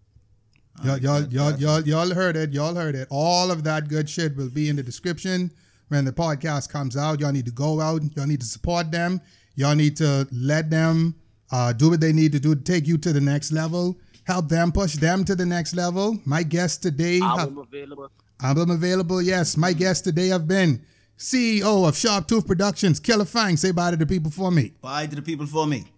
Y'all, 0.83 0.97
y'all, 0.97 1.21
y'all, 1.23 1.51
y'all, 1.59 1.81
y'all 1.81 2.13
heard 2.13 2.35
it. 2.35 2.51
Y'all 2.51 2.73
heard 2.73 2.95
it. 2.95 3.07
All 3.11 3.51
of 3.51 3.63
that 3.65 3.89
good 3.89 4.09
shit 4.09 4.35
will 4.35 4.49
be 4.49 4.69
in 4.69 4.77
the 4.77 4.83
description 4.83 5.51
when 5.89 6.05
the 6.05 6.11
podcast 6.11 6.69
comes 6.69 6.95
out. 6.95 7.19
Y'all 7.19 7.31
need 7.31 7.45
to 7.45 7.51
go 7.51 7.81
out. 7.81 8.01
Y'all 8.15 8.25
need 8.25 8.39
to 8.39 8.45
support 8.45 8.89
them. 8.91 9.21
Y'all 9.55 9.75
need 9.75 9.97
to 9.97 10.27
let 10.31 10.69
them 10.69 11.15
uh, 11.51 11.73
do 11.73 11.89
what 11.89 11.99
they 11.99 12.13
need 12.13 12.31
to 12.31 12.39
do 12.39 12.55
to 12.55 12.61
take 12.61 12.87
you 12.87 12.97
to 12.97 13.11
the 13.11 13.21
next 13.21 13.51
level. 13.51 13.97
Help 14.23 14.49
them 14.49 14.71
push 14.71 14.95
them 14.95 15.23
to 15.25 15.35
the 15.35 15.45
next 15.45 15.75
level. 15.75 16.19
My 16.25 16.43
guest 16.43 16.81
today, 16.83 17.19
Album 17.21 17.57
available. 17.59 18.09
album 18.41 18.69
available. 18.71 19.21
Yes, 19.21 19.57
my 19.57 19.73
guest 19.73 20.03
today 20.03 20.27
have 20.29 20.47
been 20.47 20.81
CEO 21.17 21.87
of 21.87 21.97
Sharp 21.97 22.27
Toof 22.27 22.45
Productions, 22.45 22.99
Qilla 22.99 23.27
Fang. 23.27 23.57
Say 23.57 23.71
bye 23.71 23.91
to 23.91 23.97
the 23.97 24.05
people 24.05 24.31
for 24.31 24.51
me. 24.51 24.73
Bye 24.81 25.07
to 25.07 25.15
the 25.15 25.21
people 25.21 25.45
for 25.47 25.65
me. 25.67 25.85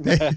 there, 0.00 0.30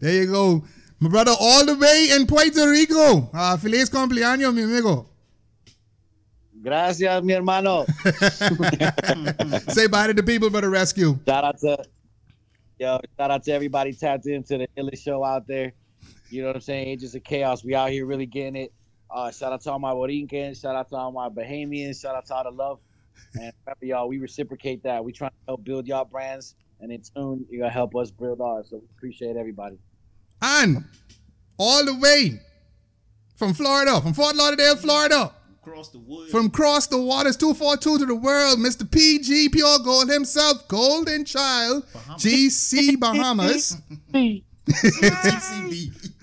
there 0.00 0.12
you 0.12 0.26
go. 0.26 0.64
My 1.00 1.08
brother 1.08 1.32
all 1.38 1.66
the 1.66 1.74
way 1.76 2.08
in 2.12 2.26
Puerto 2.26 2.68
Rico. 2.70 3.30
Uh, 3.32 3.56
feliz 3.56 3.90
cumpleaños, 3.90 4.54
mi 4.54 4.62
amigo. 4.62 5.08
Gracias, 6.62 7.22
mi 7.24 7.32
hermano. 7.32 7.84
Say 9.68 9.88
bye 9.88 10.06
to 10.06 10.14
the 10.14 10.22
people, 10.24 10.48
brother 10.48 10.70
Resq. 10.70 10.96
Shout 11.26 11.44
out 11.44 11.58
to 11.58 11.76
yo, 12.82 12.98
shout 13.16 13.30
out 13.30 13.44
to 13.44 13.52
everybody 13.52 13.92
tapped 13.92 14.26
into 14.26 14.58
the 14.58 14.68
illest 14.76 15.04
show 15.04 15.22
out 15.22 15.46
there. 15.46 15.72
You 16.30 16.42
know 16.42 16.48
what 16.48 16.56
I'm 16.56 16.62
saying? 16.62 16.88
Agents 16.88 17.14
of 17.14 17.22
Chaos. 17.22 17.64
We 17.64 17.76
out 17.76 17.90
here 17.90 18.06
really 18.06 18.26
getting 18.26 18.56
it. 18.56 18.72
Uh, 19.08 19.30
shout 19.30 19.52
out 19.52 19.60
to 19.62 19.70
all 19.70 19.78
my 19.78 19.92
Borincans. 19.92 20.60
Shout 20.60 20.74
out 20.74 20.88
to 20.88 20.96
all 20.96 21.12
my 21.12 21.28
Bahamians. 21.28 22.00
Shout 22.02 22.16
out 22.16 22.26
to 22.26 22.34
all 22.34 22.42
the 22.42 22.50
love. 22.50 22.80
And 23.34 23.52
remember, 23.64 23.86
y'all, 23.86 24.08
we 24.08 24.18
reciprocate 24.18 24.82
that. 24.82 25.04
We 25.04 25.12
trying 25.12 25.30
to 25.30 25.36
help 25.46 25.62
build 25.62 25.86
y'all 25.86 26.04
brands, 26.04 26.56
and 26.80 26.90
in 26.90 27.02
tune, 27.02 27.46
you're 27.48 27.60
gonna 27.60 27.70
help 27.70 27.94
us 27.94 28.10
build 28.10 28.40
ours. 28.40 28.70
So 28.70 28.78
we 28.78 28.86
appreciate 28.96 29.36
everybody. 29.36 29.78
And 30.40 30.84
all 31.58 31.84
the 31.84 31.94
way 31.94 32.40
from 33.36 33.54
Florida, 33.54 34.00
from 34.00 34.12
Fort 34.12 34.34
Lauderdale, 34.34 34.76
Florida. 34.76 35.32
Across 35.64 35.90
the 35.90 35.98
wood. 36.00 36.28
From 36.30 36.50
cross 36.50 36.88
the 36.88 37.00
waters 37.00 37.36
242 37.36 37.98
to 37.98 38.06
the 38.06 38.16
world, 38.16 38.58
Mr. 38.58 38.90
PG 38.90 39.50
Pure 39.50 39.78
Gold 39.84 40.10
himself, 40.10 40.66
Golden 40.66 41.24
Child, 41.24 41.86
GC 42.18 42.98
Bahamas. 42.98 43.76
GCB. 44.12 44.42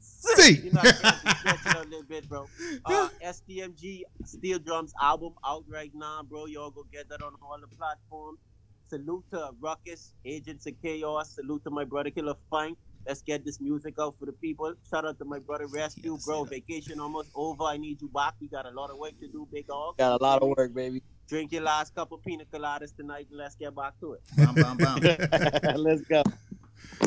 See. 0.00 0.54
You 0.64 0.72
know, 0.72 0.80
I 0.82 0.92
can't 0.92 1.38
stretch 1.38 1.66
it 1.66 1.76
a 1.76 1.88
little 1.88 2.02
bit, 2.02 2.28
bro. 2.28 2.48
Uh, 2.84 3.08
SDMG 3.22 4.02
Steel 4.24 4.58
Drumz 4.58 4.90
album 5.00 5.34
out 5.46 5.64
right 5.68 5.92
now, 5.94 6.22
bro. 6.28 6.46
Y'all 6.46 6.70
go 6.70 6.84
get 6.92 7.08
that 7.10 7.22
on 7.22 7.34
all 7.42 7.58
the 7.60 7.68
platforms. 7.76 8.40
Salute 8.88 9.24
to 9.32 9.50
Ruckus, 9.60 10.14
Agents 10.24 10.66
of 10.66 10.74
Chaos. 10.82 11.34
Salute 11.36 11.62
to 11.64 11.70
my 11.70 11.84
brother 11.84 12.10
Killer 12.10 12.34
Fine. 12.50 12.76
Let's 13.06 13.20
get 13.20 13.44
this 13.44 13.60
music 13.60 13.94
out 14.00 14.14
for 14.18 14.24
the 14.26 14.32
people. 14.32 14.72
Shout 14.88 15.04
out 15.04 15.18
to 15.18 15.24
my 15.24 15.38
brother 15.38 15.66
Resq, 15.66 16.24
bro. 16.24 16.44
Vacation 16.44 17.00
almost 17.00 17.30
over. 17.34 17.64
I 17.64 17.76
need 17.76 18.00
you 18.00 18.08
back. 18.08 18.34
We 18.40 18.48
got 18.48 18.64
a 18.64 18.70
lot 18.70 18.90
of 18.90 18.98
work 18.98 19.18
to 19.20 19.28
do, 19.28 19.46
big 19.52 19.66
dog. 19.66 19.98
Got 19.98 20.20
a 20.20 20.24
lot 20.24 20.42
of 20.42 20.48
work, 20.56 20.74
baby. 20.74 21.02
Drink 21.28 21.52
your 21.52 21.62
last 21.62 21.94
couple 21.94 22.18
pina 22.18 22.44
coladas 22.52 22.96
tonight 22.96 23.26
and 23.30 23.38
let's 23.38 23.56
get 23.56 23.74
back 23.74 23.98
to 24.00 24.14
it. 24.14 24.20
Bam, 24.36 24.76
bam, 24.76 25.00
bam. 25.00 25.76
Let's 25.76 26.02
go. 26.02 26.22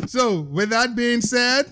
So, 0.07 0.41
with 0.41 0.69
that 0.69 0.95
being 0.95 1.21
said, 1.21 1.65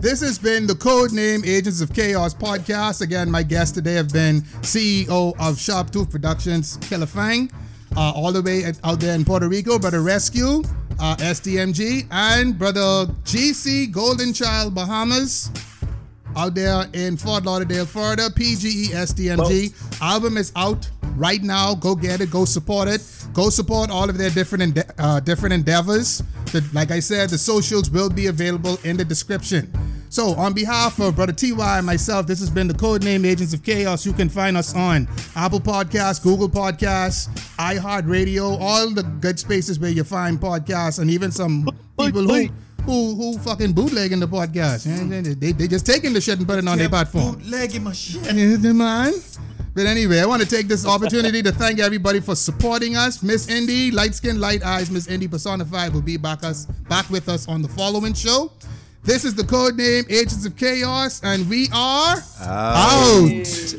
this 0.00 0.20
has 0.20 0.38
been 0.38 0.66
the 0.66 0.74
Codename 0.74 1.46
Agents 1.46 1.80
of 1.80 1.92
Chaos 1.92 2.34
podcast. 2.34 3.00
Again, 3.00 3.30
my 3.30 3.42
guests 3.42 3.74
today 3.74 3.94
have 3.94 4.12
been 4.12 4.42
CEO 4.62 5.34
of 5.38 5.58
Sharp 5.58 5.90
Toof 5.90 6.10
Productions, 6.10 6.78
Qilla 6.78 7.08
Fang, 7.08 7.50
uh, 7.96 8.12
all 8.14 8.32
the 8.32 8.42
way 8.42 8.64
out 8.84 9.00
there 9.00 9.14
in 9.14 9.24
Puerto 9.24 9.48
Rico, 9.48 9.78
Brother 9.78 10.00
Resq, 10.00 10.64
uh, 10.98 11.16
SDMG, 11.16 12.06
and 12.10 12.58
Brother 12.58 13.06
GC 13.24 13.90
Golden 13.92 14.32
Child 14.32 14.74
Bahamas 14.74 15.50
out 16.36 16.54
there 16.54 16.84
in 16.92 17.16
Fort 17.16 17.44
Lauderdale, 17.44 17.86
Florida. 17.86 18.28
PGE 18.28 18.88
SDMG. 18.88 20.00
Album 20.00 20.36
is 20.36 20.52
out 20.54 20.88
right 21.16 21.42
now. 21.42 21.74
Go 21.74 21.94
get 21.94 22.20
it. 22.20 22.30
Go 22.30 22.44
support 22.44 22.88
it. 22.88 23.00
Go 23.32 23.50
support 23.50 23.90
all 23.90 24.08
of 24.08 24.18
their 24.18 24.30
different 24.30 24.62
ende- 24.62 24.92
uh, 24.98 25.20
different 25.20 25.52
endeavors. 25.54 26.22
The, 26.52 26.64
like 26.72 26.90
I 26.90 27.00
said, 27.00 27.30
the 27.30 27.38
socials 27.38 27.90
will 27.90 28.10
be 28.10 28.26
available 28.26 28.78
in 28.84 28.96
the 28.96 29.04
description. 29.04 29.72
So, 30.08 30.34
on 30.34 30.52
behalf 30.52 31.00
of 31.00 31.16
Brother 31.16 31.32
TY 31.32 31.78
and 31.78 31.84
myself, 31.84 32.26
this 32.26 32.38
has 32.40 32.48
been 32.48 32.68
the 32.68 32.74
Codename 32.74 33.26
Agents 33.26 33.52
of 33.52 33.62
Chaos. 33.62 34.06
You 34.06 34.12
can 34.12 34.28
find 34.28 34.56
us 34.56 34.74
on 34.74 35.08
Apple 35.34 35.60
Podcasts, 35.60 36.22
Google 36.22 36.48
Podcasts, 36.48 37.28
iHeartRadio, 37.56 38.56
all 38.60 38.90
the 38.90 39.02
good 39.02 39.38
spaces 39.38 39.78
where 39.80 39.90
you 39.90 40.04
find 40.04 40.40
podcasts, 40.40 41.00
and 41.00 41.10
even 41.10 41.32
some 41.32 41.68
people 41.98 42.22
who 42.22 42.48
who 42.86 43.14
who 43.14 43.38
fucking 43.38 43.72
bootlegging 43.72 44.20
the 44.20 44.28
podcast. 44.28 44.86
And 44.86 45.12
They, 45.12 45.52
they 45.52 45.68
just 45.68 45.84
taking 45.84 46.12
the 46.12 46.20
shit 46.20 46.38
and 46.38 46.46
putting 46.46 46.66
it 46.66 46.70
on 46.70 46.78
their 46.78 46.88
platform. 46.88 47.34
Bootlegging 47.34 47.84
my 47.84 47.92
shit. 47.92 48.34
Man. 48.74 49.12
But 49.74 49.84
anyway, 49.84 50.20
I 50.20 50.26
want 50.26 50.40
to 50.40 50.48
take 50.48 50.68
this 50.68 50.86
opportunity 50.86 51.42
to 51.42 51.52
thank 51.52 51.80
everybody 51.80 52.20
for 52.20 52.34
supporting 52.34 52.96
us. 52.96 53.22
Miss 53.22 53.48
Indy, 53.48 53.90
light 53.90 54.14
skin, 54.14 54.40
light 54.40 54.64
eyes, 54.64 54.90
Miss 54.90 55.06
Indy 55.06 55.28
personified 55.28 55.92
will 55.92 56.00
be 56.00 56.16
back 56.16 56.42
us 56.44 56.64
back 56.88 57.10
with 57.10 57.28
us 57.28 57.46
on 57.46 57.60
the 57.60 57.68
following 57.68 58.14
show. 58.14 58.50
This 59.04 59.24
is 59.24 59.34
the 59.34 59.44
code 59.44 59.76
name 59.76 60.04
Agents 60.08 60.46
of 60.46 60.56
Chaos, 60.56 61.20
and 61.22 61.48
we 61.48 61.68
are 61.74 62.16
out. 62.40 63.74